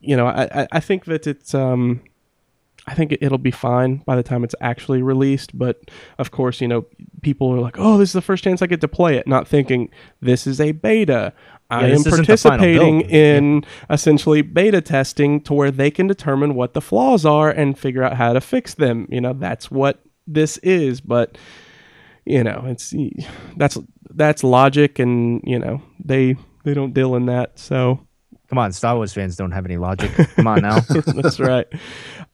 you 0.00 0.16
know, 0.16 0.26
I, 0.26 0.62
I, 0.62 0.68
I 0.72 0.80
think 0.80 1.04
that 1.06 1.26
it's 1.26 1.54
um, 1.54 2.00
I 2.86 2.94
think 2.94 3.12
it, 3.12 3.22
it'll 3.22 3.38
be 3.38 3.50
fine 3.50 3.98
by 3.98 4.16
the 4.16 4.22
time 4.22 4.42
it's 4.44 4.54
actually 4.60 5.02
released. 5.02 5.56
But 5.56 5.90
of 6.18 6.30
course, 6.30 6.60
you 6.60 6.68
know, 6.68 6.86
people 7.22 7.52
are 7.54 7.60
like, 7.60 7.76
"Oh, 7.78 7.98
this 7.98 8.10
is 8.10 8.14
the 8.14 8.22
first 8.22 8.42
chance 8.42 8.62
I 8.62 8.66
get 8.66 8.80
to 8.80 8.88
play 8.88 9.16
it," 9.16 9.26
not 9.26 9.46
thinking 9.46 9.90
this 10.20 10.46
is 10.46 10.60
a 10.60 10.72
beta. 10.72 11.32
I 11.70 11.86
Yeah, 11.86 11.94
am 11.94 12.02
the 12.02 12.10
final 12.10 12.24
participating 12.26 13.00
in 13.02 13.64
essentially 13.90 14.42
beta 14.42 14.80
testing 14.80 15.40
to 15.42 15.52
where 15.54 15.70
they 15.70 15.90
can 15.90 16.06
determine 16.08 16.54
what 16.54 16.74
the 16.74 16.80
flaws 16.80 17.24
are 17.24 17.50
and 17.50 17.78
figure 17.78 18.02
out 18.02 18.16
how 18.16 18.32
to 18.32 18.40
fix 18.40 18.74
them. 18.74 19.06
You 19.10 19.20
know, 19.20 19.34
that's 19.34 19.70
what 19.70 20.00
this 20.26 20.56
is. 20.58 21.00
But 21.00 21.38
you 22.24 22.42
know, 22.42 22.64
it's 22.66 22.92
that's 23.56 23.78
that's 24.10 24.42
logic, 24.42 24.98
and 24.98 25.42
you 25.44 25.58
know, 25.58 25.82
they 26.02 26.36
they 26.64 26.74
don't 26.74 26.94
deal 26.94 27.14
in 27.14 27.26
that. 27.26 27.58
So 27.58 28.06
Come 28.50 28.58
on, 28.58 28.72
Star 28.72 28.96
Wars 28.96 29.12
fans 29.12 29.36
don't 29.36 29.52
have 29.52 29.64
any 29.64 29.76
logic. 29.76 30.10
Come 30.34 30.48
on 30.48 30.62
now. 30.62 30.80
That's 30.90 31.38
right. 31.38 31.68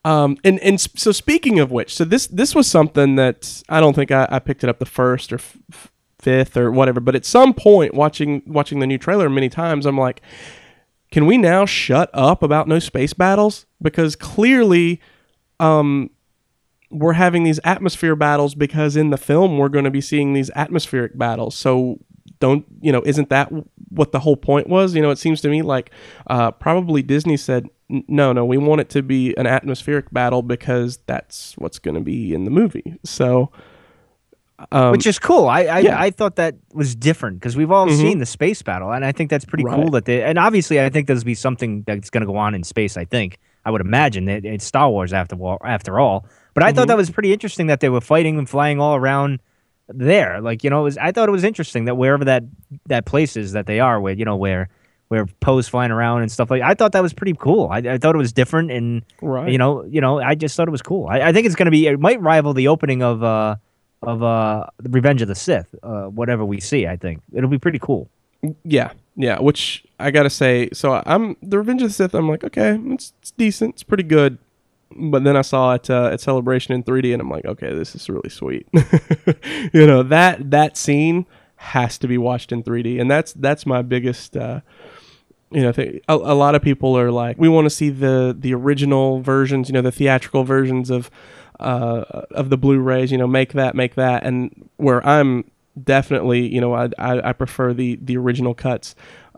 Um, 0.02 0.38
and 0.44 0.58
and 0.60 0.80
so 0.80 1.12
speaking 1.12 1.60
of 1.60 1.70
which, 1.70 1.94
so 1.94 2.06
this 2.06 2.26
this 2.28 2.54
was 2.54 2.66
something 2.66 3.16
that 3.16 3.62
I 3.68 3.80
don't 3.80 3.92
think 3.92 4.10
I, 4.10 4.26
I 4.30 4.38
picked 4.38 4.64
it 4.64 4.70
up 4.70 4.78
the 4.78 4.86
first 4.86 5.30
or 5.30 5.36
f- 5.36 5.92
fifth 6.18 6.56
or 6.56 6.72
whatever, 6.72 7.00
but 7.00 7.14
at 7.14 7.26
some 7.26 7.52
point 7.52 7.92
watching 7.92 8.42
watching 8.46 8.78
the 8.78 8.86
new 8.86 8.96
trailer 8.96 9.28
many 9.28 9.50
times, 9.50 9.84
I'm 9.84 9.98
like, 9.98 10.22
can 11.10 11.26
we 11.26 11.36
now 11.36 11.66
shut 11.66 12.08
up 12.14 12.42
about 12.42 12.66
no 12.66 12.78
space 12.78 13.12
battles? 13.12 13.66
Because 13.82 14.16
clearly, 14.16 15.02
um, 15.60 16.08
we're 16.90 17.12
having 17.12 17.42
these 17.42 17.60
atmosphere 17.62 18.16
battles 18.16 18.54
because 18.54 18.96
in 18.96 19.10
the 19.10 19.18
film 19.18 19.58
we're 19.58 19.68
going 19.68 19.84
to 19.84 19.90
be 19.90 20.00
seeing 20.00 20.32
these 20.32 20.50
atmospheric 20.54 21.18
battles. 21.18 21.54
So 21.54 21.98
don't 22.40 22.64
you 22.80 22.92
know? 22.92 23.02
Isn't 23.04 23.28
that 23.30 23.50
what 23.90 24.12
the 24.12 24.20
whole 24.20 24.36
point 24.36 24.68
was? 24.68 24.94
You 24.94 25.02
know, 25.02 25.10
it 25.10 25.18
seems 25.18 25.40
to 25.42 25.48
me 25.48 25.62
like 25.62 25.90
uh, 26.28 26.50
probably 26.52 27.02
Disney 27.02 27.36
said, 27.36 27.68
no, 27.88 28.32
no, 28.32 28.44
we 28.44 28.58
want 28.58 28.80
it 28.80 28.88
to 28.90 29.02
be 29.02 29.34
an 29.36 29.46
atmospheric 29.46 30.10
battle 30.12 30.42
because 30.42 30.98
that's 31.06 31.54
what's 31.58 31.78
going 31.78 31.94
to 31.94 32.00
be 32.00 32.34
in 32.34 32.44
the 32.44 32.50
movie. 32.50 32.98
So. 33.04 33.50
Um, 34.72 34.92
Which 34.92 35.06
is 35.06 35.18
cool. 35.18 35.48
I 35.48 35.64
I, 35.64 35.78
yeah. 35.80 36.00
I 36.00 36.08
thought 36.10 36.36
that 36.36 36.54
was 36.72 36.94
different 36.96 37.38
because 37.40 37.58
we've 37.58 37.70
all 37.70 37.86
Mhm. 37.88 37.96
seen 37.96 38.18
the 38.20 38.26
space 38.26 38.62
battle, 38.62 38.90
and 38.90 39.04
I 39.04 39.12
think 39.12 39.28
that's 39.28 39.44
pretty 39.44 39.64
cool 39.64 39.90
that 39.90 40.06
they. 40.06 40.22
And 40.22 40.38
obviously, 40.38 40.80
I 40.80 40.88
think 40.88 41.08
there's 41.08 41.24
be 41.24 41.34
something 41.34 41.82
that's 41.86 42.08
going 42.08 42.22
to 42.22 42.26
go 42.26 42.36
on 42.38 42.54
in 42.54 42.62
space. 42.64 42.96
I 42.96 43.04
think 43.04 43.38
I 43.66 43.70
would 43.70 43.82
imagine 43.82 44.24
that 44.26 44.46
it's 44.46 44.64
Star 44.64 44.88
Wars 44.88 45.12
after 45.12 45.36
all. 45.36 45.58
After 45.62 46.00
all, 46.00 46.24
but 46.54 46.62
I 46.62 46.72
Mhm. 46.72 46.76
thought 46.76 46.88
that 46.88 46.96
was 46.96 47.10
pretty 47.10 47.34
interesting 47.34 47.66
that 47.66 47.80
they 47.80 47.90
were 47.90 48.00
fighting 48.00 48.38
and 48.38 48.48
flying 48.48 48.80
all 48.80 48.94
around 48.96 49.40
there. 49.88 50.40
Like 50.40 50.64
you 50.64 50.70
know, 50.70 50.80
it 50.80 50.84
was, 50.84 50.98
I 50.98 51.12
thought 51.12 51.28
it 51.28 51.32
was 51.32 51.44
interesting 51.44 51.84
that 51.86 51.96
wherever 51.96 52.24
that 52.24 52.44
that 52.86 53.06
place 53.06 53.36
is 53.36 53.52
that 53.52 53.66
they 53.66 53.80
are, 53.80 54.00
where 54.00 54.14
you 54.14 54.24
know 54.24 54.36
where 54.36 54.68
where 55.08 55.26
Poe's 55.40 55.68
flying 55.68 55.90
around 55.90 56.22
and 56.22 56.32
stuff 56.32 56.50
like. 56.50 56.62
I 56.62 56.74
thought 56.74 56.92
that 56.92 57.02
was 57.02 57.12
pretty 57.12 57.34
cool. 57.34 57.68
I, 57.70 57.78
I 57.78 57.98
thought 57.98 58.14
it 58.14 58.18
was 58.18 58.32
different 58.32 58.70
and 58.70 59.02
right. 59.22 59.50
you 59.50 59.58
know, 59.58 59.84
you 59.84 60.00
know, 60.00 60.20
I 60.20 60.34
just 60.34 60.56
thought 60.56 60.68
it 60.68 60.72
was 60.72 60.82
cool. 60.82 61.06
I, 61.08 61.20
I 61.20 61.32
think 61.32 61.46
it's 61.46 61.54
going 61.54 61.66
to 61.66 61.70
be. 61.70 61.86
It 61.86 62.00
might 62.00 62.20
rival 62.20 62.54
the 62.54 62.68
opening 62.68 63.02
of 63.02 63.22
uh 63.22 63.56
of 64.02 64.22
uh 64.22 64.66
the 64.78 64.88
Revenge 64.88 65.22
of 65.22 65.28
the 65.28 65.34
Sith. 65.34 65.74
Uh, 65.82 66.04
whatever 66.04 66.44
we 66.44 66.60
see, 66.60 66.86
I 66.86 66.96
think 66.96 67.22
it'll 67.32 67.50
be 67.50 67.58
pretty 67.58 67.78
cool. 67.78 68.08
Yeah, 68.64 68.92
yeah. 69.16 69.40
Which 69.40 69.84
I 69.98 70.10
gotta 70.10 70.30
say, 70.30 70.68
so 70.72 71.02
I'm 71.06 71.36
the 71.42 71.58
Revenge 71.58 71.82
of 71.82 71.88
the 71.88 71.94
Sith. 71.94 72.14
I'm 72.14 72.28
like, 72.28 72.44
okay, 72.44 72.78
it's, 72.86 73.12
it's 73.20 73.30
decent, 73.32 73.74
it's 73.74 73.82
pretty 73.82 74.02
good. 74.02 74.38
But 74.94 75.24
then 75.24 75.36
I 75.36 75.42
saw 75.42 75.74
it 75.74 75.90
uh, 75.90 76.10
at 76.12 76.20
Celebration 76.20 76.74
in 76.74 76.82
3D, 76.82 77.12
and 77.12 77.20
I'm 77.20 77.30
like, 77.30 77.44
okay, 77.44 77.74
this 77.74 77.94
is 77.94 78.08
really 78.08 78.28
sweet. 78.28 78.68
you 79.72 79.86
know 79.86 80.02
that 80.02 80.50
that 80.50 80.76
scene 80.76 81.26
has 81.56 81.98
to 81.98 82.08
be 82.08 82.18
watched 82.18 82.52
in 82.52 82.62
3D, 82.62 83.00
and 83.00 83.10
that's 83.10 83.32
that's 83.32 83.66
my 83.66 83.82
biggest. 83.82 84.36
Uh, 84.36 84.60
you 85.50 85.62
know, 85.62 85.72
thing. 85.72 86.00
A, 86.08 86.14
a 86.14 86.34
lot 86.34 86.54
of 86.54 86.62
people 86.62 86.98
are 86.98 87.10
like, 87.10 87.38
we 87.38 87.48
want 87.48 87.66
to 87.66 87.70
see 87.70 87.90
the 87.90 88.36
the 88.38 88.54
original 88.54 89.20
versions, 89.20 89.68
you 89.68 89.72
know, 89.72 89.82
the 89.82 89.92
theatrical 89.92 90.44
versions 90.44 90.90
of 90.90 91.10
uh, 91.60 92.04
of 92.32 92.50
the 92.50 92.56
Blu-rays. 92.56 93.12
You 93.12 93.18
know, 93.18 93.26
make 93.26 93.52
that, 93.52 93.74
make 93.74 93.94
that, 93.94 94.24
and 94.24 94.68
where 94.76 95.06
I'm 95.06 95.50
definitely, 95.82 96.52
you 96.52 96.60
know, 96.60 96.74
I 96.74 96.90
I, 96.98 97.30
I 97.30 97.32
prefer 97.32 97.72
the 97.72 97.98
the 98.02 98.16
original 98.16 98.54
cuts. 98.54 98.94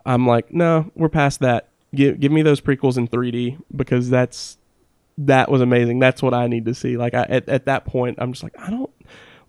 I'm 0.06 0.26
like, 0.26 0.52
no, 0.52 0.90
we're 0.94 1.08
past 1.08 1.40
that. 1.40 1.68
Give 1.94 2.18
give 2.18 2.32
me 2.32 2.42
those 2.42 2.60
prequels 2.60 2.96
in 2.96 3.08
3D 3.08 3.58
because 3.74 4.10
that's 4.10 4.58
that 5.18 5.50
was 5.50 5.60
amazing. 5.60 5.98
That's 5.98 6.22
what 6.22 6.32
I 6.34 6.46
need 6.46 6.64
to 6.66 6.74
see. 6.74 6.96
Like 6.96 7.14
I, 7.14 7.22
at 7.24 7.48
at 7.48 7.64
that 7.66 7.84
point, 7.84 8.18
I'm 8.20 8.32
just 8.32 8.42
like, 8.42 8.58
I 8.58 8.70
don't 8.70 8.90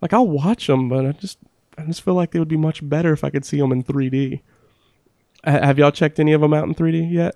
like 0.02 0.12
I'll 0.12 0.28
watch 0.28 0.66
them, 0.66 0.88
but 0.88 1.06
I 1.06 1.12
just 1.12 1.38
I 1.78 1.84
just 1.84 2.02
feel 2.02 2.14
like 2.14 2.32
they 2.32 2.38
would 2.38 2.48
be 2.48 2.56
much 2.56 2.86
better 2.88 3.12
if 3.12 3.24
I 3.24 3.30
could 3.30 3.44
see 3.44 3.58
them 3.58 3.72
in 3.72 3.82
3D. 3.82 4.40
Have 5.44 5.78
y'all 5.78 5.90
checked 5.90 6.20
any 6.20 6.32
of 6.34 6.40
them 6.42 6.52
out 6.52 6.66
in 6.68 6.74
3D 6.74 7.10
yet? 7.10 7.34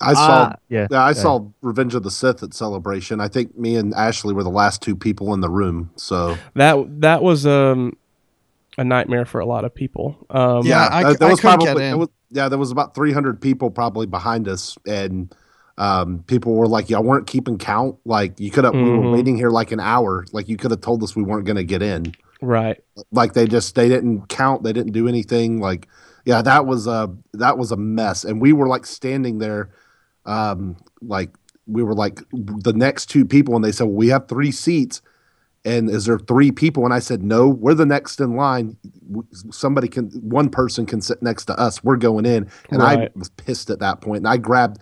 I 0.00 0.14
saw. 0.14 0.20
Ah, 0.50 0.54
yeah, 0.68 0.88
yeah, 0.90 1.02
I 1.04 1.08
yeah. 1.10 1.12
saw 1.12 1.46
Revenge 1.60 1.94
of 1.94 2.02
the 2.02 2.10
Sith 2.10 2.42
at 2.42 2.54
Celebration. 2.54 3.20
I 3.20 3.28
think 3.28 3.56
me 3.56 3.76
and 3.76 3.94
Ashley 3.94 4.34
were 4.34 4.42
the 4.42 4.50
last 4.50 4.82
two 4.82 4.96
people 4.96 5.32
in 5.32 5.40
the 5.40 5.50
room. 5.50 5.90
So 5.94 6.36
That 6.54 7.00
that 7.02 7.22
was 7.22 7.46
um 7.46 7.96
a 8.78 8.82
nightmare 8.84 9.24
for 9.26 9.38
a 9.38 9.46
lot 9.46 9.64
of 9.64 9.72
people. 9.74 10.26
Um, 10.30 10.66
Yeah, 10.66 10.88
I- 10.90 11.04
uh, 11.04 11.12
there 11.14 11.28
I 11.28 11.30
was 11.32 11.40
couldn't 11.40 11.58
get 11.60 11.66
probably 11.66 11.84
in. 11.84 11.90
there 11.90 11.98
was- 11.98 12.08
yeah, 12.30 12.48
there 12.48 12.58
was 12.58 12.70
about 12.72 12.94
300 12.94 13.40
people 13.40 13.70
probably 13.70 14.06
behind 14.06 14.48
us, 14.48 14.76
and 14.86 15.32
um, 15.78 16.22
people 16.26 16.54
were 16.54 16.66
like, 16.66 16.90
"Y'all 16.90 17.02
weren't 17.02 17.26
keeping 17.26 17.58
count. 17.58 17.96
Like 18.04 18.38
you 18.38 18.50
could 18.50 18.64
have. 18.64 18.74
We 18.74 18.80
Mhm. 18.80 19.02
were 19.04 19.10
waiting 19.12 19.36
here 19.36 19.50
like 19.50 19.72
an 19.72 19.80
hour. 19.80 20.24
Like 20.32 20.48
you 20.48 20.56
could 20.56 20.70
have 20.70 20.80
told 20.80 21.02
us 21.02 21.16
we 21.16 21.22
weren't 21.22 21.44
going 21.46 21.56
to 21.56 21.64
get 21.64 21.82
in. 21.82 22.14
right. 22.42 22.82
Like 23.12 23.32
they 23.34 23.46
just 23.46 23.74
they 23.74 23.88
didn't 23.88 24.28
count. 24.28 24.62
They 24.64 24.72
didn't 24.72 24.92
do 24.92 25.08
anything. 25.08 25.60
Like 25.60 25.88
yeah, 26.24 26.42
that 26.42 26.66
was 26.66 26.86
a 26.86 27.10
that 27.34 27.56
was 27.58 27.72
a 27.72 27.76
mess. 27.76 28.24
And 28.24 28.40
we 28.40 28.52
were 28.52 28.68
like 28.68 28.84
standing 28.86 29.38
there, 29.38 29.70
um, 30.26 30.76
like 31.00 31.30
we 31.66 31.82
were 31.82 31.94
like 31.94 32.20
the 32.32 32.72
next 32.74 33.06
two 33.06 33.24
people, 33.24 33.54
and 33.56 33.64
they 33.64 33.72
said, 33.72 33.84
well, 33.84 33.94
"We 33.96 34.08
have 34.08 34.28
three 34.28 34.50
seats." 34.52 35.00
And 35.64 35.88
is 35.88 36.06
there 36.06 36.18
three 36.18 36.50
people? 36.50 36.84
And 36.84 36.92
I 36.92 36.98
said, 36.98 37.22
no, 37.22 37.48
we're 37.48 37.74
the 37.74 37.86
next 37.86 38.18
in 38.20 38.34
line. 38.34 38.76
Somebody 39.52 39.86
can, 39.86 40.10
one 40.10 40.48
person 40.50 40.86
can 40.86 41.00
sit 41.00 41.22
next 41.22 41.44
to 41.44 41.56
us. 41.56 41.84
We're 41.84 41.98
going 41.98 42.26
in. 42.26 42.48
And 42.70 42.82
I 42.82 43.10
was 43.14 43.28
pissed 43.28 43.70
at 43.70 43.78
that 43.78 44.00
point. 44.00 44.18
And 44.18 44.26
I 44.28 44.38
grabbed 44.38 44.80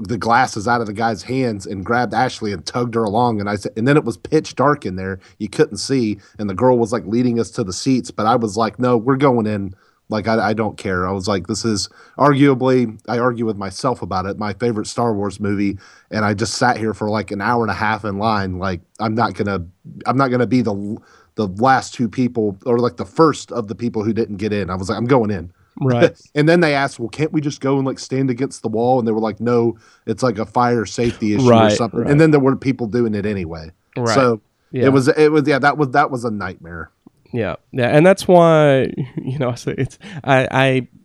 the 0.00 0.18
glasses 0.18 0.66
out 0.66 0.80
of 0.80 0.86
the 0.86 0.92
guy's 0.92 1.22
hands 1.22 1.66
and 1.66 1.84
grabbed 1.84 2.14
Ashley 2.14 2.52
and 2.52 2.64
tugged 2.64 2.94
her 2.94 3.04
along. 3.04 3.40
And 3.40 3.48
I 3.48 3.56
said, 3.56 3.72
and 3.76 3.86
then 3.86 3.96
it 3.96 4.04
was 4.04 4.16
pitch 4.16 4.54
dark 4.54 4.86
in 4.86 4.96
there. 4.96 5.20
You 5.38 5.48
couldn't 5.48 5.78
see. 5.78 6.18
And 6.38 6.48
the 6.48 6.54
girl 6.54 6.78
was 6.78 6.92
like 6.92 7.06
leading 7.06 7.38
us 7.38 7.50
to 7.52 7.64
the 7.64 7.72
seats. 7.72 8.10
But 8.10 8.26
I 8.26 8.36
was 8.36 8.56
like, 8.56 8.78
no, 8.78 8.96
we're 8.96 9.16
going 9.16 9.46
in. 9.46 9.74
Like, 10.08 10.26
I, 10.26 10.48
I 10.48 10.52
don't 10.54 10.76
care. 10.76 11.06
I 11.06 11.12
was 11.12 11.28
like, 11.28 11.46
this 11.46 11.64
is 11.64 11.88
arguably, 12.18 13.00
I 13.08 13.20
argue 13.20 13.46
with 13.46 13.56
myself 13.56 14.02
about 14.02 14.26
it, 14.26 14.38
my 14.38 14.54
favorite 14.54 14.88
Star 14.88 15.14
Wars 15.14 15.38
movie. 15.38 15.78
And 16.10 16.24
I 16.24 16.34
just 16.34 16.54
sat 16.54 16.76
here 16.76 16.94
for 16.94 17.08
like 17.08 17.30
an 17.30 17.40
hour 17.40 17.62
and 17.62 17.70
a 17.70 17.74
half 17.74 18.04
in 18.04 18.18
line. 18.18 18.58
Like, 18.58 18.80
I'm 18.98 19.14
not 19.14 19.34
going 19.34 19.46
to, 19.46 19.64
I'm 20.06 20.16
not 20.16 20.28
going 20.28 20.40
to 20.40 20.48
be 20.48 20.62
the, 20.62 20.98
the 21.36 21.46
last 21.46 21.94
two 21.94 22.08
people 22.08 22.58
or 22.66 22.80
like 22.80 22.96
the 22.96 23.04
first 23.04 23.52
of 23.52 23.68
the 23.68 23.76
people 23.76 24.02
who 24.02 24.12
didn't 24.12 24.38
get 24.38 24.52
in. 24.52 24.68
I 24.68 24.74
was 24.74 24.88
like, 24.88 24.98
I'm 24.98 25.06
going 25.06 25.30
in. 25.30 25.52
Right. 25.80 26.16
And 26.34 26.48
then 26.48 26.60
they 26.60 26.74
asked, 26.74 26.98
well, 27.00 27.08
can't 27.08 27.32
we 27.32 27.40
just 27.40 27.60
go 27.60 27.76
and 27.78 27.86
like 27.86 27.98
stand 27.98 28.30
against 28.30 28.62
the 28.62 28.68
wall? 28.68 28.98
And 28.98 29.08
they 29.08 29.12
were 29.12 29.20
like, 29.20 29.40
no, 29.40 29.78
it's 30.06 30.22
like 30.22 30.38
a 30.38 30.46
fire 30.46 30.84
safety 30.86 31.34
issue 31.34 31.52
or 31.52 31.70
something. 31.70 32.00
right. 32.00 32.10
And 32.10 32.20
then 32.20 32.30
there 32.30 32.40
were 32.40 32.54
people 32.56 32.86
doing 32.86 33.14
it 33.14 33.24
anyway. 33.26 33.70
Right. 33.96 34.14
So 34.14 34.40
Yeah. 34.72 34.84
it 34.86 34.88
was, 34.92 35.08
it 35.08 35.32
was, 35.32 35.48
yeah, 35.48 35.58
that 35.58 35.76
was, 35.78 35.90
that 35.90 36.10
was 36.10 36.24
a 36.24 36.30
nightmare. 36.30 36.90
Yeah, 37.32 37.56
yeah, 37.70 37.86
and 37.86 38.04
that's 38.04 38.26
why 38.26 38.92
you 39.16 39.38
know 39.38 39.50
I 39.50 39.54
say 39.54 39.74
it's 39.78 40.00
I 40.24 40.48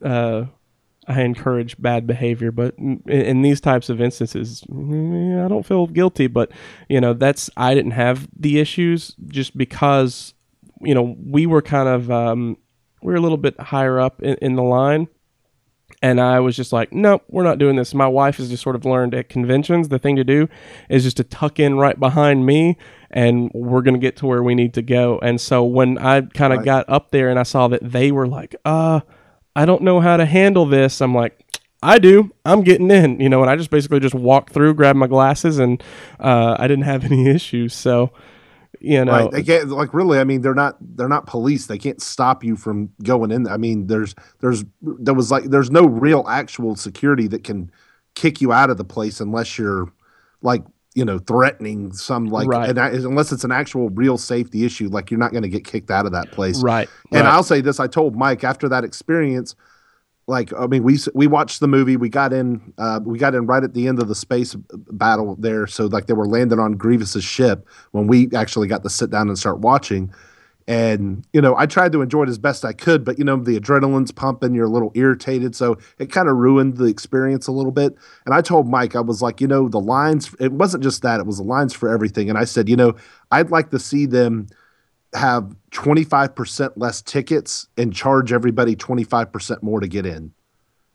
I 0.01 0.07
uh, 0.07 0.45
I 1.07 1.21
encourage 1.21 1.79
bad 1.79 2.07
behavior, 2.07 2.51
but 2.51 2.73
in, 2.79 2.99
in 3.05 3.43
these 3.43 3.61
types 3.61 3.89
of 3.89 4.01
instances, 4.01 4.63
mm, 4.67 5.45
I 5.45 5.47
don't 5.47 5.65
feel 5.67 5.85
guilty. 5.85 6.25
But 6.25 6.51
you 6.89 6.99
know 6.99 7.13
that's 7.13 7.51
I 7.57 7.75
didn't 7.75 7.91
have 7.91 8.27
the 8.35 8.59
issues 8.59 9.15
just 9.27 9.55
because 9.55 10.33
you 10.81 10.95
know 10.95 11.15
we 11.23 11.45
were 11.45 11.61
kind 11.61 11.87
of 11.87 12.09
um, 12.09 12.57
we 13.05 13.11
were 13.13 13.17
a 13.17 13.21
little 13.21 13.37
bit 13.37 13.59
higher 13.59 13.99
up 13.99 14.21
in, 14.23 14.35
in 14.41 14.55
the 14.55 14.63
line. 14.63 15.07
And 16.01 16.19
I 16.19 16.39
was 16.39 16.55
just 16.55 16.73
like, 16.73 16.91
nope, 16.91 17.23
we're 17.29 17.43
not 17.43 17.57
doing 17.59 17.75
this. 17.75 17.93
My 17.93 18.07
wife 18.07 18.37
has 18.37 18.49
just 18.49 18.63
sort 18.63 18.75
of 18.75 18.85
learned 18.85 19.13
at 19.13 19.29
conventions, 19.29 19.89
the 19.89 19.99
thing 19.99 20.15
to 20.15 20.23
do 20.23 20.49
is 20.89 21.03
just 21.03 21.17
to 21.17 21.23
tuck 21.23 21.59
in 21.59 21.77
right 21.77 21.99
behind 21.99 22.45
me 22.45 22.77
and 23.11 23.49
we're 23.53 23.81
going 23.81 23.93
to 23.93 23.99
get 23.99 24.17
to 24.17 24.25
where 24.25 24.43
we 24.43 24.55
need 24.55 24.73
to 24.73 24.81
go. 24.81 25.19
And 25.19 25.39
so 25.39 25.63
when 25.63 25.97
I 25.99 26.21
kind 26.21 26.51
of 26.53 26.59
Right. 26.59 26.65
got 26.65 26.89
up 26.89 27.11
there 27.11 27.29
and 27.29 27.39
I 27.39 27.43
saw 27.43 27.67
that 27.69 27.81
they 27.83 28.11
were 28.11 28.27
like, 28.27 28.55
uh, 28.65 29.01
I 29.55 29.65
don't 29.65 29.83
know 29.83 29.99
how 30.01 30.17
to 30.17 30.25
handle 30.25 30.65
this, 30.65 31.01
I'm 31.01 31.13
like, 31.15 31.39
I 31.83 31.99
do. 31.99 32.31
I'm 32.43 32.63
getting 32.63 32.89
in, 32.89 33.19
you 33.19 33.29
know, 33.29 33.41
and 33.41 33.49
I 33.49 33.55
just 33.55 33.69
basically 33.69 33.99
just 33.99 34.15
walked 34.15 34.51
through, 34.51 34.73
grabbed 34.73 34.97
my 34.97 35.05
glasses, 35.07 35.59
and 35.59 35.81
uh, 36.19 36.55
I 36.59 36.67
didn't 36.67 36.85
have 36.85 37.05
any 37.11 37.29
issues. 37.29 37.73
So, 37.75 38.11
you 38.79 39.03
know, 39.05 39.11
Right. 39.11 39.31
They 39.31 39.43
can't 39.43 39.69
like 39.69 39.93
really. 39.93 40.19
I 40.19 40.23
mean, 40.23 40.41
they're 40.41 40.53
not 40.53 40.77
they're 40.81 41.09
not 41.09 41.27
police. 41.27 41.67
They 41.67 41.77
can't 41.77 42.01
stop 42.01 42.43
you 42.43 42.55
from 42.55 42.89
going 43.03 43.31
in. 43.31 43.47
I 43.47 43.57
mean, 43.57 43.87
there's 43.87 44.15
there's 44.39 44.63
there 44.81 45.13
was 45.13 45.31
like 45.31 45.45
there's 45.45 45.71
no 45.71 45.85
real 45.85 46.25
actual 46.27 46.75
security 46.75 47.27
that 47.27 47.43
can 47.43 47.71
kick 48.15 48.41
you 48.41 48.53
out 48.53 48.69
of 48.69 48.77
the 48.77 48.85
place 48.85 49.19
unless 49.19 49.57
you're 49.57 49.91
like 50.41 50.63
you 50.93 51.03
know 51.03 51.19
threatening 51.19 51.91
some 51.91 52.27
like 52.27 52.47
Right. 52.47 52.69
unless 52.77 53.31
it's 53.31 53.43
an 53.43 53.51
actual 53.51 53.89
real 53.89 54.17
safety 54.17 54.65
issue. 54.65 54.87
Like 54.89 55.11
you're 55.11 55.19
not 55.19 55.31
going 55.31 55.43
to 55.43 55.49
get 55.49 55.65
kicked 55.65 55.91
out 55.91 56.05
of 56.05 56.13
that 56.13 56.31
place. 56.31 56.63
right. 56.63 56.89
And 57.11 57.25
right. 57.25 57.33
I'll 57.33 57.43
say 57.43 57.61
this: 57.61 57.79
I 57.79 57.87
told 57.87 58.15
Mike 58.15 58.43
after 58.43 58.69
that 58.69 58.83
experience, 58.83 59.55
like 60.27 60.51
I 60.57 60.65
mean, 60.67 60.83
we 60.83 60.97
we 61.13 61.27
watched 61.27 61.59
the 61.59 61.67
movie. 61.67 61.97
We 61.97 62.09
got 62.09 62.33
in, 62.33 62.73
uh, 62.77 62.99
we 63.03 63.19
got 63.19 63.35
in 63.35 63.45
right 63.45 63.63
at 63.63 63.73
the 63.73 63.87
end 63.87 63.99
of 63.99 64.07
the 64.07 64.15
space 64.15 64.55
battle 64.73 65.35
there. 65.39 65.67
So 65.67 65.85
like 65.85 66.07
they 66.07 66.13
were 66.13 66.27
landing 66.27 66.59
on 66.59 66.73
Grievous's 66.73 67.23
ship 67.23 67.67
when 67.91 68.07
we 68.07 68.29
actually 68.33 68.67
got 68.67 68.83
to 68.83 68.89
sit 68.89 69.11
down 69.11 69.27
and 69.27 69.37
start 69.37 69.59
watching. 69.59 70.11
And 70.67 71.27
you 71.31 71.41
know, 71.41 71.55
I 71.55 71.67
tried 71.67 71.91
to 71.91 72.01
enjoy 72.01 72.23
it 72.23 72.29
as 72.29 72.39
best 72.39 72.65
I 72.65 72.73
could, 72.73 73.05
but 73.05 73.19
you 73.19 73.23
know, 73.23 73.37
the 73.37 73.59
adrenaline's 73.59 74.11
pumping. 74.11 74.55
You're 74.55 74.65
a 74.65 74.69
little 74.69 74.91
irritated, 74.95 75.55
so 75.55 75.77
it 75.99 76.11
kind 76.11 76.27
of 76.27 76.37
ruined 76.37 76.77
the 76.77 76.85
experience 76.85 77.45
a 77.45 77.51
little 77.51 77.71
bit. 77.71 77.95
And 78.25 78.33
I 78.33 78.41
told 78.41 78.67
Mike, 78.67 78.95
I 78.95 79.01
was 79.01 79.21
like, 79.21 79.39
you 79.39 79.47
know, 79.47 79.69
the 79.69 79.79
lines. 79.79 80.33
It 80.39 80.53
wasn't 80.53 80.81
just 80.81 81.03
that; 81.03 81.19
it 81.19 81.27
was 81.27 81.37
the 81.37 81.43
lines 81.43 81.73
for 81.73 81.87
everything. 81.87 82.29
And 82.29 82.37
I 82.39 82.45
said, 82.45 82.67
you 82.67 82.75
know, 82.75 82.95
I'd 83.31 83.51
like 83.51 83.69
to 83.69 83.79
see 83.79 84.07
them 84.07 84.47
have 85.15 85.55
25% 85.71 86.71
less 86.75 87.01
tickets 87.01 87.67
and 87.77 87.93
charge 87.93 88.31
everybody 88.31 88.75
25% 88.75 89.63
more 89.63 89.79
to 89.79 89.87
get 89.87 90.05
in. 90.05 90.31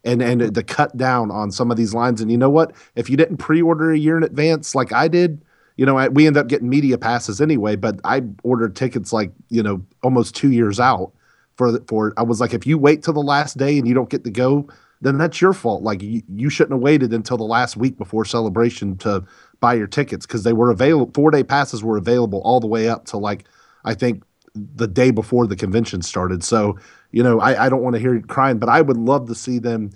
and 0.04 0.22
and 0.22 0.54
to 0.54 0.62
cut 0.62 0.96
down 0.96 1.30
on 1.30 1.50
some 1.50 1.70
of 1.70 1.76
these 1.76 1.94
lines. 1.94 2.20
And 2.20 2.30
you 2.30 2.38
know 2.38 2.50
what? 2.50 2.72
If 2.94 3.10
you 3.10 3.16
didn't 3.16 3.36
pre-order 3.38 3.92
a 3.92 3.98
year 3.98 4.16
in 4.16 4.22
advance 4.22 4.74
like 4.74 4.92
I 4.92 5.08
did, 5.08 5.44
you 5.76 5.86
know, 5.86 5.98
I, 5.98 6.08
we 6.08 6.26
end 6.26 6.36
up 6.36 6.48
getting 6.48 6.68
media 6.68 6.98
passes 6.98 7.40
anyway. 7.40 7.76
But 7.76 8.00
I 8.04 8.22
ordered 8.42 8.76
tickets 8.76 9.12
like 9.12 9.32
you 9.48 9.62
know 9.62 9.84
almost 10.02 10.34
two 10.34 10.50
years 10.52 10.80
out 10.80 11.12
for 11.56 11.80
for. 11.86 12.14
I 12.16 12.22
was 12.22 12.40
like, 12.40 12.54
if 12.54 12.66
you 12.66 12.78
wait 12.78 13.02
till 13.02 13.14
the 13.14 13.20
last 13.20 13.58
day 13.58 13.78
and 13.78 13.86
you 13.86 13.94
don't 13.94 14.10
get 14.10 14.24
to 14.24 14.30
go, 14.30 14.68
then 15.00 15.18
that's 15.18 15.40
your 15.40 15.52
fault. 15.52 15.82
Like 15.82 16.02
you, 16.02 16.22
you 16.34 16.50
shouldn't 16.50 16.74
have 16.74 16.82
waited 16.82 17.12
until 17.12 17.36
the 17.36 17.44
last 17.44 17.76
week 17.76 17.96
before 17.98 18.24
celebration 18.24 18.96
to 18.98 19.24
buy 19.60 19.74
your 19.74 19.86
tickets 19.86 20.26
because 20.26 20.44
they 20.44 20.52
were 20.52 20.70
available. 20.70 21.10
Four 21.14 21.30
day 21.30 21.44
passes 21.44 21.84
were 21.84 21.96
available 21.96 22.40
all 22.42 22.60
the 22.60 22.66
way 22.66 22.88
up 22.88 23.04
to 23.06 23.16
like 23.18 23.44
I 23.84 23.94
think 23.94 24.22
the 24.54 24.88
day 24.88 25.10
before 25.10 25.46
the 25.46 25.56
convention 25.56 26.02
started. 26.02 26.42
So 26.42 26.78
you 27.12 27.22
know, 27.22 27.40
I, 27.40 27.66
I 27.66 27.68
don't 27.68 27.82
want 27.82 27.94
to 27.94 28.00
hear 28.00 28.14
you 28.14 28.22
crying, 28.22 28.58
but 28.58 28.68
I 28.68 28.80
would 28.80 28.96
love 28.96 29.26
to 29.28 29.34
see 29.34 29.58
them 29.58 29.90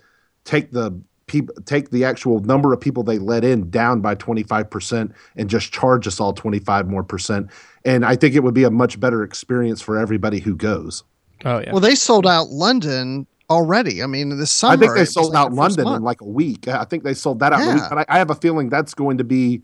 take 0.44 0.72
the 0.72 0.98
people 1.26 1.54
take 1.64 1.90
the 1.90 2.04
actual 2.04 2.40
number 2.40 2.72
of 2.72 2.80
people 2.80 3.02
they 3.02 3.18
let 3.18 3.44
in 3.44 3.70
down 3.70 4.00
by 4.02 4.14
25% 4.14 5.12
and 5.36 5.48
just 5.48 5.72
charge 5.72 6.06
us 6.06 6.20
all 6.20 6.34
25 6.34 6.86
more 6.86 7.02
percent 7.02 7.48
and 7.86 8.04
i 8.04 8.14
think 8.14 8.34
it 8.34 8.40
would 8.40 8.52
be 8.52 8.64
a 8.64 8.70
much 8.70 9.00
better 9.00 9.22
experience 9.22 9.80
for 9.80 9.96
everybody 9.96 10.38
who 10.38 10.54
goes 10.54 11.02
Oh 11.46 11.58
yeah. 11.60 11.72
Well, 11.72 11.80
they 11.80 11.94
sold 11.94 12.26
out 12.26 12.48
London 12.50 13.26
already. 13.50 14.02
I 14.02 14.06
mean, 14.06 14.36
this 14.38 14.50
summer. 14.50 14.74
i 14.74 14.76
think 14.76 14.94
they 14.94 15.04
sold 15.06 15.32
like 15.32 15.40
out 15.46 15.50
the 15.50 15.56
first 15.56 15.78
london 15.78 15.94
in 15.96 16.02
like 16.02 16.20
a 16.20 16.26
week 16.26 16.68
i 16.68 16.84
think 16.84 17.04
they 17.04 17.14
sold 17.14 17.38
that 17.40 17.52
out 17.54 17.60
in 17.62 17.68
a 17.68 17.72
week 17.72 17.82
Yeah. 17.82 17.88
but 17.88 17.98
I, 18.10 18.16
I 18.16 18.18
have 18.18 18.30
a 18.30 18.34
feeling 18.34 18.68
that's 18.68 18.92
going 18.92 19.16
to 19.18 19.24
be 19.24 19.62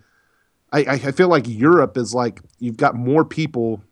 I, 0.72 0.80
I 0.84 0.92
I 0.92 1.12
feel 1.12 1.28
like 1.28 1.44
europe 1.46 1.96
is 1.98 2.14
like 2.14 2.40
you've 2.58 2.76
got 2.78 2.94
more 2.94 3.24
people 3.24 3.82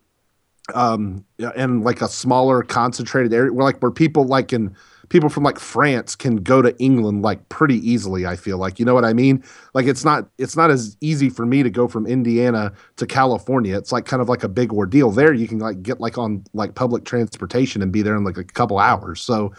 um 0.74 1.24
in 1.56 1.82
like 1.82 2.02
a 2.02 2.08
smaller 2.08 2.62
concentrated 2.62 3.32
area 3.32 3.52
where 3.52 3.64
like 3.64 3.80
where 3.80 3.90
people 3.90 4.24
like 4.24 4.52
in 4.52 4.74
people 5.08 5.28
from 5.28 5.42
like 5.42 5.58
France 5.58 6.14
can 6.14 6.36
go 6.36 6.60
to 6.60 6.76
England 6.78 7.22
like 7.22 7.48
pretty 7.48 7.76
easily 7.88 8.26
I 8.26 8.36
feel 8.36 8.58
like 8.58 8.78
you 8.78 8.84
know 8.84 8.94
what 8.94 9.04
I 9.04 9.12
mean? 9.12 9.42
Like 9.74 9.86
it's 9.86 10.04
not 10.04 10.28
it's 10.38 10.56
not 10.56 10.70
as 10.70 10.96
easy 11.00 11.30
for 11.30 11.46
me 11.46 11.62
to 11.62 11.70
go 11.70 11.88
from 11.88 12.06
Indiana 12.06 12.72
to 12.96 13.06
California. 13.06 13.76
It's 13.76 13.92
like 13.92 14.04
kind 14.04 14.20
of 14.20 14.28
like 14.28 14.44
a 14.44 14.48
big 14.48 14.72
ordeal 14.72 15.10
there. 15.10 15.32
You 15.32 15.48
can 15.48 15.58
like 15.58 15.82
get 15.82 16.00
like 16.00 16.18
on 16.18 16.44
like 16.52 16.74
public 16.74 17.04
transportation 17.04 17.82
and 17.82 17.92
be 17.92 18.02
there 18.02 18.16
in 18.16 18.24
like 18.24 18.36
a 18.36 18.44
couple 18.44 18.78
hours. 18.78 19.20
So 19.20 19.52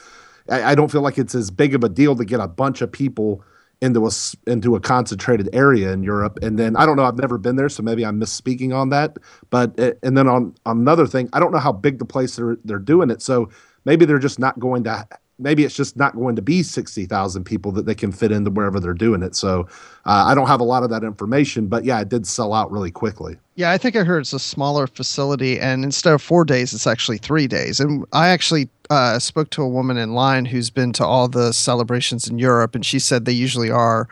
I, 0.50 0.72
I 0.72 0.76
don't 0.76 0.92
feel 0.92 1.02
like 1.02 1.18
it's 1.18 1.36
as 1.36 1.50
big 1.52 1.74
of 1.74 1.84
a 1.84 1.90
deal 1.90 2.16
to 2.16 2.26
get 2.26 2.40
a 2.40 2.48
bunch 2.48 2.82
of 2.82 2.92
people 2.92 3.44
into 3.82 4.06
a 4.06 4.12
into 4.46 4.76
a 4.76 4.80
concentrated 4.80 5.50
area 5.54 5.92
in 5.92 6.04
Europe. 6.04 6.40
And 6.42 6.60
then 6.60 6.76
I 6.76 6.86
don't 6.86 6.98
know, 6.98 7.06
I've 7.06 7.18
never 7.18 7.38
been 7.38 7.56
there, 7.56 7.70
so 7.70 7.84
maybe 7.84 8.06
I'm 8.06 8.20
misspeaking 8.20 8.76
on 8.76 8.90
that. 8.90 9.18
But 9.50 9.80
uh, 9.80 9.94
and 10.04 10.18
then 10.18 10.28
on, 10.28 10.56
on 10.66 10.80
another 10.80 11.08
thing, 11.08 11.30
I 11.34 11.40
don't 11.40 11.52
know 11.52 11.60
how 11.60 11.72
big 11.72 12.00
the 12.00 12.06
place 12.06 12.36
they're 12.36 12.58
they're 12.66 12.80
doing 12.80 13.10
it. 13.10 13.22
So 13.22 13.50
maybe 13.86 14.06
they're 14.06 14.20
just 14.20 14.40
not 14.40 14.60
going 14.60 14.84
to. 14.86 15.08
Maybe 15.40 15.64
it's 15.64 15.76
just 15.76 15.96
not 15.96 16.16
going 16.16 16.36
to 16.36 16.42
be 16.42 16.64
sixty 16.64 17.06
thousand 17.06 17.46
people 17.46 17.72
that 17.72 17.86
they 17.86 17.96
can 17.96 18.12
fit 18.12 18.32
into 18.32 18.52
wherever 18.52 18.80
they're 18.80 18.94
doing 18.94 19.24
it. 19.24 19.36
So 19.36 19.62
uh, 20.06 20.26
I 20.28 20.36
don't 20.36 20.48
have 20.48 20.60
a 20.60 20.66
lot 20.66 20.84
of 20.84 20.90
that 20.90 21.04
information, 21.04 21.68
but 21.68 21.86
yeah, 21.86 22.02
it 22.02 22.10
did 22.10 22.28
sell 22.28 22.54
out 22.54 22.72
really 22.72 22.92
quickly. 22.92 23.38
Yeah, 23.56 23.72
I 23.72 23.78
think 23.78 23.96
I 23.96 24.04
heard 24.04 24.20
it's 24.20 24.34
a 24.34 24.40
smaller 24.40 24.88
facility, 24.88 25.60
and 25.60 25.84
instead 25.84 26.14
of 26.14 26.22
four 26.22 26.46
days, 26.46 26.74
it's 26.74 26.88
actually 26.88 27.18
three 27.18 27.48
days. 27.48 27.80
And 27.80 28.06
I 28.14 28.30
actually 28.30 28.70
uh, 28.90 29.20
spoke 29.20 29.50
to 29.52 29.62
a 29.62 29.68
woman 29.68 29.98
in 29.98 30.14
line 30.14 30.46
who's 30.46 30.70
been 30.70 30.94
to 30.94 31.06
all 31.06 31.28
the 31.28 31.54
celebrations 31.54 32.28
in 32.28 32.40
Europe, 32.40 32.76
and 32.76 32.86
she 32.86 33.00
said 33.00 33.26
they 33.26 33.32
usually 33.32 33.72
are. 33.72 34.08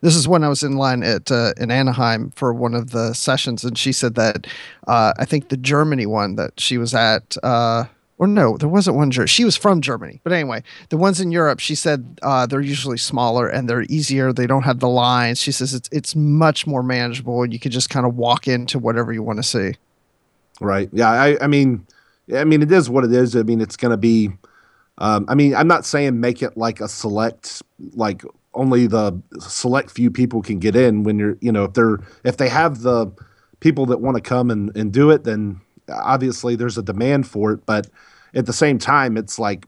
This 0.00 0.16
is 0.16 0.26
when 0.26 0.42
I 0.42 0.48
was 0.48 0.64
in 0.64 0.76
line 0.76 1.04
at 1.04 1.30
uh, 1.30 1.52
in 1.58 1.70
Anaheim 1.70 2.32
for 2.34 2.52
one 2.52 2.74
of 2.74 2.90
the 2.90 3.12
sessions, 3.14 3.64
and 3.64 3.78
she 3.78 3.92
said 3.92 4.16
that 4.16 4.48
uh, 4.88 5.12
I 5.16 5.24
think 5.24 5.48
the 5.48 5.56
Germany 5.56 6.06
one 6.06 6.34
that 6.34 6.58
she 6.58 6.76
was 6.76 6.92
at, 6.92 7.36
uh, 7.44 7.84
or 8.22 8.28
no, 8.28 8.56
there 8.56 8.68
wasn't 8.68 8.96
one. 8.96 9.10
Ger- 9.10 9.26
She 9.26 9.44
was 9.44 9.56
from 9.56 9.80
Germany, 9.80 10.20
but 10.22 10.32
anyway, 10.32 10.62
the 10.90 10.96
ones 10.96 11.20
in 11.20 11.32
Europe, 11.32 11.58
she 11.58 11.74
said 11.74 12.20
uh, 12.22 12.46
they're 12.46 12.60
usually 12.60 12.96
smaller 12.96 13.48
and 13.48 13.68
they're 13.68 13.82
easier. 13.88 14.32
They 14.32 14.46
don't 14.46 14.62
have 14.62 14.78
the 14.78 14.88
lines. 14.88 15.40
She 15.40 15.50
says 15.50 15.74
it's 15.74 15.88
it's 15.90 16.14
much 16.14 16.64
more 16.64 16.84
manageable, 16.84 17.42
and 17.42 17.52
you 17.52 17.58
can 17.58 17.72
just 17.72 17.90
kind 17.90 18.06
of 18.06 18.14
walk 18.14 18.46
into 18.46 18.78
whatever 18.78 19.12
you 19.12 19.24
want 19.24 19.40
to 19.40 19.42
see. 19.42 19.72
Right. 20.60 20.88
Yeah. 20.92 21.10
I, 21.10 21.36
I 21.40 21.48
mean, 21.48 21.84
I 22.32 22.44
mean, 22.44 22.62
it 22.62 22.70
is 22.70 22.88
what 22.88 23.02
it 23.02 23.12
is. 23.12 23.34
I 23.34 23.42
mean, 23.42 23.60
it's 23.60 23.76
going 23.76 23.90
to 23.90 23.96
be. 23.96 24.30
Um, 24.98 25.24
I 25.26 25.34
mean, 25.34 25.56
I'm 25.56 25.66
not 25.66 25.84
saying 25.84 26.20
make 26.20 26.42
it 26.42 26.56
like 26.56 26.80
a 26.80 26.86
select, 26.86 27.60
like 27.96 28.22
only 28.54 28.86
the 28.86 29.20
select 29.40 29.90
few 29.90 30.12
people 30.12 30.42
can 30.42 30.60
get 30.60 30.76
in. 30.76 31.02
When 31.02 31.18
you're, 31.18 31.36
you 31.40 31.50
know, 31.50 31.64
if 31.64 31.72
they're 31.72 31.98
if 32.22 32.36
they 32.36 32.48
have 32.48 32.82
the 32.82 33.10
people 33.58 33.84
that 33.86 34.00
want 34.00 34.16
to 34.16 34.20
come 34.22 34.48
and 34.48 34.70
and 34.76 34.92
do 34.92 35.10
it, 35.10 35.24
then 35.24 35.60
obviously 35.88 36.54
there's 36.54 36.78
a 36.78 36.84
demand 36.84 37.26
for 37.26 37.50
it. 37.50 37.66
But 37.66 37.88
at 38.34 38.46
the 38.46 38.52
same 38.52 38.78
time, 38.78 39.16
it's 39.16 39.38
like, 39.38 39.66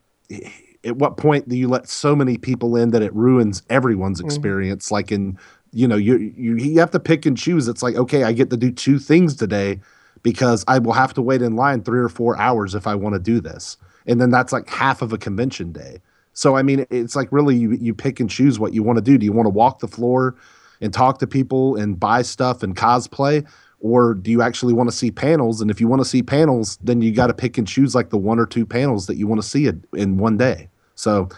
at 0.85 0.97
what 0.97 1.17
point 1.17 1.49
do 1.49 1.57
you 1.57 1.69
let 1.69 1.89
so 1.89 2.15
many 2.15 2.37
people 2.37 2.77
in 2.77 2.91
that 2.91 3.03
it 3.03 3.15
ruins 3.15 3.63
everyone's 3.71 4.19
mm-hmm. 4.19 4.27
experience? 4.27 4.91
Like 4.91 5.11
in, 5.11 5.39
you 5.73 5.89
know, 5.89 5.97
you 5.97 6.19
you 6.37 6.57
you 6.57 6.81
have 6.81 6.91
to 6.93 7.01
pick 7.01 7.27
and 7.27 7.37
choose. 7.37 7.69
It's 7.69 7.83
like, 7.83 7.97
okay, 7.97 8.25
I 8.25 8.33
get 8.33 8.51
to 8.51 8.57
do 8.57 8.71
two 8.71 8.99
things 8.99 9.35
today 9.35 9.81
because 10.23 10.65
I 10.69 10.79
will 10.79 10.93
have 10.93 11.15
to 11.15 11.23
wait 11.23 11.43
in 11.43 11.57
line 11.57 11.83
three 11.83 12.01
or 12.01 12.09
four 12.09 12.39
hours 12.39 12.75
if 12.75 12.87
I 12.87 12.95
want 12.95 13.15
to 13.15 13.19
do 13.19 13.41
this. 13.41 13.77
And 14.07 14.21
then 14.21 14.31
that's 14.31 14.53
like 14.53 14.69
half 14.69 15.03
of 15.03 15.13
a 15.13 15.19
convention 15.19 15.73
day. 15.73 16.01
So 16.33 16.57
I 16.57 16.63
mean, 16.63 16.87
it's 16.91 17.17
like 17.17 17.31
really 17.33 17.57
you 17.57 17.73
you 17.73 17.95
pick 17.95 18.21
and 18.21 18.29
choose 18.29 18.59
what 18.59 18.75
you 18.75 18.83
want 18.83 18.97
to 18.97 19.03
do. 19.03 19.19
Do 19.19 19.25
you 19.25 19.33
want 19.33 19.47
to 19.47 19.51
walk 19.51 19.79
the 19.79 19.89
floor 19.89 20.37
and 20.81 20.93
talk 20.93 21.19
to 21.19 21.27
people 21.27 21.77
and 21.77 21.99
buy 21.99 22.23
stuff 22.23 22.63
and 22.63 22.77
cosplay? 22.77 23.47
Or 23.85 24.15
do 24.15 24.31
you 24.31 24.41
actually 24.41 24.73
want 24.73 24.89
to 24.89 24.97
see 24.97 25.11
panels? 25.11 25.61
And 25.61 25.71
if 25.71 25.79
you 25.79 25.89
want 25.89 26.01
to 26.01 26.09
see 26.09 26.23
panels, 26.23 26.79
then 26.83 27.03
you 27.03 27.13
got 27.13 27.27
to 27.27 27.35
pick 27.35 27.59
and 27.59 27.69
choose 27.69 27.95
like 27.95 28.09
the 28.09 28.17
one 28.17 28.39
or 28.39 28.47
two 28.47 28.65
panels 28.65 29.07
that 29.09 29.17
you 29.17 29.27
want 29.27 29.43
to 29.43 29.47
see 29.47 29.71
in 29.93 30.17
one 30.17 30.39
day. 30.39 30.71
So 30.95 31.29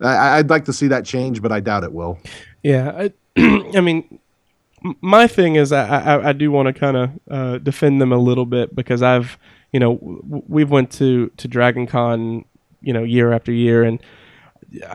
I, 0.00 0.38
I'd 0.38 0.48
like 0.48 0.64
to 0.64 0.72
see 0.72 0.88
that 0.88 1.04
change, 1.04 1.42
but 1.42 1.52
I 1.52 1.60
doubt 1.60 1.84
it 1.84 1.92
will. 1.92 2.18
Yeah, 2.62 2.90
I, 2.96 3.12
I 3.76 3.82
mean, 3.82 4.18
my 5.02 5.26
thing 5.26 5.56
is 5.56 5.72
I 5.72 5.84
I, 5.84 6.28
I 6.30 6.32
do 6.32 6.50
want 6.50 6.68
to 6.68 6.72
kind 6.72 6.96
of 6.96 7.10
uh, 7.30 7.58
defend 7.58 8.00
them 8.00 8.12
a 8.12 8.18
little 8.18 8.46
bit 8.46 8.74
because 8.74 9.02
I've 9.02 9.36
you 9.70 9.78
know 9.78 9.98
we've 10.48 10.70
went 10.70 10.90
to 10.92 11.30
to 11.36 11.48
Dragon 11.48 11.86
Con 11.86 12.46
you 12.80 12.94
know 12.94 13.02
year 13.02 13.30
after 13.34 13.52
year 13.52 13.82
and 13.82 14.02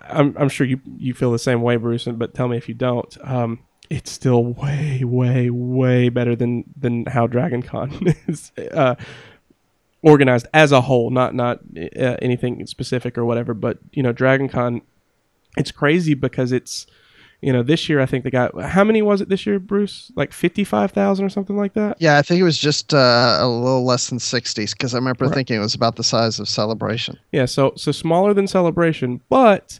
I'm 0.10 0.36
I'm 0.40 0.49
sure 0.49 0.65
you 0.65 0.82
you 0.98 1.14
feel 1.14 1.32
the 1.32 1.38
same 1.38 1.61
way, 1.61 1.76
Bruce. 1.76 2.06
But 2.06 2.34
tell 2.34 2.48
me 2.48 2.57
if 2.57 2.68
you 2.68 2.73
don't. 2.73 3.15
Um, 3.23 3.60
it's 3.89 4.11
still 4.11 4.43
way 4.43 5.03
way 5.03 5.49
way 5.49 6.09
better 6.09 6.35
than 6.35 6.63
than 6.79 7.05
how 7.05 7.27
Dragon 7.27 7.61
Con 7.61 7.91
is. 8.27 8.51
Uh, 8.71 8.95
organized 10.01 10.45
as 10.53 10.71
a 10.71 10.81
whole 10.81 11.09
not 11.09 11.33
not 11.33 11.59
uh, 11.77 12.15
anything 12.21 12.65
specific 12.67 13.17
or 13.17 13.25
whatever 13.25 13.55
but 13.55 13.79
you 13.91 14.03
know 14.03 14.11
dragon 14.11 14.47
con 14.47 14.79
it's 15.57 15.71
crazy 15.71 16.13
because 16.13 16.51
it's 16.51 16.85
you 17.41 17.51
know 17.51 17.63
this 17.63 17.89
year 17.89 17.99
i 17.99 18.05
think 18.05 18.23
they 18.23 18.29
got 18.29 18.51
how 18.61 18.83
many 18.83 19.01
was 19.01 19.19
it 19.19 19.29
this 19.29 19.47
year 19.47 19.57
bruce 19.57 20.11
like 20.15 20.31
55000 20.31 21.25
or 21.25 21.29
something 21.29 21.57
like 21.57 21.73
that 21.73 21.97
Yeah, 21.99 22.19
I 22.19 22.21
think 22.21 22.39
it 22.39 22.43
was 22.43 22.59
just 22.59 22.93
uh, 22.93 23.37
a 23.41 23.47
little 23.47 23.83
less 23.83 24.09
than 24.09 24.19
60s 24.19 24.73
because 24.73 24.93
I 24.93 24.97
remember 24.99 25.25
Right. 25.25 25.33
thinking 25.33 25.57
it 25.57 25.59
was 25.59 25.73
about 25.73 25.95
the 25.95 26.03
size 26.03 26.39
of 26.39 26.47
Celebration. 26.47 27.17
yeah 27.31 27.45
so 27.45 27.73
so 27.75 27.91
smaller 27.91 28.31
than 28.35 28.45
celebration 28.45 29.21
but 29.27 29.79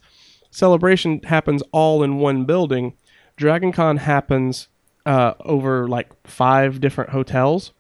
celebration 0.50 1.22
happens 1.24 1.62
all 1.72 2.02
in 2.02 2.18
one 2.18 2.46
building 2.46 2.94
dragon 3.36 3.72
con 3.72 3.98
happens 3.98 4.68
uh, 5.06 5.34
over 5.42 5.88
like 5.88 6.10
five 6.26 6.80
different 6.80 7.10
hotels 7.12 7.72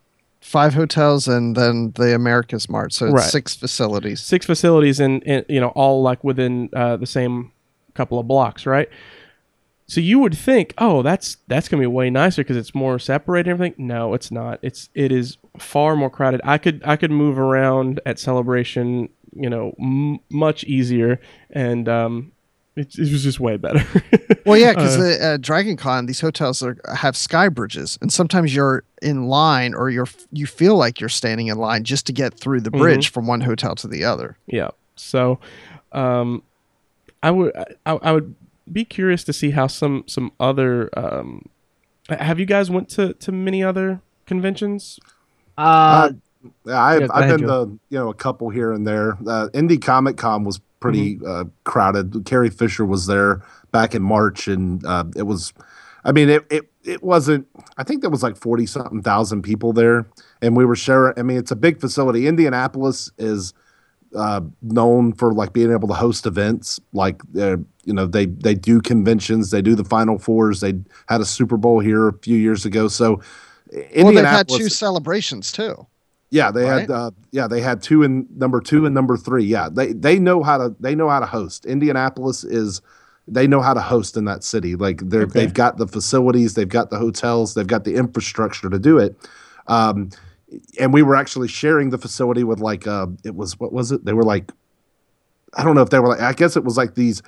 Five 0.42 0.76
hotels 0.76 1.28
and 1.28 1.56
then 1.56 1.92
the 1.96 2.14
Americas 2.14 2.70
Mart. 2.70 2.94
So 2.94 3.08
it's 3.08 3.14
Right. 3.16 3.24
six 3.24 3.56
facilities. 3.56 4.22
six 4.22 4.46
facilities 4.46 5.00
in, 5.00 5.22
in 5.22 5.44
you 5.50 5.60
know 5.60 5.70
all 5.70 6.04
like 6.04 6.24
within 6.24 6.70
uh, 6.76 6.98
the 6.98 7.08
same 7.08 7.52
couple 7.96 8.20
of 8.20 8.28
blocks 8.28 8.66
right 8.68 8.88
so 9.88 10.02
you 10.02 10.20
would 10.20 10.38
think 10.38 10.74
oh 10.78 11.02
that's 11.02 11.38
that's 11.48 11.68
gonna 11.70 11.82
be 11.82 11.88
way 11.88 12.10
nicer 12.12 12.44
because 12.44 12.58
it's 12.58 12.76
more 12.76 13.00
separated 13.00 13.50
and 13.50 13.56
everything 13.60 13.88
no 13.88 14.14
it's 14.14 14.30
not 14.32 14.60
it's 14.62 14.90
it 14.94 15.12
is 15.12 15.38
far 15.58 15.96
more 15.96 16.10
crowded 16.12 16.42
i 16.44 16.58
could 16.60 16.82
i 16.86 16.96
could 16.98 17.10
move 17.12 17.40
around 17.40 18.00
at 18.06 18.20
celebration 18.20 19.08
you 19.34 19.50
know 19.50 19.74
m- 19.80 20.20
much 20.30 20.64
easier 20.66 21.20
and 21.52 21.88
um 21.90 22.32
it, 22.76 22.94
it 22.98 23.12
was 23.12 23.24
just 23.24 23.40
way 23.40 23.58
better 23.58 23.84
Well, 24.46 24.58
yeah, 24.60 24.74
because 24.74 24.98
Uh, 24.98 25.02
the 25.02 25.26
uh, 25.26 25.38
Dragon 25.38 25.76
Con, 25.76 26.06
these 26.06 26.20
hotels 26.22 26.62
are, 26.62 26.78
have 26.94 27.18
sky 27.18 27.50
bridges, 27.50 27.98
and 28.02 28.14
sometimes 28.14 28.54
you're 28.56 28.84
in 29.02 29.26
line 29.28 29.74
or 29.74 29.90
you're 29.90 30.08
you 30.32 30.46
feel 30.46 30.76
like 30.76 31.00
you're 31.00 31.10
standing 31.10 31.48
in 31.48 31.58
line 31.58 31.84
just 31.84 32.06
to 32.08 32.14
get 32.14 32.34
through 32.36 32.62
the 32.62 32.70
Mhm. 32.72 32.78
bridge 32.80 33.12
from 33.12 33.26
one 33.26 33.42
hotel 33.42 33.74
to 33.76 33.88
the 33.88 34.04
other. 34.04 34.38
Yeah. 34.46 34.70
So, 34.96 35.40
um, 35.94 36.44
I 37.24 37.32
would 37.32 37.54
I, 37.88 37.92
I 37.94 38.12
would 38.12 38.36
be 38.72 38.86
curious 38.86 39.24
to 39.24 39.34
see 39.34 39.50
how 39.52 39.66
some 39.68 40.04
some 40.06 40.32
other 40.40 40.90
um, 40.96 41.46
have 42.10 42.40
you 42.40 42.46
guys 42.46 42.70
went 42.70 42.90
to 42.90 43.14
to 43.14 43.32
many 43.32 43.64
other 43.64 44.00
conventions? 44.28 45.00
Uh, 45.58 46.12
Yeah, 46.66 46.80
I've, 46.84 47.02
Yeah, 47.02 47.08
I've 47.12 47.24
ahead, 47.24 47.40
been 47.40 47.48
to 47.48 47.80
you 47.90 47.98
know 47.98 48.10
a 48.10 48.14
couple 48.14 48.50
here 48.52 48.72
and 48.72 48.86
there. 48.86 49.18
Uh, 49.26 49.50
Indy 49.56 49.78
Comic 49.80 50.18
Con 50.18 50.44
was 50.44 50.60
pretty 50.80 51.16
Mm-hmm. 51.18 51.26
uh, 51.28 51.44
crowded. 51.64 52.24
Carrie 52.26 52.50
Fisher 52.50 52.86
was 52.86 53.08
there 53.08 53.42
back 53.72 53.96
in 53.96 54.02
March, 54.02 54.48
and 54.48 54.86
uh, 54.86 55.06
it 55.16 55.24
was. 55.24 55.54
I 56.04 56.12
mean, 56.12 56.30
it, 56.30 56.46
it 56.52 56.70
it 56.84 57.04
wasn't. 57.04 57.48
I 57.78 57.84
think 57.84 58.02
there 58.02 58.10
was 58.12 58.24
like 58.24 58.38
forty 58.38 58.66
something 58.66 59.02
thousand 59.02 59.42
people 59.42 59.74
there, 59.74 60.08
and 60.42 60.56
we 60.56 60.66
were 60.66 60.76
sharing. 60.76 61.14
I 61.18 61.24
mean, 61.24 61.38
it's 61.38 61.52
a 61.52 61.56
big 61.56 61.80
facility. 61.82 62.28
Indianapolis 62.28 63.12
is 63.18 63.54
uh, 64.16 64.42
known 64.62 65.14
for 65.14 65.34
like 65.34 65.54
being 65.54 65.72
able 65.72 65.88
to 65.88 65.94
host 65.96 66.26
events. 66.26 66.80
Like 66.94 67.22
you 67.34 67.66
know 67.94 68.06
they 68.06 68.28
they 68.28 68.54
do 68.54 68.82
conventions, 68.82 69.52
they 69.52 69.62
do 69.62 69.76
the 69.76 69.84
Final 69.84 70.20
Fours. 70.20 70.60
They 70.62 70.74
had 71.08 71.22
a 71.22 71.26
Super 71.26 71.58
Bowl 71.58 71.80
here 71.80 72.08
a 72.10 72.14
few 72.20 72.38
years 72.38 72.66
ago. 72.66 72.88
So 72.88 73.22
Well, 73.98 74.14
they've 74.14 74.30
had 74.30 74.48
two 74.48 74.70
celebrations 74.70 75.52
too. 75.52 75.88
Yeah, 76.36 76.52
they 76.52 76.64
right? 76.64 76.82
had 76.82 76.92
uh, 76.92 77.12
yeah 77.32 77.48
they 77.48 77.62
had 77.62 77.82
two 77.82 78.04
and 78.04 78.28
number 78.38 78.60
two 78.60 78.86
and 78.86 78.94
number 78.94 79.16
three. 79.16 79.46
Yeah, 79.46 79.70
they 79.72 79.94
they 79.94 80.20
know 80.20 80.44
how 80.44 80.58
to 80.58 80.76
they 80.80 80.94
know 80.94 81.10
how 81.10 81.22
to 81.22 81.26
host. 81.26 81.66
Indianapolis 81.66 82.44
is 82.44 82.82
they 83.28 83.48
know 83.48 83.62
how 83.62 83.74
to 83.74 83.82
host 83.82 84.18
in 84.18 84.26
that 84.26 84.44
city. 84.44 84.76
Like 84.76 85.00
they're 85.02 85.24
Okay. 85.24 85.40
they've 85.40 85.54
got 85.54 85.78
the 85.78 85.88
facilities, 85.88 86.54
they've 86.56 86.68
got 86.68 86.90
the 86.90 86.98
hotels, 86.98 87.54
they've 87.54 87.66
got 87.66 87.86
the 87.86 87.96
infrastructure 87.96 88.70
to 88.70 88.78
do 88.78 88.98
it. 88.98 89.16
Um, 89.68 90.10
and 90.80 90.94
we 90.94 91.02
were 91.04 91.16
actually 91.16 91.48
sharing 91.48 91.90
the 91.90 91.98
facility 91.98 92.44
with 92.44 92.60
like 92.60 92.86
uh, 92.86 93.08
it 93.24 93.36
was 93.36 93.58
what 93.60 93.72
was 93.72 93.92
it? 93.94 94.04
They 94.04 94.14
were 94.14 94.24
like 94.24 94.52
I 95.54 95.64
don't 95.64 95.76
know 95.76 95.82
if 95.84 95.90
they 95.90 96.00
were 96.00 96.10
like 96.10 96.22
I 96.22 96.34
guess 96.34 96.58
it 96.58 96.66
was 96.66 96.76
like 96.76 96.96
these 96.96 97.22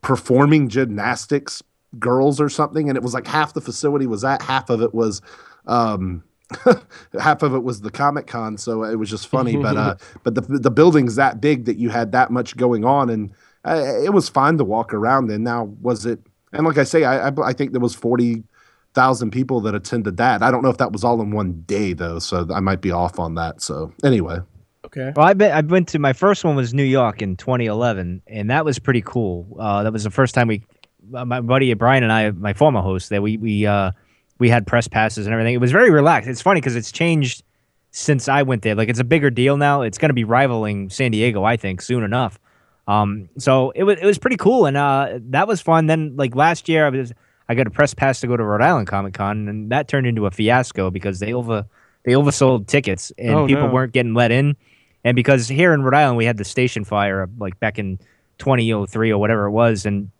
performing 0.00 0.68
gymnastics 0.68 1.60
girls 1.98 2.40
or 2.40 2.48
something, 2.48 2.88
and 2.88 2.96
it 2.96 3.02
was 3.02 3.14
like 3.14 3.26
half 3.26 3.52
the 3.54 3.60
facility 3.60 4.06
was 4.06 4.22
that, 4.22 4.42
half 4.42 4.70
of 4.70 4.80
it 4.80 4.94
was. 4.94 5.22
Um, 5.66 6.22
half 7.20 7.42
of 7.42 7.54
it 7.54 7.62
was 7.62 7.80
the 7.80 7.90
Comic 7.90 8.26
Con, 8.26 8.56
so 8.56 8.84
it 8.84 8.96
was 8.96 9.10
just 9.10 9.28
funny. 9.28 9.56
but 9.56 9.76
uh, 9.76 9.96
but 10.22 10.34
the 10.34 10.40
the 10.40 10.70
building's 10.70 11.16
that 11.16 11.40
big 11.40 11.64
that 11.66 11.76
you 11.76 11.90
had 11.90 12.12
that 12.12 12.30
much 12.30 12.56
going 12.56 12.84
on, 12.84 13.10
and 13.10 13.32
uh, 13.64 13.82
it 14.02 14.12
was 14.12 14.28
fine 14.28 14.56
to 14.58 14.64
walk 14.64 14.94
around 14.94 15.30
And 15.30 15.44
Now 15.44 15.64
was 15.80 16.06
it? 16.06 16.20
And 16.52 16.66
like 16.66 16.78
I 16.78 16.84
say, 16.84 17.04
I 17.04 17.28
I, 17.28 17.32
I 17.44 17.52
think 17.52 17.72
there 17.72 17.80
was 17.80 17.94
forty 17.94 18.44
thousand 18.94 19.30
people 19.30 19.60
that 19.60 19.74
attended 19.74 20.16
that. 20.16 20.42
I 20.42 20.50
don't 20.50 20.62
know 20.62 20.70
if 20.70 20.78
that 20.78 20.92
was 20.92 21.04
all 21.04 21.20
in 21.20 21.30
one 21.30 21.62
day 21.66 21.92
though, 21.92 22.18
so 22.18 22.46
I 22.52 22.60
might 22.60 22.80
be 22.80 22.90
off 22.90 23.18
on 23.18 23.34
that. 23.34 23.60
So 23.60 23.92
anyway, 24.02 24.38
Okay. 24.88 25.12
Well, 25.14 25.26
I've 25.26 25.36
been 25.36 25.52
I've 25.52 25.68
been 25.68 25.84
to 25.86 25.98
my 25.98 26.14
first 26.14 26.44
one 26.44 26.56
was 26.56 26.72
New 26.72 26.84
York 26.84 27.20
in 27.20 27.36
2011, 27.36 28.22
and 28.26 28.50
that 28.50 28.64
was 28.64 28.78
pretty 28.78 29.02
cool. 29.02 29.46
Uh, 29.58 29.82
that 29.82 29.92
was 29.92 30.04
the 30.04 30.10
first 30.10 30.34
time 30.34 30.48
we, 30.48 30.64
uh, 31.14 31.26
my 31.26 31.42
buddy 31.42 31.74
Brian 31.74 32.02
and 32.02 32.12
I, 32.12 32.30
my 32.30 32.54
former 32.54 32.80
host, 32.80 33.10
that 33.10 33.20
we 33.20 33.36
we 33.36 33.66
uh, 33.66 33.90
we 34.38 34.48
had 34.48 34.66
press 34.66 34.88
passes 34.88 35.26
and 35.26 35.32
everything. 35.32 35.54
It 35.54 35.60
was 35.60 35.72
very 35.72 35.90
relaxed. 35.90 36.28
It's 36.28 36.42
funny 36.42 36.60
because 36.60 36.76
it's 36.76 36.92
changed 36.92 37.42
since 37.90 38.28
I 38.28 38.42
went 38.42 38.62
there. 38.62 38.74
Like 38.74 38.88
it's 38.88 39.00
a 39.00 39.04
bigger 39.04 39.30
deal 39.30 39.56
now. 39.56 39.82
It's 39.82 39.98
going 39.98 40.10
to 40.10 40.14
be 40.14 40.24
rivaling 40.24 40.90
San 40.90 41.10
Diego, 41.10 41.44
I 41.44 41.56
think, 41.56 41.82
soon 41.82 42.04
enough. 42.04 42.38
Um, 42.86 43.28
so 43.38 43.70
it 43.72 43.84
was 43.84 43.98
it 44.00 44.06
was 44.06 44.18
pretty 44.18 44.36
cool, 44.36 44.64
and 44.66 44.76
uh, 44.76 45.18
that 45.30 45.46
was 45.46 45.60
fun. 45.60 45.86
Then 45.86 46.14
like 46.16 46.34
last 46.34 46.68
year, 46.68 46.86
I 46.86 46.88
was 46.90 47.12
I 47.48 47.54
got 47.54 47.66
a 47.66 47.70
press 47.70 47.92
pass 47.94 48.20
to 48.20 48.26
go 48.26 48.36
to 48.36 48.42
Rhode 48.44 48.62
Island 48.62 48.86
Comic 48.86 49.14
Con, 49.14 49.48
and 49.48 49.70
that 49.72 49.88
turned 49.88 50.06
into 50.06 50.26
a 50.26 50.30
fiasco 50.30 50.90
because 50.90 51.18
they 51.18 51.32
over 51.34 51.66
they 52.04 52.12
oversold 52.12 52.66
tickets 52.66 53.12
and 53.18 53.34
Oh, 53.34 53.46
people 53.46 53.66
no. 53.66 53.72
weren't 53.72 53.92
getting 53.92 54.14
let 54.14 54.30
in. 54.30 54.56
And 55.04 55.14
because 55.14 55.48
here 55.48 55.74
in 55.74 55.82
Rhode 55.82 55.94
Island 55.94 56.16
we 56.16 56.24
had 56.24 56.36
the 56.38 56.44
station 56.44 56.84
fire 56.84 57.28
like 57.38 57.58
back 57.60 57.78
in 57.78 57.98
2003 58.38 59.10
or 59.10 59.18
whatever 59.18 59.46
it 59.46 59.50
was, 59.50 59.84
and 59.84 60.10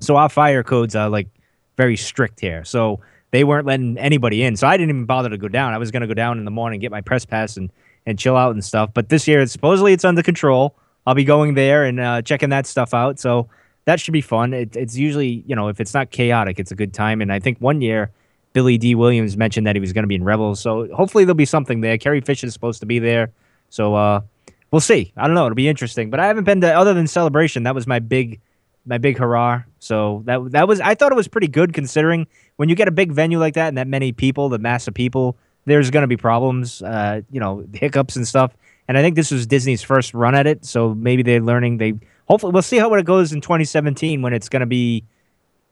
so 0.00 0.16
our 0.16 0.28
fire 0.28 0.62
codes 0.62 0.94
are 0.96 1.08
like 1.08 1.28
very 1.76 1.96
strict 1.96 2.40
here. 2.40 2.64
So 2.64 3.00
they 3.30 3.44
weren't 3.44 3.66
letting 3.66 3.98
anybody 3.98 4.42
in. 4.42 4.56
So 4.56 4.66
I 4.66 4.76
didn't 4.76 4.90
even 4.90 5.04
bother 5.04 5.28
to 5.30 5.38
go 5.38 5.48
down. 5.48 5.72
I 5.72 5.78
was 5.78 5.90
going 5.90 6.02
to 6.02 6.06
go 6.06 6.14
down 6.14 6.38
in 6.38 6.44
the 6.44 6.50
morning, 6.50 6.80
get 6.80 6.90
my 6.90 7.00
press 7.00 7.24
pass, 7.24 7.56
and 7.56 7.70
and 8.06 8.18
chill 8.18 8.36
out 8.36 8.52
and 8.52 8.64
stuff. 8.64 8.90
But 8.94 9.10
this 9.10 9.28
year, 9.28 9.46
supposedly 9.46 9.92
it's 9.92 10.04
under 10.04 10.22
control. 10.22 10.74
I'll 11.06 11.14
be 11.14 11.24
going 11.24 11.54
there 11.54 11.84
and 11.84 12.00
uh, 12.00 12.22
checking 12.22 12.50
that 12.50 12.66
stuff 12.66 12.94
out. 12.94 13.18
So 13.18 13.48
that 13.84 14.00
should 14.00 14.12
be 14.12 14.20
fun. 14.20 14.52
It, 14.52 14.76
it's 14.76 14.96
usually 14.96 15.44
you 15.46 15.54
know 15.54 15.68
if 15.68 15.80
it's 15.80 15.94
not 15.94 16.10
chaotic, 16.10 16.58
it's 16.58 16.72
a 16.72 16.76
good 16.76 16.92
time. 16.94 17.20
And 17.20 17.32
I 17.32 17.38
think 17.40 17.58
one 17.58 17.80
year. 17.80 18.10
Billy 18.52 18.78
Dee 18.78 18.96
Williams 18.96 19.36
mentioned 19.36 19.64
that 19.68 19.76
he 19.76 19.80
was 19.80 19.92
going 19.92 20.02
to 20.02 20.08
be 20.08 20.16
in 20.16 20.24
Rebels, 20.24 20.58
so 20.58 20.92
hopefully 20.92 21.24
there'll 21.24 21.36
be 21.36 21.44
something 21.44 21.82
there. 21.82 21.96
Carrie 21.96 22.20
Fisher 22.20 22.48
is 22.48 22.52
supposed 22.52 22.80
to 22.80 22.86
be 22.86 22.98
there, 22.98 23.30
so 23.68 23.94
uh, 23.94 24.22
we'll 24.70 24.80
see. 24.80 25.12
I 25.16 25.26
don't 25.26 25.34
know. 25.34 25.46
It'll 25.46 25.54
be 25.54 25.68
interesting. 25.68 26.10
But 26.10 26.20
I 26.20 26.26
haven't 26.26 26.44
been 26.44 26.60
to 26.62 26.72
other 26.72 26.92
than 26.92 27.06
Celebration. 27.06 27.62
That 27.62 27.74
was 27.74 27.86
my 27.86 28.00
big, 28.00 28.40
my 28.86 28.98
big 28.98 29.18
hurrah. 29.18 29.62
So 29.78 30.22
that 30.26 30.50
that 30.50 30.68
was. 30.68 30.80
I 30.80 30.94
thought 30.94 31.12
it 31.12 31.14
was 31.14 31.28
pretty 31.28 31.48
good 31.48 31.72
considering 31.72 32.26
when 32.60 32.68
you 32.68 32.74
get 32.74 32.88
a 32.88 32.90
big 32.90 33.10
venue 33.10 33.38
like 33.38 33.54
that 33.54 33.68
and 33.68 33.78
that 33.78 33.86
many 33.86 34.12
people, 34.12 34.50
the 34.50 34.58
mass 34.58 34.86
of 34.86 34.92
people, 34.92 35.34
there's 35.64 35.90
going 35.90 36.02
to 36.02 36.06
be 36.06 36.18
problems. 36.18 36.82
Uh, 36.82 37.22
you 37.30 37.40
know, 37.40 37.64
hiccups 37.72 38.16
and 38.16 38.28
stuff. 38.28 38.52
And 38.86 38.98
I 38.98 39.02
think 39.02 39.16
this 39.16 39.30
was 39.30 39.46
Disney's 39.46 39.82
first 39.82 40.12
run 40.12 40.34
at 40.34 40.46
it, 40.46 40.66
so 40.66 40.92
maybe 40.94 41.22
they're 41.22 41.40
learning. 41.40 41.78
They 41.78 41.94
hopefully 42.28 42.52
we'll 42.52 42.60
see 42.60 42.76
how 42.76 42.92
it 42.92 43.06
goes 43.06 43.32
in 43.32 43.40
2017 43.40 44.20
when 44.20 44.34
it's 44.34 44.50
going 44.50 44.60
to 44.60 44.66
be. 44.66 45.04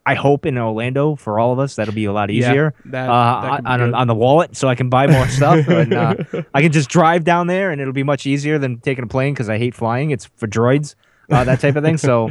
I 0.06 0.15
hope 0.15 0.47
in 0.47 0.56
Orlando 0.56 1.15
for 1.16 1.39
all 1.39 1.52
of 1.52 1.59
us 1.59 1.77
that'll 1.77 1.93
be 1.93 2.06
a 2.06 2.12
lot 2.15 2.31
Yeah, 2.31 2.48
easier 2.48 2.74
that- 2.86 3.10
uh, 3.10 3.60
that 3.60 3.66
on, 3.66 3.94
on 3.94 4.06
the 4.06 4.15
wallet, 4.15 4.56
so 4.56 4.66
I 4.66 4.74
can 4.74 4.89
buy 4.89 5.09
more 5.09 5.28
stuff. 5.28 5.69
and 5.69 5.93
uh, 5.93 6.15
I 6.55 6.62
can 6.62 6.73
just 6.73 6.89
drive 6.89 7.23
down 7.24 7.48
there, 7.48 7.70
and 7.70 7.82
it'll 7.82 7.93
be 7.93 8.02
much 8.02 8.24
easier 8.24 8.59
than 8.59 8.78
taking 8.81 9.05
a 9.05 9.09
plane 9.09 9.35
because 9.35 9.51
I 9.51 9.59
hate 9.59 9.74
flying. 9.74 10.10
It's 10.10 10.24
for 10.36 10.47
droids, 10.47 10.94
uh, 11.31 11.44
that 11.44 11.60
type 11.60 11.77
of 11.77 11.85
thing. 11.85 11.98
So, 11.98 12.31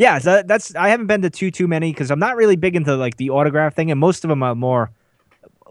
yeah, 0.00 0.18
so 0.18 0.42
that's 0.46 0.74
I 0.74 0.88
haven't 0.88 1.08
been 1.08 1.20
to 1.22 1.30
too 1.30 1.50
too 1.50 1.68
many 1.68 1.92
because 1.92 2.10
I'm 2.10 2.18
not 2.18 2.34
really 2.34 2.56
big 2.56 2.74
into 2.74 2.96
like 2.96 3.18
the 3.18 3.28
autograph 3.30 3.74
thing, 3.76 3.90
and 3.90 4.00
most 4.00 4.24
of 4.24 4.30
them 4.30 4.42
are 4.42 4.54
more. 4.54 4.90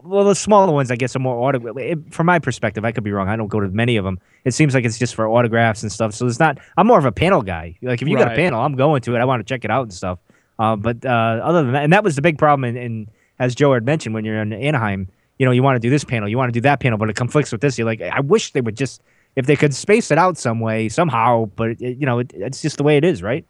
Well, 0.04 0.24
the 0.24 0.36
smaller 0.36 0.72
ones, 0.72 0.92
I 0.92 0.96
guess, 0.96 1.16
are 1.16 1.20
more 1.20 1.48
autograph. 1.50 1.76
it- 1.78 2.14
From 2.14 2.28
my 2.28 2.38
perspective, 2.38 2.86
I 2.86 2.92
could 2.92 3.04
be 3.04 3.12
wrong. 3.12 3.28
I 3.28 3.36
don't 3.36 3.48
go 3.48 3.60
to 3.60 3.68
many 3.68 3.98
of 3.98 4.06
them. 4.06 4.20
It 4.46 4.54
seems 4.54 4.76
like 4.76 4.86
it's 4.86 5.00
just 5.00 5.16
for 5.16 5.28
autographs 5.28 5.82
and 5.82 5.92
stuff. 5.92 6.14
So 6.14 6.28
it's 6.28 6.40
not. 6.40 6.60
I'm 6.78 6.86
more 6.86 7.00
of 7.00 7.06
a 7.06 7.12
panel 7.12 7.42
guy. 7.42 7.76
Like 7.82 8.04
if 8.04 8.08
you 8.08 8.16
got 8.16 8.28
a 8.34 8.36
panel, 8.36 8.62
I'm 8.62 8.76
going 8.76 9.02
to 9.02 9.16
it. 9.16 9.20
I 9.20 9.26
want 9.26 9.40
to 9.40 9.44
check 9.52 9.66
it 9.66 9.72
out 9.72 9.82
and 9.84 9.94
stuff. 9.94 10.20
Uh, 10.60 10.76
but 10.76 11.04
uh, 11.04 11.10
other 11.44 11.64
than 11.64 11.74
that, 11.74 11.84
and 11.86 11.92
that 11.94 12.04
was 12.04 12.16
the 12.16 12.22
big 12.22 12.38
problem. 12.38 12.64
In, 12.66 12.78
in 12.78 13.08
as 13.40 13.56
Joe 13.56 13.74
had 13.74 13.84
mentioned, 13.84 14.14
when 14.14 14.26
you're 14.26 14.40
in 14.42 14.54
Anaheim, 14.54 15.10
you 15.40 15.46
know, 15.48 15.52
you 15.52 15.64
want 15.64 15.76
to 15.76 15.80
do 15.80 15.90
this 15.90 16.04
panel, 16.04 16.30
you 16.30 16.38
want 16.38 16.50
to 16.54 16.58
do 16.60 16.62
that 16.62 16.80
panel, 16.82 17.00
but 17.00 17.10
it 17.10 17.16
conflicts 17.16 17.52
with 17.52 17.62
this. 17.62 17.78
You're 17.80 17.88
like, 17.88 18.02
I 18.02 18.20
wish 18.20 18.52
they 18.54 18.62
would 18.62 18.78
just 18.78 19.02
if 19.36 19.48
they 19.48 19.56
could 19.56 19.74
space 19.74 20.12
it 20.12 20.18
out 20.20 20.38
some 20.38 20.60
way 20.60 20.88
somehow. 20.88 21.46
But 21.56 21.72
it, 21.82 21.98
you 21.98 22.06
know, 22.06 22.20
it, 22.20 22.32
it's 22.36 22.62
just 22.62 22.78
the 22.78 22.84
way 22.84 22.98
it 22.98 23.04
is, 23.04 23.24
right? 23.24 23.44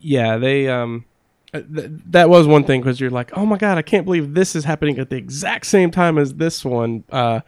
Yeah, 0.00 0.36
they 0.38 0.68
um 0.68 1.04
uh, 1.52 1.60
th- 1.74 1.90
that 2.06 2.28
was 2.30 2.46
one 2.46 2.64
thing 2.64 2.80
because 2.80 3.00
you're 3.00 3.10
like, 3.10 3.36
oh 3.36 3.44
my 3.44 3.56
god, 3.56 3.78
I 3.78 3.82
can't 3.82 4.04
believe 4.04 4.34
this 4.34 4.54
is 4.54 4.64
happening 4.64 4.98
at 4.98 5.10
the 5.10 5.16
exact 5.16 5.66
same 5.66 5.90
time 5.90 6.18
as 6.18 6.34
this 6.34 6.64
one. 6.64 7.04
Uh, 7.10 7.40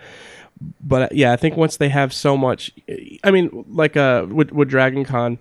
but 0.81 1.15
yeah, 1.15 1.33
I 1.33 1.37
think 1.37 1.57
once 1.57 1.77
they 1.77 1.89
have 1.89 2.13
so 2.13 2.37
much, 2.37 2.71
I 3.25 3.31
mean, 3.31 3.65
like 3.69 3.97
uh, 3.97 4.27
with, 4.29 4.53
with 4.53 4.69
Dragon 4.69 5.05
Con, 5.05 5.39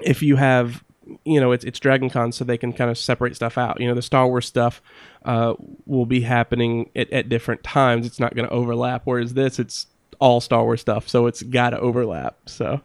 if 0.00 0.22
you 0.22 0.36
have, 0.36 0.82
you 1.24 1.40
know, 1.40 1.52
it's 1.52 1.64
it's 1.64 1.78
Dragon 1.78 2.08
Con, 2.10 2.32
so 2.32 2.44
they 2.44 2.58
can 2.58 2.72
kind 2.72 2.90
of 2.90 2.98
separate 2.98 3.36
stuff 3.36 3.58
out. 3.58 3.80
You 3.80 3.88
know, 3.88 3.94
the 3.94 4.02
Star 4.02 4.26
Wars 4.26 4.46
stuff 4.46 4.80
uh, 5.24 5.54
will 5.86 6.06
be 6.06 6.22
happening 6.22 6.90
at, 6.96 7.10
at 7.12 7.28
different 7.28 7.62
times. 7.62 8.06
It's 8.06 8.20
not 8.20 8.34
going 8.34 8.48
to 8.48 8.54
overlap. 8.54 9.02
Whereas 9.04 9.34
this, 9.34 9.58
it's 9.58 9.86
all 10.18 10.40
Star 10.40 10.64
Wars 10.64 10.80
stuff, 10.80 11.08
so 11.08 11.26
it's 11.26 11.42
got 11.42 11.70
to 11.70 11.80
overlap. 11.80 12.36
So 12.46 12.80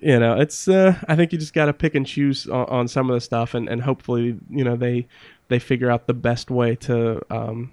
you 0.00 0.18
know 0.18 0.38
it's 0.38 0.68
uh, 0.68 0.94
i 1.08 1.16
think 1.16 1.32
you 1.32 1.38
just 1.38 1.54
got 1.54 1.66
to 1.66 1.72
pick 1.72 1.94
and 1.94 2.06
choose 2.06 2.46
on, 2.48 2.66
on 2.66 2.88
some 2.88 3.10
of 3.10 3.14
the 3.14 3.20
stuff 3.20 3.54
and, 3.54 3.68
and 3.68 3.82
hopefully 3.82 4.36
you 4.50 4.64
know 4.64 4.76
they 4.76 5.06
they 5.48 5.58
figure 5.58 5.90
out 5.90 6.06
the 6.06 6.14
best 6.14 6.50
way 6.50 6.74
to 6.74 7.20
um 7.30 7.70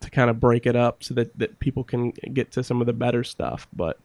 to 0.00 0.08
kind 0.08 0.30
of 0.30 0.40
break 0.40 0.64
it 0.64 0.74
up 0.74 1.04
so 1.04 1.12
that, 1.12 1.36
that 1.38 1.58
people 1.60 1.84
can 1.84 2.10
get 2.32 2.50
to 2.50 2.62
some 2.62 2.80
of 2.80 2.86
the 2.86 2.92
better 2.92 3.22
stuff 3.22 3.66
but 3.72 3.98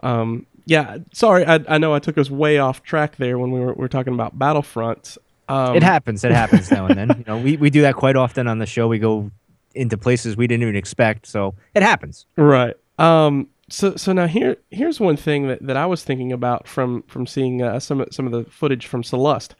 um 0.00 0.46
yeah 0.66 0.98
sorry 1.12 1.44
i, 1.46 1.58
I 1.68 1.78
know 1.78 1.94
i 1.94 1.98
took 1.98 2.18
us 2.18 2.30
way 2.30 2.58
off 2.58 2.82
track 2.82 3.16
there 3.16 3.38
when 3.38 3.50
we 3.50 3.60
were, 3.60 3.72
we 3.72 3.80
were 3.80 3.88
talking 3.88 4.14
about 4.14 4.38
battlefront 4.38 5.16
um, 5.50 5.74
it 5.74 5.82
happens. 5.82 6.22
It 6.22 6.30
happens 6.30 6.70
now 6.70 6.86
and 6.86 6.96
then. 6.96 7.08
You 7.18 7.24
know, 7.26 7.38
we, 7.38 7.56
we 7.56 7.70
do 7.70 7.82
that 7.82 7.96
quite 7.96 8.14
often 8.14 8.46
on 8.46 8.58
the 8.58 8.66
show. 8.66 8.86
We 8.86 9.00
go 9.00 9.32
into 9.74 9.98
places 9.98 10.36
we 10.36 10.46
didn't 10.46 10.62
even 10.62 10.76
expect. 10.76 11.26
So 11.26 11.54
it 11.74 11.82
happens. 11.82 12.26
Right. 12.36 12.76
Um. 12.98 13.48
So 13.70 13.96
so 13.96 14.12
now 14.12 14.26
here 14.26 14.56
here's 14.70 14.98
one 15.00 15.16
thing 15.16 15.46
that, 15.48 15.64
that 15.66 15.76
I 15.76 15.86
was 15.86 16.02
thinking 16.02 16.32
about 16.32 16.66
from 16.66 17.02
from 17.04 17.26
seeing 17.26 17.62
uh, 17.62 17.78
some 17.80 18.00
of- 18.00 18.08
some 18.12 18.26
of 18.26 18.32
the 18.32 18.44
footage 18.50 18.86
from 18.86 19.02
Sullust. 19.02 19.50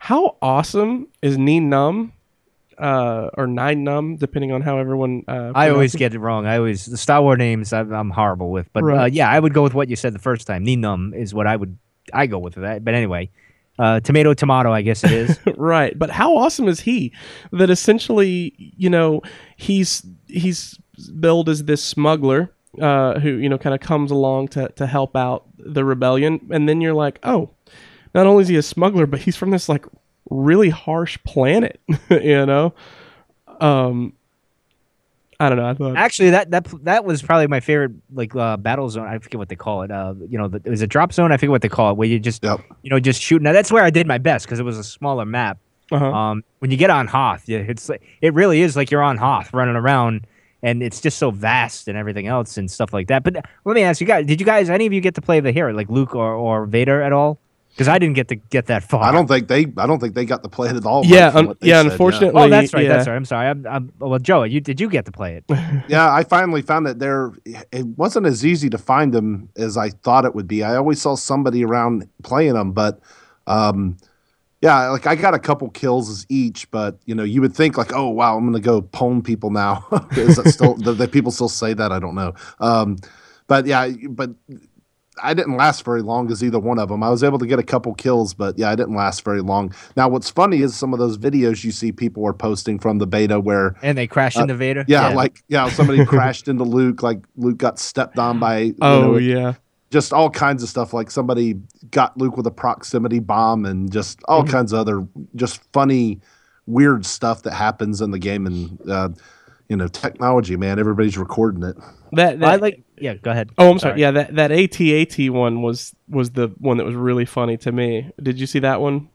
How 0.00 0.36
awesome 0.42 1.08
is 1.22 1.38
Nien 1.38 1.70
Nunb, 1.70 2.10
uh, 2.78 3.28
or 3.36 3.46
Nine 3.46 3.84
Num, 3.84 4.16
depending 4.16 4.50
on 4.50 4.62
how 4.62 4.78
everyone. 4.78 5.24
Uh, 5.28 5.52
I 5.54 5.70
always 5.70 5.94
get 5.94 6.14
it 6.14 6.18
wrong. 6.18 6.46
I 6.46 6.56
always 6.56 6.86
the 6.86 6.96
Star 6.96 7.22
Wars 7.22 7.38
names 7.38 7.72
I'm, 7.72 7.92
I'm 7.92 8.10
horrible 8.10 8.50
with, 8.50 8.72
but 8.72 8.82
uh, 8.82 9.04
yeah, 9.04 9.30
I 9.30 9.38
would 9.38 9.54
go 9.54 9.62
with 9.62 9.74
what 9.74 9.88
you 9.88 9.96
said 9.96 10.14
the 10.14 10.18
first 10.18 10.46
time. 10.46 10.64
Ninum 10.64 11.14
is 11.14 11.32
what 11.34 11.46
I 11.46 11.54
would 11.56 11.78
I 12.12 12.26
go 12.26 12.38
with 12.38 12.54
that. 12.54 12.84
But 12.84 12.94
anyway, 12.94 13.30
uh, 13.78 14.00
tomato 14.00 14.34
tomato, 14.34 14.72
I 14.72 14.82
guess 14.82 15.04
it 15.04 15.12
is. 15.12 15.38
right. 15.56 15.96
But 15.96 16.10
how 16.10 16.36
awesome 16.36 16.66
is 16.66 16.80
he? 16.80 17.12
That 17.52 17.70
essentially, 17.70 18.54
you 18.56 18.90
know, 18.90 19.20
he's 19.56 20.04
he's 20.26 20.76
billed 21.20 21.48
as 21.48 21.64
this 21.64 21.84
smuggler 21.84 22.52
uh, 22.80 23.18
who 23.20 23.30
you 23.30 23.48
know 23.48 23.58
kind 23.58 23.74
of 23.74 23.80
comes 23.80 24.10
along 24.10 24.48
to 24.48 24.68
to 24.76 24.86
help 24.86 25.16
out 25.16 25.44
the 25.58 25.84
rebellion, 25.84 26.40
and 26.50 26.68
then 26.68 26.80
you're 26.80 26.94
like, 26.94 27.18
oh, 27.22 27.50
not 28.14 28.26
only 28.26 28.42
is 28.42 28.48
he 28.48 28.56
a 28.56 28.62
smuggler, 28.62 29.06
but 29.06 29.20
he's 29.20 29.36
from 29.36 29.50
this 29.50 29.68
like 29.68 29.86
really 30.28 30.68
harsh 30.70 31.18
planet, 31.24 31.80
you 32.10 32.46
know. 32.46 32.72
Um, 33.60 34.12
I 35.38 35.48
don't 35.48 35.56
know. 35.56 35.68
I 35.68 35.74
thought 35.74 35.96
Actually, 35.96 36.30
that 36.30 36.50
that 36.50 36.66
that 36.84 37.04
was 37.04 37.22
probably 37.22 37.46
my 37.46 37.60
favorite 37.60 37.92
like 38.12 38.36
uh, 38.36 38.56
battle 38.58 38.88
zone. 38.90 39.06
I 39.06 39.18
forget 39.18 39.38
what 39.38 39.48
they 39.48 39.56
call 39.56 39.82
it. 39.82 39.90
Uh, 39.90 40.14
you 40.28 40.36
know, 40.36 40.48
the, 40.48 40.60
it 40.64 40.68
was 40.70 40.82
a 40.82 40.86
drop 40.86 41.12
zone. 41.14 41.32
I 41.32 41.38
forget 41.38 41.50
what 41.50 41.62
they 41.62 41.68
call 41.68 41.90
it, 41.92 41.96
where 41.96 42.06
you 42.08 42.18
just 42.18 42.44
Yep. 42.44 42.60
you 42.82 42.90
know 42.90 43.00
just 43.00 43.22
shooting. 43.22 43.44
Now 43.44 43.52
that's 43.52 43.72
where 43.72 43.82
I 43.82 43.90
did 43.90 44.06
my 44.06 44.18
best 44.18 44.44
because 44.46 44.60
it 44.60 44.64
was 44.64 44.76
a 44.76 44.84
smaller 44.84 45.24
map. 45.24 45.58
uh-huh. 45.90 46.04
Um, 46.12 46.44
when 46.58 46.70
you 46.70 46.76
get 46.76 46.90
on 46.90 47.06
Hoth, 47.06 47.48
yeah, 47.48 47.58
it's 47.58 47.88
like, 47.88 48.02
it 48.20 48.34
really 48.34 48.60
is 48.60 48.76
like 48.76 48.90
you're 48.90 49.02
on 49.02 49.16
Hoth 49.16 49.52
running 49.54 49.76
around, 49.76 50.26
and 50.62 50.82
it's 50.82 51.00
just 51.00 51.18
so 51.18 51.30
vast 51.30 51.88
and 51.88 51.96
everything 51.96 52.26
else 52.26 52.56
and 52.56 52.70
stuff 52.70 52.92
like 52.92 53.08
that. 53.08 53.22
But 53.22 53.36
let 53.64 53.74
me 53.74 53.82
ask 53.82 54.00
you 54.00 54.06
guys: 54.06 54.26
Did 54.26 54.40
you 54.40 54.46
guys 54.46 54.70
any 54.70 54.86
of 54.86 54.92
you 54.92 55.00
get 55.00 55.14
to 55.16 55.22
play 55.22 55.40
the 55.40 55.52
hero 55.52 55.72
like 55.72 55.88
Luke 55.88 56.14
or, 56.14 56.34
or 56.34 56.66
Vader 56.66 57.02
at 57.02 57.12
all? 57.12 57.38
Because 57.70 57.86
I 57.86 57.98
didn't 58.00 58.16
get 58.16 58.28
to 58.28 58.34
get 58.34 58.66
that 58.66 58.82
far. 58.82 59.04
I 59.04 59.12
don't 59.12 59.28
think 59.28 59.46
they. 59.46 59.60
I 59.78 59.86
don't 59.86 60.00
think 60.00 60.14
they 60.14 60.24
got 60.24 60.42
to 60.42 60.48
play 60.48 60.68
it 60.68 60.76
at 60.76 60.84
all. 60.84 61.06
Yeah, 61.06 61.26
Mike, 61.26 61.32
from 61.32 61.38
un- 61.38 61.46
what 61.46 61.60
they 61.60 61.68
yeah, 61.68 61.82
said, 61.82 61.92
unfortunately- 61.92 62.42
Oh, 62.42 62.48
that's 62.48 62.74
right. 62.74 62.82
yeah. 62.84 62.88
That's 62.96 63.08
right. 63.08 63.14
I'm 63.14 63.24
sorry. 63.24 63.48
I'm, 63.48 63.64
I'm, 63.66 63.92
well, 64.00 64.18
Joe, 64.18 64.42
you 64.42 64.60
did 64.60 64.80
you 64.80 64.90
get 64.90 65.04
to 65.06 65.12
play 65.12 65.36
it? 65.36 65.44
yeah, 65.88 66.12
I 66.12 66.24
finally 66.24 66.62
found 66.62 66.84
that 66.86 66.98
there. 66.98 67.32
It 67.72 67.86
wasn't 67.96 68.26
as 68.26 68.44
easy 68.44 68.68
to 68.70 68.76
find 68.76 69.14
them 69.14 69.48
as 69.56 69.76
I 69.76 69.90
thought 69.90 70.24
it 70.24 70.34
would 70.34 70.48
be. 70.48 70.64
I 70.64 70.74
always 70.76 71.00
saw 71.00 71.14
somebody 71.14 71.64
around 71.64 72.08
playing 72.24 72.54
them, 72.54 72.72
but 72.72 73.00
um, 73.46 73.96
yeah, 74.60 74.88
like 74.90 75.06
I 75.06 75.14
got 75.14 75.34
a 75.34 75.38
couple 75.38 75.68
kills 75.70 76.26
each. 76.28 76.70
But 76.70 76.98
you 77.06 77.14
know, 77.14 77.24
you 77.24 77.40
would 77.40 77.54
think 77.54 77.78
like, 77.78 77.92
oh 77.92 78.08
wow, 78.08 78.36
I'm 78.36 78.44
gonna 78.44 78.60
go 78.60 78.82
pwn 78.82 79.24
people 79.24 79.50
now. 79.50 79.86
Is 80.12 80.36
that 80.36 80.48
still? 80.48 80.74
do 80.74 80.92
the 80.92 81.08
people 81.08 81.32
still 81.32 81.48
say 81.48 81.74
that? 81.74 81.92
I 81.92 81.98
don't 81.98 82.14
know. 82.14 82.34
Um, 82.60 82.96
but 83.46 83.66
yeah, 83.66 83.88
but 84.08 84.30
I 85.22 85.34
didn't 85.34 85.56
last 85.56 85.84
very 85.84 86.02
long 86.02 86.30
as 86.30 86.42
either 86.42 86.58
one 86.58 86.78
of 86.78 86.88
them. 86.88 87.02
I 87.02 87.10
was 87.10 87.24
able 87.24 87.38
to 87.38 87.46
get 87.46 87.58
a 87.58 87.62
couple 87.62 87.94
kills, 87.94 88.34
but 88.34 88.58
yeah, 88.58 88.70
I 88.70 88.76
didn't 88.76 88.94
last 88.94 89.24
very 89.24 89.40
long. 89.40 89.74
Now, 89.96 90.08
what's 90.08 90.30
funny 90.30 90.60
is 90.62 90.76
some 90.76 90.92
of 90.92 90.98
those 90.98 91.18
videos 91.18 91.64
you 91.64 91.72
see 91.72 91.92
people 91.92 92.26
are 92.26 92.32
posting 92.32 92.78
from 92.78 92.98
the 92.98 93.06
beta 93.06 93.40
where 93.40 93.76
And 93.82 93.96
they 93.96 94.06
crashed 94.06 94.38
into 94.38 94.54
Vader. 94.54 94.80
Uh, 94.80 94.84
yeah, 94.88 95.08
like 95.08 95.42
yeah, 95.48 95.68
somebody 95.70 96.04
crashed 96.04 96.48
into 96.48 96.64
Luke, 96.64 97.02
like 97.02 97.20
Luke 97.36 97.58
got 97.58 97.78
stepped 97.78 98.18
on 98.18 98.38
by 98.38 98.58
you 98.58 98.76
Oh 98.80 99.12
know, 99.12 99.16
yeah. 99.16 99.54
Just 99.90 100.12
all 100.12 100.30
kinds 100.30 100.62
of 100.62 100.68
stuff. 100.68 100.92
Like 100.92 101.10
somebody 101.10 101.54
got 101.90 102.16
Luke 102.16 102.36
with 102.36 102.46
a 102.46 102.50
proximity 102.52 103.18
bomb 103.18 103.64
and 103.64 103.90
just 103.92 104.20
all 104.26 104.42
Mm-hmm. 104.42 104.50
kinds 104.52 104.72
of 104.72 104.78
other 104.80 105.06
just 105.34 105.60
funny, 105.72 106.20
weird 106.66 107.04
stuff 107.04 107.42
that 107.42 107.52
happens 107.54 108.00
in 108.00 108.10
the 108.12 108.18
game 108.18 108.46
and 108.46 108.78
uh, 108.90 109.08
you 109.68 109.76
know 109.76 109.88
technology. 109.88 110.56
Man, 110.56 110.78
everybody's 110.78 111.18
recording 111.18 111.62
it. 111.64 111.76
That, 112.12 112.42
I 112.42 112.56
like. 112.56 112.82
Yeah, 112.98 113.14
go 113.14 113.30
ahead. 113.30 113.50
Oh, 113.56 113.70
I'm 113.70 113.78
sorry. 113.78 114.00
Yeah, 114.00 114.10
that 114.12 114.34
that 114.34 114.50
AT-AT 114.52 115.30
one 115.32 115.62
was 115.62 115.94
was 116.08 116.30
the 116.32 116.48
one 116.58 116.76
that 116.78 116.84
was 116.84 116.94
really 116.94 117.24
funny 117.24 117.56
to 117.58 117.72
me. 117.72 118.10
Did 118.22 118.38
you 118.40 118.46
see 118.46 118.58
that 118.60 118.80
one? 118.80 119.08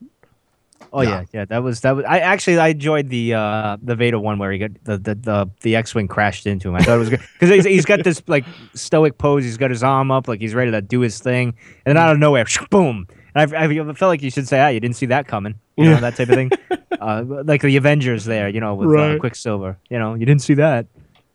Oh 0.93 1.01
yeah, 1.01 1.25
yeah. 1.33 1.45
That 1.45 1.63
was 1.63 1.81
that 1.81 1.95
was. 1.95 2.05
I 2.05 2.19
actually 2.19 2.57
I 2.57 2.69
enjoyed 2.69 3.09
the 3.09 3.33
uh 3.33 3.77
the 3.81 3.95
Vader 3.95 4.19
one 4.19 4.39
where 4.39 4.51
he 4.51 4.57
got 4.57 4.71
the 4.83 4.97
the 4.97 5.15
the, 5.15 5.49
the 5.61 5.75
X-wing 5.75 6.07
crashed 6.07 6.47
into 6.47 6.69
him. 6.69 6.75
I 6.75 6.83
thought 6.83 6.95
it 6.95 6.99
was 6.99 7.09
good 7.09 7.21
because 7.33 7.49
he's, 7.49 7.65
he's 7.65 7.85
got 7.85 8.03
this 8.03 8.21
like 8.27 8.45
stoic 8.73 9.17
pose. 9.17 9.43
He's 9.43 9.57
got 9.57 9.71
his 9.71 9.83
arm 9.83 10.11
up 10.11 10.27
like 10.27 10.39
he's 10.39 10.53
ready 10.53 10.71
to 10.71 10.81
do 10.81 11.01
his 11.01 11.19
thing, 11.19 11.55
and 11.85 11.95
then 11.95 11.97
out 11.97 12.11
of 12.11 12.19
nowhere, 12.19 12.45
boom. 12.69 13.07
And 13.35 13.53
I, 13.53 13.65
I 13.65 13.93
felt 13.93 14.09
like 14.09 14.21
you 14.21 14.31
should 14.31 14.47
say, 14.47 14.61
"Ah, 14.61 14.69
you 14.69 14.79
didn't 14.79 14.95
see 14.95 15.07
that 15.07 15.27
coming," 15.27 15.55
you 15.75 15.85
know, 15.85 15.99
that 15.99 16.15
type 16.15 16.29
of 16.29 16.35
thing. 16.35 16.51
uh, 16.99 17.23
like 17.25 17.61
the 17.61 17.75
Avengers 17.75 18.25
there, 18.25 18.47
you 18.47 18.59
know, 18.59 18.75
with 18.75 18.97
uh, 18.97 19.19
Quicksilver. 19.19 19.77
You 19.89 19.99
know, 19.99 20.13
you 20.13 20.25
didn't 20.25 20.41
see 20.41 20.53
that. 20.55 20.87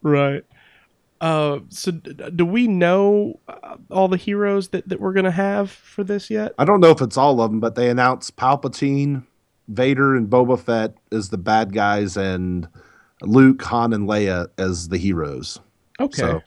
Right. 0.02 0.44
Uh, 1.20 1.59
so 1.68 1.90
d- 1.90 2.14
d- 2.14 2.31
do 2.35 2.47
we 2.47 2.66
know 2.66 3.39
uh, 3.47 3.77
all 3.90 4.09
the 4.09 4.16
heroes 4.16 4.68
that, 4.68 4.89
that 4.89 5.01
we're 5.01 5.12
gonna 5.12 5.31
have 5.31 5.70
for 5.70 6.02
this 6.02 6.31
yet? 6.31 6.52
I 6.59 6.64
don't 6.64 6.81
know 6.81 6.90
if 6.90 7.02
it's 7.02 7.18
all 7.18 7.40
of 7.43 7.51
them, 7.51 7.60
but 7.60 7.74
they 7.74 7.90
announced 7.90 8.36
Palpatine, 8.36 9.27
Vader, 9.71 10.17
and 10.17 10.29
Boba 10.29 10.59
Fett 10.59 10.95
as 11.13 11.31
the 11.31 11.39
bad 11.39 11.73
guys, 11.73 12.17
and 12.17 12.69
Luke, 13.23 13.63
Han, 13.63 13.93
and 13.93 14.09
Leia 14.09 14.49
as 14.59 14.89
the 14.89 14.99
heroes. 14.99 15.61
Okay. 15.99 16.17
So, 16.17 16.41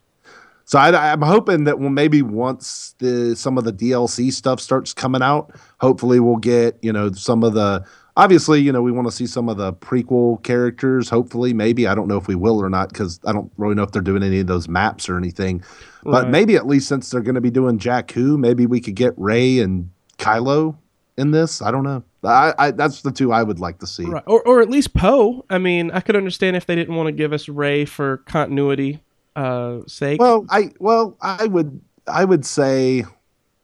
so 0.65 0.79
I, 0.79 1.11
I'm 1.11 1.21
hoping 1.21 1.65
that 1.65 1.79
well, 1.79 1.89
maybe 1.89 2.21
once 2.21 2.95
the 2.99 3.35
some 3.35 3.57
of 3.57 3.63
the 3.63 3.73
DLC 3.73 4.31
stuff 4.31 4.59
starts 4.59 4.93
coming 4.93 5.21
out, 5.21 5.53
hopefully 5.79 6.19
we'll 6.19 6.37
get 6.37 6.77
you 6.81 6.93
know 6.93 7.11
some 7.11 7.43
of 7.43 7.53
the. 7.53 7.85
Obviously, 8.15 8.61
you 8.61 8.71
know 8.71 8.81
we 8.81 8.91
want 8.91 9.07
to 9.07 9.11
see 9.11 9.25
some 9.25 9.49
of 9.49 9.57
the 9.57 9.73
prequel 9.73 10.41
characters. 10.43 11.09
Hopefully, 11.09 11.53
maybe 11.53 11.87
I 11.87 11.95
don't 11.95 12.07
know 12.07 12.17
if 12.17 12.27
we 12.27 12.35
will 12.35 12.59
or 12.61 12.69
not 12.69 12.89
because 12.89 13.19
I 13.25 13.33
don't 13.33 13.51
really 13.57 13.73
know 13.73 13.83
if 13.83 13.91
they're 13.91 14.03
doing 14.03 14.21
any 14.21 14.39
of 14.39 14.47
those 14.47 14.67
maps 14.67 15.09
or 15.09 15.17
anything. 15.17 15.63
But 16.03 16.29
maybe 16.29 16.55
at 16.55 16.67
least 16.67 16.87
since 16.87 17.09
they're 17.09 17.21
going 17.21 17.35
to 17.35 17.41
be 17.41 17.49
doing 17.49 17.79
Jakku, 17.79 18.37
maybe 18.37 18.65
we 18.65 18.81
could 18.81 18.95
get 18.95 19.13
Rey 19.17 19.59
and 19.59 19.89
Kylo 20.17 20.75
in 21.17 21.31
this. 21.31 21.61
I 21.61 21.71
don't 21.71 21.83
know. 21.83 22.03
I, 22.29 22.53
I 22.57 22.71
that's 22.71 23.01
the 23.01 23.11
two 23.11 23.31
I 23.31 23.43
would 23.43 23.59
like 23.59 23.79
to 23.79 23.87
see. 23.87 24.05
Right. 24.05 24.23
Or 24.25 24.41
or 24.47 24.61
at 24.61 24.69
least 24.69 24.93
Poe. 24.93 25.45
I 25.49 25.57
mean, 25.57 25.91
I 25.91 25.99
could 25.99 26.15
understand 26.15 26.55
if 26.55 26.65
they 26.65 26.75
didn't 26.75 26.95
want 26.95 27.07
to 27.07 27.11
give 27.11 27.33
us 27.33 27.49
Rey 27.49 27.85
for 27.85 28.17
continuity 28.17 29.01
uh 29.35 29.79
sake. 29.87 30.21
Well, 30.21 30.45
I 30.49 30.71
well, 30.79 31.17
I 31.21 31.47
would 31.47 31.81
I 32.07 32.25
would 32.25 32.45
say, 32.45 33.03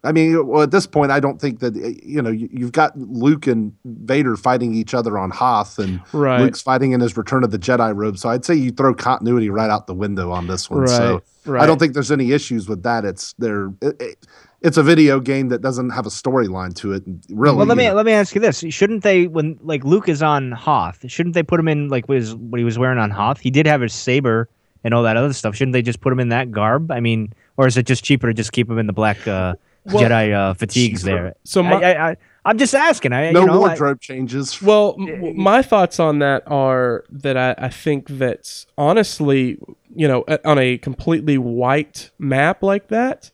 I 0.04 0.12
mean, 0.12 0.48
well, 0.48 0.64
at 0.64 0.72
this 0.72 0.88
point, 0.88 1.12
I 1.12 1.20
don't 1.20 1.40
think 1.40 1.60
that 1.60 1.76
you 2.04 2.22
know 2.22 2.30
you, 2.30 2.50
you've 2.52 2.72
got 2.72 2.98
Luke 2.98 3.48
and 3.48 3.74
Vader 3.86 4.36
fighting 4.36 4.74
each 4.74 4.94
other 4.94 5.18
on 5.18 5.30
Hoth, 5.30 5.78
and 5.78 6.02
Right. 6.14 6.42
Luke's 6.42 6.62
fighting 6.62 6.94
in 6.94 7.02
his 7.02 7.16
Return 7.18 7.44
of 7.44 7.52
the 7.52 7.60
Jedi 7.60 7.96
robe. 7.96 8.18
So 8.18 8.30
I'd 8.30 8.46
say 8.46 8.56
you 8.56 8.72
throw 8.72 8.94
continuity 8.94 9.50
right 9.50 9.70
out 9.70 9.88
the 9.88 9.94
window 9.94 10.32
on 10.32 10.48
this 10.48 10.70
one. 10.70 10.88
So 10.88 11.14
Right, 11.14 11.24
right. 11.46 11.64
I 11.64 11.66
don't 11.66 11.80
think 11.80 11.94
there's 11.94 12.12
any 12.12 12.32
issues 12.32 12.68
with 12.68 12.84
that. 12.84 13.06
It's 13.06 13.34
there. 13.34 13.74
It, 13.82 14.02
it, 14.02 14.28
it's 14.62 14.78
a 14.78 14.84
video 14.84 15.20
game 15.20 15.50
that 15.50 15.62
doesn't 15.62 15.92
have 15.92 16.06
a 16.06 16.10
storyline 16.10 16.74
to 16.76 16.94
it. 16.94 17.04
Really, 17.30 17.56
Well, 17.58 17.66
let 17.66 17.78
me 17.78 17.86
know. 17.88 17.94
let 17.94 18.06
me 18.06 18.12
ask 18.14 18.36
you 18.36 18.42
this: 18.42 18.60
Shouldn't 18.70 19.04
they, 19.04 19.28
when 19.28 19.58
like 19.62 19.84
Luke 19.84 20.10
is 20.10 20.22
on 20.22 20.52
Hoth, 20.52 21.10
shouldn't 21.10 21.34
they 21.36 21.44
put 21.44 21.60
him 21.60 21.68
in 21.68 21.88
like 21.90 22.10
what, 22.10 22.18
his, 22.18 22.36
what 22.36 22.58
he 22.60 22.66
was 22.66 22.78
wearing 22.78 23.00
on 23.00 23.10
Hoth? 23.12 23.40
He 23.40 23.52
did 23.52 23.66
have 23.68 23.82
his 23.82 23.94
saber 23.94 24.50
and 24.84 24.94
all 24.94 25.04
that 25.04 25.18
other 25.18 25.34
stuff. 25.34 25.56
Shouldn't 25.56 25.74
they 25.74 25.82
just 25.82 26.02
put 26.02 26.12
him 26.14 26.20
in 26.20 26.30
that 26.30 26.52
garb? 26.52 26.92
I 26.92 27.00
mean, 27.00 27.34
or 27.58 27.68
is 27.68 27.78
it 27.78 27.86
just 27.86 28.04
cheaper 28.04 28.28
to 28.28 28.34
just 28.34 28.52
keep 28.52 28.70
him 28.70 28.78
in 28.80 28.88
the 28.88 28.94
black 28.94 29.28
uh, 29.28 29.56
Well, 29.86 30.04
Jedi 30.04 30.34
uh, 30.34 30.54
fatigues 30.54 31.04
there? 31.04 31.36
so 31.44 31.62
I, 31.64 31.70
my- 31.70 31.82
I, 31.84 32.10
I, 32.12 32.18
I'm 32.46 32.58
just 32.58 32.74
asking. 32.74 33.12
I 33.14 33.32
no 33.32 33.42
you 33.42 33.46
know, 33.48 33.54
I- 33.64 33.68
wardrobe 33.68 34.00
changes. 34.00 34.62
Well, 34.62 34.96
m- 34.98 35.06
w- 35.08 35.34
my 35.36 35.62
thoughts 35.62 36.00
on 36.00 36.20
that 36.20 36.44
are 36.48 37.04
that 37.12 37.36
I, 37.38 37.54
I 37.66 37.70
think 37.70 38.08
that 38.18 38.66
honestly, 38.78 39.58
you 39.96 40.08
know, 40.08 40.24
on 40.46 40.58
a 40.58 40.78
completely 40.80 41.38
white 41.38 42.10
map 42.18 42.64
like 42.64 42.88
that, 42.88 43.30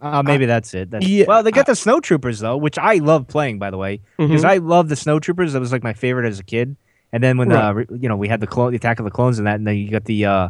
Uh, 0.00 0.22
maybe 0.22 0.46
that's 0.46 0.72
it. 0.74 0.90
That's, 0.90 1.06
Yeah, 1.06 1.24
well, 1.26 1.42
they 1.42 1.50
got 1.50 1.66
the 1.66 1.74
snow 1.74 1.98
troopers 2.00 2.38
though, 2.38 2.56
which 2.56 2.78
I 2.78 2.94
love 2.96 3.26
playing, 3.26 3.58
by 3.58 3.70
the 3.70 3.78
way, 3.78 4.00
because 4.16 4.44
Mhm. 4.44 4.48
I 4.48 4.56
love 4.58 4.88
the 4.88 4.96
snow 4.96 5.18
troopers. 5.18 5.52
That 5.54 5.60
was 5.60 5.72
like 5.72 5.82
my 5.82 5.92
favorite 5.92 6.26
as 6.28 6.38
a 6.38 6.44
kid. 6.44 6.76
And 7.12 7.22
then 7.22 7.36
when 7.38 7.48
Right. 7.48 7.64
uh, 7.76 7.84
you 7.98 8.08
know 8.08 8.16
we 8.16 8.28
had 8.28 8.40
the 8.40 8.46
clone, 8.46 8.70
the 8.70 8.76
attack 8.76 8.98
of 9.00 9.04
the 9.04 9.10
clones, 9.10 9.38
and 9.38 9.46
that, 9.46 9.56
and 9.56 9.66
then 9.66 9.76
you 9.76 9.90
got 9.90 10.04
the 10.04 10.24
uh, 10.26 10.48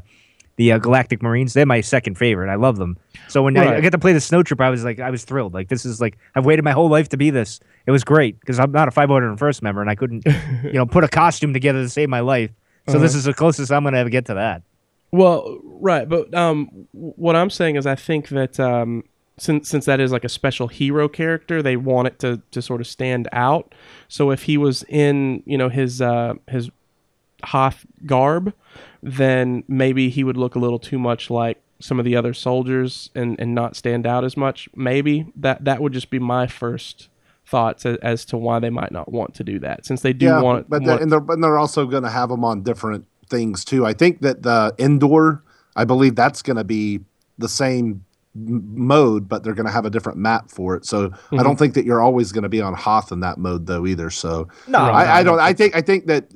the 0.57 0.73
uh, 0.73 0.79
Galactic 0.79 1.23
Marines. 1.23 1.55
They're 1.55 1.65
my 1.67 1.81
second 1.81 2.19
favorite. 2.19 2.51
I 2.51 2.57
love 2.57 2.77
them. 2.77 2.99
So 3.29 3.43
when 3.43 3.57
I, 3.57 3.63
I 3.63 3.71
Right. 3.75 3.83
get 3.83 3.91
to 3.91 3.99
play 3.99 4.13
the 4.13 4.21
snow 4.21 4.43
trooper, 4.43 4.65
I 4.65 4.71
was 4.71 4.85
like, 4.85 4.99
I 4.99 5.11
was 5.11 5.25
thrilled. 5.25 5.55
Like 5.55 5.69
this 5.69 5.85
is 5.87 6.01
like 6.01 6.19
I've 6.35 6.45
waited 6.45 6.65
my 6.65 6.73
whole 6.73 6.89
life 6.91 7.09
to 7.11 7.17
be 7.17 7.31
this. 7.31 7.61
It 7.87 7.91
was 7.93 8.03
great 8.05 8.39
because 8.41 8.59
I'm 8.59 8.73
not 8.73 8.89
a 8.89 8.91
501st 8.91 9.63
member, 9.63 9.81
and 9.81 9.89
I 9.89 9.95
couldn't, 9.95 10.25
you 10.65 10.73
know, 10.73 10.85
put 10.87 11.05
a 11.05 11.09
costume 11.09 11.53
together 11.53 11.81
to 11.83 11.89
save 11.89 12.09
my 12.09 12.21
life. 12.21 12.51
So 12.89 12.99
this 12.99 13.15
is 13.15 13.25
the 13.25 13.35
closest 13.35 13.71
I'm 13.73 13.85
gonna 13.85 13.99
ever 13.99 14.11
get 14.11 14.27
to 14.27 14.35
that. 14.35 14.63
Well, 15.13 15.59
right, 15.65 16.07
but 16.09 16.35
um, 16.35 16.69
what 16.93 17.37
I'm 17.37 17.51
saying 17.51 17.77
is, 17.77 17.87
I 17.87 17.95
think 17.95 18.29
that 18.29 18.59
um, 18.61 19.05
since 19.39 19.69
since 19.69 19.85
that 19.87 20.01
is 20.01 20.13
like 20.13 20.25
a 20.25 20.29
special 20.29 20.69
hero 20.69 21.09
character, 21.09 21.63
they 21.63 21.77
want 21.77 22.09
it 22.09 22.19
to 22.21 22.43
to 22.51 22.63
sort 22.63 22.81
of 22.81 22.87
stand 22.87 23.29
out. 23.33 23.75
So 24.09 24.31
if 24.31 24.45
he 24.45 24.57
was 24.57 24.85
in, 24.85 25.43
you 25.47 25.59
know, 25.59 25.69
his 25.69 26.01
uh, 26.01 26.35
his 26.49 26.71
Hoth 27.45 27.87
garb, 28.05 28.53
then 29.03 29.65
maybe 29.69 30.11
he 30.11 30.25
would 30.25 30.37
look 30.37 30.55
a 30.55 30.59
little 30.59 30.79
too 30.79 30.99
much 30.99 31.31
like 31.31 31.63
some 31.81 31.99
of 31.99 32.05
the 32.05 32.17
other 32.17 32.35
soldiers 32.35 33.11
and 33.15 33.39
and 33.39 33.55
not 33.55 33.77
stand 33.77 34.07
out 34.07 34.25
as 34.25 34.37
much. 34.37 34.69
Maybe 34.75 35.33
that 35.37 35.65
that 35.65 35.81
would 35.81 35.93
just 35.93 36.11
be 36.11 36.19
my 36.19 36.47
first 36.47 37.09
thoughts 37.47 37.87
as, 37.87 37.97
as 37.99 38.25
to 38.27 38.37
why 38.37 38.59
they 38.59 38.71
might 38.71 38.93
not 38.93 39.11
want 39.11 39.35
to 39.35 39.45
do 39.45 39.59
that, 39.61 39.87
since 39.87 40.03
they 40.03 40.13
do 40.13 40.27
yeah, 40.27 40.41
want. 40.41 40.69
but 40.69 40.83
want 40.83 40.87
they're, 40.87 40.99
and 40.99 41.13
they're 41.13 41.35
and 41.35 41.43
they're 41.45 41.59
also 41.59 41.87
going 41.87 42.03
to 42.03 42.11
have 42.11 42.29
them 42.29 42.45
on 42.45 42.63
different 42.63 43.07
things 43.29 43.65
too. 43.65 43.87
I 43.87 43.93
think 43.93 44.21
that 44.23 44.43
the 44.43 44.75
indoor, 44.79 45.43
I 45.77 45.85
believe 45.85 46.17
that's 46.17 46.43
going 46.43 46.57
to 46.57 46.65
be 46.65 47.01
the 47.39 47.49
same 47.49 48.05
mode, 48.47 49.29
but 49.29 49.43
they're 49.43 49.55
going 49.55 49.67
to 49.67 49.73
have 49.73 49.85
a 49.85 49.91
different 49.91 50.19
map 50.19 50.51
for 50.51 50.77
it. 50.77 50.85
So 50.85 51.11
I 51.33 51.43
don't 51.43 51.59
think 51.59 51.75
that 51.75 51.85
you're 51.85 52.01
always 52.01 52.33
going 52.33 52.43
to 52.43 52.49
be 52.49 52.61
on 52.61 52.75
Hoth 52.75 53.13
in 53.13 53.21
that 53.21 53.39
mode 53.39 53.67
though 53.67 53.87
either. 53.87 54.11
So 54.11 54.49
No, 54.67 54.79
I, 54.79 55.19
I 55.19 55.23
don't. 55.23 55.41
I 55.41 55.53
think 55.53 55.75
I 55.75 55.81
think 55.81 56.07
that 56.07 56.29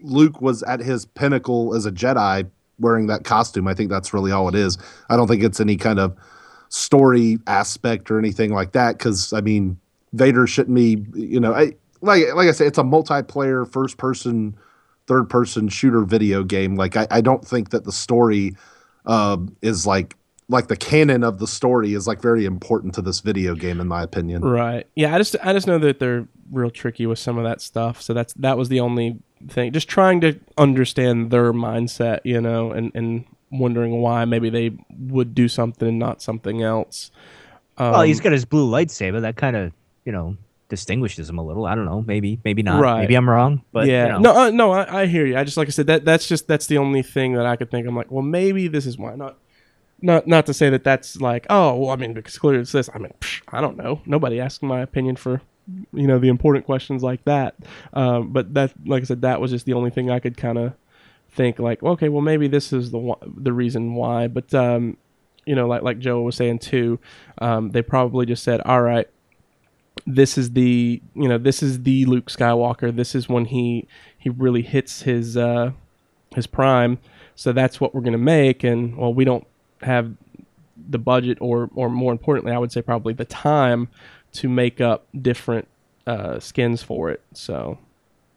Luke 0.00 0.40
was 0.40 0.62
at 0.62 0.80
his 0.80 1.04
pinnacle 1.04 1.74
as 1.74 1.86
a 1.86 1.92
Jedi 1.92 2.48
wearing 2.78 3.06
that 3.06 3.24
costume. 3.24 3.68
I 3.68 3.74
think 3.74 3.90
that's 3.90 4.14
really 4.14 4.32
all 4.32 4.48
it 4.48 4.54
is. 4.54 4.78
I 5.08 5.16
don't 5.16 5.28
think 5.28 5.42
it's 5.42 5.60
any 5.60 5.76
kind 5.76 5.98
of 5.98 6.16
story 6.68 7.38
aspect 7.46 8.10
or 8.10 8.18
anything 8.18 8.52
like 8.52 8.72
that. 8.72 8.98
Because 8.98 9.32
I 9.32 9.40
mean, 9.40 9.78
Vader 10.12 10.46
shouldn't 10.46 10.74
be. 10.74 11.04
You 11.14 11.40
know, 11.40 11.54
I 11.54 11.74
like 12.00 12.24
like 12.34 12.48
I 12.48 12.52
said, 12.52 12.66
it's 12.66 12.78
a 12.78 12.82
multiplayer 12.82 13.70
first 13.70 13.98
person, 13.98 14.56
third 15.06 15.28
person 15.28 15.68
shooter 15.68 16.02
video 16.02 16.44
game. 16.44 16.76
Like 16.76 16.96
I, 16.96 17.06
I 17.10 17.20
don't 17.20 17.46
think 17.46 17.70
that 17.70 17.84
the 17.84 17.92
story 17.92 18.56
uh, 19.06 19.38
is 19.62 19.86
like 19.86 20.16
like 20.48 20.68
the 20.68 20.76
canon 20.76 21.24
of 21.24 21.38
the 21.38 21.46
story 21.46 21.94
is 21.94 22.06
like 22.06 22.20
very 22.20 22.44
important 22.44 22.94
to 22.94 23.02
this 23.02 23.20
video 23.20 23.54
game 23.54 23.80
in 23.80 23.88
my 23.88 24.02
opinion. 24.02 24.42
Right. 24.42 24.86
Yeah, 24.94 25.14
I 25.14 25.18
just 25.18 25.36
I 25.42 25.52
just 25.52 25.66
know 25.66 25.78
that 25.78 25.98
they're 25.98 26.28
real 26.50 26.70
tricky 26.70 27.06
with 27.06 27.18
some 27.18 27.38
of 27.38 27.44
that 27.44 27.60
stuff. 27.60 28.02
So 28.02 28.12
that's 28.12 28.32
that 28.34 28.58
was 28.58 28.68
the 28.68 28.80
only 28.80 29.18
thing. 29.48 29.72
Just 29.72 29.88
trying 29.88 30.20
to 30.22 30.38
understand 30.58 31.30
their 31.30 31.52
mindset, 31.52 32.20
you 32.24 32.40
know, 32.40 32.72
and 32.72 32.92
and 32.94 33.24
wondering 33.50 34.00
why 34.00 34.24
maybe 34.24 34.50
they 34.50 34.76
would 34.98 35.34
do 35.34 35.48
something 35.48 35.88
and 35.88 35.98
not 35.98 36.22
something 36.22 36.62
else. 36.62 37.10
Um, 37.78 37.92
well, 37.92 38.02
he's 38.02 38.20
got 38.20 38.32
his 38.32 38.44
blue 38.44 38.70
lightsaber. 38.70 39.20
That 39.20 39.36
kind 39.36 39.56
of 39.56 39.72
you 40.04 40.12
know 40.12 40.36
distinguishes 40.72 41.28
him 41.28 41.36
a 41.36 41.44
little. 41.44 41.66
I 41.66 41.74
don't 41.74 41.84
know. 41.84 42.02
Maybe, 42.06 42.40
maybe 42.44 42.62
not. 42.62 42.80
Right. 42.80 43.00
Maybe 43.02 43.14
I'm 43.14 43.28
wrong. 43.28 43.62
But 43.72 43.86
yeah, 43.86 44.06
you 44.06 44.12
know. 44.12 44.18
no, 44.20 44.40
uh, 44.40 44.50
no, 44.50 44.72
I, 44.72 45.02
I 45.02 45.06
hear 45.06 45.26
you. 45.26 45.36
I 45.36 45.44
just 45.44 45.56
like 45.56 45.68
I 45.68 45.70
said 45.70 45.86
that 45.88 46.04
that's 46.04 46.26
just 46.26 46.48
that's 46.48 46.66
the 46.66 46.78
only 46.78 47.02
thing 47.02 47.34
that 47.34 47.46
I 47.46 47.56
could 47.56 47.70
think. 47.70 47.86
I'm 47.86 47.94
like, 47.94 48.10
well, 48.10 48.22
maybe 48.22 48.68
this 48.68 48.86
is 48.86 48.96
why. 48.96 49.14
Not, 49.14 49.36
not, 50.02 50.26
not 50.26 50.46
to 50.46 50.54
say 50.54 50.70
that 50.70 50.84
that's 50.84 51.20
like, 51.20 51.46
oh, 51.50 51.76
well, 51.76 51.90
I 51.90 51.96
mean, 51.96 52.12
because 52.12 52.38
clearly 52.38 52.60
it's 52.60 52.72
this. 52.72 52.90
I 52.94 52.98
mean, 52.98 53.12
psh, 53.20 53.42
I 53.48 53.60
don't 53.60 53.76
know. 53.76 54.00
Nobody 54.06 54.40
asked 54.40 54.62
my 54.62 54.80
opinion 54.80 55.16
for, 55.16 55.40
you 55.92 56.06
know, 56.06 56.18
the 56.18 56.28
important 56.28 56.66
questions 56.66 57.02
like 57.02 57.24
that. 57.24 57.54
Um, 57.92 58.32
but 58.32 58.54
that, 58.54 58.72
like 58.84 59.02
I 59.02 59.06
said, 59.06 59.22
that 59.22 59.40
was 59.40 59.50
just 59.50 59.66
the 59.66 59.74
only 59.74 59.90
thing 59.90 60.10
I 60.10 60.18
could 60.18 60.36
kind 60.36 60.58
of 60.58 60.74
think. 61.30 61.58
Like, 61.58 61.82
okay, 61.82 62.08
well, 62.08 62.22
maybe 62.22 62.48
this 62.48 62.72
is 62.72 62.90
the 62.90 63.14
the 63.36 63.52
reason 63.52 63.94
why. 63.94 64.26
But 64.26 64.52
um, 64.54 64.96
you 65.46 65.54
know, 65.54 65.66
like 65.66 65.82
like 65.82 65.98
Joe 65.98 66.22
was 66.22 66.36
saying 66.36 66.58
too, 66.60 66.98
um, 67.38 67.70
they 67.70 67.82
probably 67.82 68.26
just 68.26 68.42
said, 68.42 68.60
all 68.62 68.82
right 68.82 69.08
this 70.06 70.36
is 70.38 70.52
the 70.52 71.00
you 71.14 71.28
know 71.28 71.38
this 71.38 71.62
is 71.62 71.82
the 71.82 72.04
Luke 72.06 72.26
Skywalker. 72.26 72.94
This 72.94 73.14
is 73.14 73.28
when 73.28 73.46
he 73.46 73.86
he 74.18 74.30
really 74.30 74.62
hits 74.62 75.02
his 75.02 75.36
uh, 75.36 75.72
his 76.34 76.46
prime. 76.46 76.98
So 77.34 77.52
that's 77.52 77.80
what 77.80 77.94
we're 77.94 78.02
gonna 78.02 78.18
make. 78.18 78.64
And 78.64 78.96
well, 78.96 79.14
we 79.14 79.24
don't 79.24 79.46
have 79.82 80.12
the 80.88 80.98
budget, 80.98 81.38
or 81.40 81.70
or 81.74 81.88
more 81.88 82.12
importantly, 82.12 82.52
I 82.52 82.58
would 82.58 82.72
say 82.72 82.82
probably 82.82 83.14
the 83.14 83.24
time 83.24 83.88
to 84.34 84.48
make 84.48 84.80
up 84.80 85.06
different 85.20 85.68
uh, 86.06 86.40
skins 86.40 86.82
for 86.82 87.10
it. 87.10 87.20
So 87.34 87.78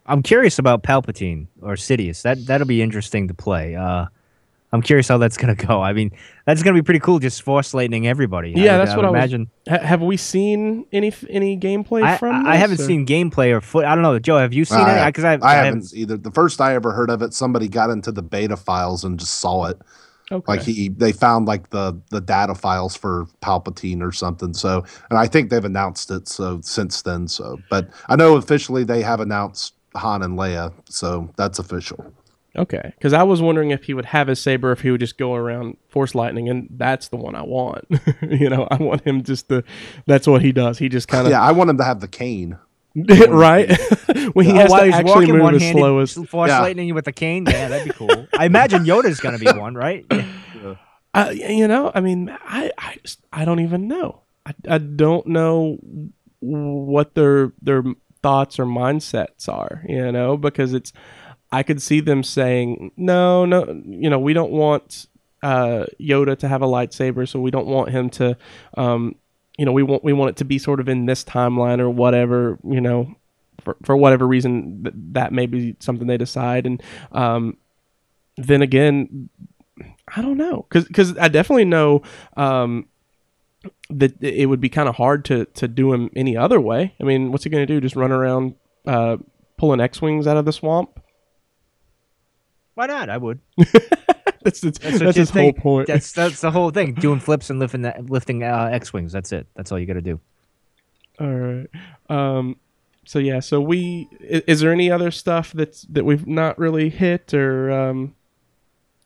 I'm 0.05 0.21
curious 0.21 0.59
about 0.59 0.83
Palpatine 0.83 1.47
or 1.61 1.73
Sidious. 1.75 2.21
That 2.23 2.45
that'll 2.45 2.67
be 2.67 2.81
interesting 2.81 3.27
to 3.29 3.33
play. 3.33 3.75
Uh, 3.75 4.05
I'm 4.73 4.81
curious 4.81 5.07
how 5.07 5.17
that's 5.17 5.37
gonna 5.37 5.55
go. 5.69 5.81
I 5.81 5.93
mean, 5.93 6.11
that's 6.45 6.61
gonna 6.61 6.73
be 6.75 6.81
pretty 6.81 6.99
cool. 6.99 7.19
Just 7.19 7.41
force 7.43 7.73
lightning 7.73 8.07
everybody. 8.07 8.51
Yeah, 8.55 8.75
I, 8.75 8.77
that's 8.79 8.91
I 8.91 8.97
what 8.97 9.05
would 9.05 9.07
I 9.07 9.11
was- 9.11 9.31
imagine. 9.33 9.49
ha- 9.69 9.79
have 9.87 10.01
we 10.01 10.17
seen 10.17 10.85
any 10.91 11.13
any 11.29 11.57
gameplay 11.57 12.03
I, 12.03 12.17
from? 12.17 12.45
I, 12.45 12.49
I 12.49 12.51
this, 12.53 12.59
haven't 12.61 12.79
or- 12.81 12.83
seen 12.87 13.05
gameplay 13.05 13.51
or 13.55 13.61
foot. 13.61 13.85
I 13.85 13.95
don't 13.95 14.03
know, 14.03 14.19
Joe. 14.19 14.37
Have 14.37 14.53
you 14.53 14.65
seen 14.65 14.79
I, 14.79 15.03
it? 15.07 15.09
Because 15.09 15.23
I, 15.23 15.39
I 15.41 15.55
haven't 15.55 15.93
either. 15.93 16.17
The 16.17 16.31
first 16.31 16.59
I 16.59 16.75
ever 16.75 16.91
heard 16.91 17.09
of 17.09 17.21
it, 17.21 17.33
somebody 17.33 17.67
got 17.69 17.89
into 17.89 18.11
the 18.11 18.21
beta 18.21 18.57
files 18.57 19.03
and 19.05 19.17
just 19.19 19.35
saw 19.35 19.65
it. 19.65 19.79
Okay. 20.31 20.51
Like 20.51 20.61
he, 20.63 20.89
they 20.89 21.11
found 21.11 21.47
like 21.47 21.69
the 21.69 21.99
the 22.09 22.21
data 22.21 22.55
files 22.55 22.95
for 22.95 23.27
Palpatine 23.41 24.01
or 24.01 24.11
something. 24.11 24.53
So, 24.53 24.83
and 25.09 25.19
I 25.19 25.27
think 25.27 25.49
they've 25.49 25.63
announced 25.63 26.09
it. 26.09 26.27
So 26.27 26.61
since 26.61 27.03
then, 27.03 27.27
so 27.27 27.59
but 27.69 27.89
I 28.09 28.15
know 28.15 28.35
officially 28.35 28.83
they 28.83 29.01
have 29.03 29.19
announced 29.19 29.75
Han 29.95 30.23
and 30.23 30.37
Leia. 30.37 30.73
So 30.89 31.29
that's 31.37 31.59
official. 31.59 32.11
Okay, 32.57 32.93
because 32.95 33.11
I 33.11 33.23
was 33.23 33.41
wondering 33.41 33.71
if 33.71 33.83
he 33.83 33.93
would 33.93 34.05
have 34.05 34.27
his 34.29 34.41
saber, 34.41 34.71
if 34.71 34.79
he 34.79 34.89
would 34.89 35.01
just 35.01 35.17
go 35.17 35.35
around 35.35 35.77
force 35.89 36.15
lightning, 36.15 36.47
and 36.47 36.67
that's 36.71 37.09
the 37.09 37.17
one 37.17 37.35
I 37.35 37.43
want. 37.43 37.85
you 38.21 38.49
know, 38.49 38.67
I 38.71 38.77
want 38.77 39.05
him 39.05 39.23
just 39.23 39.49
to. 39.49 39.63
That's 40.05 40.25
what 40.25 40.41
he 40.41 40.51
does. 40.51 40.79
He 40.79 40.87
just 40.87 41.07
kind 41.07 41.27
of 41.27 41.31
Yeah, 41.31 41.41
I 41.41 41.51
want 41.51 41.69
him 41.69 41.77
to 41.77 41.83
have 41.83 41.99
the 41.99 42.07
cane. 42.07 42.57
Right 42.95 43.69
when 44.33 44.45
he 44.45 44.51
has 44.55 44.69
while 44.69 44.79
to 44.81 44.85
he's 44.85 44.95
actually 44.95 45.11
walking 45.11 45.31
move 45.33 45.41
as 45.41 45.43
one-handed, 45.43 45.79
slow 45.79 45.99
as. 45.99 46.13
force 46.13 46.49
Yeah. 46.49 46.61
lightning 46.61 46.93
with 46.93 47.07
a 47.07 47.11
cane. 47.11 47.45
Yeah, 47.47 47.67
that'd 47.67 47.85
be 47.87 47.93
cool. 47.93 48.27
I 48.37 48.45
imagine 48.45 48.85
Yoda's 48.85 49.19
gonna 49.19 49.39
be 49.39 49.51
one, 49.51 49.75
right? 49.75 50.05
Yeah. 50.11 50.25
Uh, 51.13 51.29
you 51.33 51.65
know, 51.65 51.93
I 51.95 52.01
mean, 52.01 52.29
I, 52.29 52.71
I, 52.77 52.97
just, 53.01 53.21
I 53.31 53.45
don't 53.45 53.61
even 53.61 53.87
know. 53.87 54.23
I, 54.45 54.53
I 54.67 54.77
don't 54.79 55.25
know 55.27 55.77
what 56.41 57.15
their 57.15 57.53
their 57.61 57.83
thoughts 58.21 58.59
or 58.59 58.65
mindsets 58.65 59.47
are. 59.47 59.85
You 59.87 60.11
know, 60.11 60.35
because 60.35 60.73
it's, 60.73 60.91
I 61.53 61.63
could 61.63 61.81
see 61.81 62.01
them 62.01 62.21
saying, 62.21 62.91
no, 62.97 63.45
no, 63.45 63.81
you 63.85 64.09
know, 64.09 64.19
we 64.19 64.33
don't 64.33 64.51
want 64.51 65.07
uh, 65.41 65.85
Yoda 66.01 66.37
to 66.39 66.49
have 66.49 66.61
a 66.61 66.67
lightsaber, 66.67 67.25
so 67.29 67.39
we 67.39 67.49
don't 67.49 67.67
want 67.67 67.91
him 67.91 68.09
to, 68.09 68.35
um, 68.75 69.15
you 69.57 69.65
know, 69.65 69.71
we 69.71 69.83
want 69.83 70.03
we 70.03 70.13
want 70.13 70.29
it 70.29 70.37
to 70.37 70.45
be 70.45 70.57
sort 70.57 70.79
of 70.79 70.89
in 70.89 71.05
this 71.05 71.23
timeline 71.23 71.79
or 71.79 71.89
whatever. 71.89 72.59
You 72.63 72.81
know, 72.81 73.15
for 73.61 73.77
for 73.83 73.95
whatever 73.95 74.27
reason, 74.27 74.83
th- 74.83 74.95
that 75.13 75.33
may 75.33 75.45
be 75.45 75.75
something 75.79 76.07
they 76.07 76.17
decide, 76.17 76.65
and 76.65 76.81
um, 77.11 77.57
then 78.37 78.61
again, 78.61 79.29
I 80.15 80.21
don't 80.21 80.37
know 80.37 80.65
because 80.69 81.17
I 81.17 81.27
definitely 81.29 81.65
know 81.65 82.01
um, 82.35 82.87
that 83.89 84.21
it 84.21 84.47
would 84.47 84.61
be 84.61 84.69
kind 84.69 84.89
of 84.89 84.95
hard 84.95 85.25
to 85.25 85.45
to 85.45 85.67
do 85.67 85.93
him 85.93 86.09
any 86.15 86.35
other 86.35 86.59
way. 86.59 86.93
I 86.99 87.03
mean, 87.03 87.31
what's 87.31 87.43
he 87.43 87.49
going 87.49 87.65
to 87.65 87.73
do? 87.73 87.81
Just 87.81 87.95
run 87.95 88.11
around 88.11 88.55
uh, 88.85 89.17
pulling 89.57 89.79
X 89.79 90.01
wings 90.01 90.27
out 90.27 90.37
of 90.37 90.45
the 90.45 90.53
swamp? 90.53 90.99
Why 92.75 92.85
not? 92.87 93.09
I 93.09 93.17
would. 93.17 93.39
That's 94.45 94.61
that's, 94.61 94.77
That's, 94.77 94.99
that's, 94.99 95.01
what 95.01 95.15
you 95.15 95.41
whole 95.41 95.53
point. 95.53 95.87
That's 95.87 96.11
that's 96.11 96.41
the 96.41 96.51
whole 96.51 96.69
thing. 96.69 96.93
Doing 96.93 97.19
flips 97.21 97.49
and 97.49 97.57
lifting 97.57 97.81
that, 97.81 98.11
lifting 98.11 98.43
uh, 98.43 98.69
X 98.71 98.93
wings. 98.93 99.11
That's 99.11 99.31
it. 99.31 99.47
That's 99.55 99.71
all 99.71 99.79
you 99.79 99.87
got 99.87 99.93
to 99.93 100.01
do. 100.01 100.19
All 101.19 101.27
right. 101.27 101.67
Um, 102.09 102.57
so 103.05 103.17
yeah. 103.17 103.39
So 103.39 103.59
we 103.59 104.07
is, 104.19 104.41
is 104.45 104.59
there 104.59 104.71
any 104.71 104.91
other 104.91 105.09
stuff 105.09 105.51
that's 105.51 105.81
that 105.89 106.05
we've 106.05 106.27
not 106.27 106.59
really 106.59 106.89
hit 106.89 107.33
or 107.33 107.71
um, 107.71 108.13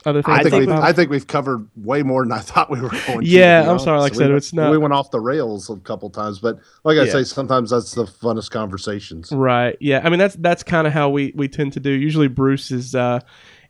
other 0.05 0.21
things? 0.21 0.37
I, 0.37 0.41
I 0.41 0.43
think 0.43 0.55
we've, 0.55 0.69
I 0.69 0.91
think 0.91 1.09
we've 1.09 1.27
covered 1.27 1.69
way 1.77 2.03
more 2.03 2.23
than 2.23 2.33
I 2.33 2.39
thought 2.39 2.69
we 2.69 2.81
were 2.81 2.89
going. 2.89 3.21
to, 3.21 3.25
Yeah, 3.25 3.61
to 3.61 3.65
be 3.67 3.71
I'm 3.71 3.79
sorry, 3.79 3.99
like 4.01 4.11
honest. 4.11 4.15
I 4.15 4.23
said, 4.23 4.27
we, 4.27 4.33
went- 4.33 4.37
it's 4.43 4.53
not- 4.53 4.71
We 4.71 4.77
went 4.77 4.93
off 4.93 5.09
the 5.11 5.21
rails 5.21 5.69
a 5.69 5.77
couple 5.77 6.09
times, 6.09 6.39
but 6.39 6.59
like 6.83 6.97
I 6.97 7.03
Yeah. 7.05 7.11
say, 7.13 7.23
sometimes 7.23 7.69
that's 7.69 7.93
the 7.93 8.03
funnest 8.03 8.51
conversations. 8.51 9.31
Right. 9.31 9.77
Yeah. 9.79 10.01
I 10.03 10.09
mean, 10.09 10.19
that's 10.19 10.35
that's 10.35 10.63
kind 10.63 10.85
of 10.85 10.91
how 10.91 11.09
we 11.09 11.31
we 11.33 11.47
tend 11.47 11.71
to 11.73 11.79
do. 11.79 11.91
Usually, 11.91 12.27
Bruce 12.27 12.71
is 12.71 12.93
uh, 12.93 13.21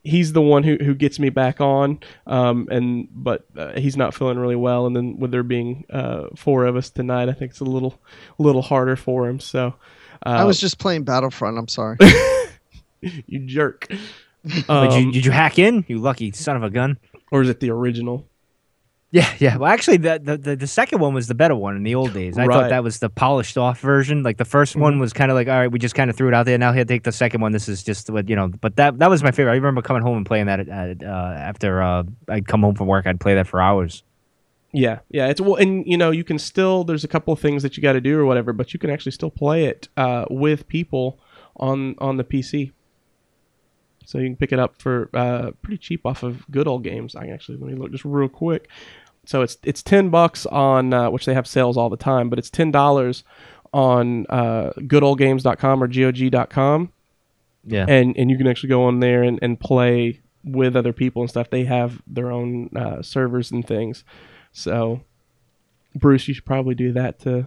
he's 0.02 0.32
the 0.32 0.42
one 0.42 0.62
who 0.62 0.76
who 0.76 0.94
gets 0.94 1.18
me 1.18 1.28
back 1.30 1.60
on. 1.60 1.98
Um, 2.26 2.66
and 2.70 3.08
but 3.12 3.44
uh, 3.56 3.78
he's 3.78 3.96
not 3.96 4.14
feeling 4.14 4.38
really 4.38 4.56
well, 4.56 4.86
and 4.86 4.94
then 4.96 5.18
with 5.18 5.30
there 5.30 5.42
being 5.42 5.84
uh 5.90 6.28
four 6.36 6.64
of 6.64 6.76
us 6.76 6.90
tonight, 6.90 7.28
I 7.28 7.32
think 7.32 7.50
it's 7.52 7.60
a 7.60 7.64
little 7.64 8.00
a 8.38 8.42
little 8.42 8.62
harder 8.62 8.96
for 8.96 9.28
him. 9.28 9.40
So. 9.40 9.74
Uh, 10.26 10.30
I 10.30 10.44
was 10.44 10.60
just 10.60 10.78
playing 10.78 11.04
Battlefront. 11.04 11.56
I'm 11.56 11.68
sorry. 11.68 11.96
you 13.00 13.40
jerk. 13.46 13.88
But 14.66 14.92
Um, 14.92 15.00
you, 15.06 15.12
did 15.12 15.24
you 15.24 15.30
hack 15.32 15.58
in? 15.58 15.84
You 15.88 15.98
lucky 15.98 16.30
son 16.32 16.56
of 16.56 16.62
a 16.62 16.68
gun. 16.70 16.98
or 17.32 17.40
is 17.42 17.48
it 17.48 17.60
the 17.60 17.70
original? 17.70 18.26
Yeah, 19.12 19.28
yeah. 19.40 19.56
Well, 19.56 19.68
actually, 19.72 19.96
the, 19.96 20.20
the 20.22 20.54
the 20.54 20.66
second 20.68 21.00
one 21.00 21.12
was 21.14 21.26
the 21.26 21.34
better 21.34 21.56
one 21.56 21.74
in 21.76 21.82
the 21.82 21.96
old 21.96 22.12
days. 22.12 22.38
I 22.38 22.42
Right. 22.46 22.48
Mm-hmm. 22.54 22.60
thought 22.62 22.68
that 22.70 22.84
was 22.84 23.00
the 23.00 23.10
polished 23.10 23.58
off 23.58 23.80
version. 23.80 24.22
Like 24.22 24.36
the 24.36 24.44
1st 24.44 24.76
one 24.76 25.00
was 25.00 25.12
kind 25.12 25.32
of 25.32 25.34
like, 25.34 25.48
all 25.48 25.54
right, 25.58 25.66
we 25.70 25.80
just 25.80 25.96
kind 25.96 26.10
of 26.10 26.16
threw 26.16 26.28
it 26.28 26.34
out 26.34 26.46
there. 26.46 26.56
Now 26.58 26.72
here, 26.72 26.84
take 26.84 27.02
the 27.02 27.10
second 27.10 27.40
one. 27.40 27.50
This 27.50 27.68
is 27.68 27.82
just 27.82 28.08
what 28.08 28.28
you 28.28 28.36
know. 28.36 28.48
But 28.48 28.76
that 28.76 29.00
that 29.00 29.10
was 29.10 29.24
my 29.24 29.32
favorite. 29.32 29.52
I 29.52 29.56
remember 29.56 29.82
coming 29.82 30.02
home 30.02 30.16
and 30.16 30.24
playing 30.24 30.46
that 30.46 30.60
at, 30.68 31.02
uh, 31.02 31.06
after 31.06 31.82
uh, 31.82 32.04
I'd 32.28 32.46
come 32.46 32.60
home 32.62 32.76
from 32.76 32.86
work. 32.86 33.06
I'd 33.08 33.18
play 33.18 33.34
that 33.34 33.48
for 33.48 33.60
hours. 33.60 34.04
Yeah, 34.72 35.00
yeah. 35.08 35.26
It's 35.26 35.40
well, 35.40 35.56
and 35.56 35.84
you 35.86 35.96
know, 35.96 36.12
you 36.12 36.22
can 36.22 36.38
still. 36.38 36.84
There's 36.84 37.02
a 37.02 37.08
couple 37.08 37.32
of 37.32 37.40
things 37.40 37.64
that 37.64 37.76
you 37.76 37.82
got 37.82 37.94
to 37.94 38.00
do 38.00 38.16
or 38.16 38.24
whatever, 38.26 38.52
but 38.52 38.72
you 38.72 38.78
can 38.78 38.90
actually 38.90 39.12
still 39.12 39.30
play 39.30 39.64
it 39.64 39.88
uh, 39.96 40.26
with 40.30 40.68
people 40.68 41.18
on 41.56 41.96
on 41.98 42.16
the 42.16 42.22
PC. 42.22 42.70
So 44.06 44.18
you 44.18 44.26
can 44.26 44.36
pick 44.36 44.50
it 44.52 44.58
up 44.58 44.80
for 44.80 45.08
uh, 45.14 45.52
pretty 45.62 45.78
cheap 45.78 46.04
off 46.04 46.22
of 46.24 46.48
Good 46.50 46.66
Old 46.66 46.82
Games. 46.82 47.14
I 47.14 47.28
actually 47.28 47.58
let 47.58 47.68
me 47.70 47.74
look 47.76 47.92
just 47.92 48.04
real 48.04 48.28
quick. 48.28 48.68
So 49.30 49.42
it's 49.42 49.58
it's 49.62 49.80
ten 49.80 50.10
bucks 50.10 50.44
on 50.46 50.92
uh, 50.92 51.08
which 51.08 51.24
they 51.24 51.34
have 51.34 51.46
sales 51.46 51.76
all 51.76 51.88
the 51.88 51.96
time, 51.96 52.28
but 52.30 52.38
it's 52.40 52.50
ten 52.50 52.72
dollars 52.72 53.22
on 53.72 54.26
uh, 54.28 54.72
goodoldgames.com 54.78 55.80
or 55.80 55.86
gog.com 55.86 56.92
Yeah. 57.64 57.86
and 57.88 58.16
and 58.16 58.28
you 58.28 58.36
can 58.36 58.48
actually 58.48 58.70
go 58.70 58.82
on 58.82 58.98
there 58.98 59.22
and, 59.22 59.38
and 59.40 59.60
play 59.60 60.18
with 60.42 60.74
other 60.74 60.92
people 60.92 61.22
and 61.22 61.30
stuff. 61.30 61.48
They 61.48 61.62
have 61.66 62.02
their 62.08 62.32
own 62.32 62.70
uh, 62.74 63.02
servers 63.02 63.52
and 63.52 63.64
things. 63.64 64.02
So, 64.50 65.02
Bruce, 65.94 66.26
you 66.26 66.34
should 66.34 66.44
probably 66.44 66.74
do 66.74 66.92
that 66.94 67.20
to 67.20 67.46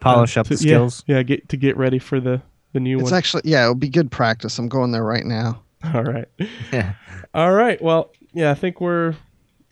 Polish 0.00 0.38
uh, 0.38 0.40
up 0.40 0.46
to- 0.46 0.56
the 0.56 0.64
yeah, 0.64 0.70
skills. 0.76 1.04
Yeah, 1.06 1.22
get 1.22 1.46
to 1.50 1.58
get 1.58 1.76
ready 1.76 1.98
for 1.98 2.20
the 2.20 2.40
the 2.72 2.80
new 2.80 2.98
it's 3.00 3.10
one. 3.10 3.18
actually 3.18 3.42
yeah, 3.44 3.64
it'll 3.64 3.74
be 3.74 3.90
good 3.90 4.10
practice. 4.10 4.58
I'm 4.58 4.70
going 4.70 4.92
there 4.92 5.04
right 5.04 5.26
now. 5.26 5.62
All 5.92 6.04
right, 6.04 6.28
Yeah. 6.72 6.94
all 7.34 7.52
right. 7.52 7.82
Well, 7.82 8.12
yeah, 8.32 8.50
I 8.50 8.54
think 8.54 8.80
we're 8.80 9.14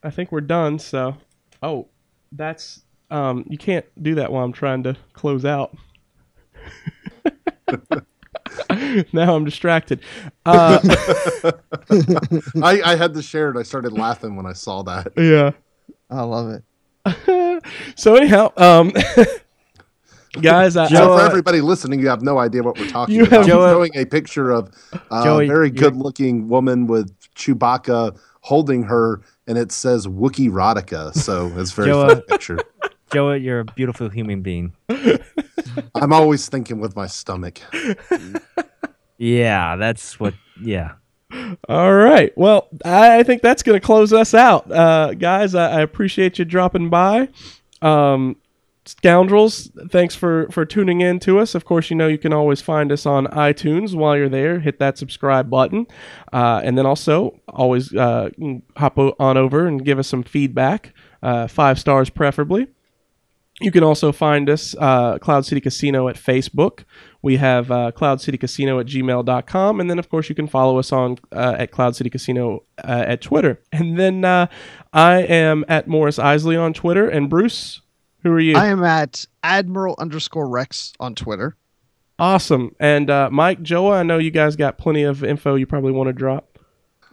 I 0.02 0.10
think 0.10 0.30
we're 0.32 0.42
done. 0.42 0.78
So, 0.78 1.16
oh, 1.62 1.88
that's 2.32 2.82
um, 3.10 3.44
you 3.48 3.58
can't 3.58 3.84
do 4.02 4.14
that 4.16 4.30
while 4.32 4.44
I'm 4.44 4.52
trying 4.52 4.82
to 4.84 4.96
close 5.12 5.44
out. 5.44 5.76
now 9.12 9.34
I'm 9.34 9.44
distracted. 9.44 10.00
Uh, 10.46 10.78
I, 12.62 12.82
I 12.84 12.96
had 12.96 13.14
to 13.14 13.22
share 13.22 13.50
it. 13.50 13.56
I 13.56 13.62
started 13.62 13.92
laughing 13.92 14.36
when 14.36 14.46
I 14.46 14.52
saw 14.52 14.82
that. 14.84 15.12
yeah. 15.16 15.52
I 16.08 16.22
love 16.22 16.50
it. 16.50 16.64
so 17.96 18.16
anyhow, 18.16 18.52
um, 18.56 18.92
guys, 20.40 20.76
I, 20.76 20.88
So 20.88 20.94
Joe, 20.94 21.16
for 21.16 21.22
uh, 21.22 21.26
everybody 21.26 21.60
listening, 21.60 22.00
you 22.00 22.08
have 22.08 22.22
no 22.22 22.38
idea 22.38 22.62
what 22.62 22.78
we're 22.78 22.88
talking 22.88 23.14
You 23.14 23.22
about. 23.22 23.32
have- 23.40 23.46
Joe, 23.46 23.62
uh, 23.62 23.66
I'm 23.68 23.74
showing 23.74 23.90
a 23.94 24.04
picture 24.04 24.50
of 24.50 24.70
a 25.10 25.22
Joey, 25.22 25.46
very 25.46 25.70
good-looking 25.70 26.48
woman 26.48 26.86
with 26.86 27.16
Chewbacca 27.36 28.18
holding 28.40 28.82
her, 28.84 29.20
and 29.50 29.58
it 29.58 29.72
says 29.72 30.06
Wookie 30.06 30.48
Erotica. 30.48 31.12
So 31.12 31.52
it's 31.56 31.72
very 31.72 31.88
Joe, 31.88 32.08
funny 32.08 32.22
picture. 32.28 32.58
Joe, 33.12 33.32
you're 33.32 33.58
a 33.58 33.64
beautiful 33.64 34.08
human 34.08 34.42
being. 34.42 34.72
I'm 35.96 36.12
always 36.12 36.48
thinking 36.48 36.78
with 36.78 36.94
my 36.94 37.08
stomach. 37.08 37.60
Yeah, 39.18 39.74
that's 39.74 40.20
what. 40.20 40.34
Yeah. 40.62 40.92
all 41.68 41.94
right. 41.94 42.32
Well, 42.38 42.68
I, 42.84 43.18
I 43.18 43.22
think 43.24 43.42
that's 43.42 43.64
going 43.64 43.78
to 43.78 43.84
close 43.84 44.12
us 44.12 44.34
out, 44.34 44.70
uh, 44.70 45.14
guys. 45.14 45.56
I, 45.56 45.78
I 45.78 45.80
appreciate 45.80 46.38
you 46.38 46.44
dropping 46.44 46.88
by. 46.88 47.28
Um, 47.82 48.36
scoundrels, 48.90 49.70
thanks 49.90 50.14
for 50.14 50.48
for 50.50 50.64
tuning 50.64 51.00
in 51.00 51.20
to 51.20 51.38
us. 51.38 51.54
Of 51.54 51.64
course, 51.64 51.90
you 51.90 51.96
know 51.96 52.08
you 52.08 52.18
can 52.18 52.32
always 52.32 52.60
find 52.60 52.90
us 52.90 53.06
on 53.06 53.26
iTunes. 53.26 53.94
While 53.94 54.16
you're 54.16 54.28
there, 54.28 54.58
hit 54.58 54.78
that 54.80 54.98
subscribe 54.98 55.48
button, 55.48 55.86
uh, 56.32 56.60
and 56.64 56.76
then 56.76 56.86
also 56.86 57.40
always 57.48 57.94
uh, 57.94 58.30
hop 58.76 58.98
on 58.98 59.36
over 59.36 59.66
and 59.66 59.84
give 59.84 59.98
us 59.98 60.08
some 60.08 60.22
feedback, 60.22 60.92
uh, 61.22 61.46
five 61.46 61.78
stars 61.78 62.10
preferably. 62.10 62.66
You 63.62 63.70
can 63.70 63.84
also 63.84 64.10
find 64.10 64.48
us, 64.48 64.74
uh, 64.78 65.18
Cloud 65.18 65.44
City 65.44 65.60
Casino, 65.60 66.08
at 66.08 66.16
Facebook. 66.16 66.84
We 67.20 67.36
have 67.36 67.70
uh, 67.70 67.90
Cloud 67.90 68.22
City 68.22 68.38
Casino 68.38 68.80
at 68.80 68.86
gmail.com. 68.86 69.80
And 69.80 69.90
then, 69.90 69.98
of 69.98 70.08
course, 70.08 70.30
you 70.30 70.34
can 70.34 70.48
follow 70.48 70.78
us 70.78 70.92
on 70.92 71.18
uh, 71.30 71.56
at 71.58 71.70
Cloud 71.70 71.94
City 71.94 72.08
Casino 72.08 72.64
at 72.78 73.20
Twitter. 73.20 73.60
And 73.70 73.98
then 73.98 74.24
I 74.24 74.48
am 74.94 75.66
at 75.68 75.88
Morris 75.88 76.18
Isley 76.18 76.56
on 76.56 76.72
Twitter. 76.72 77.06
And 77.06 77.28
Bruce, 77.28 77.82
who 78.22 78.30
are 78.32 78.40
you? 78.40 78.56
I 78.56 78.66
am 78.66 78.82
at 78.84 79.26
Admiral 79.42 79.94
underscore 79.98 80.48
Rex 80.48 80.92
on 81.00 81.14
Twitter. 81.14 81.56
awesome. 82.18 82.74
And 82.78 83.08
uh, 83.10 83.28
Mike, 83.32 83.62
Joe, 83.62 83.90
I 83.92 84.02
know 84.02 84.18
you 84.18 84.30
guys 84.30 84.56
got 84.56 84.76
plenty 84.78 85.02
of 85.04 85.24
info 85.24 85.54
you 85.54 85.66
probably 85.66 85.92
want 85.92 86.08
to 86.08 86.12
drop. 86.12 86.58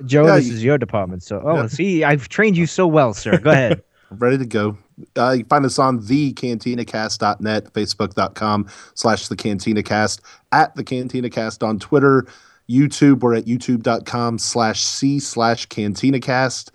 Joe, 0.06 0.26
Yeah, 0.26 0.36
this 0.36 0.48
you- 0.48 0.54
is 0.56 0.64
your 0.64 0.78
department. 0.78 1.24
So, 1.24 1.42
oh, 1.44 1.56
Yeah. 1.56 1.68
see, 1.68 2.04
I've 2.04 2.28
trained 2.30 2.58
you 2.58 2.66
so 2.68 2.86
well, 2.88 3.14
sir. 3.14 3.38
Go 3.38 3.52
ahead. 3.52 3.82
ready 4.12 4.38
to 4.38 4.46
go. 4.46 4.78
Uh, 5.18 5.32
you 5.32 5.40
can 5.44 5.50
find 5.50 5.66
us 5.66 5.80
on 5.80 6.00
thecantinacast.net, 6.00 7.74
facebook.com 7.74 8.68
slash 8.96 9.28
the 9.28 9.36
cantinacast, 9.36 10.20
at 10.52 10.76
the 10.76 10.84
cantinacast 10.84 11.66
on 11.66 11.80
Twitter, 11.80 12.26
YouTube. 12.70 13.20
We're 13.22 13.36
at 13.36 13.46
youtube.com 13.46 14.40
slash 14.40 14.82
c 14.82 15.20
slash 15.20 15.68
cantinacast. 15.68 16.72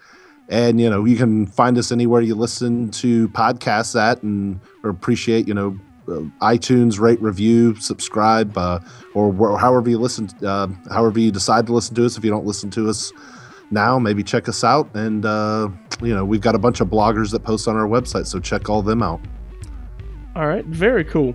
And, 0.49 0.81
you 0.81 0.91
know, 0.91 1.05
you 1.05 1.17
can 1.17 1.47
find 1.47 1.79
us 1.79 1.93
anywhere 1.93 2.21
you 2.21 2.35
listen 2.35 2.91
to 2.91 3.29
podcasts 3.29 3.99
at 3.99 4.23
and 4.23 4.61
or 4.83 4.91
appreciate, 4.91 5.49
you 5.49 5.55
know, 5.55 5.79
uh, 6.09 6.23
iTunes, 6.43 6.99
rate, 6.99 7.23
review, 7.23 7.75
subscribe, 7.77 8.59
uh, 8.59 8.81
or 9.15 9.33
wh- 9.33 9.59
however 9.59 9.89
you 9.89 9.99
listen, 9.99 10.29
uh, 10.45 10.67
however 10.91 11.21
you 11.21 11.31
decide 11.31 11.67
to 11.67 11.73
listen 11.73 11.95
to 11.95 12.05
us. 12.05 12.19
If 12.19 12.25
you 12.25 12.31
don't 12.31 12.45
listen 12.45 12.71
to 12.71 12.89
us 12.89 13.13
now, 13.71 13.99
maybe 13.99 14.23
check 14.23 14.49
us 14.49 14.65
out. 14.65 14.95
And, 14.95 15.25
uh, 15.25 15.69
you 16.03 16.15
know, 16.15 16.25
we've 16.25 16.41
got 16.41 16.55
a 16.55 16.59
bunch 16.59 16.81
of 16.81 16.89
bloggers 16.89 17.31
that 17.31 17.45
post 17.45 17.69
on 17.69 17.77
our 17.77 17.87
website, 17.87 18.27
so 18.27 18.41
check 18.41 18.69
all 18.69 18.83
them 18.83 19.03
out. 19.03 19.21
All 20.35 20.47
right, 20.47 20.65
very 20.65 21.05
cool. 21.05 21.35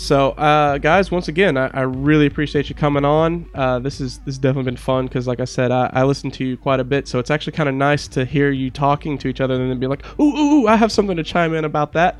So, 0.00 0.30
uh, 0.30 0.78
guys, 0.78 1.10
once 1.10 1.28
again, 1.28 1.58
I, 1.58 1.66
I 1.74 1.82
really 1.82 2.24
appreciate 2.24 2.70
you 2.70 2.74
coming 2.74 3.04
on. 3.04 3.46
Uh, 3.54 3.80
this 3.80 4.00
is 4.00 4.16
this 4.20 4.36
has 4.36 4.38
definitely 4.38 4.70
been 4.70 4.78
fun 4.78 5.06
because, 5.06 5.26
like 5.26 5.40
I 5.40 5.44
said, 5.44 5.70
I, 5.70 5.90
I 5.92 6.04
listen 6.04 6.30
to 6.32 6.44
you 6.44 6.56
quite 6.56 6.80
a 6.80 6.84
bit, 6.84 7.06
so 7.06 7.18
it's 7.18 7.30
actually 7.30 7.52
kind 7.52 7.68
of 7.68 7.74
nice 7.74 8.08
to 8.08 8.24
hear 8.24 8.50
you 8.50 8.70
talking 8.70 9.18
to 9.18 9.28
each 9.28 9.42
other 9.42 9.52
and 9.54 9.70
then 9.70 9.78
be 9.78 9.86
like, 9.86 10.02
"Ooh, 10.18 10.22
ooh, 10.22 10.62
ooh, 10.62 10.66
I 10.66 10.76
have 10.76 10.90
something 10.90 11.18
to 11.18 11.22
chime 11.22 11.52
in 11.52 11.66
about 11.66 11.92
that." 11.92 12.18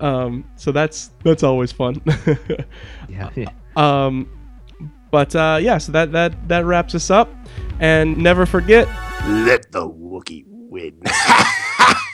Um, 0.00 0.50
so 0.56 0.72
that's 0.72 1.10
that's 1.22 1.42
always 1.42 1.70
fun. 1.70 2.00
Yeah. 3.10 3.30
yeah. 3.36 3.50
um, 3.76 4.28
but 5.10 5.36
uh, 5.36 5.58
yeah, 5.60 5.76
so 5.76 5.92
that 5.92 6.12
that 6.12 6.48
that 6.48 6.64
wraps 6.64 6.94
us 6.94 7.10
up, 7.10 7.28
and 7.78 8.16
never 8.16 8.46
forget. 8.46 8.88
Let 9.26 9.70
the 9.70 9.86
Wookie 9.86 10.44
win. 10.46 11.02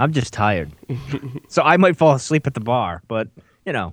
I'm 0.00 0.12
just 0.12 0.32
tired. 0.32 0.72
so 1.48 1.62
I 1.62 1.76
might 1.76 1.96
fall 1.96 2.14
asleep 2.14 2.46
at 2.46 2.54
the 2.54 2.60
bar, 2.60 3.02
but, 3.06 3.28
you 3.66 3.72
know, 3.72 3.92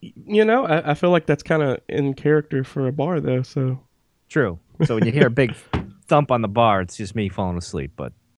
You 0.00 0.44
know, 0.44 0.66
I, 0.66 0.90
I 0.90 0.94
feel 0.94 1.10
like 1.10 1.26
that's 1.26 1.42
kind 1.42 1.62
of 1.62 1.78
in 1.88 2.14
character 2.14 2.62
for 2.62 2.86
a 2.86 2.92
bar, 2.92 3.20
though. 3.20 3.42
So 3.42 3.80
true. 4.28 4.58
So 4.84 4.94
when 4.94 5.06
you 5.06 5.12
hear 5.12 5.26
a 5.26 5.30
big 5.30 5.54
thump 6.06 6.30
on 6.30 6.42
the 6.42 6.48
bar, 6.48 6.80
it's 6.82 6.96
just 6.96 7.14
me 7.14 7.28
falling 7.28 7.56
asleep. 7.56 7.92
But 7.96 8.12